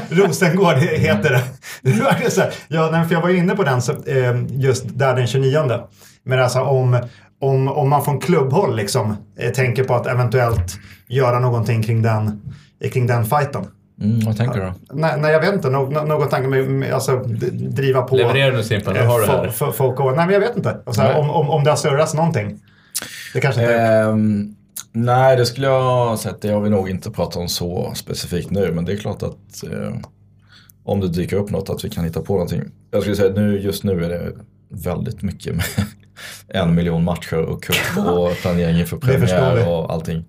Rosengård 0.26 0.74
heter 0.76 1.30
det. 1.30 1.42
det 1.82 1.90
är 1.90 2.02
verkligen 2.02 2.30
så 2.30 2.40
här. 2.40 2.52
Ja, 2.68 2.88
nej, 2.92 3.04
för 3.04 3.14
jag 3.14 3.22
var 3.22 3.28
ju 3.28 3.36
inne 3.36 3.56
på 3.56 3.62
den 3.62 3.82
så, 3.82 3.92
eh, 3.92 4.34
just 4.48 4.84
där 4.98 5.16
den 5.16 5.26
29. 5.26 5.80
Men 6.24 6.38
alltså 6.42 6.60
om, 6.60 6.98
om, 7.40 7.68
om 7.68 7.88
man 7.90 8.04
från 8.04 8.20
klubbhåll 8.20 8.76
liksom 8.76 9.16
eh, 9.38 9.50
tänker 9.52 9.84
på 9.84 9.94
att 9.94 10.06
eventuellt 10.06 10.78
göra 11.08 11.38
någonting 11.38 11.82
kring 11.82 12.02
den, 12.02 12.42
kring 12.92 13.06
den 13.06 13.24
fighten. 13.24 13.64
Mm, 14.00 14.20
vad 14.26 14.36
tänker 14.36 14.54
du 14.60 14.66
då? 14.66 14.72
Nej, 14.92 15.14
nej 15.20 15.32
jag 15.32 15.40
vet 15.40 15.54
inte. 15.54 15.70
Nå, 15.70 15.86
nå- 15.90 16.04
någon 16.04 16.28
tanke 16.28 16.48
med, 16.48 16.70
med 16.70 16.92
alltså, 16.92 17.16
driva 17.68 18.02
på. 18.02 18.16
Levererar 18.16 18.52
du 18.56 18.62
Simpan? 18.62 18.94
Du 18.94 19.00
Eh, 19.00 19.06
har 19.06 19.20
det 19.20 19.26
fo- 19.26 19.30
här. 19.36 19.48
fo- 19.48 19.72
folk 19.72 20.00
och, 20.00 20.06
nej 20.16 20.26
men 20.26 20.30
jag 20.34 20.40
vet 20.40 20.56
inte. 20.56 20.76
Alltså, 20.86 21.02
Nej. 21.02 21.14
om, 21.14 21.30
om, 21.30 21.50
om 21.50 21.64
det 21.64 21.70
har 21.70 21.76
surrats 21.76 22.14
någonting. 22.14 22.60
Det 23.34 23.40
kanske 23.40 23.60
inte. 23.60 23.74
Ehm, 23.74 24.54
nej, 24.92 25.36
det 25.36 25.46
skulle 25.46 25.66
jag 25.66 26.18
säga 26.18 26.34
att 26.34 26.42
det 26.42 26.48
har 26.50 26.60
vi 26.60 26.70
nog 26.70 26.90
inte 26.90 27.10
pratat 27.10 27.36
om 27.36 27.48
så 27.48 27.92
specifikt 27.94 28.50
nu. 28.50 28.72
Men 28.72 28.84
det 28.84 28.92
är 28.92 28.96
klart 28.96 29.22
att 29.22 29.64
eh, 29.72 29.94
om 30.84 31.00
det 31.00 31.08
dyker 31.08 31.36
upp 31.36 31.50
något 31.50 31.70
att 31.70 31.84
vi 31.84 31.90
kan 31.90 32.04
hitta 32.04 32.20
på 32.22 32.32
någonting. 32.32 32.62
Jag 32.90 33.00
skulle 33.02 33.16
säga 33.16 33.28
att 33.30 33.36
nu, 33.36 33.60
just 33.60 33.84
nu 33.84 34.04
är 34.04 34.08
det 34.08 34.32
väldigt 34.74 35.22
mycket 35.22 35.54
med 35.56 35.64
en 36.48 36.74
miljon 36.74 37.04
matcher 37.04 37.36
och 37.36 37.62
cup 37.64 38.06
och 38.06 38.36
planering 38.42 38.78
inför 38.80 38.96
premiär 38.96 39.68
och 39.68 39.92
allting. 39.92 40.24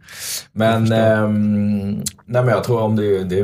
Men, 0.51 0.91
ehm, 0.91 1.91
nej, 2.25 2.43
men 2.43 2.47
jag 2.47 2.63
tror 2.63 2.81
om 2.81 2.95
det, 2.95 3.23
det 3.23 3.43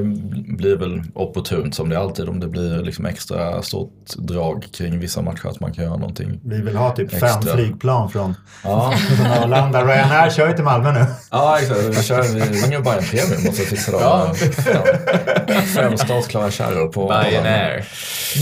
blir 0.58 0.76
väl 0.78 1.02
opportunt 1.14 1.76
som 1.76 1.90
det 1.90 1.96
är 1.96 2.00
alltid. 2.00 2.30
Om 2.30 2.40
det 2.40 2.48
blir 2.48 2.84
liksom 2.84 3.06
extra 3.06 3.62
stort 3.62 4.06
drag 4.18 4.66
kring 4.78 5.00
vissa 5.00 5.22
matcher 5.22 5.48
att 5.48 5.60
man 5.60 5.74
kan 5.74 5.84
göra 5.84 5.98
någonting. 5.98 6.40
Vi 6.44 6.62
vill 6.62 6.76
ha 6.76 6.96
typ 6.96 7.12
fem 7.12 7.30
Extra. 7.38 7.54
flygplan 7.56 8.10
från, 8.10 8.36
Ja, 8.64 8.94
från 9.18 9.26
Arlanda. 9.32 9.86
Ryanair 9.86 10.30
kör 10.30 10.48
ju 10.48 10.54
till 10.56 10.64
Malmö 10.64 10.92
nu. 10.92 11.06
Ja, 11.32 11.60
exakt. 11.62 11.80
Vi 11.80 12.04
kör 12.04 12.22
vi 12.24 12.40
ringer 12.42 12.80
Bayern 12.80 13.04
Premium 13.04 13.48
och 13.50 13.54
så 13.56 13.64
fixar 13.64 13.92
de 13.92 14.02
Ja. 14.02 14.34
fem, 14.64 15.62
fem 15.76 15.98
startklara 15.98 16.52
kärror 16.52 16.88
på 16.88 17.08
Bayern 17.08 17.46
Air. 17.46 17.86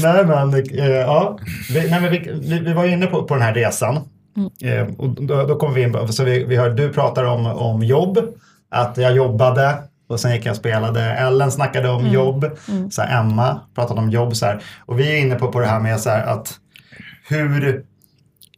Nej 0.03 0.25
men, 0.25 0.53
eh, 0.53 0.85
ja. 0.89 1.39
Vi, 1.69 1.89
nej, 1.89 2.01
men 2.01 2.11
vi, 2.11 2.17
vi, 2.49 2.59
vi 2.59 2.73
var 2.73 2.85
inne 2.85 3.05
på, 3.07 3.23
på 3.23 3.33
den 3.33 3.43
här 3.43 3.53
resan. 3.53 3.95
Eh, 4.61 4.87
och 4.97 5.09
då, 5.09 5.43
då 5.43 5.55
kom 5.55 5.73
vi 5.73 5.81
in 5.81 5.93
på, 5.93 6.07
så 6.07 6.23
vi, 6.23 6.43
vi 6.43 6.55
hör, 6.55 6.69
du 6.69 6.93
pratar 6.93 7.23
om, 7.23 7.45
om 7.45 7.83
jobb. 7.83 8.19
Att 8.69 8.97
jag 8.97 9.15
jobbade 9.15 9.83
och 10.07 10.19
sen 10.19 10.35
gick 10.35 10.45
jag 10.45 10.51
och 10.51 10.57
spelade. 10.57 11.01
Ellen 11.01 11.51
snackade 11.51 11.89
om 11.89 12.07
jobb. 12.07 12.45
Så 12.91 13.01
här, 13.01 13.19
Emma 13.19 13.59
pratade 13.75 13.99
om 13.99 14.09
jobb. 14.09 14.35
Så 14.35 14.45
här. 14.45 14.63
Och 14.85 14.99
vi 14.99 15.13
är 15.13 15.17
inne 15.17 15.35
på, 15.35 15.51
på 15.51 15.59
det 15.59 15.65
här 15.65 15.79
med 15.79 15.99
så 15.99 16.09
här, 16.09 16.27
att 16.27 16.59
hur, 17.27 17.83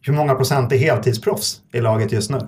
hur 0.01 0.13
många 0.13 0.35
procent 0.35 0.71
är 0.71 0.77
heltidsproffs 0.77 1.57
i 1.73 1.81
laget 1.81 2.11
just 2.11 2.29
nu? 2.29 2.39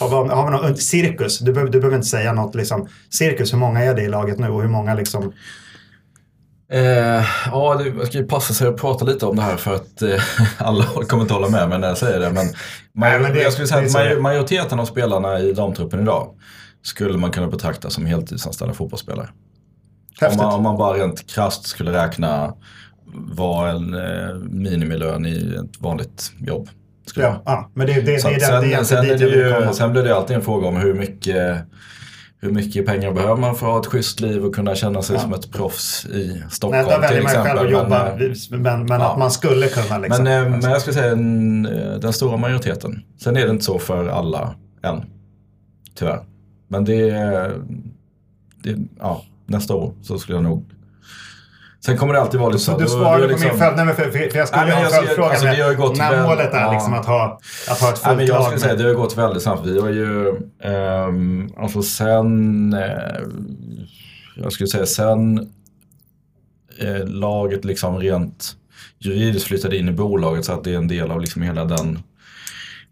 Har 0.00 0.08
vi, 0.08 0.30
har 0.30 0.44
vi 0.44 0.50
någon, 0.50 0.76
cirkus, 0.76 1.38
du 1.38 1.52
behöver, 1.52 1.72
du 1.72 1.80
behöver 1.80 1.96
inte 1.96 2.08
säga 2.08 2.32
något. 2.32 2.54
Liksom, 2.54 2.88
cirkus, 3.10 3.52
hur 3.52 3.58
många 3.58 3.80
är 3.80 3.94
det 3.94 4.02
i 4.02 4.08
laget 4.08 4.38
nu 4.38 4.48
och 4.48 4.62
hur 4.62 4.68
många 4.68 4.94
liksom... 4.94 5.32
Eh, 6.72 7.24
ja, 7.46 7.74
det, 7.78 7.88
jag 7.98 8.06
ska 8.06 8.18
ju 8.18 8.26
passa 8.26 8.54
sig 8.54 8.68
att 8.68 8.76
prata 8.76 9.04
lite 9.04 9.26
om 9.26 9.36
det 9.36 9.42
här 9.42 9.56
för 9.56 9.74
att 9.74 10.02
eh, 10.02 10.22
alla 10.58 10.84
kommer 10.84 11.22
inte 11.22 11.34
hålla 11.34 11.48
med 11.48 11.68
mig 11.68 11.78
när 11.78 11.88
jag 11.88 11.98
säger 11.98 12.20
det. 12.20 12.30
Men, 12.32 12.46
Nej, 12.92 13.20
men 13.20 13.32
det- 13.34 13.42
jag 13.42 13.52
skulle 13.52 13.66
säga 13.68 13.80
det 13.80 13.86
att 13.86 13.92
det 13.92 13.98
major, 13.98 14.20
majoriteten 14.20 14.80
av 14.80 14.84
spelarna 14.84 15.40
i 15.40 15.52
damtruppen 15.52 16.00
idag 16.00 16.28
skulle 16.82 17.18
man 17.18 17.30
kunna 17.30 17.46
betrakta 17.48 17.90
som 17.90 18.06
heltidsanställda 18.06 18.74
fotbollsspelare. 18.74 19.28
Om 20.30 20.36
man, 20.36 20.54
om 20.54 20.62
man 20.62 20.76
bara 20.76 20.98
rent 20.98 21.26
krasst 21.26 21.66
skulle 21.66 21.92
räkna 22.04 22.54
vad 23.14 23.70
en 23.70 23.94
eh, 23.94 24.34
minimilön 24.50 25.26
i 25.26 25.54
ett 25.64 25.80
vanligt 25.80 26.32
jobb 26.38 26.68
skulle. 27.06 27.26
Ja, 27.26 27.42
ja, 27.44 27.70
men 27.74 27.86
det, 27.86 27.92
det, 27.92 28.00
det, 28.00 28.18
Så 28.18 28.28
att 28.28 28.34
den- 28.34 28.40
sen, 28.40 28.60
det 28.68 28.74
är 28.74 28.84
sen, 28.84 29.06
det 29.08 29.14
vill 29.24 29.34
ju, 29.34 29.52
komma. 29.60 29.72
sen 29.72 29.92
blir 29.92 30.02
det 30.02 30.16
alltid 30.16 30.36
en 30.36 30.42
fråga 30.42 30.68
om 30.68 30.76
hur 30.76 30.94
mycket, 30.94 31.56
hur 32.42 32.50
mycket 32.50 32.86
pengar 32.86 33.12
behöver 33.12 33.36
man 33.36 33.54
för 33.56 33.66
att 33.66 33.72
ha 33.72 33.80
ett 33.80 33.86
schysst 33.86 34.20
liv 34.20 34.44
och 34.44 34.54
kunna 34.54 34.74
känna 34.74 35.02
sig 35.02 35.16
Ja. 35.16 35.20
som 35.22 35.32
ett 35.34 35.52
proffs 35.52 36.06
i 36.06 36.28
Nej, 36.28 36.44
Stockholm 36.50 36.86
där 36.88 37.00
väljer 37.00 37.22
man 37.22 37.32
själv 37.32 37.58
att 37.60 37.70
jobba, 37.70 38.16
Men, 38.18 38.62
men, 38.62 38.86
men, 38.86 39.00
ja. 39.00 39.12
att 39.12 39.18
man 39.18 39.30
skulle 39.30 39.68
kunna 39.68 39.98
liksom. 39.98 40.24
men, 40.24 40.46
eh, 40.46 40.50
men 40.60 40.70
jag 40.70 40.80
skulle 40.80 40.94
säga 40.94 41.12
en, 41.12 41.66
eh, 41.66 41.94
den 41.94 42.12
stora 42.12 42.36
majoriteten. 42.36 43.02
Sen 43.22 43.36
är 43.36 43.44
det 43.44 43.50
inte 43.50 43.64
så 43.64 43.78
för 43.78 44.06
alla 44.08 44.54
än. 44.82 45.02
Tyvärr. 45.94 46.20
Men 46.68 46.84
det 46.84 47.10
är, 47.10 47.60
ja, 48.98 49.22
nästa 49.46 49.74
år 49.74 49.92
så 50.02 50.18
skulle 50.18 50.36
jag 50.36 50.44
nog 50.44 50.69
Sen 51.86 51.96
kommer 51.98 52.14
det 52.14 52.20
alltid 52.20 52.40
vara 52.40 52.50
lite 52.50 52.64
Så 52.64 52.78
du 52.78 52.86
svarade 52.86 53.22
då 53.22 53.26
på 53.28 53.32
liksom- 53.32 53.48
min 53.50 53.58
följd, 53.58 53.76
nej, 53.76 53.84
men 53.86 53.94
för, 53.96 54.02
för, 54.10 54.30
för 54.30 54.38
jag 54.38 54.48
skulle 54.48 54.64
Nej, 54.64 54.72
ha 54.72 54.78
en 54.78 54.84
jag 54.84 54.92
följdfråga 54.94 55.28
alltså, 55.28 55.44
med 55.44 55.56
det 55.58 55.62
har 55.62 55.70
ju 55.70 55.76
gått 55.76 55.98
när 55.98 56.10
väl- 56.10 56.22
målet 56.28 56.54
är 56.54 56.60
ja. 56.60 56.72
liksom 56.72 56.92
att 56.94 57.06
ha, 57.06 57.40
att 57.70 57.80
ha 57.80 57.88
ett 57.92 58.00
Nej, 58.04 58.16
men 58.16 58.16
fullt 58.18 58.28
jag 58.28 58.34
lag. 58.36 58.44
skulle 58.44 58.60
säga 58.60 58.74
det 58.74 58.84
har 58.84 58.94
gått 58.94 59.18
väldigt 59.18 59.42
snabbt. 59.42 59.66
Vi 59.66 59.80
har 59.80 59.88
ju, 59.88 60.28
ehm, 60.62 61.52
alltså 61.56 61.82
sen, 61.82 62.72
eh, 62.72 63.20
jag 64.36 64.52
skulle 64.52 64.66
säga 64.68 64.86
sen 64.86 65.38
eh, 66.78 67.04
laget 67.06 67.64
liksom 67.64 67.98
rent 67.98 68.56
juridiskt 68.98 69.46
flyttade 69.48 69.76
in 69.78 69.88
i 69.88 69.92
bolaget 69.92 70.44
så 70.44 70.52
att 70.52 70.64
det 70.64 70.72
är 70.72 70.76
en 70.76 70.88
del 70.88 71.10
av 71.10 71.20
liksom 71.20 71.42
hela 71.42 71.64
den 71.64 71.98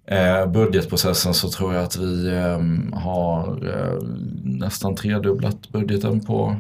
eh, 0.07 0.47
budgetprocessen 0.47 1.35
så 1.35 1.49
tror 1.51 1.75
jag 1.75 1.85
att 1.85 1.97
vi 1.97 2.31
ehm, 2.37 2.93
har 2.93 3.49
eh, 3.49 4.03
nästan 4.45 4.95
tredubblat 4.95 5.69
budgeten 5.73 6.21
på 6.21 6.57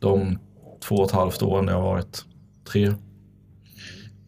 de 0.00 0.38
två 0.80 0.94
och 0.94 1.06
ett 1.06 1.14
halvt 1.14 1.42
åren 1.42 1.66
det 1.66 1.72
har 1.72 1.82
varit. 1.82 2.24
Tre. 2.72 2.86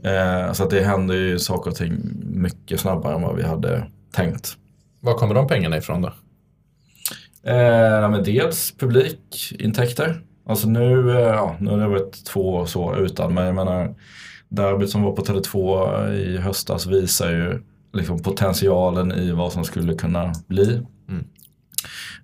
Eh, 0.05 0.53
så 0.53 0.65
att 0.65 0.71
det 0.71 0.85
händer 0.85 1.15
ju 1.15 1.39
saker 1.39 1.71
och 1.71 1.77
ting 1.77 1.93
mycket 2.23 2.81
snabbare 2.81 3.15
än 3.15 3.23
vad 3.23 3.37
vi 3.37 3.43
hade 3.43 3.87
tänkt. 4.13 4.57
Var 5.01 5.15
kommer 5.15 5.35
de 5.35 5.47
pengarna 5.47 5.77
ifrån 5.77 6.03
då? 6.03 6.09
Eh, 7.43 8.11
men 8.11 8.25
dels 8.25 8.75
publikintäkter. 8.79 10.21
Alltså 10.47 10.69
nu, 10.69 11.11
eh, 11.11 11.27
ja, 11.27 11.57
nu 11.61 11.71
har 11.71 11.79
det 11.79 11.89
varit 11.89 12.25
två 12.25 12.55
år 12.55 12.67
så 12.67 12.97
utan, 12.97 13.35
men 13.35 13.47
jag 13.47 13.55
menar 13.55 13.95
derbyt 14.49 14.91
som 14.91 15.03
var 15.03 15.13
på 15.13 15.23
Tele2 15.23 16.13
i 16.15 16.39
höstas 16.39 16.87
visar 16.87 17.31
ju 17.31 17.63
liksom 17.93 18.23
potentialen 18.23 19.13
i 19.13 19.33
vad 19.33 19.53
som 19.53 19.65
skulle 19.65 19.95
kunna 19.95 20.33
bli. 20.47 20.83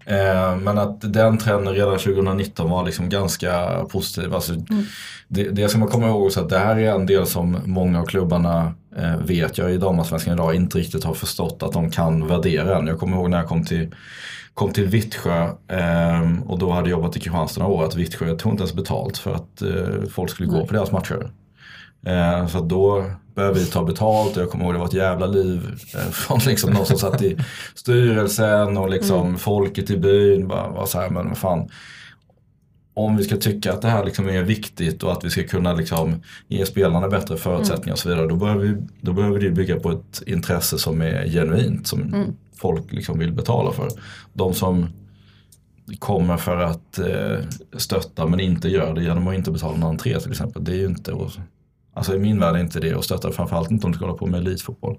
Eh, 0.06 0.56
men 0.56 0.78
att 0.78 1.12
den 1.12 1.38
trenden 1.38 1.74
redan 1.74 1.98
2019 1.98 2.70
var 2.70 2.84
liksom 2.84 3.08
ganska 3.08 3.84
positiv. 3.90 4.34
Alltså, 4.34 4.52
det, 5.28 5.44
det 5.50 5.68
ska 5.68 5.78
man 5.78 5.88
komma 5.88 6.08
ihåg 6.08 6.26
också 6.26 6.40
att 6.40 6.48
det 6.48 6.58
här 6.58 6.76
är 6.76 6.94
en 6.94 7.06
del 7.06 7.26
som 7.26 7.58
många 7.64 8.00
av 8.00 8.06
klubbarna 8.06 8.74
eh, 8.96 9.16
vet 9.16 9.58
jag 9.58 9.72
i 9.72 9.76
damallsvenskan 9.76 10.34
idag 10.34 10.54
inte 10.54 10.78
riktigt 10.78 11.04
har 11.04 11.14
förstått 11.14 11.62
att 11.62 11.72
de 11.72 11.90
kan 11.90 12.26
värdera 12.26 12.78
än. 12.78 12.86
Jag 12.86 12.98
kommer 12.98 13.16
ihåg 13.16 13.30
när 13.30 13.38
jag 13.38 13.48
kom 13.48 13.64
till 13.64 13.94
kom 14.54 14.72
till 14.72 14.86
Vittsjö 14.86 15.42
eh, 15.68 16.40
och 16.46 16.58
då 16.58 16.70
hade 16.70 16.90
jag 16.90 16.98
jobbat 16.98 17.16
i 17.16 17.20
Kristianstad 17.20 17.62
några 17.62 17.74
år 17.74 17.84
att 17.84 17.96
Vittsjö 17.96 18.36
tog 18.36 18.52
inte 18.52 18.62
ens 18.62 18.74
betalt 18.74 19.18
för 19.18 19.34
att 19.34 19.62
eh, 19.62 20.08
folk 20.10 20.30
skulle 20.30 20.48
gå 20.48 20.66
på 20.66 20.74
deras 20.74 20.92
matcher. 20.92 21.30
Eh, 22.06 22.46
så 22.46 22.60
då 22.60 23.04
började 23.34 23.58
vi 23.60 23.66
ta 23.66 23.84
betalt 23.84 24.36
och 24.36 24.42
jag 24.42 24.50
kommer 24.50 24.64
ihåg 24.64 24.74
det 24.74 24.78
var 24.78 24.86
ett 24.86 24.92
jävla 24.92 25.26
liv 25.26 25.60
eh, 25.94 26.00
från 26.10 26.38
liksom 26.46 26.70
någon 26.72 26.86
som 26.86 26.98
satt 26.98 27.22
i 27.22 27.36
styrelsen 27.74 28.76
och 28.76 28.90
liksom 28.90 29.38
folket 29.38 29.90
i 29.90 29.96
byn. 29.96 30.48
Bara, 30.48 30.68
var 30.68 30.86
så 30.86 30.98
här, 31.00 31.10
men 31.10 31.28
vad 31.28 31.38
fan. 31.38 31.68
Om 32.96 33.16
vi 33.16 33.24
ska 33.24 33.36
tycka 33.36 33.72
att 33.72 33.82
det 33.82 33.88
här 33.88 34.04
liksom 34.04 34.28
är 34.28 34.42
viktigt 34.42 35.02
och 35.02 35.12
att 35.12 35.24
vi 35.24 35.30
ska 35.30 35.42
kunna 35.42 35.72
liksom 35.72 36.22
ge 36.48 36.66
spelarna 36.66 37.08
bättre 37.08 37.36
förutsättningar 37.36 37.92
och 37.92 37.98
så 37.98 38.08
vidare. 38.08 38.26
Då 38.26 38.36
behöver, 38.36 38.64
vi, 38.64 38.76
då 39.00 39.12
behöver 39.12 39.40
det 39.40 39.50
bygga 39.50 39.80
på 39.80 39.90
ett 39.90 40.22
intresse 40.26 40.78
som 40.78 41.02
är 41.02 41.26
genuint. 41.28 41.86
Som 41.86 42.00
folk 42.56 42.92
liksom 42.92 43.18
vill 43.18 43.32
betala 43.32 43.72
för. 43.72 43.88
De 44.32 44.54
som 44.54 44.86
kommer 45.98 46.36
för 46.36 46.56
att 46.56 46.98
eh, 46.98 47.38
stötta 47.76 48.26
men 48.26 48.40
inte 48.40 48.68
gör 48.68 48.94
det 48.94 49.02
genom 49.02 49.28
att 49.28 49.34
inte 49.34 49.50
betala 49.50 49.76
någon 49.76 49.90
entré 49.90 50.20
till 50.20 50.30
exempel. 50.30 50.64
Det 50.64 50.72
är 50.72 50.76
ju 50.76 50.86
inte, 50.86 51.12
att- 51.12 51.38
alltså 51.94 52.14
i 52.14 52.18
min 52.18 52.40
värld 52.40 52.56
är 52.56 52.60
inte 52.60 52.80
det 52.80 52.94
att 52.94 53.04
stötta. 53.04 53.32
Framförallt 53.32 53.70
inte 53.70 53.86
om 53.86 53.92
du 53.92 53.96
ska 53.96 54.06
hålla 54.06 54.18
på 54.18 54.26
med 54.26 54.40
elitfotboll. 54.40 54.96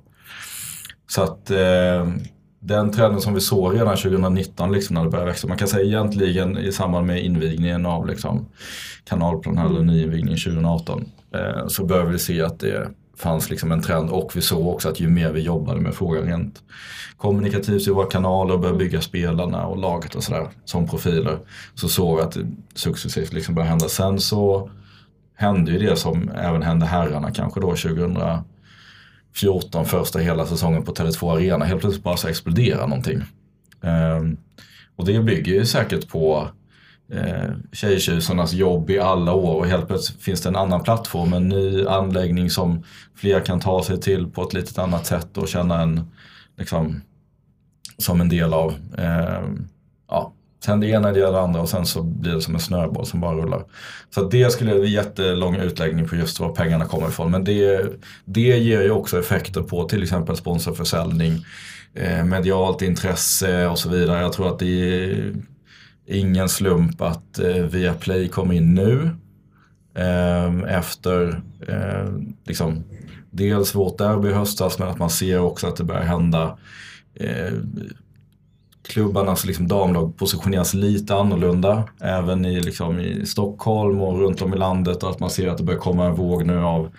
Så 1.07 1.23
att 1.23 1.51
eh, 1.51 2.07
den 2.59 2.91
trenden 2.91 3.21
som 3.21 3.33
vi 3.33 3.41
såg 3.41 3.75
redan 3.75 3.97
2019 3.97 4.71
liksom 4.71 4.93
när 4.93 5.03
det 5.03 5.09
började 5.09 5.31
växa. 5.31 5.47
Man 5.47 5.57
kan 5.57 5.67
säga 5.67 5.85
egentligen 5.85 6.57
i 6.57 6.71
samband 6.71 7.07
med 7.07 7.23
invigningen 7.23 7.85
av 7.85 8.07
liksom, 8.07 8.45
kanalplan 9.03 9.57
eller 9.57 9.81
nyinvigningen 9.81 10.37
2018 10.37 11.05
eh, 11.33 11.67
så 11.67 11.85
började 11.85 12.11
vi 12.11 12.19
se 12.19 12.41
att 12.41 12.59
det 12.59 12.89
fanns 13.17 13.49
liksom 13.49 13.71
en 13.71 13.81
trend 13.81 14.09
och 14.09 14.31
vi 14.35 14.41
såg 14.41 14.67
också 14.67 14.89
att 14.89 14.99
ju 14.99 15.09
mer 15.09 15.31
vi 15.31 15.41
jobbade 15.41 15.81
med 15.81 15.93
frågan 15.93 16.23
rent 16.23 16.63
kommunikativt 17.17 17.87
i 17.87 17.91
våra 17.91 18.05
kanaler 18.05 18.53
och 18.53 18.59
började 18.59 18.79
bygga 18.79 19.01
spelarna 19.01 19.67
och 19.67 19.77
laget 19.77 20.15
och 20.15 20.23
sådär 20.23 20.47
som 20.65 20.87
profiler 20.87 21.37
så 21.75 21.89
såg 21.89 22.17
vi 22.17 22.23
att 22.23 22.31
det 22.31 22.47
successivt 22.73 23.33
liksom 23.33 23.55
började 23.55 23.69
hända. 23.69 23.87
Sen 23.87 24.19
så 24.19 24.69
hände 25.35 25.71
ju 25.71 25.79
det 25.79 25.95
som 25.95 26.29
även 26.29 26.61
hände 26.61 26.85
herrarna 26.85 27.31
kanske 27.31 27.59
då 27.59 27.75
2014 27.75 29.85
första 29.85 30.19
hela 30.19 30.45
säsongen 30.45 30.83
på 30.83 30.93
Tele2 30.93 31.35
Arena. 31.35 31.65
Helt 31.65 31.81
plötsligt 31.81 32.03
bara 32.03 32.17
så 32.17 32.27
exploderar 32.27 32.87
någonting. 32.87 33.21
Ehm, 33.81 34.37
och 34.95 35.05
det 35.05 35.19
bygger 35.19 35.53
ju 35.53 35.65
säkert 35.65 36.09
på 36.09 36.49
eh, 37.11 37.49
tjejtjusarnas 37.71 38.53
jobb 38.53 38.89
i 38.89 38.99
alla 38.99 39.33
år 39.33 39.55
och 39.55 39.67
helt 39.67 39.87
plötsligt 39.87 40.21
finns 40.21 40.41
det 40.41 40.49
en 40.49 40.55
annan 40.55 40.83
plattform, 40.83 41.33
en 41.33 41.49
ny 41.49 41.85
anläggning 41.85 42.49
som 42.49 42.83
fler 43.15 43.39
kan 43.39 43.59
ta 43.59 43.83
sig 43.83 44.01
till 44.01 44.27
på 44.27 44.43
ett 44.43 44.53
litet 44.53 44.77
annat 44.77 45.05
sätt 45.05 45.37
och 45.37 45.47
känna 45.47 45.81
en, 45.81 46.11
liksom, 46.57 47.01
som 47.97 48.21
en 48.21 48.29
del 48.29 48.53
av. 48.53 48.73
Eh, 48.97 49.41
ja, 50.07 50.33
sen 50.63 50.79
det 50.79 50.87
ena, 50.87 51.11
det 51.11 51.19
det 51.19 51.41
andra 51.41 51.61
och 51.61 51.69
sen 51.69 51.85
så 51.85 52.03
blir 52.03 52.31
det 52.31 52.41
som 52.41 52.53
en 52.53 52.59
snöboll 52.59 53.05
som 53.05 53.21
bara 53.21 53.35
rullar. 53.35 53.63
Så 54.15 54.29
det 54.29 54.51
skulle 54.51 54.71
jag 54.71 54.79
en 54.79 54.91
jättelång 54.91 55.55
utläggning 55.55 56.07
på 56.07 56.15
just 56.15 56.39
var 56.39 56.49
pengarna 56.49 56.85
kommer 56.85 57.07
ifrån. 57.07 57.31
Men 57.31 57.43
det, 57.43 57.85
det 58.25 58.57
ger 58.57 58.81
ju 58.81 58.91
också 58.91 59.19
effekter 59.19 59.61
på 59.61 59.83
till 59.83 60.03
exempel 60.03 60.35
sponsorförsäljning, 60.35 61.45
eh, 61.93 62.23
medialt 62.25 62.81
intresse 62.81 63.67
och 63.67 63.79
så 63.79 63.89
vidare. 63.89 64.21
Jag 64.21 64.33
tror 64.33 64.47
att 64.47 64.59
det 64.59 64.99
är 64.99 65.33
ingen 66.05 66.49
slump 66.49 67.01
att 67.01 67.39
eh, 67.39 67.55
Viaplay 67.55 68.27
kom 68.27 68.51
in 68.51 68.73
nu. 68.73 69.09
Eh, 69.95 70.77
efter 70.77 71.41
eh, 71.67 72.13
liksom, 72.45 72.83
dels 73.31 73.75
vårt 73.75 73.97
derby 73.97 74.29
i 74.29 74.33
höstas 74.33 74.79
men 74.79 74.87
att 74.87 74.99
man 74.99 75.09
ser 75.09 75.39
också 75.39 75.67
att 75.67 75.75
det 75.75 75.83
börjar 75.83 76.03
hända 76.03 76.57
eh, 77.13 77.53
klubbarnas 78.87 79.45
liksom 79.45 79.67
damlag 79.67 80.17
positioneras 80.17 80.73
lite 80.73 81.15
annorlunda. 81.15 81.83
Även 82.01 82.45
i, 82.45 82.61
liksom, 82.61 82.99
i 82.99 83.25
Stockholm 83.25 84.01
och 84.01 84.19
runt 84.19 84.41
om 84.41 84.53
i 84.53 84.57
landet. 84.57 85.03
Att 85.03 85.19
man 85.19 85.29
ser 85.29 85.47
att 85.47 85.57
det 85.57 85.63
börjar 85.63 85.79
komma 85.79 86.05
en 86.05 86.15
våg 86.15 86.45
nu 86.45 86.59
av 86.59 86.91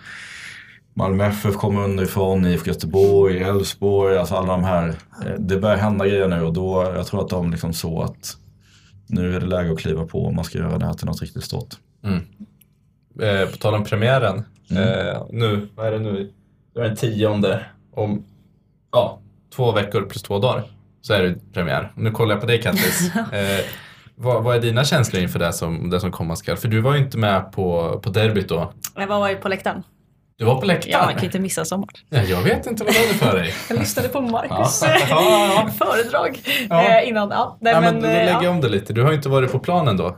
Malmö 0.93 1.25
FF 1.25 1.55
kommer 1.55 1.83
underifrån, 1.83 2.45
IFK 2.45 2.67
Göteborg, 2.67 3.41
Elfsborg, 3.43 4.17
alltså 4.17 4.35
alla 4.35 4.51
de 4.51 4.63
här. 4.63 4.87
Eh, 5.25 5.33
Det 5.39 5.57
börjar 5.57 5.77
hända 5.77 6.07
grejer 6.07 6.27
nu 6.27 6.41
och 6.41 6.53
då, 6.53 6.83
jag 6.95 7.07
tror 7.07 7.21
att 7.21 7.29
de 7.29 7.51
liksom 7.51 7.73
så 7.73 8.01
att 8.01 8.37
nu 9.07 9.35
är 9.35 9.39
det 9.39 9.45
läge 9.45 9.71
att 9.71 9.79
kliva 9.79 10.05
på 10.05 10.25
om 10.25 10.35
man 10.35 10.45
ska 10.45 10.57
göra 10.57 10.77
det 10.77 10.85
här 10.85 10.93
till 10.93 11.05
något 11.05 11.21
riktigt 11.21 11.43
stort. 11.43 11.75
Eh, 13.21 13.49
på 13.51 13.57
tal 13.57 13.73
om 13.75 13.83
premiären. 13.83 14.43
Mm. 14.69 14.83
Eh, 14.83 15.23
nu, 15.29 15.67
vad 15.75 15.87
är 15.87 15.91
det 15.91 15.99
nu? 15.99 16.31
Det 16.73 16.79
är 16.79 16.83
den 16.83 16.95
tionde. 16.95 17.65
Om 17.93 18.23
ja, 18.91 19.19
två 19.55 19.71
veckor 19.71 20.01
plus 20.01 20.23
två 20.23 20.39
dagar 20.39 20.63
så 21.07 21.13
är 21.13 21.23
det 21.23 21.53
premiär. 21.53 21.91
Nu 21.95 22.11
kollar 22.11 22.35
jag 22.35 22.41
på 22.41 22.47
dig 22.47 22.61
Kattis. 22.61 23.11
eh, 23.15 23.65
vad, 24.15 24.43
vad 24.43 24.55
är 24.55 24.59
dina 24.61 24.83
känslor 24.83 25.21
inför 25.23 25.39
det 25.39 25.53
som, 25.53 25.89
det 25.89 25.99
som 25.99 26.11
komma 26.11 26.35
skall? 26.35 26.57
För 26.57 26.67
du 26.67 26.81
var 26.81 26.93
ju 26.93 26.99
inte 26.99 27.17
med 27.17 27.51
på, 27.51 27.99
på 28.03 28.09
derbyt 28.09 28.49
då. 28.49 28.73
Jag 28.95 29.07
var 29.07 29.29
ju 29.29 29.35
på 29.35 29.49
läktaren. 29.49 29.83
Du 30.37 30.45
var 30.45 30.55
på 30.55 30.61
Ja, 30.61 30.67
läktaren. 30.67 31.05
man 31.05 31.13
kan 31.15 31.23
inte 31.25 31.39
missa 31.39 31.65
sommar. 31.65 31.89
Ja, 32.09 32.21
jag 32.21 32.41
vet 32.41 32.67
inte 32.67 32.83
vad 32.83 32.93
du 32.93 32.99
hade 32.99 33.13
för 33.13 33.37
dig. 33.37 33.53
Jag 33.69 33.79
lyssnade 33.79 34.07
på 34.09 34.21
Marcus 34.21 34.81
Ja. 34.85 34.97
Ja, 35.09 35.47
ja. 35.55 35.85
föredrag 35.85 36.39
Ja. 36.69 36.83
eh, 37.01 37.07
innan. 37.09 37.29
Ja, 37.29 37.57
nej, 37.61 37.73
Ja, 37.73 37.81
men, 37.81 37.93
men, 37.93 38.01
då 38.03 38.07
lägger 38.07 38.31
ja. 38.31 38.43
jag 38.43 38.51
om 38.51 38.61
det 38.61 38.69
lite. 38.69 38.93
Du 38.93 39.01
har 39.03 39.09
ju 39.09 39.15
inte 39.15 39.29
varit 39.29 39.51
på 39.51 39.59
planen 39.59 39.97
då. 39.97 40.05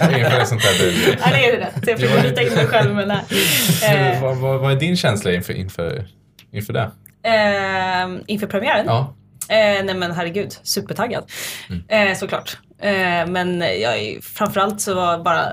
Inför 0.00 0.40
ett 0.40 0.48
sånt 0.48 0.62
här 0.64 0.84
derby. 0.84 1.18
Ja, 1.24 1.30
det 1.30 1.46
är 1.50 1.58
rätt. 1.58 1.88
Jag 1.88 1.98
fick 1.98 2.22
byta 2.22 2.42
in 2.42 2.52
mig 2.54 2.66
själv 2.66 2.94
med 2.94 3.08
det. 3.08 3.86
Eh, 3.86 4.22
vad, 4.22 4.36
vad, 4.36 4.60
vad 4.60 4.72
är 4.72 4.76
din 4.76 4.96
känsla 4.96 5.32
inför, 5.32 5.52
inför, 5.52 6.06
inför 6.52 6.72
det? 6.72 6.90
eh, 7.22 8.20
inför 8.26 8.46
premiären? 8.46 8.86
Ja. 8.86 9.14
Eh, 9.48 9.84
nej 9.84 9.94
men 9.94 10.12
herregud, 10.12 10.52
supertaggad. 10.62 11.30
Mm. 11.70 12.08
Eh, 12.10 12.16
såklart. 12.16 12.58
Eh, 12.78 13.26
men 13.26 13.60
jag, 13.60 13.98
är- 13.98 14.20
framförallt 14.20 14.80
så 14.80 14.94
var 14.94 15.18
bara 15.18 15.52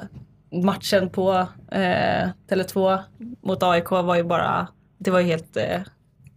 matchen 0.64 1.10
på 1.10 1.48
eh, 1.72 2.28
Tele2 2.50 3.00
mot 3.44 3.64
AIK 3.64 3.90
var 3.92 4.16
ju 4.16 4.24
bara, 4.24 4.68
det 4.98 5.12
var 5.12 5.20
ju 5.20 5.26
helt, 5.26 5.58
eh, 5.58 5.82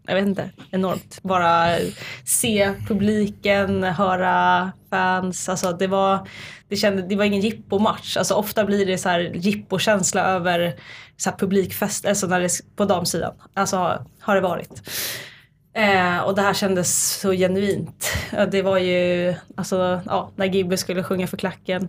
jag 0.07 0.15
vet 0.15 0.27
inte, 0.27 0.51
enormt. 0.70 1.19
Bara 1.23 1.77
se 2.24 2.73
publiken, 2.89 3.83
höra 3.83 4.73
fans, 4.91 5.49
alltså 5.49 5.73
det 5.73 5.87
var, 5.87 6.28
det, 6.69 6.77
kände, 6.77 7.03
det 7.03 7.16
var 7.16 7.24
ingen 7.24 7.41
jippomatch. 7.41 8.16
Alltså 8.16 8.35
ofta 8.35 8.65
blir 8.65 8.87
det 8.87 8.99
så 8.99 9.09
här 9.09 9.20
jippokänsla 9.20 10.20
över 10.23 10.74
så 11.16 11.31
publikfest, 11.39 12.07
alltså 12.07 12.27
när 12.27 12.41
det, 12.41 12.49
på 12.77 12.85
damsidan. 12.85 13.35
Alltså 13.55 14.05
har 14.20 14.35
det 14.35 14.41
varit. 14.41 14.83
Eh, 15.77 16.19
och 16.19 16.35
det 16.35 16.43
här 16.43 16.55
kändes 16.55 17.20
så 17.20 17.32
genuint. 17.32 18.12
Det 18.51 18.62
var 18.62 18.78
ju, 18.78 19.35
alltså, 19.55 20.01
ja, 20.07 20.31
när 20.36 20.47
Gibbe 20.47 20.77
skulle 20.77 21.05
sjunga 21.05 21.27
för 21.27 21.36
klacken, 21.36 21.89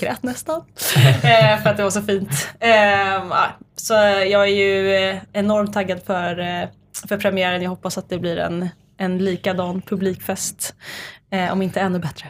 grät 0.00 0.22
nästan. 0.22 0.56
eh, 1.22 1.62
för 1.62 1.70
att 1.70 1.76
det 1.76 1.82
var 1.82 1.90
så 1.90 2.02
fint. 2.02 2.48
Eh, 2.60 3.44
så 3.76 3.94
jag 4.30 4.48
är 4.48 4.54
ju 4.54 5.20
enormt 5.32 5.72
taggad 5.72 6.02
för, 6.02 6.38
eh, 6.38 6.68
för 7.08 7.18
premiären. 7.18 7.62
Jag 7.62 7.70
hoppas 7.70 7.98
att 7.98 8.08
det 8.08 8.18
blir 8.18 8.36
en, 8.36 8.68
en 8.96 9.18
likadan 9.18 9.82
publikfest. 9.82 10.74
Eh, 11.30 11.52
om 11.52 11.62
inte 11.62 11.80
ännu 11.80 11.98
bättre. 11.98 12.28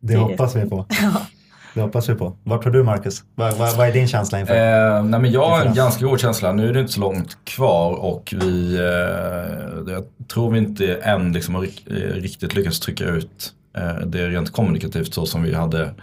Det 0.00 0.16
hoppas 0.16 0.56
vi 0.56 0.70
på. 0.70 0.86
Det 1.74 1.80
hoppas 1.80 2.08
vi 2.08 2.14
på. 2.14 2.36
Vad 2.44 2.62
tror 2.62 2.72
du 2.72 2.82
Marcus? 2.82 3.24
Vad, 3.34 3.56
vad, 3.56 3.76
vad 3.76 3.88
är 3.88 3.92
din 3.92 4.08
känsla 4.08 4.40
inför? 4.40 4.54
Eh, 4.54 5.04
nej 5.04 5.20
men 5.20 5.32
jag 5.32 5.48
har 5.48 5.64
en 5.64 5.74
ganska 5.74 6.04
god 6.04 6.20
känsla. 6.20 6.52
Nu 6.52 6.68
är 6.68 6.72
det 6.72 6.80
inte 6.80 6.92
så 6.92 7.00
långt 7.00 7.44
kvar 7.44 7.92
och 7.92 8.34
vi, 8.40 8.74
eh, 8.74 9.92
jag 9.92 10.04
tror 10.32 10.50
vi 10.50 10.58
inte 10.58 10.94
än 10.94 11.32
liksom 11.32 11.54
har 11.54 11.62
eh, 11.64 11.94
riktigt 11.96 12.54
lyckats 12.54 12.80
trycka 12.80 13.04
ut 13.04 13.52
eh, 13.76 14.06
det 14.06 14.28
rent 14.28 14.52
kommunikativt 14.52 15.14
så 15.14 15.26
som 15.26 15.42
vi 15.42 15.54
hade. 15.54 15.94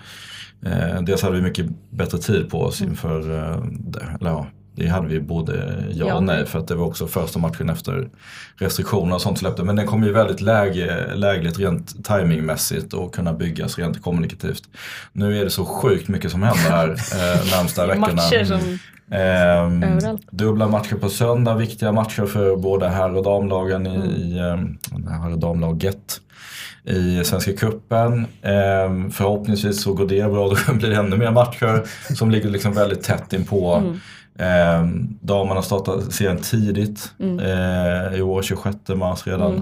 Eh, 0.65 1.01
dels 1.01 1.21
hade 1.21 1.35
vi 1.35 1.41
mycket 1.41 1.65
bättre 1.89 2.17
tid 2.17 2.49
på 2.49 2.61
oss 2.61 2.81
inför 2.81 3.19
eh, 3.37 3.63
det. 3.71 4.05
Eller 4.19 4.29
ja, 4.29 4.47
det 4.75 4.87
hade 4.87 5.07
vi 5.07 5.19
både 5.19 5.83
ja 5.91 6.07
Ja. 6.07 6.15
och 6.15 6.23
nej 6.23 6.45
för 6.45 6.59
att 6.59 6.67
det 6.67 6.75
var 6.75 6.85
också 6.85 7.07
första 7.07 7.39
matchen 7.39 7.69
efter 7.69 8.09
restriktioner 8.55 9.15
och 9.15 9.21
sånt 9.21 9.39
släppte. 9.39 9.63
Men 9.63 9.75
den 9.75 9.87
kom 9.87 10.03
ju 10.03 10.11
väldigt 10.11 10.41
läge, 10.41 11.15
lägligt 11.15 11.59
rent 11.59 12.05
timingmässigt 12.05 12.93
och 12.93 13.13
kunna 13.15 13.33
byggas 13.33 13.77
rent 13.77 14.01
kommunikativt. 14.01 14.63
Nu 15.13 15.39
är 15.39 15.43
det 15.43 15.49
så 15.49 15.65
sjukt 15.65 16.07
mycket 16.07 16.31
som 16.31 16.43
händer 16.43 16.69
här 16.69 16.89
eh, 16.89 17.57
närmsta 17.57 17.87
veckorna. 17.87 18.07
Matcher 18.07 18.43
som... 18.45 18.79
Ehm, 19.11 19.83
Överallt. 19.83 20.21
dubbla 20.31 20.67
matcher 20.67 20.95
på 20.95 21.09
söndag, 21.09 21.55
viktiga 21.55 21.91
matcher 21.91 22.25
för 22.25 22.55
både 22.55 22.87
herr 22.89 23.15
och 23.15 23.23
damlagen 23.23 23.87
i, 23.87 23.95
i 23.97 24.39
ehm, 24.39 24.77
herr 25.09 25.31
och 25.31 25.39
damlaget 25.39 26.21
i 26.83 27.23
Svenska 27.23 27.53
Cupen. 27.53 28.27
Ehm, 28.41 29.11
förhoppningsvis 29.11 29.81
så 29.81 29.93
går 29.93 30.07
det 30.07 30.31
bra, 30.31 30.49
då 30.67 30.73
blir 30.73 30.89
det 30.89 30.95
ännu 30.95 31.17
mer 31.17 31.31
matcher 31.31 31.83
som 32.15 32.31
ligger 32.31 32.49
liksom 32.49 32.73
väldigt 32.73 33.03
tätt 33.03 33.33
inpå. 33.33 33.93
Ehm, 34.39 35.17
damerna 35.21 35.61
startar 35.61 35.99
serien 36.11 36.37
tidigt 36.37 37.11
eh, 37.41 38.17
i 38.17 38.21
år, 38.21 38.41
26 38.41 38.75
mars 38.95 39.27
redan. 39.27 39.53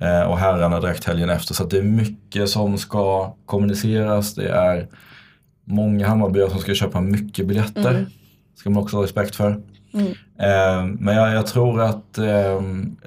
Eh, 0.00 0.22
och 0.30 0.38
herrarna 0.38 0.80
direkt 0.80 1.04
helgen 1.04 1.30
efter. 1.30 1.54
Så 1.54 1.62
att 1.64 1.70
det 1.70 1.78
är 1.78 1.82
mycket 1.82 2.48
som 2.48 2.78
ska 2.78 3.34
kommuniceras. 3.46 4.34
Det 4.34 4.48
är 4.48 4.88
många 5.64 6.08
Hammarbyare 6.08 6.50
som 6.50 6.58
ska 6.58 6.74
köpa 6.74 7.00
mycket 7.00 7.46
biljetter. 7.46 8.06
Ska 8.54 8.70
man 8.70 8.82
också 8.82 8.96
ha 8.96 9.04
respekt 9.04 9.36
för. 9.36 9.50
Eh, 10.38 10.84
men 10.98 11.16
jag, 11.16 11.34
jag 11.34 11.46
tror 11.46 11.80
att 11.80 12.18
eh, 12.18 12.26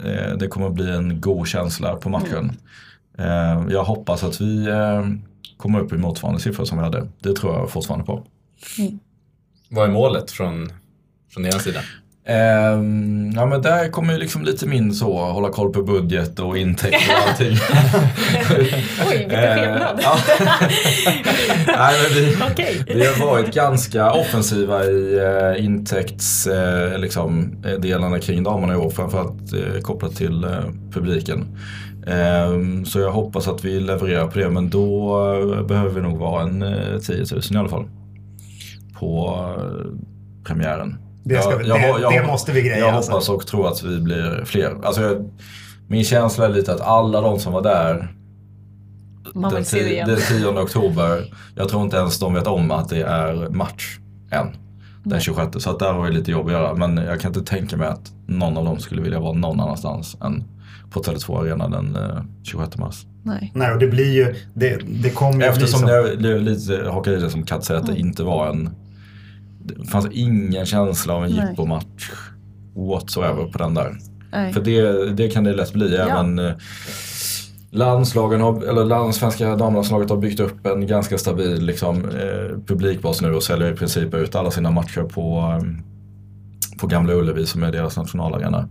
eh, 0.05 0.33
det 0.39 0.47
kommer 0.49 0.69
bli 0.69 0.91
en 0.91 1.21
god 1.21 1.47
känsla 1.47 1.95
på 1.95 2.09
matchen. 2.09 2.51
Eh, 3.17 3.63
jag 3.69 3.83
hoppas 3.83 4.23
att 4.23 4.41
vi 4.41 4.67
eh, 4.67 5.05
kommer 5.57 5.79
upp 5.79 5.93
i 5.93 5.97
motsvarande 5.97 6.41
siffror 6.41 6.65
som 6.65 6.77
vi 6.77 6.83
hade. 6.83 7.07
Det 7.19 7.33
tror 7.35 7.53
jag 7.53 7.69
fortfarande 7.69 8.05
på. 8.05 8.23
Vad 9.69 9.89
är 9.89 9.91
målet 9.93 10.31
från, 10.31 10.71
från 11.33 11.45
er 11.45 11.51
sida? 11.51 11.79
Ehm, 12.25 13.31
ja 13.35 13.45
men 13.45 13.61
där 13.61 13.89
kommer 13.89 14.13
ju 14.13 14.19
liksom 14.19 14.43
lite 14.43 14.67
min 14.67 14.93
så, 14.93 15.17
hålla 15.17 15.49
koll 15.49 15.73
på 15.73 15.83
budget 15.83 16.39
och 16.39 16.57
intäkter 16.57 17.15
och 17.17 17.29
allting. 17.29 17.57
Oj, 19.09 19.17
vilken 19.17 19.39
Eh, 19.39 19.55
skillnad. 19.55 19.99
Nej, 21.67 21.95
men 22.03 22.13
vi, 22.15 22.35
Okej. 22.51 22.83
vi 22.87 23.05
har 23.05 23.25
varit 23.25 23.53
ganska 23.55 24.11
offensiva 24.11 24.85
i 24.85 25.19
eh, 25.19 25.65
intäkts, 25.65 26.47
eh, 26.47 26.99
liksom, 26.99 27.55
eh, 27.65 27.79
delarna 27.79 28.19
kring 28.19 28.43
damerna 28.43 28.73
i 28.73 28.77
år. 28.77 28.89
Framförallt 28.89 29.53
eh, 29.53 29.81
kopplat 29.81 30.15
till 30.15 30.43
eh, 30.43 30.49
publiken. 30.91 31.57
Ehm, 32.07 32.85
så 32.85 32.99
jag 32.99 33.11
hoppas 33.11 33.47
att 33.47 33.65
vi 33.65 33.79
levererar 33.79 34.27
på 34.27 34.39
det 34.39 34.49
men 34.49 34.69
då 34.69 35.17
eh, 35.57 35.67
behöver 35.67 35.89
vi 35.89 36.01
nog 36.01 36.17
vara 36.17 36.43
en 36.43 36.61
eh, 36.61 36.99
10 36.99 37.17
000 37.31 37.41
i 37.51 37.57
alla 37.57 37.69
fall. 37.69 37.85
På 38.99 39.37
premiären. 40.43 40.97
Det 41.23 41.41
ska 41.41 41.55
vi- 41.57 41.63
det- 41.67 42.09
det 42.21 42.27
måste 42.27 42.51
vi 42.51 42.61
greja, 42.61 42.77
Jag 42.77 42.89
alltså. 42.89 43.11
hoppas 43.11 43.29
och 43.29 43.47
tror 43.47 43.67
att 43.67 43.83
vi 43.83 43.99
blir 43.99 44.45
fler. 44.45 44.75
Alltså 44.83 45.01
jag, 45.01 45.29
min 45.87 46.03
känsla 46.03 46.45
är 46.45 46.49
lite 46.49 46.73
att 46.73 46.81
alla 46.81 47.21
de 47.21 47.39
som 47.39 47.53
var 47.53 47.61
där 47.61 48.13
Man 49.33 49.53
den, 49.53 49.63
ti- 49.63 50.05
den 50.05 50.17
10 50.27 50.47
oktober. 50.63 51.33
Jag 51.55 51.69
tror 51.69 51.83
inte 51.83 51.97
ens 51.97 52.19
de 52.19 52.33
vet 52.33 52.47
om 52.47 52.71
att 52.71 52.89
det 52.89 53.01
är 53.01 53.49
match 53.49 53.97
än. 54.31 54.47
Den 55.03 55.19
26. 55.19 55.63
Så 55.63 55.69
att 55.69 55.79
där 55.79 55.93
har 55.93 56.03
vi 56.03 56.11
lite 56.11 56.31
jobb 56.31 56.45
att 56.45 56.51
göra. 56.51 56.73
Men 56.75 56.97
jag 56.97 57.19
kan 57.21 57.29
inte 57.35 57.51
tänka 57.55 57.77
mig 57.77 57.87
att 57.87 58.11
någon 58.27 58.57
av 58.57 58.65
dem 58.65 58.79
skulle 58.79 59.01
vilja 59.01 59.19
vara 59.19 59.33
någon 59.33 59.59
annanstans 59.59 60.17
än 60.23 60.43
på 60.91 61.01
Tele2 61.03 61.41
Arena 61.41 61.67
den 61.69 61.95
eh, 61.95 62.21
26 62.43 62.77
mars. 62.77 63.05
Nej. 63.23 63.51
Nej, 63.55 63.71
och 63.73 63.79
det 63.79 63.87
blir 63.87 64.13
ju, 64.13 64.35
det, 64.53 64.79
det 65.03 65.09
kommer 65.09 65.43
ju 65.43 65.49
Eftersom 65.49 65.81
bli 65.81 65.89
så. 65.89 65.95
det, 65.95 66.15
det 66.15 66.35
är 66.35 66.39
lite 66.39 66.89
hakar 66.91 67.11
i 67.11 67.15
det 67.15 67.29
som 67.29 67.43
Kat 67.43 67.63
säger 67.65 67.79
att 67.79 67.87
det 67.87 67.99
inte 67.99 68.23
var 68.23 68.47
en... 68.49 68.69
Det 69.63 69.87
fanns 69.87 70.07
ingen 70.11 70.65
känsla 70.65 71.13
av 71.13 71.25
en 71.25 71.31
jippomatch 71.31 72.09
whatsoever 72.75 73.43
på 73.51 73.57
den 73.57 73.73
där. 73.73 73.97
Nej. 74.31 74.53
För 74.53 74.61
det, 74.61 75.09
det 75.09 75.29
kan 75.29 75.43
det 75.43 75.53
lätt 75.53 75.73
bli. 75.73 75.95
Även 75.95 76.39
eh, 76.39 76.53
landslagen 77.71 78.41
har, 78.41 78.63
eller 78.63 78.85
land, 78.85 79.15
svenska 79.15 79.55
damlandslaget 79.55 80.09
har 80.09 80.17
byggt 80.17 80.39
upp 80.39 80.65
en 80.65 80.87
ganska 80.87 81.17
stabil 81.17 81.65
liksom, 81.65 82.09
eh, 82.09 82.57
publikbas 82.67 83.21
nu 83.21 83.33
och 83.33 83.43
säljer 83.43 83.73
i 83.73 83.75
princip 83.75 84.13
ut 84.13 84.35
alla 84.35 84.51
sina 84.51 84.71
matcher 84.71 85.01
på, 85.01 85.37
eh, 85.37 85.67
på 86.79 86.87
Gamla 86.87 87.13
Ullevi 87.13 87.45
som 87.45 87.63
är 87.63 87.71
deras 87.71 87.97
nationalarena. 87.97 88.69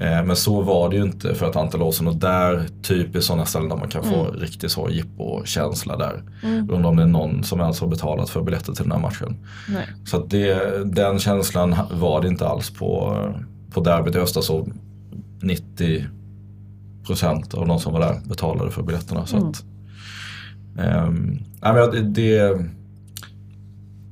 Eh, 0.00 0.24
men 0.24 0.36
så 0.36 0.62
var 0.62 0.90
det 0.90 0.96
ju 0.96 1.02
inte 1.02 1.34
för 1.34 1.50
ett 1.50 1.56
antal 1.56 1.82
år 1.82 1.92
sedan 1.92 2.08
och 2.08 2.16
där 2.16 2.66
typ 2.82 3.16
är 3.16 3.20
sådana 3.20 3.44
ställen 3.44 3.68
där 3.68 3.76
man 3.76 3.88
kan 3.88 4.04
få 4.04 4.30
riktigt 4.30 4.70
så 4.70 4.88
jippo-känsla 4.90 5.96
där. 5.96 6.22
Undrar 6.42 6.84
om 6.84 6.96
det 6.96 7.02
är 7.02 7.06
någon 7.06 7.44
som 7.44 7.60
ens 7.60 7.80
har 7.80 7.88
betalat 7.88 8.30
för 8.30 8.42
biljetter 8.42 8.72
till 8.72 8.82
den 8.82 8.92
här 8.92 8.98
matchen. 8.98 9.36
Nej. 9.68 9.86
Så 10.06 10.16
att 10.16 10.30
det, 10.30 10.84
den 10.84 11.18
känslan 11.18 11.76
var 11.92 12.22
det 12.22 12.28
inte 12.28 12.48
alls 12.48 12.70
på, 12.70 13.18
på 13.70 13.80
derbyt 13.80 14.14
i 14.14 14.18
höstas. 14.18 14.46
Så 14.46 14.68
90 15.42 16.04
procent 17.06 17.54
av 17.54 17.68
de 17.68 17.78
som 17.78 17.92
var 17.92 18.00
där 18.00 18.20
betalade 18.28 18.70
för 18.70 18.82
biljetterna. 18.82 19.26
Så 19.26 19.36
att, 19.36 19.64
nej, 21.62 21.72
men 21.74 21.90
det, 21.90 22.02
det, 22.02 22.64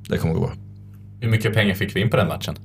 det 0.09 0.17
kommer 0.17 0.33
gå 0.33 0.39
bra. 0.39 0.51
Hur 1.19 1.29
mycket 1.29 1.53
pengar 1.53 1.75
fick 1.75 1.95
vi 1.95 2.01
in 2.01 2.09
på 2.09 2.17
den 2.17 2.27
matchen? 2.27 2.55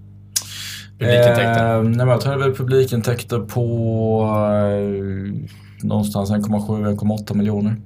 Publikintäkter? 0.98 1.78
Ehm, 1.78 1.92
nej, 1.92 2.06
jag 2.06 2.20
tror 2.20 2.32
det 2.32 2.44
är 2.44 2.48
väl 2.48 2.56
publikintäkter 2.56 3.38
på 3.38 4.22
eh, 4.22 5.86
någonstans 5.86 6.30
1,7-1,8 6.30 7.34
miljoner 7.34 7.76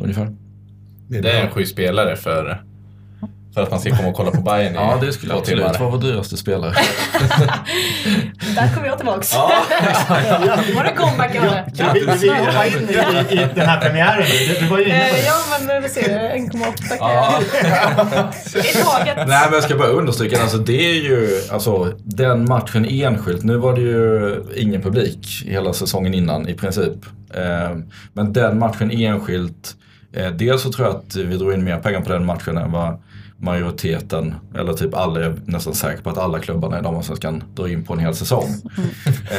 ungefär. 0.00 0.36
Det 1.08 1.18
är 1.18 1.22
det 1.22 1.30
är 1.30 1.44
en 1.44 1.50
sju 1.50 1.66
spelare 1.66 2.16
för, 2.16 2.64
för 3.54 3.62
att 3.62 3.70
man 3.70 3.80
ska 3.80 3.96
komma 3.96 4.08
och 4.08 4.14
kolla 4.14 4.30
på 4.30 4.40
Bayern 4.40 4.72
i 4.72 4.76
Ja, 4.76 4.98
det 5.00 5.12
skulle 5.12 5.32
två 5.32 5.38
absolut 5.38 5.80
vara 5.80 5.90
vår 5.90 5.98
dyraste 6.00 6.36
spelare. 6.36 6.72
Där 8.54 8.74
kommer 8.74 8.86
jag 8.86 8.96
tillbaks. 8.98 9.32
Då 10.68 10.74
var 10.74 10.84
det 10.84 10.92
comeback 10.96 11.36
av 11.36 11.42
det. 11.44 11.64
Kan 11.78 11.94
vi, 11.94 12.00
vi 12.00 12.28
hoppa 12.28 12.66
in 12.66 12.88
i, 13.30 13.46
den 13.54 13.66
här 13.68 13.80
premiären 13.80 14.18
nu? 14.48 14.54
Du, 14.54 14.60
du 14.60 14.66
var 14.66 14.78
ju 14.78 14.84
inne 14.84 14.94
på 14.98 15.04
Eh, 15.04 15.12
det. 15.12 15.26
Ja, 15.26 15.58
men 15.66 15.82
du 15.82 15.88
ser, 15.88 16.18
1,8 16.36 16.88
kan 16.88 16.96
Ja. 16.98 17.40
jag. 17.62 18.64
I 18.64 18.72
taget. 18.84 19.16
Nej 19.16 19.44
men 19.44 19.52
jag 19.52 19.62
ska 19.62 19.76
bara 19.76 19.88
understryka, 19.88 20.42
alltså 20.42 20.58
det 20.58 20.90
är 20.90 20.94
ju, 21.02 21.40
alltså 21.52 21.92
den 22.04 22.44
matchen 22.48 22.84
enskilt, 22.84 23.42
nu 23.44 23.56
var 23.56 23.74
det 23.74 23.80
ju 23.80 24.36
ingen 24.56 24.82
publik 24.82 25.42
hela 25.46 25.72
säsongen 25.72 26.14
innan 26.14 26.48
i 26.48 26.54
princip. 26.54 26.94
Eh, 27.34 27.76
men 28.12 28.32
den 28.32 28.58
matchen 28.58 28.90
enskilt, 28.90 29.74
eh, 30.16 30.28
dels 30.30 30.62
så 30.62 30.72
tror 30.72 30.86
jag 30.88 30.96
att 30.96 31.16
vi 31.16 31.36
drog 31.36 31.52
in 31.54 31.64
mer 31.64 31.78
pengar 31.78 32.00
på 32.00 32.12
den 32.12 32.24
matchen 32.26 32.58
än 32.58 32.72
vad 32.72 33.02
majoriteten, 33.42 34.34
eller 34.54 34.72
typ 34.72 34.94
alla, 34.94 35.20
är 35.20 35.36
nästan 35.44 35.74
säker 35.74 36.02
på 36.02 36.10
att 36.10 36.18
alla 36.18 36.38
klubbarna 36.38 36.78
i 36.78 36.82
damallsvenskan 36.82 37.44
drar 37.54 37.68
in 37.68 37.84
på 37.84 37.92
en 37.92 37.98
hel 37.98 38.14
säsong. 38.14 38.48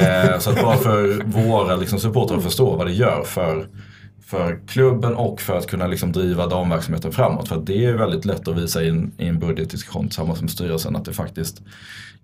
Eh, 0.02 0.40
så 0.40 0.50
att 0.50 0.62
bara 0.62 0.78
för 0.78 1.24
våra 1.26 1.76
liksom, 1.76 2.00
supportrar 2.00 2.38
att 2.38 2.44
förstå 2.44 2.76
vad 2.76 2.88
det 2.88 2.94
gör 2.94 3.24
för, 3.24 3.68
för 4.26 4.60
klubben 4.68 5.16
och 5.16 5.42
för 5.42 5.58
att 5.58 5.68
kunna 5.68 5.88
liksom 5.88 6.12
driva 6.12 6.48
damverksamheten 6.48 7.12
framåt. 7.12 7.48
För 7.48 7.62
det 7.66 7.86
är 7.86 7.94
väldigt 7.94 8.26
lätt 8.26 8.48
att 8.48 8.58
visa 8.58 8.84
in 8.84 9.12
i 9.18 9.28
en 9.28 9.40
budgetdiskussion 9.40 10.08
tillsammans 10.08 10.42
med 10.42 10.50
styrelsen 10.50 10.96
att 10.96 11.06
det 11.06 11.14
faktiskt 11.14 11.62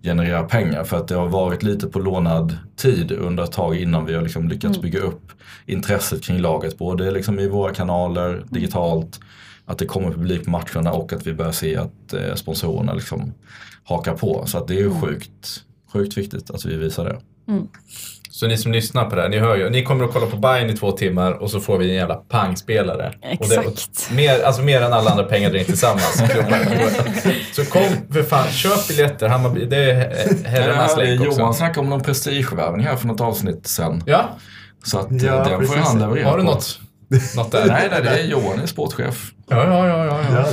genererar 0.02 0.44
pengar. 0.44 0.84
För 0.84 0.96
att 0.96 1.08
det 1.08 1.14
har 1.14 1.28
varit 1.28 1.62
lite 1.62 1.86
på 1.86 1.98
lånad 1.98 2.56
tid 2.76 3.12
under 3.12 3.44
ett 3.44 3.52
tag 3.52 3.76
innan 3.76 4.06
vi 4.06 4.14
har 4.14 4.22
liksom 4.22 4.48
lyckats 4.48 4.80
bygga 4.80 5.00
upp 5.00 5.32
intresset 5.66 6.22
kring 6.22 6.38
laget. 6.38 6.78
Både 6.78 7.10
liksom 7.10 7.38
i 7.38 7.48
våra 7.48 7.74
kanaler, 7.74 8.44
digitalt, 8.48 9.20
att 9.70 9.78
det 9.78 9.86
kommer 9.86 10.10
publik 10.10 10.44
på 10.44 10.50
matcherna 10.50 10.92
och 10.92 11.12
att 11.12 11.26
vi 11.26 11.34
börjar 11.34 11.52
se 11.52 11.76
att 11.76 12.12
eh, 12.12 12.34
sponsorerna 12.34 12.92
liksom 12.94 13.34
hakar 13.84 14.14
på. 14.14 14.46
Så 14.46 14.58
att 14.58 14.68
det 14.68 14.74
är 14.74 14.78
ju 14.78 15.00
sjukt, 15.00 15.62
sjukt 15.92 16.16
viktigt 16.16 16.50
att 16.50 16.64
vi 16.64 16.76
visar 16.76 17.04
det. 17.04 17.18
Så 18.30 18.46
ni 18.46 18.58
som 18.58 18.72
lyssnar 18.72 19.10
på 19.10 19.16
det 19.16 19.22
här, 19.22 19.28
ni 19.28 19.38
hör 19.38 19.56
ju. 19.56 19.70
Ni 19.70 19.84
kommer 19.84 20.04
att 20.04 20.12
kolla 20.12 20.26
på 20.26 20.36
Bayern 20.36 20.70
i 20.70 20.76
två 20.76 20.92
timmar 20.92 21.32
och 21.32 21.50
så 21.50 21.60
får 21.60 21.78
vi 21.78 21.90
en 21.90 21.94
jävla 21.96 22.14
pangspelare. 22.14 23.14
Och 23.40 23.48
det, 23.48 23.56
Exakt. 23.56 24.10
mer, 24.12 24.42
alltså 24.42 24.62
mer 24.62 24.82
än 24.82 24.92
alla 24.92 25.10
andra 25.10 25.24
pengar 25.24 25.50
drar 25.50 25.58
in 25.58 25.64
tillsammans. 25.64 26.22
så 27.52 27.64
kom 27.64 27.82
för 28.12 28.22
fan, 28.22 28.48
köp 28.48 28.88
biljetter. 28.88 29.28
Hammarby, 29.28 29.64
det 29.64 29.90
är 29.90 30.44
herrarnas 30.44 30.96
länk 30.96 31.20
Johan 31.24 31.40
också. 31.48 31.58
snacka 31.58 31.80
om 31.80 31.88
någon 31.90 32.02
prestigevärvning 32.02 32.86
här 32.86 32.96
för 32.96 33.06
något 33.06 33.20
avsnitt 33.20 33.66
sen. 33.66 34.02
Ja, 34.06 34.38
Så 34.84 34.98
att 34.98 35.06
Ja, 35.10 35.18
ja, 35.24 35.36
den 35.36 35.50
får 35.50 35.58
precis. 35.58 35.76
ju 35.76 35.80
han 35.80 35.98
leverera 35.98 36.28
har 36.28 36.38
du 36.38 36.42
något? 36.44 36.80
Något 37.36 37.52
där? 37.52 37.66
Nej, 37.66 37.88
nej, 37.90 38.02
det 38.02 38.08
är 38.08 38.24
Johan 38.24 38.60
är 38.60 38.66
sportchef. 38.66 39.32
Ja, 39.50 39.64
ja, 39.64 39.86
ja. 39.86 40.04
ja, 40.04 40.22
ja. 40.34 40.46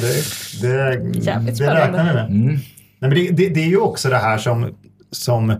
Det, 0.62 0.68
det, 0.68 1.20
Jävligt 1.20 1.58
det 1.58 1.76
räknar 1.76 2.08
vi 2.08 2.14
med. 2.14 2.26
Mm. 2.26 2.46
Nej, 2.46 2.62
men 3.00 3.10
det, 3.10 3.30
det, 3.32 3.50
det 3.50 3.60
är 3.60 3.68
ju 3.68 3.78
också 3.78 4.10
det 4.10 4.18
här 4.18 4.38
som, 4.38 4.76
som 5.12 5.56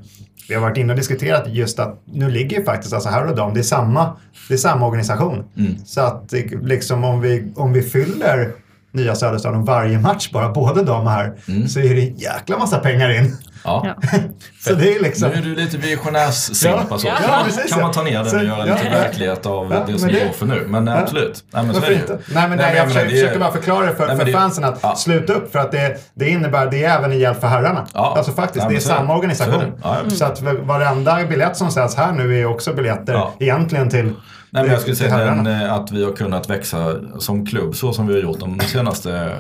vi 0.50 0.56
har 0.56 0.62
varit 0.62 0.78
inne 0.78 0.94
och 0.94 0.98
diskuterat 0.98 1.44
just 1.48 1.80
att 1.80 2.02
nu 2.06 2.30
ligger 2.30 2.58
ju 2.58 2.66
faktiskt 2.66 2.94
alltså 2.94 3.10
här 3.10 3.26
och 3.26 3.36
dam, 3.36 3.54
det 3.54 3.60
är 3.60 3.64
samma, 3.64 4.18
det 4.48 4.54
är 4.54 4.58
samma 4.58 4.88
organisation. 4.88 5.44
Så 5.86 6.02
att 6.02 6.34
liksom 6.62 7.04
om 7.04 7.22
vi, 7.22 7.52
om 7.56 7.74
vi 7.74 7.82
fyller 7.82 8.52
nya 8.98 9.16
Söderstaden 9.16 9.66
varje 9.66 10.00
match 10.00 10.32
bara, 10.32 10.50
både 10.50 10.84
och 10.84 11.08
här, 11.08 11.34
så 11.68 11.80
är 11.80 11.96
det 11.96 12.02
en 12.02 12.18
jäkla 12.18 12.58
massa 12.58 12.78
pengar 12.78 13.10
in. 13.10 13.38
Ja. 13.64 13.86
Så 14.66 14.74
det 14.74 14.96
är 14.96 15.00
liksom... 15.04 15.30
Nu 15.30 15.38
är 15.38 15.42
du 15.42 15.56
lite 15.56 15.78
visionärssimp 15.78 16.76
Ja, 16.76 16.84
alltså. 16.94 17.08
ja, 17.08 17.14
kan, 17.16 17.30
man, 17.30 17.50
kan 17.70 17.82
man 17.82 17.92
ta 17.92 18.04
ner 18.04 18.14
den 18.20 18.26
Så- 18.30 18.38
och 18.38 18.44
göra 18.44 18.68
ja, 18.68 18.74
lite 18.74 18.86
ja. 18.86 18.92
verklighet 18.92 19.46
av 19.46 19.72
Ja, 19.72 19.84
det 19.94 20.00
som 20.00 20.08
det- 20.10 20.14
går 20.26 20.32
för 20.34 20.46
nu. 20.46 20.64
Men 20.68 20.88
Ja. 20.88 20.98
absolut. 20.98 21.44
Nej, 21.54 21.64
men 21.64 21.74
Varför 21.74 21.92
inte? 21.94 22.18
Nej, 22.34 22.50
men 22.50 22.58
nej, 22.58 22.68
jag 22.68 22.74
menar, 22.74 22.86
försöker, 22.88 23.10
det 23.10 23.16
försöker 23.20 23.40
bara 23.40 23.52
förklara 23.52 23.86
det 23.86 23.96
för, 23.96 24.08
Nej, 24.08 24.18
för 24.18 24.26
det- 24.26 24.32
fansen 24.32 24.64
att 24.64 24.80
ja. 24.82 24.96
sluta 24.96 25.34
upp 25.34 25.52
för 25.52 25.60
att 25.60 25.72
det, 25.72 25.98
det 26.14 26.30
innebär, 26.30 26.72
det 26.72 26.84
är 26.84 26.98
även 26.98 27.12
en 27.12 27.20
hjälp 27.20 27.42
för 27.42 27.48
herrarna. 27.48 27.88
Ja. 27.94 28.14
Alltså 28.18 28.32
faktiskt, 28.32 28.66
Nej, 28.66 28.74
det 28.74 28.80
är 28.80 28.82
samma 28.82 29.18
organisation. 29.18 29.62
Så 30.10 30.26
är 30.26 30.30
att 30.30 30.42
varenda 30.42 31.26
biljett 31.26 31.58
som 31.58 31.72
säljs 31.72 31.96
här 31.96 32.12
nu 32.12 32.40
är 32.42 32.46
också 32.46 32.74
biljetter 32.74 33.14
Ja. 33.14 33.34
egentligen 33.40 33.90
till 33.90 34.14
Nej, 34.50 34.64
men 34.64 34.72
jag 34.72 34.82
skulle 34.82 34.96
säga 34.96 35.18
den, 35.18 35.48
eh, 35.48 35.74
att 35.74 35.92
vi 35.92 36.04
har 36.04 36.12
kunnat 36.12 36.50
växa 36.50 36.96
som 37.20 37.46
klubb 37.46 37.76
så 37.76 37.94
som 37.94 38.08
vi 38.08 38.14
har 38.14 38.22
gjort 38.22 38.40
de 38.40 38.60
senaste 38.60 39.38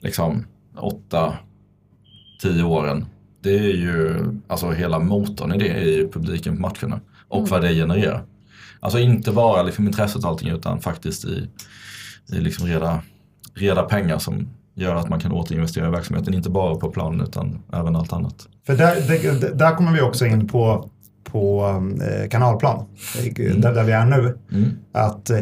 liksom, 0.00 0.46
åtta, 0.76 1.34
tio 2.42 2.62
åren. 2.62 3.06
Det 3.42 3.58
är 3.58 3.72
ju, 3.76 4.16
alltså 4.48 4.70
hela 4.70 4.98
motorn 4.98 5.54
i 5.54 5.58
det 5.58 5.68
är 5.68 5.84
ju 5.84 6.08
publiken 6.08 6.56
på 6.56 6.60
matcherna 6.60 7.00
och 7.28 7.48
vad 7.48 7.62
det 7.62 7.74
genererar. 7.74 8.24
Alltså 8.80 8.98
inte 8.98 9.32
bara 9.32 9.62
liksom 9.62 9.86
intresset 9.86 10.24
och 10.24 10.30
allting 10.30 10.48
utan 10.48 10.80
faktiskt 10.80 11.24
i, 11.24 11.48
i 12.32 12.34
liksom 12.34 12.66
reda, 12.66 13.02
reda 13.54 13.82
pengar 13.82 14.18
som 14.18 14.48
gör 14.74 14.96
att 14.96 15.08
man 15.08 15.20
kan 15.20 15.32
återinvestera 15.32 15.88
i 15.88 15.90
verksamheten. 15.90 16.34
Inte 16.34 16.50
bara 16.50 16.74
på 16.74 16.90
planen 16.90 17.20
utan 17.20 17.62
även 17.72 17.96
allt 17.96 18.12
annat. 18.12 18.48
För 18.66 18.76
där, 18.76 18.94
det, 19.40 19.58
där 19.58 19.76
kommer 19.76 19.92
vi 19.92 20.00
också 20.00 20.26
in 20.26 20.48
på, 20.48 20.90
på 21.32 21.64
eh, 22.22 22.28
kanalplan, 22.28 22.84
eh, 23.38 23.56
där, 23.56 23.74
där 23.74 23.84
vi 23.84 23.92
är 23.92 24.04
nu. 24.04 24.38
Att 24.94 25.30
eh, 25.30 25.38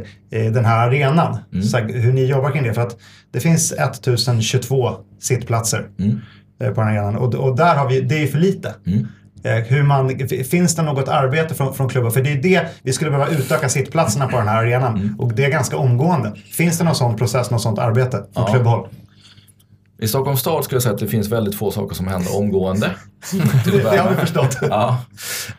den 0.52 0.64
här 0.64 0.86
arenan, 0.88 1.38
så 1.70 1.76
här, 1.78 1.88
hur 1.92 2.12
ni 2.12 2.24
jobbar 2.24 2.50
kring 2.50 2.62
det. 2.62 2.74
För 2.74 2.82
att 2.82 2.96
det 3.32 3.40
finns 3.40 3.72
1022 3.72 4.90
sittplatser 5.20 5.88
Mm. 5.98 6.18
eh, 6.62 6.70
på 6.70 6.80
den 6.80 6.90
här 6.90 6.96
arenan 6.98 7.16
och, 7.16 7.34
och 7.34 7.56
där 7.56 7.74
har 7.76 7.88
vi, 7.88 8.00
det 8.00 8.22
är 8.22 8.26
för 8.26 8.38
lite. 8.38 8.74
Mm. 8.86 9.06
Eh, 9.44 9.52
Hur 9.64 9.82
man, 9.82 10.18
finns 10.50 10.74
det 10.74 10.82
något 10.82 11.08
arbete 11.08 11.54
från, 11.54 11.74
från 11.74 11.88
klubben? 11.88 12.10
För 12.12 12.22
det 12.22 12.32
är 12.32 12.42
det, 12.42 12.66
vi 12.82 12.92
skulle 12.92 13.10
behöva 13.10 13.30
utöka 13.30 13.68
sittplatserna 13.68 14.26
på 14.28 14.36
den 14.36 14.48
här 14.48 14.62
arenan 14.62 14.96
Mm. 14.96 15.14
och 15.20 15.32
det 15.34 15.44
är 15.44 15.50
ganska 15.50 15.76
omgående. 15.76 16.32
Finns 16.52 16.78
det 16.78 16.84
någon 16.84 16.94
sån 16.94 17.16
process, 17.16 17.50
något 17.50 17.62
sånt 17.62 17.78
arbete 17.78 18.16
från 18.16 18.44
Ja. 18.46 18.52
klubbhåll? 18.52 18.88
I 20.00 20.08
Stockholms 20.08 20.40
stad 20.40 20.64
skulle 20.64 20.76
jag 20.76 20.82
säga 20.82 20.94
att 20.94 21.00
det 21.00 21.06
finns 21.06 21.28
väldigt 21.28 21.54
få 21.54 21.70
saker 21.70 21.94
som 21.94 22.08
händer 22.08 22.36
omgående. 22.36 22.90
Det, 23.64 23.98
har 23.98 24.10
vi 24.10 24.16
förstått. 24.16 24.56
Ja. 24.62 24.98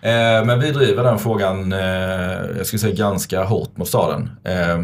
Eh, 0.01 0.45
men 0.45 0.59
vi 0.59 0.71
driver 0.71 1.03
den 1.03 1.19
frågan, 1.19 1.73
eh, 1.73 1.79
jag 2.57 2.65
skulle 2.65 2.79
säga 2.79 2.95
ganska 2.95 3.43
hårt 3.43 3.77
mot 3.77 3.87
staden. 3.87 4.29
Eh, 4.43 4.79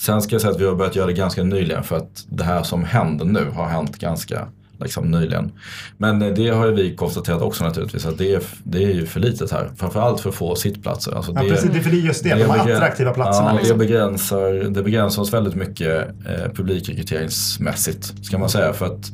sen 0.00 0.22
ska 0.22 0.34
jag 0.34 0.42
säga 0.42 0.52
att 0.52 0.60
vi 0.60 0.66
har 0.66 0.74
börjat 0.74 0.96
göra 0.96 1.06
det 1.06 1.12
ganska 1.12 1.42
nyligen 1.42 1.82
för 1.82 1.96
att 1.96 2.24
det 2.28 2.44
här 2.44 2.62
som 2.62 2.84
händer 2.84 3.24
nu 3.24 3.50
har 3.54 3.66
hänt 3.66 3.98
ganska 3.98 4.48
liksom, 4.82 5.10
nyligen. 5.10 5.52
Men 5.98 6.22
eh, 6.22 6.28
det 6.34 6.48
har 6.48 6.66
ju 6.66 6.72
vi 6.74 6.96
konstaterat 6.96 7.42
också 7.42 7.64
naturligtvis 7.64 8.06
att 8.06 8.18
det 8.18 8.34
är, 8.34 8.42
det 8.64 8.84
är 8.84 8.92
ju 8.94 9.06
för 9.06 9.20
litet 9.20 9.50
här. 9.52 9.70
Framförallt 9.76 10.20
för 10.20 10.30
få 10.30 10.54
sittplatser. 10.54 11.12
Alltså, 11.12 11.32
Ja, 11.32 11.40
precis, 11.40 11.70
det 11.72 11.78
är 11.78 11.82
för 11.82 11.90
det 11.90 11.96
just 11.96 12.24
det, 12.24 12.30
de 12.34 12.34
här 12.44 12.58
begräns- 12.58 12.76
attraktiva 12.76 13.12
platserna. 13.12 13.48
Ja, 13.52 13.58
liksom. 13.58 13.78
det, 13.78 13.86
begränsar, 13.86 14.52
det 14.70 14.82
begränsar 14.82 15.22
oss 15.22 15.32
väldigt 15.32 15.54
mycket 15.54 16.08
eh, 16.26 16.52
publikrekryteringsmässigt 16.54 18.24
ska 18.24 18.38
man 18.38 18.48
säga. 18.48 18.72
För 18.72 18.86
att 18.86 19.12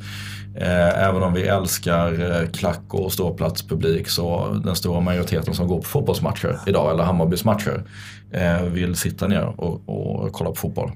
eh, 0.55 1.03
även 1.07 1.23
om 1.23 1.33
vi 1.33 1.41
älskar 1.43 2.41
eh, 2.41 2.49
klack 2.49 2.83
och 2.87 3.13
ståplatspublik 3.13 4.09
så 4.09 4.47
den 4.63 4.75
stora 4.75 4.99
majoriteten 4.99 5.53
som 5.53 5.67
går 5.67 5.77
på 5.77 5.83
fotbollsmatcher 5.87 6.59
idag 6.67 6.91
eller 6.91 7.03
Hammarbys 7.03 7.45
matcher 7.45 7.83
eh, 8.31 8.61
vill 8.63 8.95
sitta 8.95 9.27
ner 9.27 9.53
och, 9.61 9.81
och 9.89 10.31
kolla 10.33 10.49
på 10.49 10.55
fotboll. 10.55 10.91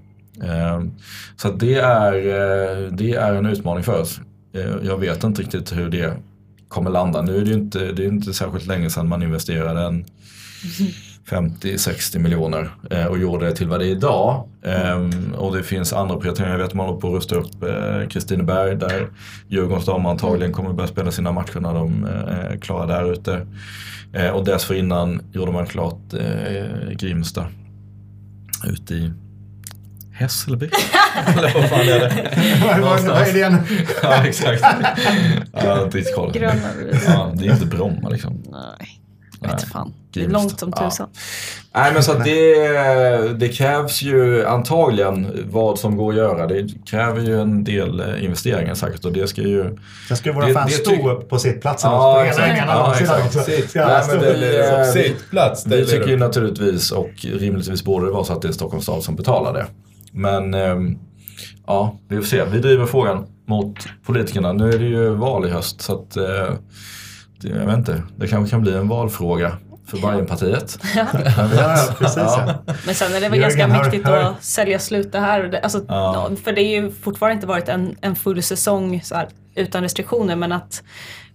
Så 1.38 1.50
det, 1.52 1.76
är, 1.76 2.12
det 2.92 3.14
är 3.14 3.34
en 3.34 3.46
utmaning 3.46 3.84
för 3.84 4.02
oss. 4.02 4.20
Eh, 4.54 4.76
jag 4.84 4.98
vet 4.98 5.24
inte 5.24 5.42
riktigt 5.42 5.78
hur 5.78 5.90
det 5.90 6.18
kommer 6.68 6.90
landa. 6.90 7.22
Nu 7.22 7.38
är 7.38 7.42
det 7.42 7.50
ju 7.50 7.54
inte, 7.54 7.92
det 7.92 8.04
är 8.04 8.08
inte 8.08 8.34
särskilt 8.34 8.68
länge 8.68 8.90
sedan 8.90 9.08
man 9.08 9.24
investerade 9.24 9.82
en 9.82 10.06
50-60 11.30 12.20
miljoner 12.20 12.70
eh, 12.90 13.06
och 13.06 13.18
gjorde 13.18 13.46
det 13.46 13.56
till 13.56 13.68
vad 13.68 13.80
det 13.80 13.86
är 13.86 13.92
idag. 13.92 14.50
Ehm, 14.64 15.34
och 15.34 15.56
det 15.56 15.64
finns 15.64 15.94
andra 15.94 16.18
prioriteringar. 16.18 16.52
Jag 16.54 16.58
vet 16.58 16.68
att 16.68 16.74
man 16.74 16.86
håller 16.86 17.02
på 17.02 17.08
att 17.08 17.14
rusta 17.14 17.36
upp 17.36 17.64
eh, 17.64 18.08
Kristineberg 18.08 18.76
där 18.76 19.08
Djurgårdens 19.48 19.86
damer 19.86 20.10
antagligen 20.10 20.54
kommer 20.54 20.74
börja 20.74 20.88
spela 20.88 21.12
sina 21.12 21.32
matcher 21.32 21.60
när 21.60 21.74
de 21.74 22.06
är 22.06 22.58
klara 22.62 22.86
där 22.86 23.12
ute. 23.12 23.48
Och 24.34 24.46
dessförinnan 24.46 25.22
gjorde 25.32 25.52
man 25.52 25.66
klart 25.66 26.00
Grimsta 26.92 27.48
ute 28.66 28.94
i 28.94 29.12
Hässelby. 30.12 30.70
Eller 31.38 31.54
vad 31.54 31.70
fan 31.70 31.80
är 31.80 32.00
det? 32.00 32.14
Vad- 32.82 33.28
är 33.28 33.34
det 33.34 33.50
nu? 33.50 33.58
ja, 34.04 34.26
exakt. 34.28 34.62
Ja, 34.62 35.60
jag 35.64 35.76
har 35.76 35.84
inte 35.84 35.98
riktigt 35.98 36.16
koll. 36.16 36.32
Gröna 36.32 36.54
Ja, 37.08 37.32
det 37.36 37.48
är 37.48 37.52
inte 37.54 37.66
Bromma 37.66 38.10
liksom. 38.10 38.44
Nej, 38.52 39.00
Nej. 39.40 39.52
vet 39.52 39.64
fan. 39.64 39.94
Det 40.14 40.24
är 40.24 40.28
långt 40.30 40.60
som 40.60 40.74
Ja. 40.76 40.90
tusan. 40.90 41.10
Nej 41.76 41.94
men 41.94 42.04
så 42.04 42.12
att 42.12 42.24
det, 42.24 43.34
det 43.40 43.48
krävs 43.50 44.02
ju 44.02 44.46
antagligen 44.48 45.44
vad 45.52 45.80
som 45.80 45.98
går 45.98 46.12
att 46.12 46.18
göra. 46.18 46.48
Det 46.48 46.68
kräver 46.86 47.22
ju 47.22 47.42
en 47.42 47.64
del 47.64 48.00
eh, 48.00 48.24
investeringar 48.24 48.74
säkert 48.76 49.06
och 49.06 49.14
det 49.14 49.28
ska 49.28 49.42
ju... 49.42 49.78
Sen 50.08 50.18
ska 50.18 50.32
våra 50.34 50.46
Det- 50.48 50.54
fans 50.54 50.78
det 50.78 50.86
stå 50.86 51.12
upp 51.12 51.30
på 51.30 51.40
sittplatsen 51.40 51.92
Ja, 51.92 52.26
exakt. 52.26 52.62
Ja, 52.68 52.96
exakt. 53.00 53.36
Eh, 53.36 53.42
Sittplats, 54.94 55.64
det 55.64 55.78
Vi 55.78 55.86
tycker 55.86 56.08
ju 56.08 56.18
naturligtvis 56.18 56.92
och 56.92 57.10
rimligtvis 57.40 57.84
borde 57.84 58.06
det 58.06 58.12
vara 58.12 58.24
så 58.24 58.34
att 58.34 58.42
det 58.42 58.48
är 58.48 58.52
Stockholms 58.52 58.84
stad 58.84 59.04
som 59.04 59.16
betalar 59.16 59.54
det. 59.54 59.66
Men 60.14 60.54
ehm, 60.54 60.98
ja, 61.68 61.98
vi 62.08 62.16
får 62.18 62.24
se. 62.24 62.44
Vi 62.46 62.60
driver 62.60 62.86
frågan 62.86 63.26
mot 63.48 63.78
politikerna. 64.06 64.54
Nu 64.54 64.70
är 64.74 64.80
det 64.80 64.86
ju 64.86 65.10
val 65.10 65.46
i 65.46 65.50
höst 65.50 65.82
så 65.82 65.94
att 65.94 66.18
eh, 66.18 66.24
det, 67.42 67.50
jag 67.50 67.66
vet 67.66 67.78
inte, 67.78 68.04
det 68.18 68.28
kanske 68.28 68.52
kan 68.52 68.62
bli 68.62 68.74
en 68.76 68.88
valfråga 68.88 69.58
för 69.88 69.98
Bajenpartiet. 69.98 70.80
Ja, 70.96 71.06
ja, 71.58 71.78
precis. 71.98 72.18
Ja. 72.18 72.54
Men 72.86 72.96
sen 72.96 73.14
är 73.14 73.22
det 73.22 73.30
väl 73.30 73.40
Jörgen, 73.40 73.58
ganska 73.60 73.68
mäktigt 73.68 74.08
hör- 74.08 74.18
att 74.24 74.44
sälja 74.44 74.80
slut 74.80 75.12
det 75.12 75.20
här. 75.20 75.60
Alltså, 75.64 75.86
Ja. 75.88 76.28
ja, 76.30 76.36
För 76.36 76.52
det 76.54 76.62
är 76.62 76.82
ju 76.82 76.92
fortfarande 76.92 77.34
inte 77.36 77.48
varit 77.48 77.70
en, 77.70 77.96
en 78.02 78.16
full 78.16 78.44
säsong 78.44 79.02
så 79.04 79.16
här, 79.16 79.28
utan 79.56 79.82
restriktioner 79.84 80.36
men 80.36 80.52
att 80.52 80.84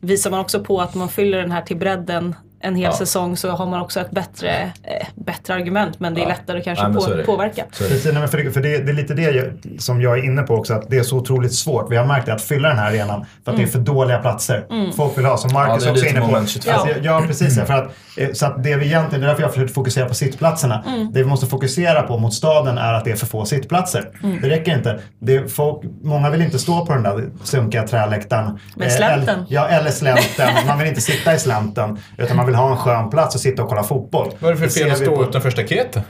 visar 0.00 0.30
man 0.30 0.40
också 0.40 0.64
på 0.64 0.80
att 0.80 0.94
man 0.94 1.08
fyller 1.08 1.38
den 1.38 1.50
här 1.50 1.62
till 1.62 1.76
bredden 1.76 2.34
en 2.60 2.74
hel 2.74 2.84
Ja. 2.84 2.92
säsong 2.92 3.36
så 3.36 3.50
har 3.50 3.66
man 3.66 3.80
också 3.80 4.00
ett 4.00 4.10
bättre, 4.10 4.72
eh, 4.82 5.06
bättre 5.14 5.54
argument 5.54 6.00
men 6.00 6.14
det 6.14 6.20
är 6.20 6.22
Ja. 6.22 6.28
lättare 6.28 6.62
kanske 6.62 6.84
Nej, 6.84 6.92
men 6.92 7.00
så 7.02 7.08
är 7.08 7.12
på, 7.12 7.16
det. 7.18 7.24
påverka. 7.24 7.64
Så 7.72 7.84
är 7.84 7.88
det. 7.88 7.94
Precis, 7.94 8.12
nej, 8.12 8.20
men 8.20 8.28
för, 8.28 8.38
det, 8.38 8.50
för 8.50 8.60
det, 8.60 8.78
det 8.78 8.90
är 8.92 8.94
lite 8.94 9.14
det 9.14 9.22
jag, 9.22 9.44
som 9.78 10.02
jag 10.02 10.18
är 10.18 10.24
inne 10.24 10.42
på 10.42 10.54
också, 10.54 10.74
att 10.74 10.90
det 10.90 10.98
är 10.98 11.02
så 11.02 11.16
otroligt 11.16 11.54
svårt. 11.54 11.92
Vi 11.92 11.96
har 11.96 12.04
märkt 12.06 12.26
det, 12.26 12.34
att 12.34 12.42
fylla 12.42 12.68
den 12.68 12.78
här 12.78 12.86
arenan 12.90 13.24
för 13.44 13.50
att 13.52 13.56
det 13.56 13.62
är 13.62 13.66
för 13.66 13.78
dåliga 13.78 14.18
platser. 14.18 14.64
Folk 14.96 15.18
vill 15.18 15.24
ha, 15.24 15.36
som 15.36 15.52
Marcus 15.52 15.84
Ja, 15.84 15.88
är 15.88 15.92
också 15.92 16.04
är 16.06 16.10
inne 16.10 16.20
på. 16.20 16.26
moment 16.26 16.48
22. 16.50 16.70
Alltså, 16.70 16.88
ja, 17.02 17.22
precis. 17.26 17.56
Ja, 17.56 17.64
för 17.64 17.74
att, 17.74 17.94
eh, 18.16 18.28
så 18.32 18.46
att 18.46 18.62
det 18.64 18.76
vi 18.76 18.86
egentligen, 18.86 19.20
det 19.20 19.26
är 19.26 19.28
därför 19.28 19.42
jag 19.42 19.48
har 19.48 19.52
försökt 19.54 19.74
fokusera 19.74 20.08
på 20.08 20.14
sittplatserna. 20.14 20.84
Det 21.12 21.22
vi 21.22 21.28
måste 21.28 21.46
fokusera 21.46 22.02
på 22.02 22.18
mot 22.18 22.34
staden 22.34 22.78
är 22.78 22.92
att 22.92 23.04
det 23.04 23.10
är 23.12 23.16
för 23.16 23.26
få 23.26 23.44
sittplatser. 23.44 24.08
Det 24.42 24.48
räcker 24.50 24.76
inte. 24.76 25.00
Det 25.20 25.52
folk, 25.52 25.82
många 26.02 26.30
vill 26.30 26.42
inte 26.42 26.58
stå 26.58 26.86
på 26.86 26.92
den 26.94 27.02
där 27.02 27.24
sunkiga 27.44 27.82
träläktaren. 27.86 28.58
Men 28.76 28.86
Eh, 28.88 28.94
slänten. 28.94 29.28
eller- 29.28 29.44
Ja, 29.48 29.68
eller 29.68 29.90
slänten. 29.90 30.48
Man 30.66 30.78
vill 30.78 30.88
inte 30.88 31.00
sitta 31.00 31.34
i 31.34 31.38
slänten. 31.38 31.98
Utan 32.18 32.36
man 32.36 32.46
vill 32.48 32.56
ha 32.56 32.70
en 32.70 32.76
skön 32.76 33.10
plats 33.10 33.34
och 33.34 33.40
sitta 33.40 33.62
och 33.62 33.68
kolla 33.68 33.82
fotboll. 33.82 34.30
Vad 34.38 34.50
är 34.50 34.54
det 34.54 34.60
för 34.60 34.68
fel 34.80 34.90
att 34.92 35.00
vi 35.00 35.04
stå 35.04 35.16
på- 35.16 35.24
utanför 35.24 35.50
staketet? 35.50 36.04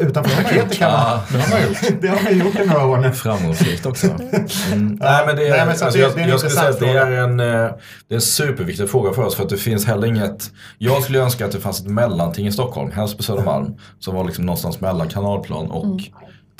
Utanför 0.00 0.30
staketet 0.42 0.78
kan 0.78 0.92
man... 0.92 1.00
Ja, 1.00 1.20
det 1.32 1.38
har 1.38 1.50
man 1.50 1.62
gjort. 1.68 1.78
Det 2.00 2.08
har 2.08 2.22
man 2.24 2.38
gjort 2.38 2.54
i 2.60 2.66
några 2.66 2.86
år 2.86 2.96
nu. 2.98 3.12
Framgångsrikt 3.12 3.86
också. 3.86 4.06
Mm. 4.72 4.98
Nej, 5.02 5.26
men 5.26 5.36
det 5.36 5.48
är, 5.48 5.56
Nej, 5.56 5.66
men 5.66 5.76
så 5.78 5.84
alltså, 5.84 6.00
jag, 6.00 6.14
det 6.14 6.20
är 6.20 6.24
en 6.24 6.30
jag 6.30 6.38
skulle 6.40 6.52
säga 6.54 6.68
att 6.70 6.80
det 6.80 6.88
är, 6.90 7.10
en, 7.12 7.40
eh, 7.40 7.46
det 8.08 8.14
är 8.14 8.14
en 8.14 8.20
superviktig 8.20 8.90
fråga 8.90 9.12
för 9.12 9.22
oss 9.22 9.34
för 9.34 9.42
att 9.42 9.48
det 9.48 9.56
finns 9.56 9.86
heller 9.86 10.06
inget 10.06 10.50
Jag 10.78 11.02
skulle 11.02 11.18
önska 11.18 11.44
att 11.46 11.52
det 11.52 11.60
fanns 11.60 11.80
ett 11.80 11.86
mellanting 11.86 12.46
i 12.46 12.52
Stockholm, 12.52 12.90
helst 12.92 13.16
på 13.16 13.22
Södermalm, 13.22 13.74
som 13.98 14.14
var 14.14 14.24
liksom 14.24 14.46
någonstans 14.46 14.80
mellan 14.80 15.08
Kanalplan 15.08 15.70
och 15.70 16.00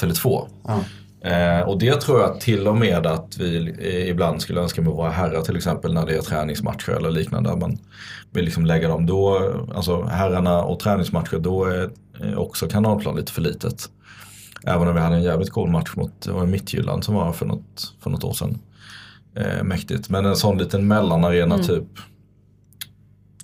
Tele2. 0.00 0.46
Ja. 0.66 0.80
Eh, 1.20 1.60
och 1.60 1.78
det 1.78 2.00
tror 2.00 2.20
jag 2.20 2.40
till 2.40 2.68
och 2.68 2.76
med 2.76 3.06
att 3.06 3.38
vi 3.38 3.74
ibland 4.08 4.42
skulle 4.42 4.60
önska 4.60 4.82
med 4.82 4.92
våra 4.92 5.10
herrar 5.10 5.42
till 5.42 5.56
exempel 5.56 5.94
när 5.94 6.06
det 6.06 6.16
är 6.16 6.22
träningsmatcher 6.22 6.90
eller 6.92 7.10
liknande. 7.10 7.56
Man 7.56 7.78
vill 8.30 8.44
liksom 8.44 8.66
lägga 8.66 8.88
dem 8.88 9.06
då, 9.06 9.52
alltså 9.74 10.02
herrarna 10.02 10.62
och 10.62 10.80
träningsmatcher, 10.80 11.38
då 11.38 11.64
är 11.64 11.90
eh, 12.20 12.38
också 12.38 12.68
kanalplan 12.68 13.16
lite 13.16 13.32
för 13.32 13.42
litet. 13.42 13.90
Även 14.66 14.88
om 14.88 14.94
vi 14.94 15.00
hade 15.00 15.16
en 15.16 15.22
jävligt 15.22 15.50
cool 15.50 15.70
match 15.70 15.92
mot 15.96 16.28
Mittjylland 16.46 17.04
som 17.04 17.14
var 17.14 17.32
för 17.32 17.46
något, 17.46 17.94
för 18.00 18.10
något 18.10 18.24
år 18.24 18.32
sedan. 18.32 18.58
Eh, 19.36 19.64
mäktigt. 19.64 20.08
Men 20.08 20.26
en 20.26 20.36
sån 20.36 20.58
liten 20.58 20.88
mellanarena 20.88 21.58
typ 21.58 21.84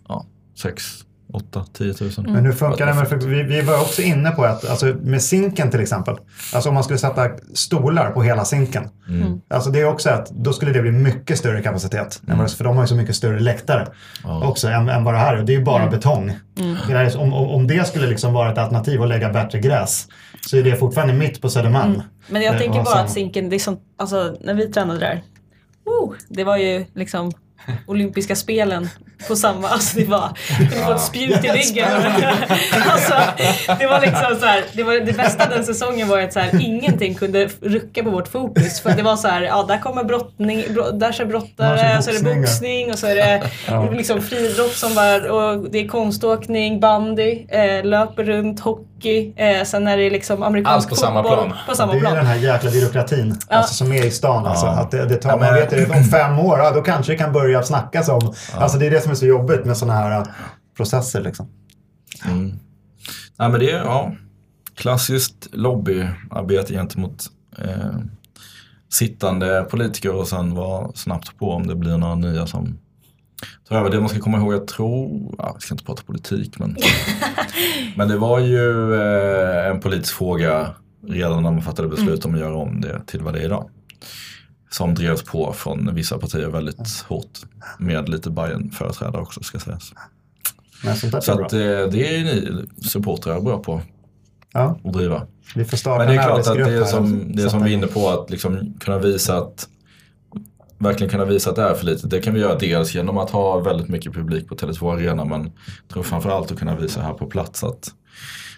ja, 0.09 0.27
6, 0.63 1.05
8, 1.35 1.65
10 1.73 1.95
000. 2.01 2.11
Men 2.19 2.45
hur 2.47 2.53
funkar 2.53 2.87
det? 2.87 2.95
Med, 2.95 3.09
för 3.09 3.17
vi, 3.17 3.43
vi 3.43 3.61
var 3.61 3.81
också 3.81 4.03
inne 4.03 4.31
på 4.31 4.45
att 4.45 4.71
alltså 4.71 4.87
med 4.87 5.23
sinken 5.23 5.71
till 5.71 5.81
exempel. 5.81 6.17
Alltså 6.55 6.69
om 6.69 6.75
man 6.75 6.85
skulle 6.85 6.99
sätta 6.99 7.29
stolar 7.55 8.11
på 8.11 8.23
hela 8.23 8.45
sinken. 8.45 8.89
Mm. 9.09 9.41
Alltså 9.51 9.71
det 9.71 9.81
är 9.81 9.85
också 9.89 10.11
att 10.11 10.31
då 10.31 10.53
skulle 10.53 10.73
det 10.73 10.83
bli 10.83 10.91
mycket 10.93 11.39
större 11.39 11.63
kapacitet. 11.63 12.21
det- 12.23 12.49
För 12.49 12.65
de 12.65 12.77
har 12.77 12.83
ju 12.85 12.89
så 12.89 12.95
mycket 12.95 13.17
större 13.17 13.41
läktare 13.41 13.87
Ja. 14.25 14.47
också 14.49 14.69
än, 14.69 14.89
än 14.89 15.05
vad 15.05 15.15
det 15.15 15.19
här 15.19 15.35
är. 15.35 15.39
Och 15.39 15.45
Det 15.45 15.53
är 15.55 15.59
ju 15.59 15.65
bara 15.65 15.91
betong. 15.91 16.33
Det 16.87 16.93
där 16.93 17.05
är- 17.05 17.21
Om, 17.21 17.33
om, 17.33 17.67
det 17.67 17.87
skulle 17.87 18.07
liksom 18.07 18.33
vara 18.33 18.53
ett 18.53 18.59
alternativ 18.59 19.03
att 19.03 19.09
lägga 19.09 19.33
bättre 19.33 19.59
gräs 19.61 20.07
så 20.47 20.57
är 20.57 20.63
det 20.63 20.77
fortfarande 20.77 21.15
mitt 21.15 21.41
på 21.41 21.51
Södermalm. 21.51 22.03
Men 22.29 22.43
jag 22.43 22.55
Eh, 22.55 22.61
tänker 22.61 22.83
bara 22.83 22.95
sen- 22.97 23.05
att 23.05 23.11
Zinken, 23.11 23.49
det 23.49 23.57
är 23.57 23.61
som, 23.61 23.77
alltså 23.99 24.37
när 24.41 24.55
vi 24.55 24.69
tränade 24.73 25.01
där, 25.01 25.23
woo, 25.87 26.15
det 26.29 26.45
var 26.45 26.57
ju 26.57 26.85
liksom 26.95 27.33
olympiska 27.87 28.37
spelen 28.37 28.89
på 29.29 29.37
samma, 29.37 29.69
alltså 29.69 29.99
det 29.99 30.05
var, 30.05 30.29
det 30.71 30.85
var 30.87 30.95
ett 30.95 31.01
spjut 31.01 31.45
i 31.45 31.49
ryggen. 31.49 31.89
alltså, 32.93 33.15
det 33.79 33.87
var 33.87 34.01
liksom 34.01 34.37
så 34.41 34.47
här, 34.47 34.65
det, 34.73 34.83
var, 34.83 34.95
det 34.95 35.13
bästa 35.13 35.47
den 35.47 35.65
säsongen 35.65 36.09
var 36.09 36.21
att 36.21 36.33
så 36.33 36.41
här, 36.41 36.51
ingenting 36.61 37.15
kunde 37.15 37.49
rucka 37.61 38.03
på 38.03 38.11
vårt 38.11 38.29
fokus. 38.29 38.81
För 38.81 38.91
det 38.91 39.03
var 39.03 39.17
så 39.17 39.29
här, 39.29 39.43
ja 39.43 39.65
där 39.69 39.79
kommer 39.79 40.05
brottning, 40.05 40.65
bro, 40.75 40.91
där 40.91 41.13
kör 41.13 41.25
brottare, 41.25 42.03
så 42.03 42.11
är 42.11 42.15
det 42.15 42.21
boxning, 42.21 42.35
ja. 42.35 42.41
boxning 42.41 42.93
och 42.93 42.99
så 42.99 43.07
är 43.07 43.15
det 43.15 43.43
liksom 43.97 44.23
friidrott 44.23 44.73
som 44.73 44.95
var, 44.95 45.29
och 45.29 45.71
det 45.71 45.79
är 45.79 45.89
konståkning, 45.89 46.81
bandy, 46.81 47.47
eh, 47.49 47.85
löper 47.85 48.25
runt, 48.25 48.61
hockey, 48.61 49.33
eh, 49.37 49.65
sen 49.65 49.89
är 49.89 49.97
det 49.97 50.11
liksom 50.11 50.43
amerikansk 50.43 50.77
Allt 50.77 50.89
på 50.89 50.97
samma 50.97 51.23
plan. 51.23 51.53
På 51.69 51.77
samma 51.77 51.93
Det 51.93 51.99
är 51.99 52.01
plan. 52.01 52.15
den 52.15 52.27
här 52.27 52.37
jäkla 52.37 52.71
byråkratin 52.71 53.37
alltså, 53.49 53.75
som 53.75 53.93
är 53.93 54.05
i 54.05 54.11
stan. 54.11 54.47
Alltså, 54.47 54.67
att 54.67 54.91
det, 54.91 55.07
det 55.07 55.17
tar, 55.17 55.31
Ja, 55.31 55.37
man 55.37 55.55
vet 55.55 55.91
om 55.91 56.05
fem 56.05 56.39
år, 56.39 56.59
ja, 56.59 56.71
då 56.71 56.83
kanske 56.83 57.13
det 57.13 57.19
kan 57.19 57.33
börja 57.33 57.63
snackas 57.63 58.09
om. 58.09 58.35
Alltså, 58.59 58.79
det 58.79 58.87
är 58.87 58.91
det 58.91 59.01
som 59.01 59.14
är 59.15 59.19
så 59.19 59.27
jobbigt 59.27 59.65
med 59.65 59.77
sådana 59.77 59.99
här 59.99 60.21
uh, 60.21 60.27
processer. 60.77 61.21
Liksom. 61.21 61.49
Mm. 62.25 62.53
Nej 63.39 63.49
men 63.49 63.61
det 63.61 63.71
är 63.71 63.85
ja, 63.85 64.15
klassiskt 64.75 65.49
lobbyarbete 65.53 66.73
gentemot 66.73 67.27
eh, 67.59 67.99
sittande 68.93 69.67
politiker 69.71 70.15
och 70.15 70.29
sen 70.29 70.55
vara 70.55 70.93
snabbt 70.95 71.39
på 71.39 71.51
om 71.51 71.67
det 71.67 71.75
blir 71.75 71.97
några 71.97 72.15
nya 72.15 72.47
som 72.47 72.79
tar 73.69 73.77
över. 73.77 73.91
Det 73.91 74.01
man 74.01 74.09
ska 74.09 74.21
komma 74.21 74.39
ihåg, 74.39 74.55
jag 74.55 74.67
tror, 74.67 75.35
ja, 75.39 75.53
vi 75.55 75.61
ska 75.61 75.75
inte 75.75 75.85
prata 75.85 76.03
politik 76.03 76.59
men, 76.59 76.77
men 77.97 78.09
det 78.09 78.17
var 78.17 78.39
ju 78.39 78.95
eh, 78.95 79.71
en 79.71 79.81
politisk 79.81 80.15
fråga 80.15 80.75
redan 81.09 81.43
när 81.43 81.51
man 81.51 81.63
fattade 81.63 81.89
beslut 81.89 82.25
om 82.25 82.35
att 82.35 82.41
göra 82.41 82.57
om 82.57 82.81
det 82.81 83.01
till 83.07 83.21
vad 83.21 83.35
det 83.35 83.41
är 83.41 83.45
idag. 83.45 83.71
Som 84.77 84.95
drevs 84.95 85.23
på 85.23 85.53
från 85.53 85.95
vissa 85.95 86.19
partier 86.19 86.49
väldigt 86.49 87.05
hårt 87.09 87.39
med 87.79 88.09
lite 88.09 88.31
bayern 88.31 88.71
företrädare 88.71 89.23
också 89.23 89.43
ska 89.43 89.59
sägas. 89.59 89.93
Så 90.99 91.09
bra. 91.37 91.47
att, 91.47 91.53
eh, 91.53 91.59
det 91.59 92.07
är 92.09 92.19
ju 92.19 92.25
ni 92.25 92.67
supportrar 92.89 93.41
bra 93.41 93.59
på 93.59 93.81
Ja, 94.53 94.79
att 94.85 94.93
driva. 94.93 95.27
vi 95.55 95.65
får 95.65 95.77
starta 95.77 95.99
Men 95.99 96.09
det 96.09 96.23
är 96.23 96.27
klart 96.27 96.47
att 96.47 96.55
det 96.55 96.75
är 96.75 96.85
som, 96.85 97.33
det 97.37 97.43
är 97.43 97.49
som 97.49 97.65
vi 97.65 97.71
är 97.71 97.75
inne 97.77 97.87
på 97.87 98.09
att 98.09 98.31
liksom 98.31 98.75
kunna 98.81 98.99
visa 98.99 99.39
att 99.39 99.69
verkligen 100.79 101.11
kunna 101.11 101.25
visa 101.25 101.51
att 101.51 101.57
det 101.57 101.63
är 101.63 101.75
för 101.75 101.87
litet. 101.87 102.11
Det 102.11 102.21
kan 102.21 102.35
vi 102.35 102.41
göra 102.41 102.59
dels 102.59 102.95
genom 102.95 103.19
att 103.19 103.31
ha 103.31 103.61
väldigt 103.61 103.89
mycket 103.89 104.13
publik 104.13 104.49
på 104.49 104.55
Tele2 104.55 104.95
Arena 104.95 105.25
men 105.25 105.43
jag 105.43 105.89
tror 105.93 106.03
framförallt 106.03 106.53
att 106.53 106.59
kunna 106.59 106.77
visa 106.77 107.01
här 107.03 107.15
på 107.15 107.27
plats 107.27 107.65
att 107.65 107.93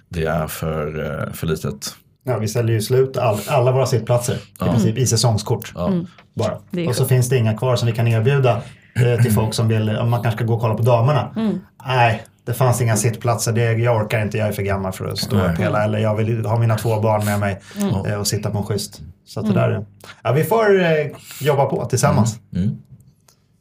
det 0.09 0.25
är 0.25 0.47
för, 0.47 1.05
eh, 1.05 1.33
för 1.33 1.47
litet. 1.47 1.97
Ja, 2.27 2.39
vi 2.39 2.49
säljer 2.49 2.75
ju 2.75 2.83
slut 2.83 3.17
all, 3.17 3.39
alla 3.49 3.73
våra 3.73 3.87
sittplatser 3.87 4.35
i 4.35 4.39
Ja. 4.61 4.67
princip 4.73 4.99
i 4.99 5.07
säsongskort. 5.07 5.73
Ja. 5.75 5.93
Bara. 6.35 6.59
Det 6.71 6.85
är 6.85 6.89
Och 6.89 6.95
så 6.97 7.05
finns 7.05 7.29
det 7.29 7.37
inga 7.37 7.57
kvar 7.57 7.77
som 7.77 7.87
vi 7.87 7.93
kan 7.93 8.09
erbjuda 8.09 8.63
eh, 8.97 9.23
till 9.23 9.33
folk 9.33 9.55
som 9.55 9.69
vill, 9.69 9.97
om 9.97 10.11
man 10.11 10.23
kanske 10.23 10.39
ska 10.39 10.45
gå 10.45 10.55
och 10.55 10.61
kolla 10.61 10.75
på 10.75 10.83
damerna. 10.83 11.35
Nej, 11.87 12.23
det 12.45 12.53
fanns 12.55 12.81
inga 12.81 12.97
sittplatser. 12.97 13.53
Det, 13.53 13.73
jag 13.73 13.97
orkar 14.05 14.23
inte, 14.23 14.39
jag 14.39 14.49
är 14.49 14.53
för 14.53 14.63
gammal 14.63 14.93
för 14.93 15.07
att 15.09 15.19
stå 15.19 15.37
Nej. 15.37 15.53
upp 15.53 15.59
hela. 15.61 15.85
Eller 15.85 15.99
jag 15.99 16.15
vill 16.17 16.47
ha 16.47 16.59
mina 16.59 16.77
två 16.77 17.01
barn 17.01 17.25
med 17.25 17.41
mig 17.41 17.61
eh, 18.09 18.21
och 18.21 18.27
sitta 18.27 18.51
på 18.51 18.59
en 18.59 18.65
schysst. 18.65 19.01
Så 19.25 19.41
att 19.41 19.47
det 19.47 19.53
där, 19.53 19.71
är- 19.71 19.87
ja, 20.23 20.33
vi 20.33 20.45
får 20.45 20.81
eh, 20.83 21.07
jobba 21.41 21.65
på 21.65 21.85
tillsammans. 21.85 22.39
Mm. 22.57 22.77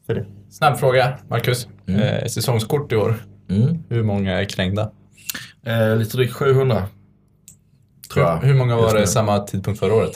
För 0.08 0.16
det. 0.16 0.26
Snabb 0.50 0.78
fråga, 0.78 1.14
Marcus. 1.30 1.68
Mm. 1.88 2.02
Eh, 2.02 2.26
säsongskort 2.26 2.92
i 2.92 2.96
år. 2.96 3.16
Mm. 3.50 3.84
Hur 3.90 4.04
många 4.04 4.40
är 4.42 4.46
krängda? 4.46 4.92
Eh, 5.66 5.96
lite 5.96 6.18
drygt 6.18 6.34
700. 6.34 6.84
Tror 8.16 8.26
jag. 8.26 8.38
Hur, 8.38 8.48
hur 8.48 8.54
många 8.56 8.76
var 8.76 8.94
det 8.94 9.08
samma 9.08 9.40
tidpunkt 9.40 9.80
förra 9.80 9.94
året? 9.94 10.14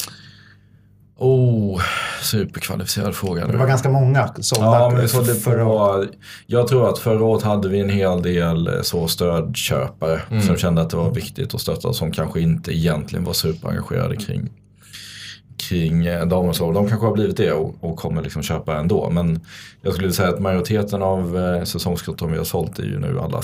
Oh, 1.21 1.81
superkvalificerad 2.21 3.15
fråga. 3.15 3.47
det 3.47 3.57
var 3.57 3.67
ganska 3.67 3.89
många 3.89 4.29
sålda 4.39 4.65
Ja, 4.65 4.89
men 4.89 5.09
så 5.09 5.21
det 5.21 5.35
förra 5.35 5.67
året. 5.67 6.09
jag 6.47 6.67
tror 6.67 6.89
att 6.89 6.99
förra 6.99 7.23
året 7.23 7.43
hade 7.43 7.69
vi 7.69 7.79
en 7.79 7.89
hel 7.89 8.21
del 8.21 8.67
eh, 8.67 8.81
så 8.81 9.07
stödköpare 9.07 10.21
Mm. 10.31 10.43
som 10.43 10.57
kände 10.57 10.81
att 10.81 10.89
det 10.89 10.97
var 10.97 11.11
viktigt 11.11 11.53
att 11.55 11.61
stötta 11.61 11.93
som 11.93 12.11
kanske 12.11 12.41
inte 12.41 12.71
egentligen 12.77 13.25
var 13.25 13.33
superengagerade 13.33 14.15
kring, 14.15 14.49
kring 15.69 16.05
eh, 16.05 16.25
damens. 16.25 16.57
De 16.59 16.87
kanske 16.89 17.05
har 17.07 17.13
blivit 17.13 17.37
det 17.37 17.51
och, 17.51 17.75
och 17.81 17.97
kommer 17.97 18.21
liksom 18.21 18.43
köpa 18.43 18.77
ändå. 18.77 19.09
Men 19.09 19.39
jag 19.81 19.93
skulle 19.93 20.11
säga 20.11 20.29
att 20.29 20.39
majoriteten 20.39 21.01
av 21.01 21.37
eh, 21.37 21.63
säsongskorten 21.63 22.31
vi 22.31 22.37
har 22.37 22.45
sålt 22.45 22.79
är 22.79 22.83
ju 22.83 22.99
nu 22.99 23.19
alla 23.19 23.41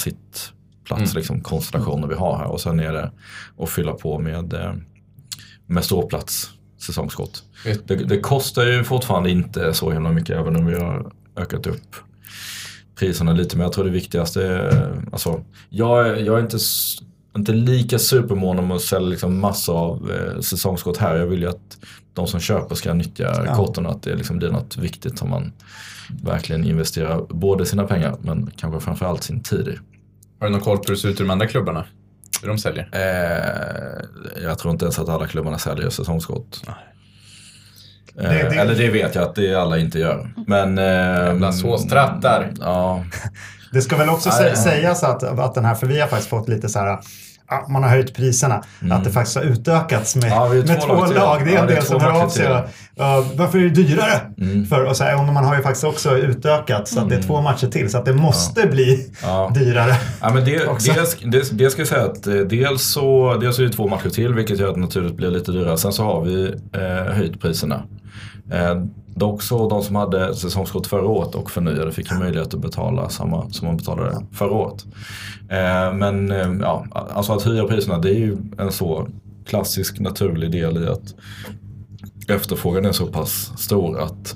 sittplats, 0.85 1.11
Mm. 1.11 1.15
liksom, 1.19 1.41
konstellationer 1.41 2.07
vi 2.07 2.15
har 2.15 2.37
här. 2.37 2.45
Och 2.45 2.61
sen 2.61 2.79
är 2.79 2.93
det 2.93 3.11
att 3.59 3.69
fylla 3.69 3.93
på 3.93 4.19
med, 4.19 4.53
eh, 4.53 4.73
med 5.67 5.83
ståplats 5.83 6.49
säsongskort. 6.85 7.39
Vet- 7.65 7.87
Det, 7.87 7.95
det 7.95 8.19
kostar 8.19 8.65
ju 8.65 8.83
fortfarande 8.83 9.29
inte 9.29 9.73
så 9.73 9.91
himla 9.91 10.11
mycket 10.11 10.37
även 10.37 10.55
om 10.55 10.65
vi 10.65 10.75
har 10.75 11.11
ökat 11.37 11.67
upp 11.67 11.95
priserna 12.99 13.33
lite. 13.33 13.57
Men 13.57 13.63
jag 13.63 13.73
tror 13.73 13.83
det 13.85 13.89
viktigaste 13.91 14.47
är, 14.47 14.91
alltså, 15.11 15.43
jag, 15.69 16.07
är- 16.07 16.15
jag 16.15 16.37
är 16.37 16.41
inte, 16.41 16.57
inte 17.37 17.51
lika 17.51 17.99
supermån 17.99 18.59
om 18.59 18.71
att 18.71 18.81
sälja 18.81 19.09
liksom 19.09 19.39
massor 19.39 19.77
av 19.77 20.11
eh, 20.11 20.39
säsongskort 20.41 20.97
här. 20.97 21.15
Jag 21.15 21.27
vill 21.27 21.41
ju 21.41 21.49
att 21.49 21.77
de 22.13 22.27
som 22.27 22.39
köper 22.39 22.75
ska 22.75 22.93
nyttja 22.93 23.43
Ja. 23.45 23.55
korten 23.55 23.85
och 23.85 23.91
att 23.91 24.03
det 24.03 24.15
liksom 24.15 24.37
blir 24.37 24.49
något 24.51 24.77
viktigt 24.77 25.17
som 25.19 25.29
man 25.29 25.53
verkligen 26.23 26.63
investerar 26.65 27.21
både 27.29 27.65
sina 27.65 27.83
pengar 27.83 28.15
men 28.21 28.51
kanske 28.57 28.79
framförallt 28.79 29.23
sin 29.23 29.43
tid 29.43 29.67
i. 29.67 29.77
Har 30.39 30.47
du 30.47 30.51
någon 30.51 30.61
koll 30.61 30.77
på 30.77 30.83
hur 30.87 30.95
det 30.95 31.01
ser 31.01 31.09
ut 31.09 31.19
i 31.19 31.23
de 31.23 31.29
andra 31.29 31.47
klubbarna? 31.47 31.85
Hur 32.41 32.47
de 32.47 32.57
säljer? 32.57 32.89
Eh, 32.91 34.43
jag 34.43 34.59
tror 34.59 34.71
inte 34.71 34.85
ens 34.85 34.99
att 34.99 35.09
alla 35.09 35.27
klubbarna 35.27 35.57
säljer 35.57 35.89
säsongskort. 35.89 36.57
Eh, 36.67 36.73
Det- 38.15 38.29
det- 38.29 38.55
Eller 38.55 38.75
det 38.75 38.89
vet 38.89 39.15
jag 39.15 39.23
att 39.23 39.35
det 39.35 39.55
alla 39.55 39.77
inte 39.77 39.99
gör. 39.99 40.33
Men... 40.47 40.77
Eh, 40.77 40.83
Jävla 40.83 41.51
såstrattar. 41.51 42.51
Ja. 42.59 43.05
Det 43.71 43.81
ska 43.81 43.97
väl 43.97 44.09
också 44.09 44.29
sä- 44.29 44.55
sägas 44.55 45.03
att, 45.03 45.23
att 45.23 45.55
den 45.55 45.65
här, 45.65 45.75
för 45.75 45.87
vi 45.87 45.99
har 45.99 46.07
faktiskt 46.07 46.29
fått 46.29 46.47
lite 46.49 46.69
så 46.69 46.79
här, 46.79 46.99
man 47.69 47.83
har 47.83 47.89
höjt 47.89 48.15
priserna, 48.15 48.63
att 48.91 49.03
det 49.03 49.11
faktiskt 49.11 49.35
har 49.37 49.43
utökats 49.43 50.15
med, 50.15 50.25
Mm. 50.31 50.57
Ja, 50.57 50.63
med 50.73 50.81
två 50.81 50.93
lag. 51.05 51.45
Det 51.45 51.51
är 51.51 51.55
Ja, 51.55 51.61
en 51.61 51.67
del 51.67 51.83
som 51.83 52.01
hör 52.01 52.23
av 52.23 52.29
sig. 52.29 52.47
varför 53.35 53.57
är 53.57 53.63
det 53.63 53.69
dyrare? 53.69 54.21
Mm. 54.37 54.65
För, 54.65 54.83
och 54.85 54.97
så 54.97 55.03
här, 55.03 55.17
och 55.17 55.33
man 55.33 55.45
har 55.45 55.55
ju 55.55 55.61
faktiskt 55.61 55.83
också 55.83 56.17
utökat 56.17 56.87
så 56.87 56.99
att 56.99 57.09
det 57.09 57.15
är 57.15 57.21
två 57.21 57.41
matcher 57.41 57.67
till 57.67 57.89
så 57.89 57.97
att 57.97 58.05
det 58.05 58.13
måste 58.13 58.67
bli 58.67 59.09
Ja. 59.23 59.51
dyrare. 59.55 59.95
Ja, 60.21 60.33
men 60.33 60.45
det, 60.45 60.51
det, 60.51 61.31
det, 61.31 61.49
det 61.57 61.69
ska 61.69 61.81
jag 61.81 61.87
säga 61.87 62.03
att 62.05 62.27
eh, 62.27 62.33
dels 62.33 62.83
så, 62.83 63.37
dels 63.41 63.59
är 63.59 63.63
det 63.63 63.69
två 63.69 63.87
matcher 63.87 64.09
till 64.09 64.33
vilket 64.33 64.59
gör 64.59 64.67
att 64.69 64.75
det 64.75 64.81
naturligt 64.81 65.15
blir 65.15 65.31
lite 65.31 65.51
dyrare. 65.51 65.77
Sen 65.77 65.93
så 65.93 66.03
har 66.03 66.21
vi 66.21 66.53
eh, 66.73 67.13
höjt 67.15 67.41
priserna. 67.41 67.83
Eh, 68.51 68.75
dock 69.15 69.41
så 69.41 69.69
de 69.69 69.83
som 69.83 69.95
hade 69.95 70.35
säsongskort 70.35 70.87
förra 70.87 71.07
året 71.07 71.35
och 71.35 71.51
förnyade 71.51 71.91
fick 71.91 72.11
ju 72.11 72.17
möjlighet 72.17 72.53
att 72.53 72.59
betala 72.59 73.09
samma 73.09 73.49
som 73.49 73.67
man 73.67 73.77
betalade 73.77 74.25
förra 74.31 74.51
året. 74.51 74.85
Eh, 75.49 75.93
men 75.93 76.31
eh, 76.31 76.53
ja, 76.61 76.85
alltså 76.91 77.33
att 77.33 77.43
höja 77.43 77.67
priserna 77.67 77.97
det 77.97 78.09
är 78.09 78.19
ju 78.19 78.37
en 78.57 78.71
så 78.71 79.07
klassisk 79.45 79.99
naturlig 79.99 80.51
del 80.51 80.83
i 80.83 80.87
att 80.87 81.15
efterfrågan 82.27 82.85
är 82.85 82.91
så 82.91 83.07
pass 83.07 83.53
stor 83.57 83.99
att 83.99 84.35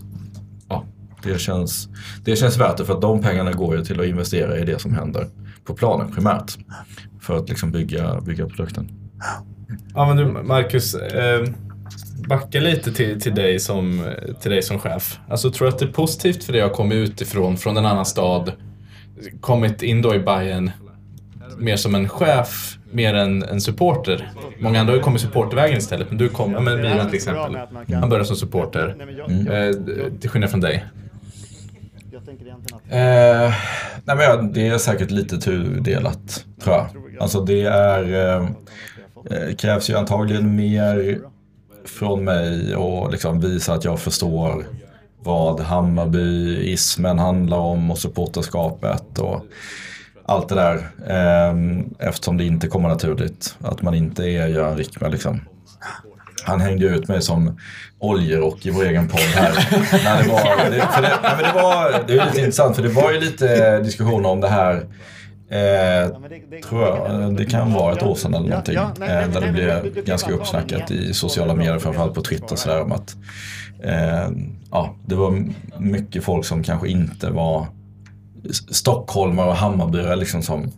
ja, 0.69 0.85
det, 1.23 1.39
känns, 1.39 1.89
det 2.25 2.35
känns 2.35 2.57
värt 2.57 2.77
det 2.77 2.85
för 2.85 2.93
att 2.93 3.01
de 3.01 3.21
pengarna 3.21 3.51
går 3.51 3.75
ju 3.75 3.83
till 3.83 3.99
att 3.99 4.05
investera 4.05 4.57
i 4.59 4.65
det 4.65 4.79
som 4.79 4.93
händer 4.93 5.27
på 5.65 5.73
planen 5.73 6.11
primärt. 6.11 6.57
För 7.21 7.37
att 7.37 7.49
liksom 7.49 7.71
bygga, 7.71 8.21
bygga 8.21 8.47
produkten. 8.47 8.89
Ja 9.93 10.07
men 10.07 10.17
du 10.17 10.25
Marcus, 10.25 10.95
eh, 10.95 11.47
backa 12.27 12.59
lite 12.59 12.91
till, 12.91 13.21
till, 13.21 13.35
dig 13.35 13.59
som, 13.59 14.13
till 14.41 14.51
dig 14.51 14.61
som 14.61 14.79
chef. 14.79 15.19
Alltså 15.29 15.51
tror 15.51 15.67
du 15.67 15.73
att 15.73 15.79
det 15.79 15.85
är 15.85 15.91
positivt 15.91 16.43
för 16.43 16.53
dig 16.53 16.61
att 16.61 16.73
komma 16.73 16.93
utifrån, 16.93 17.57
från 17.57 17.77
en 17.77 17.85
annan 17.85 18.05
stad, 18.05 18.51
kommit 19.41 19.83
in 19.83 20.01
då 20.01 20.15
i 20.15 20.19
Bayern 20.19 20.71
mer 21.57 21.75
som 21.75 21.95
en 21.95 22.09
chef, 22.09 22.77
mer 22.91 23.13
än 23.13 23.43
en 23.43 23.61
supporter? 23.61 24.31
Många 24.59 24.79
andra 24.79 24.91
har 24.91 24.97
ju 24.97 25.03
kommit 25.03 25.21
supportervägen 25.21 25.77
istället, 25.77 26.09
men 26.09 26.17
du 26.17 26.29
kom, 26.29 26.51
ja 26.51 26.59
men 26.59 26.81
Milan 26.81 27.07
till 27.07 27.15
exempel. 27.15 27.57
Han 27.93 28.09
började 28.09 28.25
som 28.25 28.35
supporter. 28.35 28.95
Eh, 29.29 29.73
till 30.19 30.29
skillnad 30.29 30.49
från 30.49 30.61
dig. 30.61 30.85
Eh, 32.89 33.53
nej 34.03 34.15
men 34.15 34.19
ja, 34.19 34.35
det 34.35 34.67
är 34.67 34.77
säkert 34.77 35.11
lite 35.11 35.37
tudelat, 35.37 36.45
tror 36.63 36.75
jag. 36.75 36.87
Alltså 37.19 37.41
det 37.41 37.61
är, 37.61 38.13
eh, 38.13 38.49
eh 39.31 39.55
krävs 39.55 39.89
ju 39.89 39.97
antagligen 39.97 40.55
mer 40.55 41.19
från 41.85 42.23
mig 42.23 42.75
och 42.75 43.11
liksom 43.11 43.39
visa 43.39 43.73
att 43.73 43.85
jag 43.85 43.99
förstår 43.99 44.65
vad 45.23 45.59
Hammarbyismen 45.59 47.19
handlar 47.19 47.57
om 47.57 47.91
och 47.91 47.97
supporterskapet 47.97 49.19
och 49.19 49.45
allt 50.25 50.49
det 50.49 50.55
där. 50.55 50.89
Ehm, 51.07 51.93
eftersom 51.99 52.37
det 52.37 52.43
inte 52.43 52.67
kommer 52.67 52.89
naturligt. 52.89 53.55
Att 53.61 53.81
man 53.81 53.93
inte 53.93 54.23
är 54.23 54.47
Göran 54.47 54.77
Rickman 54.77 55.11
liksom. 55.11 55.41
Han 56.45 56.61
hängde 56.61 56.85
ut 56.85 57.07
mig 57.07 57.21
som 57.21 57.59
oljerock 57.99 58.65
i 58.65 58.69
vår 58.69 58.85
egen 58.85 59.07
podd 59.07 59.19
här. 59.19 59.67
Nej, 60.03 60.23
det, 60.23 60.29
var, 60.29 60.69
det, 60.69 60.87
för 60.93 61.01
det, 61.01 61.19
nej, 61.23 61.33
men 61.35 61.43
det, 61.43 61.61
var, 61.61 62.03
det 62.07 62.13
är 62.13 62.25
lite 62.25 62.39
intressant 62.39 62.75
för 62.75 62.83
det 62.83 62.89
var 62.89 63.11
ju 63.11 63.19
lite 63.19 63.79
diskussioner 63.79 64.29
om 64.29 64.41
det 64.41 64.47
här 64.47 64.85
Eh, 65.51 66.09
tror 66.61 66.81
jag. 66.81 67.35
Det 67.37 67.45
kan 67.45 67.73
vara 67.73 67.93
ett 67.93 68.03
år 68.03 68.15
sedan 68.15 68.33
eller 68.33 68.49
någonting. 68.49 68.75
Eh, 68.75 69.29
där 69.29 69.41
det 69.41 69.51
blev 69.51 70.03
ganska 70.05 70.31
uppsnackat 70.31 70.91
i 70.91 71.13
sociala 71.13 71.55
medier, 71.55 71.79
framförallt 71.79 72.13
på 72.13 72.21
Twitter 72.21 72.55
sådär 72.55 72.81
om 72.81 72.91
att 72.91 73.15
eh, 73.83 74.29
ja, 74.71 74.95
det 75.05 75.15
var 75.15 75.43
mycket 75.77 76.23
folk 76.23 76.45
som 76.45 76.63
kanske 76.63 76.87
inte 76.89 77.29
var 77.29 77.67
stockholmare 78.71 79.47
och 79.47 79.55
Hammarbyare 79.55 80.15
liksom 80.15 80.41
som 80.41 80.71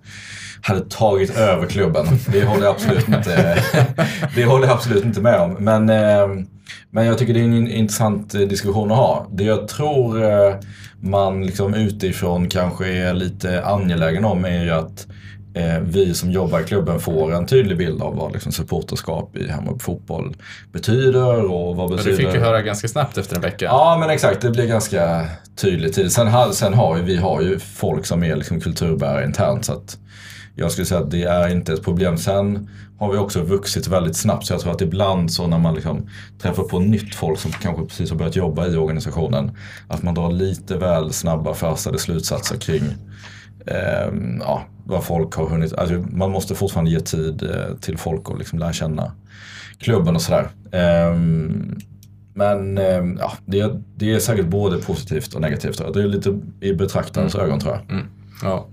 hade 0.61 0.81
tagit 0.89 1.37
över 1.37 1.67
klubben. 1.67 2.05
Det 2.31 2.45
håller 2.45 2.65
jag 2.65 2.75
absolut 2.75 3.07
inte, 3.07 3.63
det 4.35 4.45
håller 4.45 4.67
jag 4.67 4.73
absolut 4.75 5.05
inte 5.05 5.21
med 5.21 5.39
om. 5.39 5.53
Men, 5.59 5.89
eh, 5.89 6.27
men 6.89 7.05
jag 7.05 7.17
tycker 7.17 7.33
det 7.33 7.39
är 7.39 7.43
en 7.43 7.67
intressant 7.67 8.31
diskussion 8.31 8.91
att 8.91 8.97
ha. 8.97 9.27
Det 9.31 9.43
jag 9.43 9.67
tror 9.67 10.23
eh, 10.23 10.55
man 10.99 11.45
liksom 11.45 11.73
utifrån 11.73 12.49
kanske 12.49 12.87
är 12.87 13.13
lite 13.13 13.63
angelägen 13.63 14.25
om 14.25 14.45
är 14.45 14.63
ju 14.63 14.71
att 14.71 15.07
eh, 15.53 15.79
vi 15.81 16.13
som 16.13 16.31
jobbar 16.31 16.59
i 16.59 16.63
klubben 16.63 16.99
får 16.99 17.33
en 17.33 17.45
tydlig 17.45 17.77
bild 17.77 18.01
av 18.01 18.15
vad 18.15 18.33
liksom 18.33 18.51
supporterskap 18.51 19.37
i 19.37 19.51
Hammarby 19.51 19.79
fotboll 19.79 20.35
betyder 20.71 21.51
och 21.51 21.75
vad 21.75 21.89
betyder... 21.89 22.11
Men 22.11 22.17
du 22.17 22.25
fick 22.25 22.35
ju 22.35 22.39
höra 22.39 22.61
ganska 22.61 22.87
snabbt 22.87 23.17
efter 23.17 23.35
en 23.35 23.41
vecka. 23.41 23.65
Ja 23.65 23.97
men 23.99 24.09
exakt, 24.09 24.41
det 24.41 24.49
blir 24.49 24.67
ganska 24.67 25.25
tydligt. 25.55 26.11
Sen, 26.11 26.53
sen 26.53 26.73
har 26.73 26.97
ju, 26.97 27.03
vi 27.03 27.17
har 27.17 27.41
ju 27.41 27.59
folk 27.59 28.05
som 28.05 28.23
är 28.23 28.35
liksom 28.35 28.61
kulturbärare 28.61 29.25
internt 29.25 29.65
så 29.65 29.73
att 29.73 29.97
jag 30.55 30.71
skulle 30.71 30.85
säga 30.85 30.99
att 31.01 31.11
det 31.11 31.23
är 31.23 31.47
inte 31.49 31.73
ett 31.73 31.83
problem. 31.83 32.17
Sen 32.17 32.69
har 32.99 33.11
vi 33.11 33.17
också 33.17 33.41
vuxit 33.41 33.87
väldigt 33.87 34.15
snabbt 34.15 34.45
så 34.45 34.53
jag 34.53 34.61
tror 34.61 34.71
att 34.71 34.81
ibland 34.81 35.31
så 35.31 35.47
när 35.47 35.57
man 35.59 35.75
liksom 35.75 36.09
träffar 36.41 36.63
på 36.63 36.79
nytt 36.79 37.15
folk 37.15 37.39
som 37.39 37.51
kanske 37.51 37.85
precis 37.85 38.09
har 38.09 38.17
börjat 38.17 38.35
jobba 38.35 38.67
i 38.67 38.75
organisationen 38.75 39.51
att 39.87 40.03
man 40.03 40.13
drar 40.13 40.31
lite 40.31 40.77
väl 40.77 41.13
snabba 41.13 41.53
förhastade 41.53 41.99
slutsatser 41.99 42.57
kring 42.57 42.83
eh, 43.65 44.13
ja, 44.39 44.63
vad 44.85 45.03
folk 45.03 45.35
har 45.35 45.45
hunnit. 45.49 45.73
Alltså, 45.73 45.95
man 46.11 46.31
måste 46.31 46.55
fortfarande 46.55 46.91
ge 46.91 46.99
tid 46.99 47.43
eh, 47.43 47.75
till 47.81 47.97
folk 47.97 48.29
och 48.29 48.37
liksom 48.37 48.59
lära 48.59 48.73
känna 48.73 49.11
klubben 49.77 50.15
och 50.15 50.21
sådär. 50.21 50.49
Eh, 50.71 51.15
men 52.33 52.77
eh, 52.77 53.03
ja, 53.19 53.31
det, 53.45 53.71
det 53.95 54.13
är 54.13 54.19
säkert 54.19 54.45
både 54.47 54.77
positivt 54.77 55.33
och 55.33 55.41
negativt. 55.41 55.93
Det 55.93 56.01
är 56.01 56.07
lite 56.07 56.39
i 56.61 56.73
betraktarens 56.73 57.35
Mm. 57.35 57.47
ögon 57.47 57.59
tror 57.59 57.73
jag. 57.73 58.01
Ja. 58.43 58.67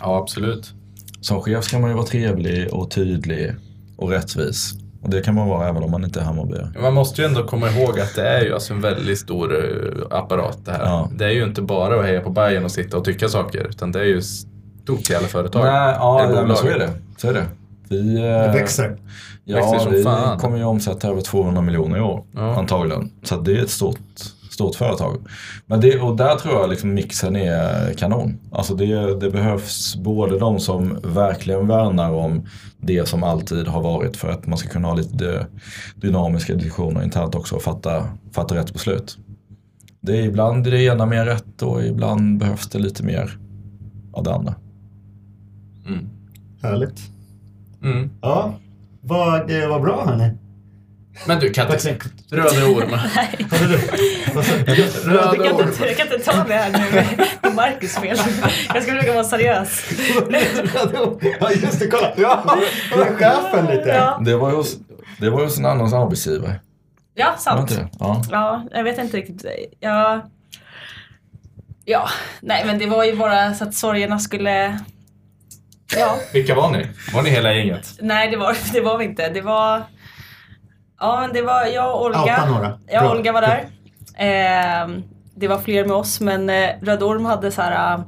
Ja, 0.00 0.18
absolut. 0.18 0.72
Som 1.20 1.40
chef 1.40 1.64
ska 1.64 1.78
man 1.78 1.90
ju 1.90 1.96
vara 1.96 2.06
trevlig 2.06 2.74
och 2.74 2.90
tydlig 2.90 3.54
och 3.96 4.10
rättvis. 4.10 4.72
Och 5.02 5.10
det 5.10 5.20
kan 5.20 5.34
man 5.34 5.48
vara 5.48 5.68
även 5.68 5.82
om 5.82 5.90
man 5.90 6.04
inte 6.04 6.20
är 6.20 6.24
Hammarbyare. 6.24 6.72
Man 6.82 6.94
måste 6.94 7.22
ju 7.22 7.26
ändå 7.28 7.44
komma 7.44 7.70
ihåg 7.70 8.00
att 8.00 8.14
det 8.16 8.28
är 8.28 8.44
ju 8.44 8.54
alltså 8.54 8.72
en 8.74 8.80
väldigt 8.80 9.18
stor 9.18 9.64
eh, 9.64 10.18
apparat 10.18 10.58
det 10.64 10.72
här. 10.72 10.84
Ja. 10.84 11.10
Det 11.16 11.24
är 11.24 11.30
ju 11.30 11.44
inte 11.44 11.62
bara 11.62 12.00
att 12.00 12.06
heja 12.06 12.20
på 12.20 12.30
Bayern 12.30 12.64
och 12.64 12.70
sitta 12.70 12.96
och 12.96 13.04
tycka 13.04 13.28
saker, 13.28 13.66
utan 13.68 13.92
det 13.92 14.00
är 14.00 14.04
ju 14.04 14.22
stort 14.22 15.10
i 15.10 15.14
alla 15.14 15.26
företag. 15.26 15.64
Nej, 15.64 15.94
ja, 15.98 16.26
nej, 16.34 16.46
men 16.46 16.56
så 16.56 16.66
är 16.66 16.78
det. 16.78 16.90
Så 17.16 17.28
är 17.28 17.32
det. 17.34 17.44
Vi, 17.88 18.02
Det 18.14 18.28
eh, 18.46 18.52
växer. 18.52 18.96
Ja, 19.44 19.56
växer 19.56 19.78
som 19.78 19.92
vi 19.92 20.02
fan. 20.02 20.38
kommer 20.38 20.56
ju 20.56 20.64
omsätta 20.64 21.08
över 21.08 21.20
200 21.20 21.62
miljoner 21.62 21.96
i 21.98 22.00
år 22.00 22.24
Ja. 22.34 22.56
antagligen. 22.58 23.10
Så 23.22 23.36
det 23.36 23.52
är 23.58 23.62
ett 23.62 23.70
stort, 23.70 23.98
stort 24.54 24.74
företag. 24.74 25.26
Men 25.66 25.80
det, 25.80 26.00
och 26.00 26.16
där 26.16 26.36
tror 26.36 26.54
jag 26.54 26.70
liksom 26.70 26.94
mixen 26.94 27.36
är 27.36 27.92
kanon. 27.94 28.38
Alltså 28.52 28.74
det, 28.74 29.20
det 29.20 29.30
behövs 29.30 29.96
både 29.96 30.38
de 30.38 30.60
som 30.60 30.98
verkligen 31.02 31.66
värnar 31.66 32.12
om 32.12 32.46
det 32.80 33.08
som 33.08 33.22
alltid 33.22 33.68
har 33.68 33.82
varit 33.82 34.16
för 34.16 34.28
att 34.28 34.46
man 34.46 34.58
ska 34.58 34.68
kunna 34.68 34.88
ha 34.88 34.94
lite 34.94 35.46
dynamiska 35.96 36.54
diskussioner 36.54 37.02
internt 37.02 37.34
också 37.34 37.56
och 37.56 37.62
fatta, 37.62 38.08
fatta 38.32 38.54
rätt 38.54 38.72
beslut. 38.72 39.18
Det 40.00 40.18
är 40.18 40.22
ibland 40.22 40.64
det 40.64 40.82
ena 40.82 41.06
mer 41.06 41.24
rätt 41.24 41.62
och 41.62 41.84
ibland 41.84 42.38
behövs 42.38 42.68
det 42.68 42.78
lite 42.78 43.02
mer 43.02 43.38
av 44.12 44.24
det 44.24 44.34
andra. 44.34 44.54
Mm. 45.86 46.08
Härligt. 46.62 47.00
Mm. 47.82 48.10
Ja, 48.20 48.54
vad, 49.00 49.48
det 49.48 49.66
var 49.66 49.80
bra 49.80 50.04
hörni. 50.06 50.30
Men 51.26 51.38
du 51.40 51.50
Kattis, 51.52 51.86
Röde 52.30 52.64
Orm. 52.64 52.90
Sa- 52.90 54.54
Röde 55.10 55.36
Jag 55.36 55.58
kan, 55.58 55.68
inte, 55.68 55.86
jag 55.86 55.96
kan 55.96 56.06
inte 56.12 56.18
ta 56.18 56.44
det 56.48 56.54
här 56.54 56.70
nu 56.72 56.94
med, 56.94 57.28
med 57.42 57.54
Marcus 57.54 57.94
fel. 57.96 58.16
Jag 58.74 58.82
ska 58.82 58.92
försöka 58.92 59.12
vara 59.12 59.24
seriös. 59.24 59.84
Ja 61.40 61.50
just 61.50 61.80
det, 61.80 61.88
kolla. 61.88 62.12
Ja, 62.16 62.56
det 62.94 63.02
är 63.02 63.14
chefen 63.16 63.66
lite. 63.76 63.88
Ja, 63.88 64.20
Det 64.24 64.36
var 64.36 64.50
ju 64.50 64.56
hos, 64.56 64.76
det 65.18 65.30
var 65.30 65.38
ju 65.38 65.44
hos 65.44 65.58
en 65.58 65.66
annans 65.66 65.92
arbetsgivare. 65.94 66.60
ja 67.14 67.34
sant. 67.38 67.70
inte? 67.70 67.88
Ja. 68.00 68.22
Ja, 68.30 68.64
jag 68.72 68.84
vet 68.84 68.98
inte 68.98 69.16
riktigt. 69.16 69.44
Ja, 69.80 70.28
ja, 71.84 72.08
nej 72.40 72.62
men 72.66 72.78
det 72.78 72.86
var 72.86 73.04
ju 73.04 73.16
bara 73.16 73.54
så 73.54 73.64
att 73.64 73.74
sorgerna 73.74 74.18
skulle... 74.18 74.78
Ja, 75.96 76.16
Vilka 76.32 76.54
var 76.54 76.70
ni? 76.70 76.86
Var 77.12 77.22
ni 77.22 77.30
hela 77.30 77.52
gänget? 77.54 77.88
nej 78.00 78.30
det 78.30 78.36
var, 78.36 78.56
det 78.72 78.80
var 78.80 78.98
vi 78.98 79.04
inte. 79.04 79.28
Det 79.28 79.40
var... 79.40 79.82
Ja, 81.00 81.20
men 81.20 81.32
det 81.32 81.42
var 81.42 81.64
jag 81.66 81.94
och 81.94 82.04
Olga. 82.04 82.46
Några. 82.46 82.78
Ja. 82.86 83.12
Olga 83.12 83.32
var 83.32 83.40
där. 83.40 83.64
Ehm, 84.16 85.02
det 85.36 85.48
var 85.48 85.58
fler 85.58 85.84
med 85.84 85.96
oss 85.96 86.20
men 86.20 86.50
eh, 86.50 86.70
Röd 86.82 87.02
Orm 87.02 87.24
hade 87.24 87.50
så 87.50 87.62
här, 87.62 87.94
äh, 87.94 88.00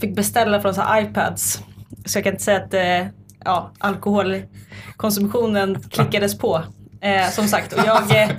fick 0.00 0.16
beställa 0.16 0.60
från 0.60 0.74
så 0.74 0.80
här 0.80 1.02
iPads. 1.02 1.62
Så 2.06 2.18
jag 2.18 2.24
kan 2.24 2.32
inte 2.32 2.44
säga 2.44 2.56
att 2.64 2.74
eh, 2.74 3.06
ja, 3.44 3.70
alkoholkonsumtionen 3.78 5.80
klickades 5.90 6.38
på. 6.38 6.62
Eh, 7.00 7.30
som 7.30 7.48
sagt, 7.48 7.72
och 7.72 7.86
jag, 7.86 8.22
eh, 8.22 8.30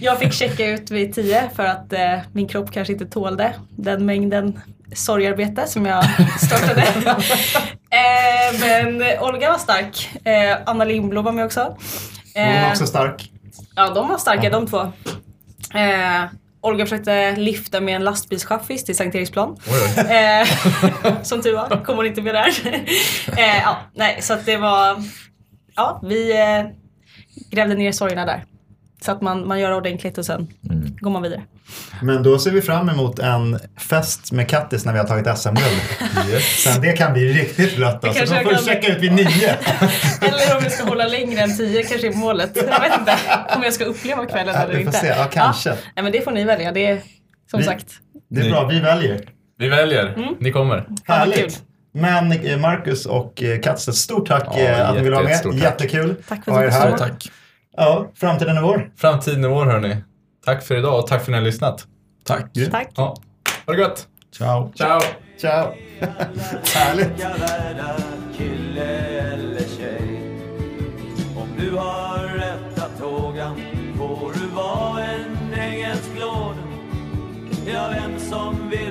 jag 0.00 0.18
fick 0.18 0.32
checka 0.32 0.66
ut 0.66 0.90
vid 0.90 1.14
10 1.14 1.50
för 1.56 1.64
att 1.64 1.92
eh, 1.92 2.18
min 2.32 2.48
kropp 2.48 2.72
kanske 2.72 2.92
inte 2.92 3.06
tålde 3.06 3.54
den 3.70 4.06
mängden 4.06 4.60
sorgarbete 4.94 5.66
som 5.66 5.86
jag 5.86 6.04
startade. 6.40 6.82
eh, 7.90 8.60
men 8.60 9.02
Olga 9.20 9.50
var 9.50 9.58
stark. 9.58 10.10
Eh, 10.24 10.56
Anna 10.66 10.84
Lindblom 10.84 11.24
var 11.24 11.32
med 11.32 11.44
också. 11.44 11.76
Hon 12.44 12.54
är 12.54 12.64
Eh, 12.66 12.70
också 12.70 12.86
stark. 12.86 13.30
Ja, 13.76 13.90
de 13.94 14.08
var 14.08 14.18
starka 14.18 14.50
de 14.50 14.66
två. 14.66 14.80
Eh, 15.74 16.24
Olga 16.62 16.86
försökte 16.86 17.36
lyfta 17.36 17.80
med 17.80 17.96
en 17.96 18.04
lastbilschaffis 18.04 18.84
till 18.84 18.96
Sankt 18.96 19.14
Eriksplan. 19.16 19.56
Eh, 19.98 20.46
som 21.22 21.42
tur 21.42 21.54
var 21.56 21.84
kom 21.84 21.96
hon 21.96 22.06
inte 22.06 22.22
med 22.22 22.34
där. 22.34 22.48
eh, 23.38 23.58
ja, 23.62 23.76
nej, 23.94 24.22
så 24.22 24.32
att 24.34 24.46
det 24.46 24.56
var... 24.56 24.96
Ja, 25.76 26.00
vi 26.02 26.40
eh, 26.40 26.64
grävde 27.50 27.74
ner 27.74 27.92
sorgerna 27.92 28.24
där. 28.24 28.44
Så 29.04 29.12
att 29.12 29.22
man, 29.22 29.48
man 29.48 29.60
gör 29.60 29.74
ordentligt 29.74 30.18
och 30.18 30.26
sen 30.26 30.46
Mm. 30.70 30.96
går 31.00 31.10
man 31.10 31.22
vidare. 31.22 31.42
Men 32.02 32.22
då 32.22 32.38
ser 32.38 32.50
vi 32.50 32.60
fram 32.62 32.88
emot 32.88 33.18
en 33.18 33.58
fest 33.88 34.32
med 34.32 34.48
Kattis 34.48 34.84
när 34.84 34.92
vi 34.92 34.98
har 34.98 35.06
tagit 35.06 35.38
SM-guld. 35.38 36.42
Sen 36.42 36.82
det 36.82 36.92
kan 36.92 37.12
bli 37.12 37.32
riktigt 37.32 37.76
blött 37.76 38.04
alltså. 38.04 38.18
kanske 38.18 38.36
Då 38.44 38.50
får 38.50 38.56
du 38.56 38.64
checka 38.64 38.92
ut 38.92 38.98
vid 39.02 39.12
nio. 39.12 39.48
Eller 40.20 40.56
om 40.56 40.62
vi 40.64 40.70
ska 40.70 40.84
hålla 40.84 41.06
längre 41.06 41.40
än 41.40 41.56
10 41.56 41.82
kanske 41.82 42.08
är 42.08 42.12
målet. 42.12 42.50
Jag 42.56 42.80
vet 42.80 42.98
inte 43.00 43.12
om 43.56 43.62
jag 43.62 43.72
ska 43.72 43.84
uppleva 43.84 44.26
kvällen 44.26 44.54
Ja, 44.54 44.60
eller 44.62 44.74
vi 44.74 44.84
får 44.84 44.86
inte. 44.86 44.98
se. 44.98 45.06
Ja, 45.06 45.28
kanske. 45.32 45.70
nej, 45.70 46.02
men 46.02 46.12
det 46.12 46.20
får 46.24 46.30
ni 46.30 46.44
välja. 46.44 46.72
Det 46.72 46.86
är 46.86 47.00
som 47.50 47.60
Vi- 47.60 47.66
sagt. 47.66 47.86
Det 48.30 48.40
är 48.40 48.50
bra, 48.50 48.66
vi 48.66 48.80
väljer. 48.80 49.20
Vi 49.58 49.68
väljer. 49.68 50.16
Ni 50.40 50.52
kommer. 50.52 50.86
Härligt. 51.04 51.36
kul. 51.38 51.50
Men 51.92 52.32
eh, 52.32 52.58
Marcus 52.58 53.06
och 53.06 53.42
eh, 53.42 53.60
Kattis, 53.60 53.88
ett 53.88 53.94
stort 53.94 54.28
tack 54.28 54.46
Ja, 54.56 54.58
eh, 54.60 54.88
att 54.90 54.96
ni 54.96 55.02
ville 55.02 55.16
vara 55.16 55.24
med. 55.24 55.54
Jättekul. 55.62 56.14
Tack 56.28 56.44
för 56.44 56.52
att 56.52 56.58
er 56.74 56.80
du 56.84 56.90
Ja, 56.90 56.98
tack. 56.98 57.30
Ja, 57.80 58.10
framtiden 58.14 58.56
är 58.56 58.62
vår. 58.62 58.90
Framtiden 58.96 59.44
är 59.44 59.48
vår 59.48 59.66
hörni. 59.66 59.96
Tack 60.44 60.62
för 60.62 60.76
idag 60.78 60.98
och 60.98 61.06
tack 61.06 61.24
för 61.24 61.24
att 61.24 61.28
ni 61.28 61.34
har 61.34 61.44
lyssnat. 61.44 61.86
Tack. 62.24 62.50
Tack. 62.70 62.88
Ja. 62.94 63.16
Ha 63.66 63.72
det 63.72 63.82
gott! 63.82 64.08
Ciao. 64.36 64.72
Ciao. 64.74 65.00
Ciao. 65.40 65.72
Härligt. 66.74 67.10
Ja, 77.66 77.90
vem 77.92 78.18
som 78.18 78.70
vill 78.70 78.89